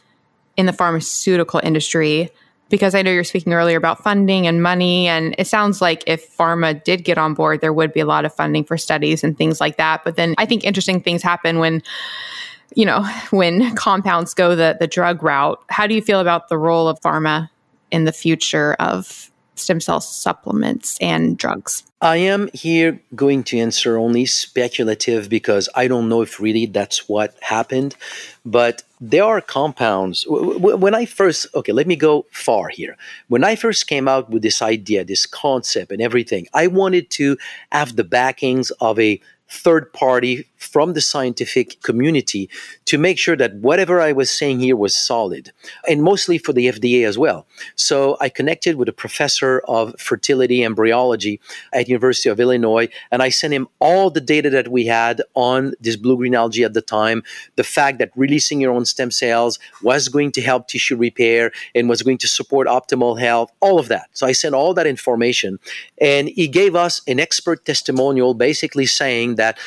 in 0.56 0.66
the 0.66 0.72
pharmaceutical 0.72 1.60
industry? 1.62 2.30
because 2.72 2.94
I 2.94 3.02
know 3.02 3.10
you're 3.10 3.22
speaking 3.22 3.52
earlier 3.52 3.76
about 3.76 4.02
funding 4.02 4.46
and 4.46 4.62
money. 4.62 5.06
And 5.06 5.34
it 5.36 5.46
sounds 5.46 5.82
like 5.82 6.02
if 6.06 6.34
pharma 6.34 6.82
did 6.82 7.04
get 7.04 7.18
on 7.18 7.34
board, 7.34 7.60
there 7.60 7.72
would 7.72 7.92
be 7.92 8.00
a 8.00 8.06
lot 8.06 8.24
of 8.24 8.34
funding 8.34 8.64
for 8.64 8.78
studies 8.78 9.22
and 9.22 9.36
things 9.36 9.60
like 9.60 9.76
that. 9.76 10.02
But 10.04 10.16
then 10.16 10.34
I 10.38 10.46
think 10.46 10.64
interesting 10.64 10.98
things 11.02 11.22
happen 11.22 11.58
when, 11.58 11.82
you 12.74 12.86
know, 12.86 13.06
when 13.28 13.74
compounds 13.76 14.32
go 14.32 14.56
the, 14.56 14.78
the 14.80 14.86
drug 14.86 15.22
route. 15.22 15.62
How 15.68 15.86
do 15.86 15.94
you 15.94 16.00
feel 16.00 16.18
about 16.18 16.48
the 16.48 16.56
role 16.56 16.88
of 16.88 16.98
pharma 17.00 17.50
in 17.92 18.04
the 18.04 18.12
future 18.12 18.74
of 18.80 19.30
stem 19.54 19.80
cell 19.80 20.00
supplements 20.00 20.98
and 21.00 21.38
drugs? 21.38 21.84
I 22.00 22.16
am 22.16 22.48
here 22.52 23.00
going 23.14 23.44
to 23.44 23.58
answer 23.58 23.96
only 23.96 24.26
speculative 24.26 25.28
because 25.28 25.68
I 25.76 25.86
don't 25.86 26.08
know 26.08 26.22
if 26.22 26.40
really 26.40 26.66
that's 26.66 27.08
what 27.08 27.36
happened. 27.40 27.94
But 28.44 28.82
there 29.00 29.24
are 29.24 29.40
compounds. 29.40 30.24
When 30.26 30.94
I 30.94 31.04
first, 31.04 31.46
okay, 31.54 31.72
let 31.72 31.86
me 31.86 31.94
go 31.94 32.26
far 32.32 32.68
here. 32.68 32.96
When 33.28 33.44
I 33.44 33.54
first 33.54 33.86
came 33.86 34.08
out 34.08 34.30
with 34.30 34.42
this 34.42 34.62
idea, 34.62 35.04
this 35.04 35.26
concept, 35.26 35.92
and 35.92 36.02
everything, 36.02 36.48
I 36.54 36.66
wanted 36.66 37.10
to 37.10 37.36
have 37.70 37.94
the 37.94 38.04
backings 38.04 38.72
of 38.80 38.98
a 38.98 39.20
third 39.48 39.92
party 39.92 40.48
from 40.62 40.92
the 40.92 41.00
scientific 41.00 41.82
community 41.82 42.48
to 42.86 42.98
make 42.98 43.18
sure 43.18 43.36
that 43.36 43.54
whatever 43.56 44.00
I 44.00 44.12
was 44.12 44.30
saying 44.30 44.60
here 44.60 44.76
was 44.76 44.94
solid, 44.94 45.52
and 45.88 46.02
mostly 46.02 46.38
for 46.38 46.52
the 46.52 46.68
FDA 46.68 47.06
as 47.06 47.18
well. 47.18 47.46
So 47.74 48.16
I 48.20 48.28
connected 48.28 48.76
with 48.76 48.88
a 48.88 48.92
professor 48.92 49.60
of 49.68 49.94
fertility 49.98 50.64
embryology 50.64 51.40
at 51.72 51.88
University 51.88 52.28
of 52.28 52.40
Illinois, 52.40 52.88
and 53.10 53.22
I 53.22 53.28
sent 53.28 53.52
him 53.52 53.68
all 53.80 54.10
the 54.10 54.20
data 54.20 54.50
that 54.50 54.68
we 54.68 54.86
had 54.86 55.20
on 55.34 55.74
this 55.80 55.96
blue 55.96 56.16
green 56.16 56.34
algae 56.34 56.64
at 56.64 56.74
the 56.74 56.82
time, 56.82 57.22
the 57.56 57.64
fact 57.64 57.98
that 57.98 58.10
releasing 58.16 58.60
your 58.60 58.72
own 58.72 58.84
stem 58.84 59.10
cells 59.10 59.58
was 59.82 60.08
going 60.08 60.32
to 60.32 60.40
help 60.40 60.68
tissue 60.68 60.96
repair 60.96 61.52
and 61.74 61.88
was 61.88 62.02
going 62.02 62.18
to 62.18 62.28
support 62.28 62.68
optimal 62.68 63.18
health, 63.18 63.50
all 63.60 63.78
of 63.78 63.88
that. 63.88 64.08
So 64.12 64.26
I 64.26 64.32
sent 64.32 64.54
all 64.54 64.74
that 64.74 64.86
information, 64.86 65.58
and 66.00 66.28
he 66.28 66.48
gave 66.48 66.76
us 66.76 67.00
an 67.06 67.18
expert 67.18 67.64
testimonial 67.64 68.34
basically 68.34 68.86
saying 68.86 69.36
that 69.36 69.58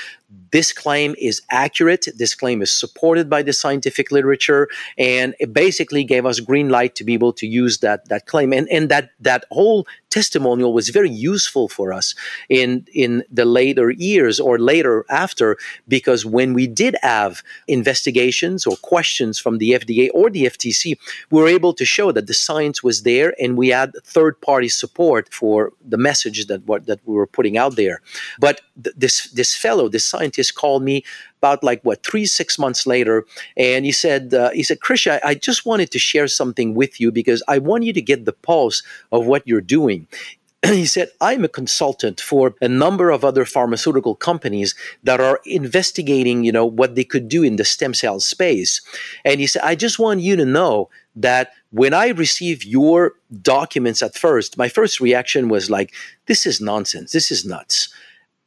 this 0.51 0.71
claim 0.71 1.15
is 1.19 1.41
accurate. 1.51 2.07
This 2.17 2.33
claim 2.35 2.61
is 2.61 2.71
supported 2.71 3.29
by 3.29 3.41
the 3.43 3.53
scientific 3.53 4.11
literature, 4.11 4.67
and 4.97 5.35
it 5.39 5.53
basically 5.53 6.03
gave 6.03 6.25
us 6.25 6.39
green 6.39 6.69
light 6.69 6.95
to 6.95 7.03
be 7.03 7.13
able 7.13 7.33
to 7.33 7.47
use 7.47 7.79
that 7.79 8.07
that 8.09 8.25
claim. 8.25 8.53
And 8.53 8.67
and 8.69 8.89
that 8.89 9.09
that 9.19 9.45
whole 9.51 9.85
testimonial 10.09 10.71
was 10.71 10.87
very 10.89 11.09
useful 11.09 11.67
for 11.67 11.91
us 11.91 12.15
in 12.47 12.69
in 12.93 13.23
the 13.29 13.43
later 13.43 13.87
years 13.91 14.39
or 14.39 14.57
later 14.57 15.05
after 15.09 15.57
because 15.89 16.25
when 16.25 16.53
we 16.53 16.67
did 16.67 16.95
have 17.01 17.43
investigations 17.67 18.65
or 18.65 18.75
questions 18.77 19.37
from 19.37 19.57
the 19.57 19.71
FDA 19.71 20.09
or 20.13 20.29
the 20.29 20.45
FTC, 20.45 20.97
we 21.31 21.41
were 21.41 21.49
able 21.59 21.73
to 21.73 21.85
show 21.85 22.13
that 22.13 22.27
the 22.27 22.33
science 22.47 22.77
was 22.87 23.03
there 23.03 23.29
and 23.41 23.57
we 23.57 23.67
had 23.79 23.89
third 24.15 24.39
party 24.39 24.69
support 24.69 25.23
for 25.33 25.73
the 25.93 25.97
message 26.09 26.39
that 26.47 26.61
what 26.69 26.85
that 26.85 26.99
we 27.05 27.13
were 27.13 27.31
putting 27.37 27.57
out 27.57 27.75
there. 27.75 27.97
But 28.39 28.55
th- 28.81 28.95
this 29.03 29.15
this 29.39 29.51
fellow, 29.65 29.85
this 29.89 30.05
scientist, 30.05 30.24
called 30.52 30.84
me 30.84 31.03
about 31.39 31.64
like 31.64 31.81
what 31.84 32.03
three 32.03 32.26
six 32.26 32.57
months 32.57 32.88
later, 32.88 33.26
and 33.57 33.85
he 33.85 33.91
said 33.91 34.34
uh, 34.34 34.49
he 34.52 34.64
said, 34.64 34.80
"Krish, 34.80 35.11
I, 35.11 35.19
I 35.23 35.35
just 35.35 35.65
wanted 35.65 35.91
to 35.91 35.99
share 35.99 36.27
something 36.27 36.73
with 36.73 36.99
you 36.99 37.11
because 37.11 37.43
I 37.47 37.57
want 37.60 37.84
you 37.84 37.93
to 37.93 38.02
get 38.02 38.26
the 38.26 38.34
pulse 38.34 38.84
of 39.11 39.26
what 39.26 39.43
you're 39.45 39.61
doing." 39.61 40.07
he 40.73 40.85
said, 40.85 41.10
I'm 41.22 41.43
a 41.43 41.49
consultant 41.49 42.19
for 42.22 42.56
a 42.61 42.68
number 42.68 43.11
of 43.11 43.23
other 43.23 43.45
pharmaceutical 43.45 44.15
companies 44.15 44.73
that 45.03 45.19
are 45.19 45.39
investigating, 45.45 46.43
you 46.43 46.52
know, 46.52 46.65
what 46.65 46.95
they 46.95 47.03
could 47.03 47.27
do 47.27 47.43
in 47.43 47.57
the 47.57 47.65
stem 47.65 47.93
cell 47.93 48.19
space. 48.19 48.81
And 49.23 49.39
he 49.39 49.47
said, 49.47 49.61
I 49.64 49.76
just 49.76 49.99
want 49.99 50.22
you 50.22 50.35
to 50.35 50.45
know 50.45 50.89
that 51.15 51.52
when 51.72 51.93
I 51.93 52.10
received 52.10 52.65
your 52.65 53.14
documents 53.41 54.02
at 54.02 54.15
first, 54.15 54.57
my 54.57 54.69
first 54.69 54.99
reaction 54.99 55.49
was 55.49 55.69
like, 55.69 55.93
this 56.26 56.45
is 56.45 56.61
nonsense. 56.61 57.11
This 57.11 57.31
is 57.31 57.45
nuts. 57.45 57.89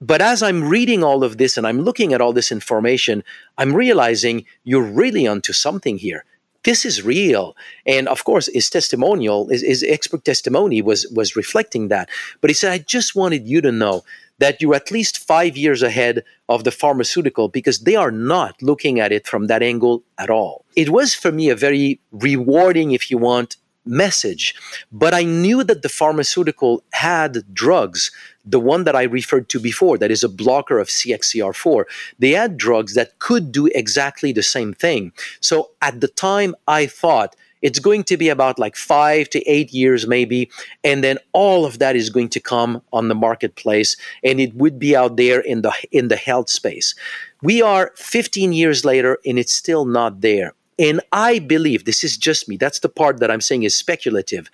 But 0.00 0.22
as 0.22 0.42
I'm 0.42 0.68
reading 0.68 1.02
all 1.02 1.24
of 1.24 1.38
this 1.38 1.56
and 1.56 1.66
I'm 1.66 1.80
looking 1.80 2.12
at 2.12 2.20
all 2.20 2.32
this 2.32 2.52
information, 2.52 3.24
I'm 3.56 3.74
realizing 3.74 4.44
you're 4.64 4.82
really 4.82 5.26
onto 5.26 5.52
something 5.52 5.98
here. 5.98 6.24
This 6.64 6.84
is 6.84 7.02
real. 7.02 7.56
And 7.86 8.08
of 8.08 8.24
course, 8.24 8.48
his 8.52 8.70
testimonial, 8.70 9.48
his, 9.48 9.62
his 9.62 9.82
expert 9.82 10.24
testimony 10.24 10.82
was, 10.82 11.06
was 11.14 11.36
reflecting 11.36 11.88
that. 11.88 12.08
But 12.40 12.50
he 12.50 12.54
said, 12.54 12.72
I 12.72 12.78
just 12.78 13.16
wanted 13.16 13.46
you 13.46 13.60
to 13.60 13.72
know 13.72 14.04
that 14.38 14.60
you're 14.62 14.74
at 14.74 14.90
least 14.90 15.18
five 15.18 15.56
years 15.56 15.82
ahead 15.82 16.22
of 16.48 16.64
the 16.64 16.70
pharmaceutical 16.70 17.48
because 17.48 17.80
they 17.80 17.96
are 17.96 18.12
not 18.12 18.60
looking 18.62 19.00
at 19.00 19.12
it 19.12 19.26
from 19.26 19.48
that 19.48 19.62
angle 19.62 20.02
at 20.16 20.30
all. 20.30 20.64
It 20.76 20.90
was 20.90 21.14
for 21.14 21.32
me 21.32 21.48
a 21.48 21.56
very 21.56 22.00
rewarding, 22.12 22.92
if 22.92 23.10
you 23.10 23.18
want, 23.18 23.56
message. 23.88 24.54
But 24.92 25.14
I 25.14 25.24
knew 25.24 25.64
that 25.64 25.82
the 25.82 25.88
pharmaceutical 25.88 26.82
had 26.92 27.42
drugs, 27.52 28.10
the 28.44 28.60
one 28.60 28.84
that 28.84 28.94
I 28.96 29.02
referred 29.04 29.48
to 29.50 29.60
before, 29.60 29.98
that 29.98 30.10
is 30.10 30.22
a 30.22 30.28
blocker 30.28 30.78
of 30.78 30.88
CXCR4. 30.88 31.84
They 32.18 32.30
had 32.30 32.56
drugs 32.56 32.94
that 32.94 33.18
could 33.18 33.50
do 33.52 33.66
exactly 33.74 34.32
the 34.32 34.42
same 34.42 34.74
thing. 34.74 35.12
So 35.40 35.70
at 35.82 36.00
the 36.00 36.08
time, 36.08 36.54
I 36.66 36.86
thought, 36.86 37.34
It's 37.60 37.80
going 37.80 38.04
to 38.04 38.16
be 38.16 38.28
about 38.28 38.58
like 38.58 38.76
five 38.76 39.28
to 39.30 39.42
eight 39.50 39.72
years, 39.72 40.06
maybe. 40.06 40.50
And 40.84 41.02
then 41.02 41.18
all 41.32 41.64
of 41.64 41.78
that 41.78 41.96
is 41.96 42.10
going 42.10 42.28
to 42.30 42.40
come 42.40 42.82
on 42.92 43.08
the 43.08 43.14
marketplace 43.14 43.96
and 44.22 44.40
it 44.40 44.54
would 44.54 44.78
be 44.78 44.94
out 44.94 45.16
there 45.16 45.40
in 45.40 45.62
the, 45.62 45.72
in 45.90 46.08
the 46.08 46.16
health 46.16 46.50
space. 46.50 46.94
We 47.42 47.62
are 47.62 47.92
15 47.96 48.52
years 48.52 48.84
later 48.84 49.18
and 49.26 49.38
it's 49.38 49.52
still 49.52 49.84
not 49.84 50.20
there. 50.20 50.54
And 50.78 51.00
I 51.12 51.40
believe, 51.40 51.84
this 51.84 52.04
is 52.04 52.16
just 52.16 52.48
me, 52.48 52.56
that's 52.56 52.78
the 52.80 52.88
part 52.88 53.18
that 53.18 53.30
I'm 53.30 53.40
saying 53.40 53.64
is 53.64 53.74
speculative. 53.74 54.50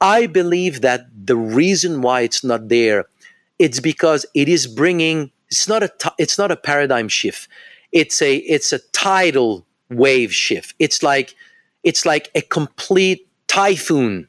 I 0.00 0.26
believe 0.26 0.80
that 0.80 1.06
the 1.26 1.36
reason 1.36 2.00
why 2.00 2.22
it's 2.22 2.42
not 2.42 2.68
there, 2.68 3.06
it's 3.58 3.80
because 3.80 4.24
it 4.34 4.48
is 4.48 4.66
bringing, 4.66 5.30
it's 5.48 5.68
not 5.68 5.82
a, 5.82 5.90
it's 6.18 6.38
not 6.38 6.50
a 6.50 6.56
paradigm 6.56 7.08
shift. 7.08 7.48
It's 7.92 8.22
a, 8.22 8.36
it's 8.36 8.72
a 8.72 8.78
tidal 8.92 9.66
wave 9.90 10.32
shift. 10.32 10.74
It's 10.78 11.02
like, 11.02 11.34
it's 11.84 12.06
like 12.06 12.30
a 12.34 12.40
complete 12.40 13.28
typhoon 13.46 14.28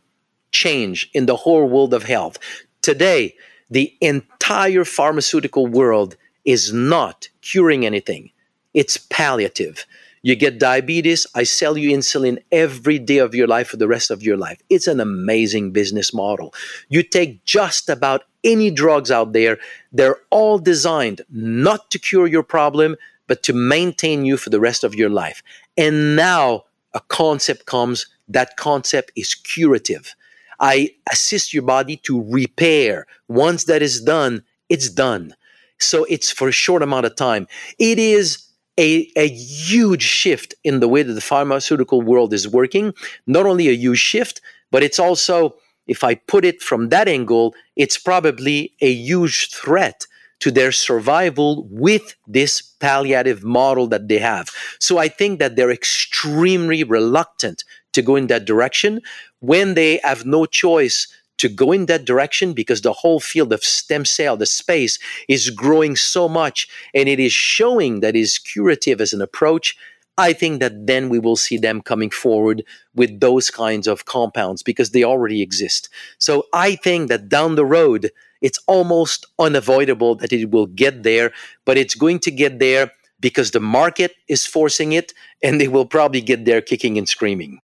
change 0.52 1.10
in 1.14 1.26
the 1.26 1.36
whole 1.36 1.68
world 1.68 1.94
of 1.94 2.04
health. 2.04 2.38
Today, 2.82 3.36
the 3.70 3.94
entire 4.02 4.86
pharmaceutical 4.86 5.68
world 5.68 6.16
is 6.46 6.72
not 6.72 7.28
curing 7.42 7.86
anything, 7.86 8.32
it's 8.74 8.98
palliative. 8.98 9.86
You 10.28 10.36
get 10.36 10.60
diabetes, 10.60 11.26
I 11.36 11.44
sell 11.44 11.78
you 11.78 11.98
insulin 11.98 12.40
every 12.52 13.00
day 13.00 13.20
of 13.20 13.34
your 13.34 13.48
life 13.48 13.70
for 13.70 13.78
the 13.78 13.88
rest 13.88 14.12
of 14.12 14.22
your 14.22 14.36
life. 14.36 14.62
It's 14.70 14.86
an 14.86 15.00
amazing 15.00 15.72
business 15.72 16.14
model. 16.14 16.54
You 16.90 17.02
take 17.02 17.46
just 17.46 17.88
about 17.88 18.26
any 18.44 18.70
drugs 18.70 19.10
out 19.10 19.32
there, 19.32 19.58
they're 19.94 20.18
all 20.30 20.60
designed 20.60 21.22
not 21.30 21.90
to 21.92 21.98
cure 21.98 22.28
your 22.28 22.44
problem, 22.44 22.98
but 23.28 23.42
to 23.44 23.54
maintain 23.54 24.26
you 24.26 24.36
for 24.36 24.50
the 24.50 24.60
rest 24.60 24.84
of 24.84 24.94
your 24.94 25.10
life. 25.10 25.42
And 25.78 26.18
now 26.18 26.66
a 26.94 27.00
concept 27.00 27.66
comes, 27.66 28.06
that 28.28 28.58
concept 28.58 29.14
is 29.16 29.34
curative. 29.34 30.14
I 30.60 30.90
assist 31.10 31.54
your 31.54 31.64
body 31.64 31.96
to 32.04 32.22
repair. 32.22 33.08
Once 33.30 33.64
that 33.64 33.82
is 33.82 34.02
done, 34.02 34.44
it's 34.68 34.90
done. 34.90 35.36
So 35.80 36.04
it's 36.10 36.32
for 36.32 36.50
a 36.50 36.52
short 36.52 36.84
amount 36.84 37.06
of 37.06 37.16
time. 37.16 37.48
It 37.80 37.98
is 37.98 38.47
a, 38.78 39.12
a 39.16 39.28
huge 39.28 40.04
shift 40.04 40.56
in 40.64 40.80
the 40.80 40.88
way 40.88 41.04
that 41.04 41.14
the 41.14 41.22
pharmaceutical 41.22 42.02
world 42.02 42.34
is 42.34 42.48
working. 42.48 42.94
Not 43.26 43.46
only 43.46 43.68
a 43.68 43.76
huge 43.76 44.00
shift, 44.00 44.42
but 44.72 44.84
it's 44.84 45.00
also, 45.00 45.56
if 45.88 46.04
I 46.04 46.16
put 46.16 46.46
it 46.46 46.62
from 46.62 46.90
that 46.90 47.08
angle, 47.08 47.56
it's 47.76 47.98
probably 47.98 48.74
a 48.82 48.92
huge 48.92 49.52
threat 49.52 50.06
to 50.40 50.52
their 50.52 50.72
survival 50.72 51.68
with 51.72 52.16
this 52.28 52.62
palliative 52.62 53.44
model 53.44 53.88
that 53.88 54.08
they 54.08 54.20
have. 54.20 54.52
So 54.80 55.00
I 55.00 55.08
think 55.08 55.40
that 55.40 55.56
they're 55.56 55.72
extremely 55.72 56.84
reluctant 56.84 57.64
to 57.94 58.02
go 58.04 58.16
in 58.16 58.28
that 58.28 58.46
direction 58.46 59.02
when 59.40 59.74
they 59.74 60.00
have 60.04 60.26
no 60.26 60.46
choice 60.46 61.08
to 61.38 61.50
go 61.50 61.72
in 61.72 61.86
that 61.86 62.06
direction 62.06 62.54
because 62.54 62.82
the 62.82 62.94
whole 62.94 63.20
field 63.20 63.54
of 63.54 63.64
stem 63.64 64.06
cell, 64.06 64.38
the 64.38 64.46
space, 64.46 65.00
is 65.28 65.50
growing 65.50 65.96
so 65.96 66.28
much 66.28 66.68
and 66.94 67.08
it 67.08 67.20
is 67.20 67.34
showing 67.34 68.00
that 68.00 68.16
is 68.16 68.38
curative 68.38 69.02
as 69.02 69.14
an 69.14 69.22
approach. 69.22 69.78
I 70.18 70.34
think 70.34 70.60
that 70.62 70.88
then 70.88 71.10
we 71.10 71.20
will 71.20 71.36
see 71.36 71.58
them 71.58 71.82
coming 71.82 72.10
forward 72.10 72.64
with 72.96 73.20
those 73.20 73.52
kinds 73.52 73.86
of 73.88 74.06
compounds 74.06 74.64
because 74.64 74.92
they 74.92 75.04
already 75.04 75.42
exist. 75.42 75.90
So 76.18 76.46
I 76.54 76.76
think 76.76 77.10
that 77.10 77.30
down 77.30 77.56
the 77.56 77.66
road, 77.66 78.12
it's 78.42 78.60
almost 78.68 79.26
unavoidable 79.38 80.16
that 80.16 80.34
it 80.34 80.50
will 80.50 80.66
get 80.68 81.04
there, 81.04 81.32
but 81.66 81.78
it's 81.78 81.96
going 81.96 82.20
to 82.20 82.32
get 82.32 82.60
there 82.60 82.92
because 83.20 83.52
the 83.52 83.60
market 83.60 84.16
is 84.28 84.46
forcing 84.46 84.92
it 84.92 85.14
and 85.44 85.60
they 85.62 85.68
will 85.68 85.86
probably 85.86 86.22
get 86.22 86.46
there 86.46 86.62
kicking 86.62 86.98
and 86.98 87.08
screaming. 87.08 87.60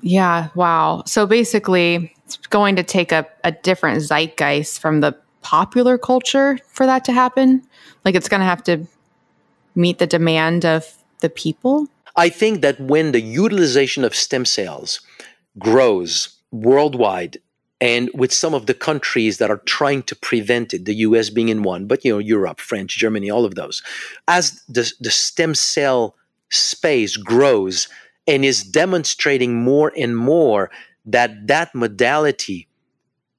Yeah, 0.00 0.48
wow. 0.54 1.02
So 1.06 1.26
basically, 1.26 2.14
it's 2.36 2.46
going 2.46 2.76
to 2.76 2.82
take 2.82 3.12
a, 3.12 3.26
a 3.42 3.52
different 3.52 4.02
zeitgeist 4.02 4.80
from 4.80 5.00
the 5.00 5.16
popular 5.40 5.96
culture 5.96 6.58
for 6.68 6.84
that 6.84 7.04
to 7.06 7.12
happen. 7.12 7.62
Like 8.04 8.14
it's 8.14 8.28
going 8.28 8.40
to 8.40 8.46
have 8.46 8.62
to 8.64 8.86
meet 9.74 9.98
the 9.98 10.06
demand 10.06 10.64
of 10.64 10.94
the 11.20 11.30
people. 11.30 11.86
I 12.16 12.28
think 12.28 12.60
that 12.62 12.80
when 12.80 13.12
the 13.12 13.20
utilization 13.20 14.04
of 14.04 14.14
stem 14.14 14.44
cells 14.44 15.00
grows 15.58 16.36
worldwide 16.50 17.38
and 17.80 18.10
with 18.12 18.32
some 18.32 18.54
of 18.54 18.66
the 18.66 18.74
countries 18.74 19.38
that 19.38 19.50
are 19.50 19.62
trying 19.64 20.02
to 20.02 20.16
prevent 20.16 20.74
it, 20.74 20.84
the 20.84 20.96
US 20.96 21.30
being 21.30 21.48
in 21.48 21.62
one, 21.62 21.86
but 21.86 22.04
you 22.04 22.12
know, 22.12 22.18
Europe, 22.18 22.60
French, 22.60 22.98
Germany, 22.98 23.30
all 23.30 23.44
of 23.44 23.54
those, 23.54 23.82
as 24.26 24.62
the, 24.68 24.92
the 25.00 25.10
stem 25.10 25.54
cell 25.54 26.16
space 26.50 27.16
grows 27.16 27.88
and 28.26 28.44
is 28.44 28.62
demonstrating 28.62 29.62
more 29.62 29.92
and 29.96 30.16
more 30.16 30.70
that 31.08 31.46
that 31.46 31.74
modality 31.74 32.68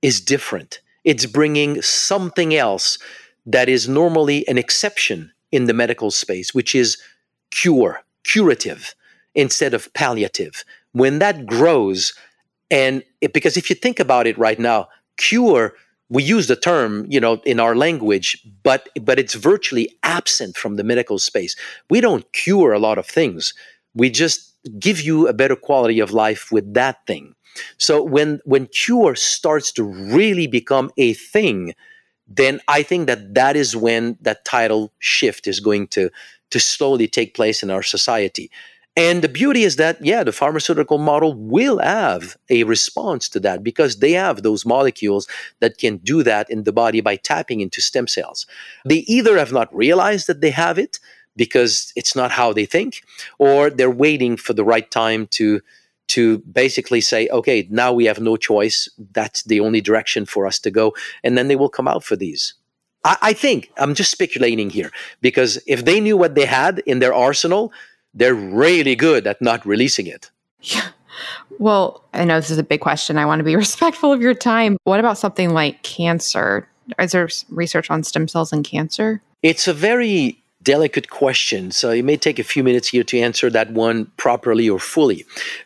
is 0.01 0.19
different. 0.21 0.81
It's 1.03 1.25
bringing 1.25 1.81
something 1.81 2.55
else 2.55 2.97
that 3.45 3.69
is 3.69 3.87
normally 3.87 4.47
an 4.47 4.57
exception 4.57 5.31
in 5.51 5.65
the 5.65 5.73
medical 5.73 6.11
space, 6.11 6.53
which 6.53 6.75
is 6.75 6.97
cure, 7.51 8.01
curative, 8.23 8.93
instead 9.35 9.73
of 9.73 9.91
palliative. 9.93 10.63
When 10.91 11.19
that 11.19 11.45
grows, 11.45 12.13
and 12.71 13.03
it, 13.21 13.33
because 13.33 13.57
if 13.57 13.69
you 13.69 13.75
think 13.75 13.99
about 13.99 14.27
it 14.27 14.37
right 14.37 14.59
now, 14.59 14.87
cure, 15.17 15.75
we 16.09 16.23
use 16.23 16.47
the 16.47 16.55
term, 16.55 17.05
you 17.07 17.19
know, 17.19 17.41
in 17.45 17.59
our 17.59 17.75
language, 17.75 18.45
but 18.63 18.89
but 19.01 19.19
it's 19.19 19.35
virtually 19.35 19.89
absent 20.03 20.57
from 20.57 20.75
the 20.75 20.83
medical 20.83 21.19
space. 21.19 21.55
We 21.89 22.01
don't 22.01 22.31
cure 22.33 22.73
a 22.73 22.79
lot 22.79 22.97
of 22.97 23.05
things. 23.05 23.53
We 23.93 24.09
just 24.09 24.55
give 24.79 25.01
you 25.01 25.27
a 25.27 25.33
better 25.33 25.55
quality 25.55 25.99
of 25.99 26.11
life 26.11 26.51
with 26.51 26.73
that 26.73 27.05
thing. 27.05 27.35
So 27.77 28.03
when 28.03 28.39
when 28.45 28.67
cure 28.67 29.15
starts 29.15 29.71
to 29.73 29.83
really 29.83 30.47
become 30.47 30.91
a 30.97 31.13
thing, 31.13 31.73
then 32.27 32.61
I 32.67 32.83
think 32.83 33.07
that 33.07 33.33
that 33.33 33.55
is 33.55 33.75
when 33.75 34.17
that 34.21 34.45
title 34.45 34.93
shift 34.99 35.47
is 35.47 35.59
going 35.59 35.87
to 35.89 36.09
to 36.51 36.59
slowly 36.59 37.07
take 37.07 37.35
place 37.35 37.63
in 37.63 37.69
our 37.69 37.83
society. 37.83 38.49
And 38.95 39.21
the 39.21 39.29
beauty 39.29 39.63
is 39.63 39.77
that, 39.77 40.03
yeah, 40.03 40.23
the 40.23 40.33
pharmaceutical 40.33 40.97
model 40.97 41.33
will 41.33 41.79
have 41.79 42.35
a 42.49 42.63
response 42.63 43.29
to 43.29 43.39
that 43.41 43.63
because 43.63 43.99
they 43.99 44.11
have 44.11 44.43
those 44.43 44.65
molecules 44.65 45.27
that 45.61 45.77
can 45.77 45.97
do 45.97 46.21
that 46.23 46.49
in 46.49 46.63
the 46.63 46.73
body 46.73 46.99
by 46.99 47.15
tapping 47.15 47.61
into 47.61 47.81
stem 47.81 48.07
cells. 48.07 48.45
They 48.85 49.05
either 49.07 49.37
have 49.37 49.53
not 49.53 49.73
realized 49.73 50.27
that 50.27 50.41
they 50.41 50.49
have 50.49 50.77
it 50.77 50.99
because 51.37 51.93
it's 51.95 52.15
not 52.15 52.31
how 52.31 52.51
they 52.51 52.65
think, 52.65 53.03
or 53.37 53.69
they're 53.69 53.89
waiting 53.89 54.35
for 54.35 54.51
the 54.51 54.65
right 54.65 54.89
time 54.91 55.27
to 55.27 55.61
to 56.09 56.39
basically 56.39 57.01
say, 57.01 57.27
okay, 57.29 57.67
now 57.69 57.93
we 57.93 58.05
have 58.05 58.19
no 58.19 58.35
choice. 58.35 58.89
That's 59.13 59.43
the 59.43 59.59
only 59.59 59.81
direction 59.81 60.25
for 60.25 60.45
us 60.45 60.59
to 60.59 60.71
go. 60.71 60.93
And 61.23 61.37
then 61.37 61.47
they 61.47 61.55
will 61.55 61.69
come 61.69 61.87
out 61.87 62.03
for 62.03 62.15
these. 62.15 62.53
I, 63.05 63.17
I 63.21 63.33
think, 63.33 63.71
I'm 63.77 63.95
just 63.95 64.11
speculating 64.11 64.69
here, 64.69 64.91
because 65.21 65.59
if 65.67 65.85
they 65.85 65.99
knew 65.99 66.17
what 66.17 66.35
they 66.35 66.45
had 66.45 66.79
in 66.79 66.99
their 66.99 67.13
arsenal, 67.13 67.71
they're 68.13 68.35
really 68.35 68.95
good 68.95 69.27
at 69.27 69.41
not 69.41 69.65
releasing 69.65 70.07
it. 70.07 70.29
Yeah. 70.61 70.87
Well, 71.57 72.05
I 72.13 72.23
know 72.23 72.39
this 72.39 72.51
is 72.51 72.57
a 72.57 72.63
big 72.63 72.79
question. 72.79 73.17
I 73.17 73.25
want 73.25 73.39
to 73.39 73.43
be 73.43 73.55
respectful 73.65 74.13
of 74.13 74.21
your 74.21 74.33
time. 74.33 74.77
What 74.85 75.01
about 75.01 75.17
something 75.17 75.49
like 75.49 75.83
cancer? 75.83 76.69
Is 76.97 77.11
there 77.11 77.27
research 77.49 77.91
on 77.91 78.03
stem 78.03 78.29
cells 78.29 78.53
and 78.53 78.63
cancer? 78.63 79.21
It's 79.43 79.67
a 79.67 79.73
very 79.73 80.41
delicate 80.69 81.09
question. 81.09 81.71
So 81.71 81.89
it 81.89 82.05
may 82.05 82.17
take 82.17 82.37
a 82.37 82.43
few 82.53 82.63
minutes 82.63 82.89
here 82.89 83.03
to 83.05 83.17
answer 83.19 83.49
that 83.49 83.71
one 83.71 84.05
properly 84.17 84.69
or 84.69 84.79
fully. 84.93 85.25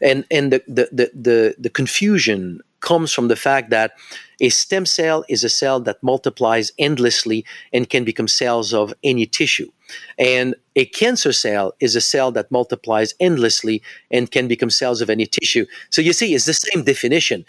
And 0.09 0.19
and 0.31 0.45
the 0.53 0.59
the 0.77 0.85
the 0.99 1.07
the, 1.27 1.55
the 1.65 1.69
confusion 1.69 2.61
comes 2.79 3.11
from 3.15 3.27
the 3.27 3.35
fact 3.35 3.69
that 3.69 3.91
a 4.39 4.49
stem 4.49 4.85
cell 4.85 5.23
is 5.29 5.43
a 5.43 5.49
cell 5.49 5.79
that 5.87 6.03
multiplies 6.03 6.71
endlessly 6.77 7.45
and 7.73 7.89
can 7.89 8.03
become 8.03 8.27
cells 8.27 8.73
of 8.73 8.93
any 9.03 9.25
tissue. 9.25 9.69
And 10.17 10.55
a 10.75 10.85
cancer 10.85 11.33
cell 11.33 11.73
is 11.79 11.95
a 11.95 12.01
cell 12.01 12.31
that 12.31 12.51
multiplies 12.51 13.13
endlessly 13.19 13.81
and 14.09 14.31
can 14.31 14.47
become 14.47 14.69
cells 14.69 15.01
of 15.01 15.09
any 15.09 15.25
tissue. 15.25 15.65
So 15.89 16.01
you 16.01 16.13
see, 16.13 16.33
it's 16.33 16.45
the 16.45 16.59
same 16.67 16.83
definition. 16.83 17.45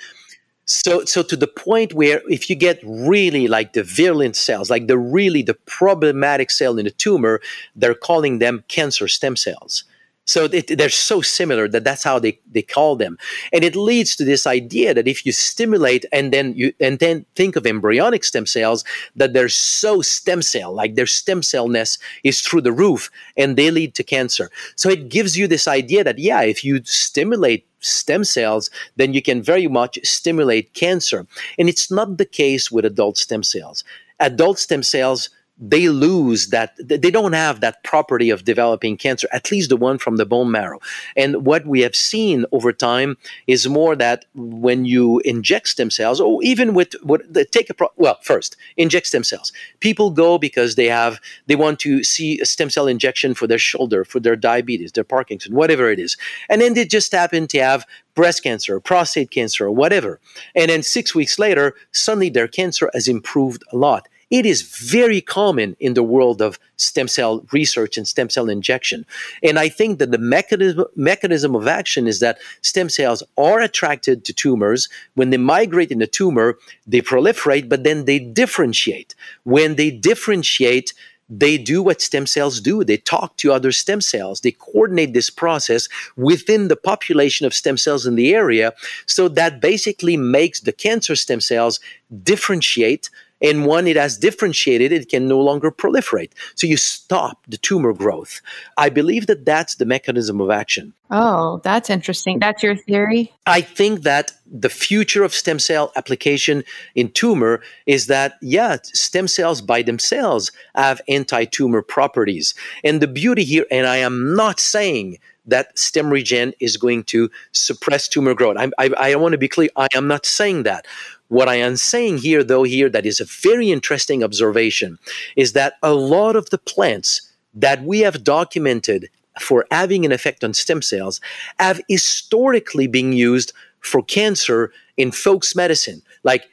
So, 0.67 1.05
so 1.05 1.23
to 1.23 1.37
the 1.37 1.47
point 1.47 1.93
where 1.93 2.23
if 2.29 2.49
you 2.49 2.57
get 2.57 2.81
really 2.85 3.49
like 3.49 3.75
the 3.75 3.83
virulent 3.83 4.37
cells, 4.37 4.71
like 4.71 4.87
the 4.87 4.99
really 4.99 5.43
the 5.43 5.55
problematic 5.67 6.51
cell 6.51 6.79
in 6.79 6.85
the 6.85 6.91
tumor, 6.91 7.41
they're 7.77 7.95
calling 7.95 8.39
them 8.39 8.65
cancer 8.69 9.09
stem 9.09 9.37
cells. 9.37 9.85
So 10.27 10.49
they're 10.49 10.89
so 10.89 11.21
similar 11.21 11.69
that 11.69 11.85
that's 11.85 12.03
how 12.03 12.19
they, 12.19 12.41
they 12.51 12.63
call 12.63 12.97
them, 12.97 13.19
and 13.53 13.63
it 13.63 13.77
leads 13.77 14.17
to 14.17 14.25
this 14.25 14.47
idea 14.47 14.95
that 14.95 15.07
if 15.07 15.27
you 15.27 15.33
stimulate 15.33 16.07
and 16.13 16.33
then 16.33 16.55
you 16.55 16.73
and 16.81 16.99
then 16.99 17.27
think 17.35 17.57
of 17.57 17.67
embryonic 17.67 18.25
stem 18.25 18.47
cells, 18.47 18.85
that 19.17 19.35
they're 19.35 19.51
so 19.51 20.01
stem 20.01 20.41
cell, 20.41 20.73
like 20.73 20.95
their 20.95 21.07
stem 21.07 21.43
cellness 21.43 21.99
is 22.23 22.41
through 22.41 22.63
the 22.63 22.73
roof, 22.73 23.11
and 23.37 23.57
they 23.57 23.71
lead 23.71 23.95
to 23.97 24.03
cancer. 24.03 24.51
So 24.77 24.89
it 24.89 25.11
gives 25.11 25.37
you 25.37 25.47
this 25.47 25.69
idea 25.69 26.03
that 26.05 26.19
yeah, 26.19 26.41
if 26.41 26.65
you 26.65 26.83
stimulate 26.85 27.67
stem 27.81 28.25
cells, 28.25 28.71
then 28.97 29.13
you 29.13 29.21
can 29.21 29.43
very 29.43 29.67
much 29.67 29.99
stimulate 30.05 30.73
cancer, 30.73 31.27
and 31.59 31.69
it's 31.69 31.91
not 31.91 32.17
the 32.17 32.25
case 32.25 32.73
with 32.73 32.87
adult 32.87 33.19
stem 33.19 33.43
cells. 33.43 33.85
Adult 34.21 34.59
stem 34.59 34.83
cells 34.83 35.29
they 35.57 35.89
lose 35.89 36.49
that 36.49 36.75
they 36.79 37.11
don't 37.11 37.33
have 37.33 37.61
that 37.61 37.83
property 37.85 38.31
of 38.31 38.45
developing 38.45 38.97
cancer 38.97 39.29
at 39.33 39.51
least 39.53 39.69
the 39.69 39.77
one 39.77 39.99
from 39.99 40.17
the 40.17 40.27
bone 40.27 40.51
marrow 40.51 40.81
and 41.17 41.47
what 41.47 41.65
we 41.65 41.81
have 41.81 41.95
seen 41.95 42.45
over 42.51 42.73
time 42.73 43.17
is 43.47 43.69
more 43.69 43.95
that 43.95 44.25
when 44.35 44.85
you 44.85 45.21
inject 45.21 45.69
stem 45.69 45.91
cells 45.91 46.21
or 46.21 46.43
even 46.43 46.75
with 46.75 46.95
what 47.03 47.23
take 47.53 47.71
a 47.71 47.75
pro, 47.75 47.89
well 47.97 48.19
first 48.23 48.57
inject 48.77 49.07
stem 49.07 49.23
cells 49.23 49.53
people 49.79 50.11
go 50.11 50.39
because 50.39 50.75
they 50.75 50.87
have 50.87 51.21
they 51.47 51.55
want 51.55 51.79
to 51.79 52.03
see 52.03 52.41
a 52.41 52.47
stem 52.47 52.69
cell 52.69 52.89
injection 52.89 53.33
for 53.33 53.47
their 53.47 53.59
shoulder 53.59 54.05
for 54.05 54.19
their 54.19 54.37
diabetes 54.37 54.91
their 54.93 55.05
parkinson 55.05 55.55
whatever 55.55 55.89
it 55.89 56.01
is 56.01 56.17
and 56.49 56.61
then 56.61 56.75
they 56.75 56.85
just 56.85 57.13
happen 57.13 57.47
to 57.47 57.61
have 57.61 57.87
breast 58.15 58.43
cancer, 58.43 58.79
prostate 58.81 59.31
cancer, 59.31 59.67
or 59.67 59.71
whatever. 59.73 60.21
And 60.55 60.71
then 60.71 60.83
six 60.83 61.15
weeks 61.15 61.39
later, 61.39 61.75
suddenly 61.93 62.31
their 62.31 62.49
cancer 62.49 62.91
has 62.95 63.09
improved 63.09 63.63
a 63.73 63.77
lot. 63.77 64.09
It 64.31 64.47
is 64.47 64.63
very 64.63 65.21
common 65.21 65.77
in 65.81 65.95
the 65.95 66.03
world 66.03 66.41
of 66.41 66.59
stem 66.77 67.09
cell 67.09 67.45
research 67.53 67.97
and 67.97 68.07
stem 68.07 68.31
cell 68.31 68.49
injection. 68.49 69.07
And 69.43 69.59
I 69.59 69.69
think 69.69 69.99
that 69.99 70.11
the 70.11 70.19
mechanism, 70.19 70.85
mechanism 70.97 71.55
of 71.55 71.67
action 71.67 72.07
is 72.07 72.21
that 72.21 72.39
stem 72.63 72.89
cells 72.89 73.23
are 73.37 73.61
attracted 73.61 74.25
to 74.25 74.33
tumors. 74.33 74.89
When 75.15 75.31
they 75.31 75.37
migrate 75.37 75.91
in 75.91 75.99
the 75.99 76.07
tumor, 76.07 76.59
they 76.87 77.01
proliferate, 77.01 77.69
but 77.69 77.85
then 77.85 78.05
they 78.05 78.19
differentiate. 78.19 79.15
When 79.45 79.77
they 79.77 79.91
differentiate, 79.91 80.93
they 81.29 81.57
do 81.57 81.83
what 81.83 82.03
stem 82.03 82.27
cells 82.27 82.61
do. 82.61 82.85
They 82.85 82.99
talk 82.99 83.37
to 83.39 83.53
other 83.53 83.73
stem 83.73 84.01
cells. 84.01 84.41
They 84.41 84.53
coordinate 84.53 85.15
this 85.15 85.31
process 85.31 85.89
within 86.17 86.69
the 86.69 86.77
population 86.77 87.47
of 87.47 87.55
stem 87.55 87.79
cells 87.79 88.07
in 88.07 88.15
the 88.15 88.35
area. 88.35 88.75
So 89.07 89.29
that 89.29 89.61
basically 89.61 90.17
makes 90.17 90.61
the 90.61 90.73
cancer 90.73 91.17
stem 91.17 91.41
cells 91.41 91.81
differentiate 92.23 93.09
and 93.45 93.67
when 93.67 93.87
it 93.87 93.97
has 93.97 94.17
differentiated, 94.17 94.91
it 94.91 95.11
can 95.11 95.29
no 95.29 95.39
longer 95.39 95.71
proliferate. 95.71 96.33
So 96.55 96.67
you 96.67 96.79
stop 96.79 97.45
the 97.47 97.59
tumor 97.59 97.93
growth. 97.93 98.41
I 98.79 98.89
believe 98.89 99.27
that 99.27 99.45
that's 99.45 99.75
the 99.75 99.85
mechanism 99.85 100.41
of 100.41 100.51
action. 100.51 100.95
Oh, 101.11 101.61
that's 101.63 101.91
interesting. 101.91 102.39
That's 102.39 102.63
your 102.63 102.75
theory? 102.75 103.33
I 103.47 103.61
think 103.61 104.03
that 104.03 104.33
the 104.51 104.71
future 104.71 105.23
of 105.23 105.35
stem 105.35 105.59
cell 105.59 105.93
application 105.95 106.65
in 106.95 107.11
tumor 107.11 107.61
is 107.85 108.07
that, 108.07 108.39
yeah, 108.41 108.79
stem 108.83 109.29
cells 109.29 109.61
by 109.61 109.83
themselves 109.83 110.51
have 110.75 111.03
anti 111.07 111.45
tumor 111.45 111.83
properties. 111.83 112.55
And 112.83 113.03
the 113.03 113.07
beauty 113.07 113.45
here, 113.45 113.67
and 113.71 113.87
I 113.87 113.99
am 113.99 114.35
not 114.35 114.59
saying 114.59 115.19
that 115.47 115.77
StemRegen 115.77 116.53
is 116.61 116.77
going 116.77 117.05
to 117.05 117.31
suppress 117.53 118.09
tumor 118.09 118.35
growth. 118.35 118.57
I, 118.59 118.71
I, 118.79 118.91
I 118.99 119.15
want 119.17 119.33
to 119.33 119.39
be 119.39 119.49
clear, 119.49 119.69
I 119.77 119.89
am 119.95 120.09
not 120.09 120.27
saying 120.27 120.63
that. 120.65 120.87
What 121.29 121.49
I 121.49 121.57
am 121.57 121.77
saying 121.77 122.19
here, 122.19 122.45
though, 122.45 122.63
here 122.63 122.89
that 122.89 123.07
is 123.07 123.21
a 123.21 123.25
very 123.25 123.71
interesting 123.71 124.23
observation, 124.23 124.99
is 125.37 125.53
that 125.53 125.75
a 125.83 125.95
lot 125.95 126.37
of 126.37 126.51
the 126.51 126.59
plants 126.59 127.31
that 127.55 127.83
we 127.83 128.01
have 128.01 128.25
documented 128.25 129.09
for 129.41 129.67
having 129.71 130.05
an 130.05 130.13
effect 130.13 130.45
on 130.45 130.55
stem 130.55 130.83
cells 130.83 131.21
have 131.59 131.81
historically 131.89 132.87
been 132.87 133.13
used 133.13 133.53
for 133.81 134.03
cancer 134.03 134.73
in 134.97 135.11
folks' 135.11 135.57
medicine, 135.57 136.03
like 136.23 136.49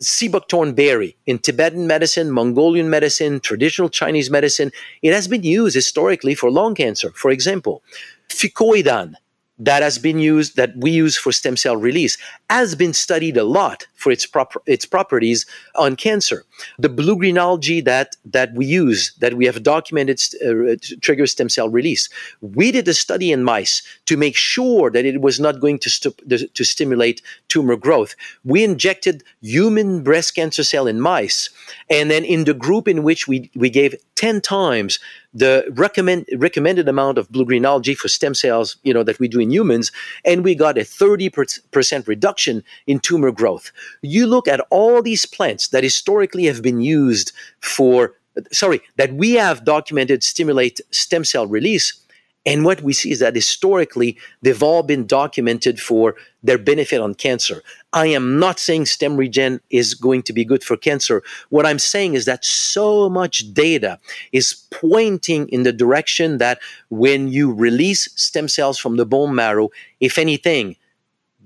sea 0.00 0.28
buckthorn 0.28 0.74
berry 0.74 1.16
in 1.26 1.38
Tibetan 1.38 1.86
medicine, 1.86 2.30
Mongolian 2.30 2.88
medicine, 2.88 3.40
traditional 3.40 3.88
Chinese 3.88 4.30
medicine. 4.30 4.70
It 5.02 5.12
has 5.12 5.28
been 5.28 5.42
used 5.42 5.74
historically 5.74 6.34
for 6.34 6.50
lung 6.50 6.74
cancer, 6.74 7.10
for 7.14 7.30
example. 7.30 7.82
Fucoidan 8.28 9.14
that 9.58 9.82
has 9.82 9.98
been 9.98 10.18
used 10.18 10.56
that 10.56 10.76
we 10.76 10.90
use 10.90 11.16
for 11.16 11.32
stem 11.32 11.56
cell 11.56 11.76
release 11.76 12.16
has 12.48 12.74
been 12.74 12.92
studied 12.92 13.36
a 13.36 13.44
lot 13.44 13.86
for 13.94 14.12
its 14.12 14.24
proper 14.24 14.62
its 14.66 14.86
properties 14.86 15.46
on 15.74 15.96
cancer. 15.96 16.44
The 16.78 16.88
blue 16.88 17.16
green 17.16 17.38
algae 17.38 17.80
that 17.82 18.16
that 18.24 18.54
we 18.54 18.66
use 18.66 19.12
that 19.18 19.34
we 19.34 19.46
have 19.46 19.62
documented 19.62 20.20
uh, 20.44 20.76
trigger 21.00 21.26
stem 21.26 21.48
cell 21.48 21.68
release. 21.68 22.08
We 22.40 22.70
did 22.70 22.86
a 22.88 22.94
study 22.94 23.32
in 23.32 23.42
mice 23.42 23.82
to 24.06 24.16
make 24.16 24.36
sure 24.36 24.90
that 24.90 25.04
it 25.04 25.20
was 25.20 25.40
not 25.40 25.60
going 25.60 25.78
to 25.80 26.48
to 26.54 26.64
stimulate 26.64 27.22
tumor 27.48 27.76
growth. 27.76 28.14
We 28.44 28.62
injected 28.64 29.24
human 29.40 30.02
breast 30.02 30.34
cancer 30.34 30.64
cell 30.64 30.86
in 30.86 31.00
mice 31.00 31.50
and 31.90 32.10
then 32.10 32.24
in 32.24 32.44
the 32.44 32.54
group 32.54 32.86
in 32.86 33.02
which 33.02 33.26
we 33.26 33.50
we 33.54 33.70
gave 33.70 33.94
10 34.14 34.40
times 34.40 34.98
the 35.34 35.66
recommend, 35.70 36.26
recommended 36.36 36.88
amount 36.88 37.18
of 37.18 37.30
blue 37.30 37.44
green 37.44 37.64
algae 37.64 37.94
for 37.94 38.08
stem 38.08 38.34
cells, 38.34 38.76
you 38.82 38.94
know, 38.94 39.02
that 39.02 39.18
we 39.18 39.28
do 39.28 39.40
in 39.40 39.50
humans, 39.50 39.92
and 40.24 40.44
we 40.44 40.54
got 40.54 40.78
a 40.78 40.82
30% 40.82 42.08
reduction 42.08 42.62
in 42.86 42.98
tumor 42.98 43.30
growth. 43.30 43.70
You 44.02 44.26
look 44.26 44.48
at 44.48 44.60
all 44.70 45.02
these 45.02 45.26
plants 45.26 45.68
that 45.68 45.84
historically 45.84 46.44
have 46.44 46.62
been 46.62 46.80
used 46.80 47.32
for, 47.60 48.14
sorry, 48.52 48.80
that 48.96 49.14
we 49.14 49.32
have 49.34 49.64
documented 49.64 50.22
stimulate 50.22 50.80
stem 50.90 51.24
cell 51.24 51.46
release 51.46 52.00
and 52.48 52.64
what 52.64 52.80
we 52.80 52.94
see 52.94 53.10
is 53.10 53.18
that 53.18 53.34
historically, 53.34 54.16
they've 54.40 54.62
all 54.62 54.82
been 54.82 55.06
documented 55.06 55.78
for 55.78 56.16
their 56.42 56.56
benefit 56.56 56.98
on 56.98 57.14
cancer. 57.14 57.62
I 57.92 58.06
am 58.06 58.38
not 58.38 58.58
saying 58.58 58.84
StemRegen 58.84 59.60
is 59.68 59.92
going 59.92 60.22
to 60.22 60.32
be 60.32 60.46
good 60.46 60.64
for 60.64 60.74
cancer. 60.78 61.22
What 61.50 61.66
I'm 61.66 61.78
saying 61.78 62.14
is 62.14 62.24
that 62.24 62.46
so 62.46 63.10
much 63.10 63.52
data 63.52 64.00
is 64.32 64.54
pointing 64.70 65.46
in 65.50 65.64
the 65.64 65.74
direction 65.74 66.38
that 66.38 66.58
when 66.88 67.28
you 67.28 67.52
release 67.52 68.08
stem 68.16 68.48
cells 68.48 68.78
from 68.78 68.96
the 68.96 69.04
bone 69.04 69.34
marrow, 69.34 69.68
if 70.00 70.16
anything, 70.16 70.76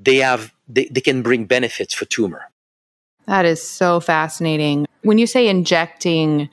they 0.01 0.19
have 0.19 0.53
they, 0.69 0.85
they 0.85 1.01
can 1.01 1.21
bring 1.23 1.47
benefits 1.47 1.95
for 1.95 2.05
tumor. 2.05 2.49
That 3.27 3.45
is 3.45 3.61
so 3.61 3.99
fascinating. 3.99 4.87
When 5.03 5.19
you 5.19 5.27
say 5.27 5.49
injecting 5.49 6.49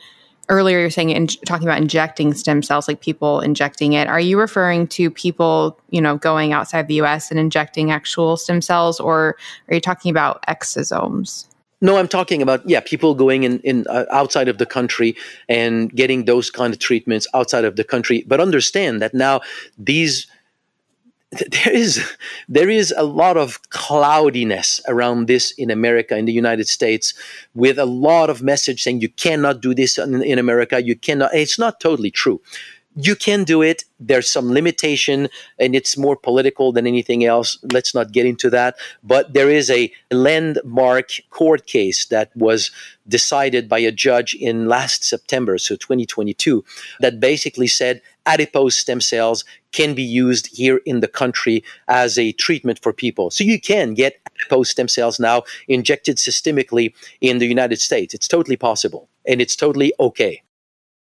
earlier 0.50 0.80
you're 0.80 0.90
saying 0.90 1.12
in, 1.12 1.28
talking 1.28 1.68
about 1.68 1.78
injecting 1.78 2.34
stem 2.34 2.62
cells 2.62 2.88
like 2.88 3.02
people 3.02 3.40
injecting 3.40 3.94
it 3.94 4.08
are 4.08 4.20
you 4.20 4.40
referring 4.40 4.88
to 4.88 5.10
people 5.10 5.80
you 5.90 6.02
know 6.02 6.18
going 6.18 6.52
outside 6.54 6.88
the 6.88 6.96
us 6.96 7.32
and 7.32 7.40
injecting 7.40 7.92
actual 7.92 8.36
stem 8.36 8.62
cells 8.62 9.00
or 9.00 9.38
are 9.68 9.76
you 9.76 9.82
talking 9.82 10.10
about 10.10 10.44
exosomes 10.48 11.46
no, 11.82 11.96
I'm 11.96 12.10
talking 12.10 12.42
about 12.42 12.68
yeah, 12.70 12.82
people 12.82 13.16
going 13.16 13.44
in, 13.44 13.60
in 13.62 13.86
uh, 13.88 14.06
outside 14.12 14.50
of 14.50 14.58
the 14.58 14.66
country 14.66 15.16
and 15.48 15.90
getting 15.96 16.26
those 16.26 16.50
kind 16.50 16.74
of 16.74 16.80
treatments 16.80 17.26
outside 17.34 17.64
of 17.64 17.78
the 17.78 17.86
country. 17.86 18.26
But 18.28 18.42
understand 18.42 19.02
that 19.02 19.14
now 19.14 19.40
these 19.78 20.28
there 21.52 21.74
is 21.74 22.04
there 22.48 22.70
is 22.70 22.94
a 22.98 23.04
lot 23.04 23.38
of 23.38 23.62
cloudiness 23.70 24.82
around 24.88 25.28
this 25.28 25.52
in 25.52 25.70
America 25.70 26.18
in 26.18 26.26
the 26.26 26.34
United 26.34 26.68
States 26.68 27.14
with 27.54 27.78
a 27.78 27.86
lot 27.86 28.30
of 28.30 28.42
message 28.42 28.82
saying 28.82 29.02
you 29.02 29.10
cannot 29.10 29.62
do 29.62 29.76
this 29.76 30.00
in, 30.00 30.24
in 30.24 30.40
America. 30.40 30.84
You 30.84 30.96
cannot 30.96 31.34
it's 31.34 31.60
not 31.60 31.80
totally 31.80 32.10
true 32.10 32.42
you 32.96 33.16
can 33.16 33.44
do 33.44 33.62
it 33.62 33.84
there's 34.00 34.30
some 34.30 34.52
limitation 34.52 35.30
and 35.60 35.76
it's 35.76 35.98
more 35.98 36.16
political 36.16 36.72
than 36.72 36.88
anything 36.88 37.24
else 37.24 37.58
let's 37.72 37.94
not 37.94 38.12
get 38.12 38.26
into 38.26 38.50
that 38.50 38.76
but 39.04 39.34
there 39.34 39.50
is 39.50 39.70
a 39.70 39.92
landmark 40.12 41.12
court 41.30 41.66
case 41.66 42.06
that 42.06 42.32
was 42.36 42.72
decided 43.08 43.70
by 43.70 43.80
a 43.80 43.92
judge 43.92 44.34
in 44.36 44.68
last 44.68 45.04
September 45.04 45.58
so 45.58 45.76
2022 45.76 46.64
that 47.00 47.20
basically 47.20 47.68
said 47.68 48.02
adipose 48.26 48.78
stem 48.78 49.02
cells 49.02 49.44
can 49.72 49.94
be 49.94 50.04
used 50.04 50.56
here 50.56 50.82
in 50.86 51.00
the 51.00 51.08
country 51.08 51.64
as 51.88 52.18
a 52.18 52.32
treatment 52.34 52.80
for 52.82 52.94
people. 52.94 53.30
So 53.32 53.44
you 53.44 53.60
can 53.60 53.94
get 53.94 54.20
adipose 54.36 54.70
stem 54.70 54.88
cells 54.88 55.20
now 55.20 55.44
injected 55.68 56.18
systemically 56.18 56.94
in 57.22 57.40
the 57.40 57.48
United 57.48 57.80
States. 57.80 58.14
It's 58.14 58.28
totally 58.28 58.58
possible 58.58 59.10
and 59.28 59.42
it's 59.42 59.56
totally 59.56 59.94
okay. 60.00 60.42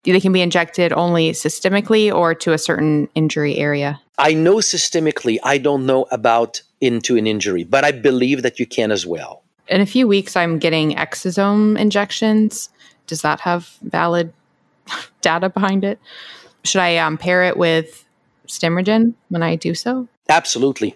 They 0.04 0.20
can 0.20 0.34
be 0.34 0.42
injected 0.42 0.94
only 0.94 1.32
systemically 1.32 2.14
or 2.14 2.34
to 2.36 2.54
a 2.54 2.58
certain 2.58 3.08
injury 3.14 3.58
area? 3.58 4.02
I 4.18 4.34
know 4.34 4.56
systemically. 4.56 5.38
I 5.44 5.58
don't 5.58 5.86
know 5.86 6.08
about 6.12 6.62
into 6.80 7.18
an 7.18 7.28
injury, 7.28 7.64
but 7.64 7.84
I 7.84 7.92
believe 7.92 8.42
that 8.42 8.60
you 8.60 8.66
can 8.66 8.92
as 8.92 9.06
well. 9.06 9.44
In 9.68 9.80
a 9.80 9.86
few 9.86 10.08
weeks, 10.08 10.36
I'm 10.36 10.58
getting 10.58 10.96
exosome 10.96 11.78
injections. 11.78 12.70
Does 13.08 13.22
that 13.22 13.40
have 13.42 13.78
valid 13.84 14.34
data 15.22 15.50
behind 15.50 15.84
it? 15.84 16.00
Should 16.64 16.82
I 16.82 16.98
um, 16.98 17.18
pair 17.18 17.44
it 17.44 17.58
with 17.58 18.06
StemRegen 18.48 19.14
when 19.30 19.44
I 19.44 19.56
do 19.56 19.76
so? 19.76 20.08
Absolutely. 20.30 20.96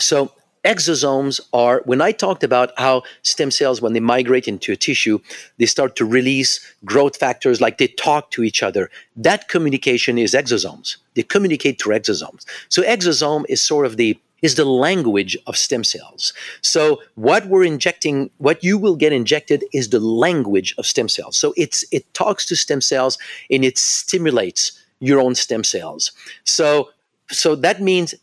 So 0.00 0.32
exosomes 0.66 1.40
are 1.52 1.80
when 1.84 2.00
i 2.00 2.12
talked 2.12 2.44
about 2.44 2.72
how 2.76 3.02
stem 3.22 3.50
cells 3.50 3.80
when 3.80 3.92
they 3.92 4.00
migrate 4.00 4.48
into 4.48 4.72
a 4.72 4.76
tissue 4.76 5.18
they 5.58 5.66
start 5.66 5.96
to 5.96 6.04
release 6.04 6.60
growth 6.84 7.16
factors 7.16 7.60
like 7.60 7.78
they 7.78 7.88
talk 7.88 8.30
to 8.32 8.42
each 8.42 8.62
other. 8.62 8.90
That 9.16 9.48
communication 9.48 10.18
is 10.18 10.32
exosomes. 10.32 10.96
They 11.14 11.22
communicate 11.22 11.80
through 11.80 11.96
exosomes. 11.96 12.44
So 12.68 12.82
exosome 12.82 13.44
is 13.48 13.62
sort 13.62 13.86
of 13.86 13.96
the 13.96 14.18
is 14.42 14.56
the 14.56 14.66
language 14.66 15.36
of 15.46 15.56
stem 15.56 15.82
cells. 15.82 16.34
So 16.60 17.02
what 17.14 17.46
we're 17.46 17.64
injecting 17.64 18.30
what 18.38 18.62
you 18.62 18.76
will 18.76 18.94
get 18.94 19.12
injected 19.12 19.64
is 19.72 19.88
the 19.88 20.00
language 20.00 20.74
of 20.78 20.86
stem 20.86 21.08
cells. 21.08 21.36
So 21.36 21.54
it's 21.56 21.84
it 21.90 22.04
talks 22.12 22.44
to 22.46 22.56
stem 22.56 22.80
cells 22.80 23.18
and 23.50 23.64
it 23.64 23.78
stimulates 23.78 24.72
your 25.00 25.20
own 25.20 25.34
stem 25.34 25.64
cells. 25.64 26.12
So 26.44 26.90
so 27.30 27.56
that 27.56 27.80
means 27.80 28.14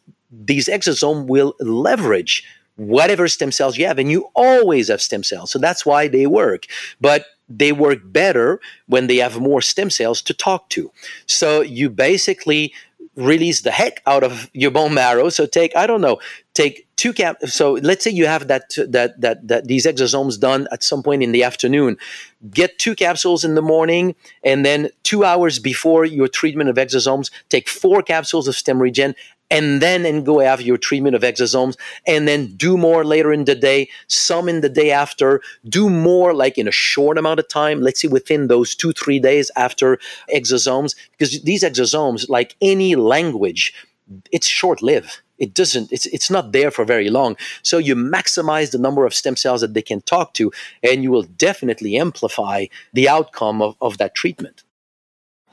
these 0.45 0.67
exosomes 0.67 1.27
will 1.27 1.55
leverage 1.59 2.43
whatever 2.75 3.27
stem 3.27 3.51
cells 3.51 3.77
you 3.77 3.85
have, 3.85 3.99
and 3.99 4.09
you 4.09 4.29
always 4.35 4.87
have 4.87 5.01
stem 5.01 5.23
cells. 5.23 5.51
So 5.51 5.59
that's 5.59 5.85
why 5.85 6.07
they 6.07 6.25
work. 6.25 6.65
But 6.99 7.25
they 7.49 7.71
work 7.71 7.99
better 8.03 8.59
when 8.87 9.07
they 9.07 9.17
have 9.17 9.39
more 9.39 9.61
stem 9.61 9.89
cells 9.89 10.21
to 10.23 10.33
talk 10.33 10.69
to. 10.69 10.91
So 11.27 11.61
you 11.61 11.89
basically 11.89 12.73
release 13.15 13.61
the 13.61 13.71
heck 13.71 14.01
out 14.07 14.23
of 14.23 14.49
your 14.53 14.71
bone 14.71 14.93
marrow. 14.93 15.29
So 15.29 15.45
take, 15.45 15.75
I 15.75 15.85
don't 15.85 16.01
know, 16.01 16.19
take 16.53 16.87
two 16.95 17.13
cap. 17.13 17.37
So 17.45 17.73
let's 17.73 18.03
say 18.03 18.11
you 18.11 18.25
have 18.25 18.47
that 18.47 18.73
that 18.87 19.19
that 19.21 19.47
that 19.47 19.67
these 19.67 19.85
exosomes 19.85 20.39
done 20.39 20.67
at 20.71 20.83
some 20.83 21.03
point 21.03 21.21
in 21.21 21.31
the 21.31 21.43
afternoon. 21.43 21.97
Get 22.49 22.79
two 22.79 22.95
capsules 22.95 23.43
in 23.43 23.55
the 23.55 23.61
morning, 23.61 24.15
and 24.43 24.65
then 24.65 24.89
two 25.03 25.23
hours 25.23 25.59
before 25.59 26.05
your 26.05 26.27
treatment 26.27 26.69
of 26.69 26.77
exosomes, 26.77 27.29
take 27.49 27.69
four 27.69 28.01
capsules 28.01 28.47
of 28.47 28.55
StemRegen 28.55 29.15
and 29.49 29.81
then 29.81 30.05
and 30.05 30.25
go 30.25 30.39
have 30.39 30.61
your 30.61 30.77
treatment 30.77 31.15
of 31.15 31.21
exosomes 31.21 31.75
and 32.07 32.27
then 32.27 32.55
do 32.55 32.77
more 32.77 33.05
later 33.05 33.31
in 33.31 33.45
the 33.45 33.55
day 33.55 33.89
some 34.07 34.49
in 34.49 34.61
the 34.61 34.69
day 34.69 34.91
after. 34.91 35.41
Do 35.67 35.89
more 35.89 36.33
like 36.33 36.57
in 36.57 36.67
a 36.67 36.71
short 36.71 37.17
amount 37.17 37.39
of 37.39 37.47
time 37.47 37.81
let's 37.81 38.01
say 38.01 38.07
within 38.07 38.47
those 38.47 38.75
two 38.75 38.93
three 38.93 39.19
days 39.19 39.51
after 39.55 39.99
exosomes 40.33 40.95
because 41.11 41.41
these 41.43 41.63
exosomes 41.63 42.27
like 42.29 42.55
any 42.61 42.95
language 42.95 43.73
it's 44.31 44.47
short 44.47 44.81
lived 44.81 45.21
it 45.37 45.53
doesn't 45.53 45.91
it's 45.91 46.05
it's 46.07 46.29
not 46.29 46.51
there 46.51 46.71
for 46.71 46.85
very 46.85 47.09
long. 47.09 47.35
So 47.63 47.77
you 47.77 47.95
maximize 47.95 48.71
the 48.71 48.77
number 48.77 49.05
of 49.05 49.13
stem 49.13 49.35
cells 49.35 49.61
that 49.61 49.73
they 49.73 49.81
can 49.81 50.01
talk 50.01 50.33
to 50.35 50.51
and 50.81 51.03
you 51.03 51.11
will 51.11 51.23
definitely 51.23 51.97
amplify 51.97 52.65
the 52.93 53.09
outcome 53.09 53.61
of, 53.61 53.75
of 53.81 53.97
that 53.97 54.15
treatment. 54.15 54.63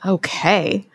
Okay 0.05 0.87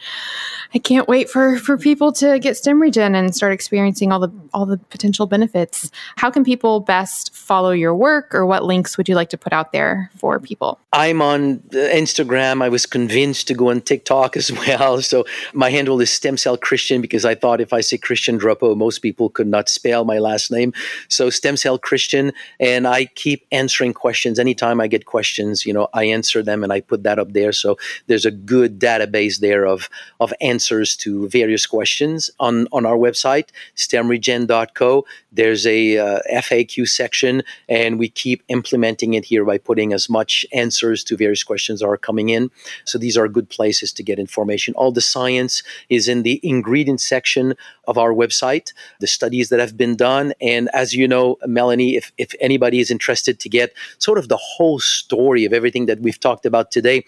I 0.73 0.79
can't 0.79 1.07
wait 1.07 1.29
for 1.29 1.59
for 1.59 1.77
people 1.77 2.11
to 2.13 2.39
get 2.39 2.55
StemRegen 2.55 3.15
and 3.15 3.35
start 3.35 3.53
experiencing 3.53 4.11
all 4.11 4.19
the 4.19 4.31
all 4.55 4.65
the 4.65 4.77
potential 4.77 5.27
benefits. 5.27 5.91
How 6.15 6.31
can 6.31 6.43
people 6.43 6.79
best 6.79 7.35
follow 7.35 7.69
your 7.69 7.93
work, 7.93 8.33
or 8.33 8.43
what 8.47 8.65
links 8.65 8.97
would 8.97 9.07
you 9.07 9.13
like 9.13 9.29
to 9.29 9.37
put 9.37 9.53
out 9.53 9.71
there 9.71 10.09
for 10.17 10.39
people? 10.39 10.79
I'm 10.91 11.21
on 11.21 11.59
Instagram. 11.69 12.23
I 12.37 12.69
was 12.69 12.85
convinced 12.85 13.47
to 13.47 13.53
go 13.53 13.69
on 13.69 13.81
TikTok 13.81 14.37
as 14.37 14.51
well. 14.51 15.01
So 15.13 15.25
my 15.53 15.69
handle 15.69 16.01
is 16.01 16.11
Stem 16.11 16.37
Cell 16.37 16.57
Christian 16.57 17.01
because 17.01 17.25
I 17.25 17.35
thought 17.35 17.61
if 17.61 17.73
I 17.73 17.81
say 17.81 17.97
Christian 17.97 18.39
Drapeau, 18.39 18.75
most 18.75 18.99
people 18.99 19.29
could 19.29 19.47
not 19.47 19.69
spell 19.69 20.05
my 20.05 20.17
last 20.17 20.49
name. 20.49 20.73
So 21.07 21.29
Stem 21.29 21.57
Cell 21.57 21.77
Christian, 21.77 22.31
and 22.59 22.87
I 22.87 23.05
keep 23.05 23.45
answering 23.51 23.93
questions. 23.93 24.39
Anytime 24.39 24.81
I 24.81 24.87
get 24.87 25.05
questions, 25.05 25.65
you 25.65 25.73
know, 25.73 25.89
I 25.93 26.05
answer 26.05 26.41
them 26.41 26.63
and 26.63 26.73
I 26.73 26.81
put 26.81 27.03
that 27.03 27.19
up 27.19 27.33
there. 27.33 27.51
So 27.51 27.77
there's 28.07 28.25
a 28.25 28.31
good 28.31 28.79
database 28.79 29.39
there 29.39 29.65
of 29.65 29.89
of 30.19 30.33
answers 30.41 30.95
to 30.97 31.27
various 31.29 31.65
questions 31.65 32.31
on, 32.39 32.67
on 32.71 32.85
our 32.85 32.95
website, 32.95 33.49
stemregen.co. 33.75 35.05
There's 35.31 35.67
a 35.67 35.97
uh, 35.97 36.19
FAQ 36.31 36.87
section, 36.87 37.43
and 37.67 37.99
we 37.99 38.09
keep 38.09 38.43
implementing 38.47 39.13
it 39.15 39.25
here 39.25 39.45
by 39.45 39.57
putting 39.57 39.93
as 39.93 40.09
much 40.09 40.45
answers 40.53 41.03
to 41.05 41.17
various 41.17 41.43
questions 41.43 41.81
are 41.81 41.97
coming 41.97 42.12
in. 42.29 42.51
So 42.85 42.97
these 42.97 43.17
are 43.17 43.27
good 43.27 43.49
places 43.49 43.91
to 43.93 44.03
get 44.03 44.19
information. 44.19 44.73
All 44.75 44.91
the 44.91 45.01
science 45.01 45.63
is 45.89 46.07
in 46.07 46.23
the 46.23 46.39
ingredient 46.43 47.01
section 47.01 47.55
of 47.87 47.97
our 47.97 48.13
website, 48.13 48.73
the 48.99 49.07
studies 49.07 49.49
that 49.49 49.59
have 49.59 49.77
been 49.77 49.95
done. 49.95 50.33
And 50.41 50.69
as 50.73 50.93
you 50.93 51.07
know, 51.07 51.37
Melanie, 51.45 51.95
if, 51.95 52.11
if 52.17 52.33
anybody 52.39 52.79
is 52.79 52.91
interested 52.91 53.39
to 53.39 53.49
get 53.49 53.73
sort 53.97 54.17
of 54.17 54.29
the 54.29 54.37
whole 54.37 54.79
story 54.79 55.45
of 55.45 55.53
everything 55.53 55.85
that 55.87 55.99
we've 55.99 56.19
talked 56.19 56.45
about 56.45 56.71
today, 56.71 57.03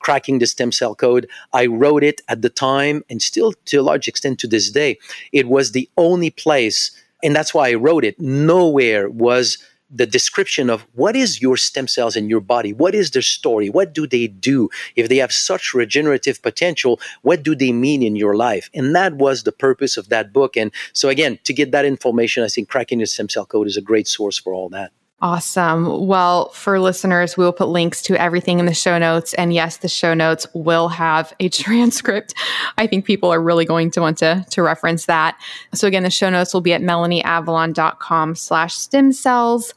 cracking 0.00 0.38
the 0.38 0.46
stem 0.46 0.72
cell 0.72 0.94
code. 0.94 1.28
I 1.52 1.66
wrote 1.66 2.02
it 2.02 2.20
at 2.28 2.42
the 2.42 2.50
time, 2.50 3.04
and 3.08 3.22
still 3.22 3.52
to 3.66 3.76
a 3.76 3.82
large 3.82 4.08
extent 4.08 4.40
to 4.40 4.48
this 4.48 4.70
day, 4.70 4.98
it 5.32 5.46
was 5.46 5.72
the 5.72 5.88
only 5.96 6.30
place, 6.30 6.90
and 7.22 7.36
that's 7.36 7.54
why 7.54 7.68
I 7.68 7.74
wrote 7.74 8.04
it. 8.04 8.18
Nowhere 8.18 9.08
was 9.08 9.58
the 9.90 10.06
description 10.06 10.70
of 10.70 10.86
what 10.94 11.16
is 11.16 11.42
your 11.42 11.56
stem 11.56 11.88
cells 11.88 12.16
in 12.16 12.28
your 12.28 12.40
body? 12.40 12.72
What 12.72 12.94
is 12.94 13.10
their 13.10 13.22
story? 13.22 13.68
What 13.68 13.92
do 13.92 14.06
they 14.06 14.26
do? 14.26 14.70
If 14.96 15.08
they 15.08 15.16
have 15.16 15.32
such 15.32 15.74
regenerative 15.74 16.42
potential 16.42 17.00
what 17.22 17.42
do 17.42 17.54
they 17.54 17.72
mean 17.72 18.02
in 18.02 18.16
your 18.16 18.36
life? 18.36 18.70
And 18.74 18.94
that 18.94 19.14
was 19.14 19.42
the 19.42 19.52
purpose 19.52 19.96
of 19.96 20.08
that 20.08 20.32
book. 20.32 20.56
And 20.56 20.72
so 20.92 21.08
again 21.08 21.38
to 21.44 21.52
get 21.52 21.72
that 21.72 21.84
information 21.84 22.44
i 22.44 22.48
think 22.48 22.68
cracking 22.68 22.98
the 22.98 23.06
stem 23.06 23.28
cell 23.28 23.46
code 23.46 23.66
is 23.66 23.76
a 23.76 23.82
great 23.82 24.08
source 24.08 24.38
for 24.38 24.54
all 24.54 24.68
that 24.70 24.92
Awesome. 25.22 26.06
Well, 26.06 26.48
for 26.48 26.80
listeners, 26.80 27.36
we 27.36 27.44
will 27.44 27.52
put 27.52 27.68
links 27.68 28.00
to 28.02 28.16
everything 28.16 28.58
in 28.58 28.64
the 28.64 28.72
show 28.72 28.96
notes. 28.96 29.34
And 29.34 29.52
yes, 29.52 29.76
the 29.76 29.88
show 29.88 30.14
notes 30.14 30.46
will 30.54 30.88
have 30.88 31.34
a 31.40 31.48
transcript. 31.50 32.32
I 32.78 32.86
think 32.86 33.04
people 33.04 33.30
are 33.30 33.40
really 33.40 33.66
going 33.66 33.90
to 33.92 34.00
want 34.00 34.16
to, 34.18 34.46
to 34.48 34.62
reference 34.62 35.04
that. 35.06 35.38
So 35.74 35.86
again, 35.86 36.04
the 36.04 36.10
show 36.10 36.30
notes 36.30 36.54
will 36.54 36.62
be 36.62 36.72
at 36.72 36.80
melanieavalon.com 36.80 38.34
slash 38.34 38.74
stem 38.74 39.12
cells. 39.12 39.74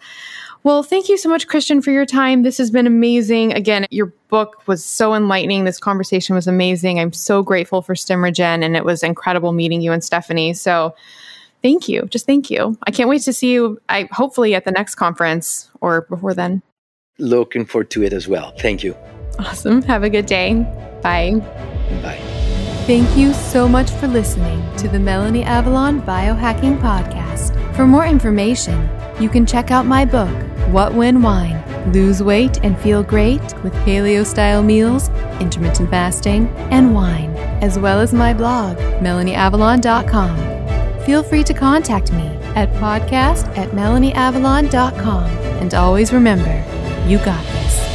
Well, 0.64 0.82
thank 0.82 1.10
you 1.10 1.18
so 1.18 1.28
much, 1.28 1.48
Christian, 1.48 1.82
for 1.82 1.92
your 1.92 2.06
time. 2.06 2.44
This 2.44 2.58
has 2.58 2.72
been 2.72 2.88
amazing. 2.88 3.52
Again, 3.52 3.86
your 3.92 4.14
book 4.30 4.66
was 4.66 4.84
so 4.84 5.14
enlightening. 5.14 5.66
This 5.66 5.78
conversation 5.78 6.36
was 6.36 6.48
amazing. 6.48 7.02
I'm 7.02 7.12
so 7.12 7.44
grateful 7.44 7.82
for 7.82 7.96
StemRegen, 7.96 8.64
and 8.64 8.78
it 8.78 8.86
was 8.86 9.04
incredible 9.04 9.52
meeting 9.52 9.82
you 9.82 9.92
and 9.92 10.02
Stephanie. 10.02 10.54
So 10.54 10.96
thank 11.64 11.88
you. 11.88 12.04
Just 12.04 12.26
thank 12.28 12.52
you. 12.52 12.78
I 12.86 12.92
can't 12.92 13.10
wait 13.10 13.24
to 13.24 13.34
see 13.34 13.52
you. 13.52 13.82
I 13.90 14.08
hopefully 14.12 14.54
at 14.54 14.66
the 14.66 14.72
next 14.72 14.96
conference 14.96 15.72
or 15.82 16.02
before 16.02 16.34
then. 16.34 16.62
Looking 17.18 17.66
forward 17.66 17.90
to 17.92 18.04
it 18.04 18.14
as 18.14 18.28
well. 18.28 18.54
Thank 18.60 18.84
you. 18.84 18.96
Awesome. 19.40 19.82
Have 19.84 20.04
a 20.04 20.10
good 20.10 20.26
day. 20.26 20.54
Bye. 21.02 21.40
Bye. 22.02 22.20
Thank 22.86 23.16
you 23.16 23.34
so 23.34 23.68
much 23.68 23.90
for 23.92 24.08
listening 24.08 24.62
to 24.78 24.88
the 24.88 25.00
Melanie 25.00 25.44
Avalon 25.44 26.02
Biohacking 26.02 26.80
Podcast. 26.82 27.56
For 27.76 27.88
more 27.88 28.06
information, 28.06 28.90
you 29.20 29.30
can 29.30 29.46
check 29.46 29.72
out 29.72 29.86
my 29.86 30.06
book, 30.06 30.36
What 30.70 30.94
When 30.94 31.22
Wine 31.22 31.64
Lose 31.92 32.24
Weight 32.24 32.60
and 32.64 32.78
Feel 32.80 33.04
Great 33.04 33.42
with 33.64 33.74
Paleo 33.86 34.26
Style 34.26 34.64
Meals, 34.64 35.10
Intermittent 35.40 35.90
Fasting, 35.90 36.48
and 36.72 36.94
Wine, 36.94 37.36
as 37.62 37.78
well 37.78 38.00
as 38.00 38.14
my 38.14 38.34
blog, 38.34 38.78
melanieavalon.com 38.78 40.54
feel 41.06 41.24
free 41.24 41.44
to 41.44 41.54
contact 41.54 42.12
me 42.12 42.28
at 42.56 42.70
podcast 42.74 43.46
at 43.58 43.70
melanieavalon.com. 43.70 45.24
And 45.62 45.74
always 45.74 46.14
remember, 46.14 46.64
you 47.08 47.18
got 47.20 47.44
this. 47.46 47.93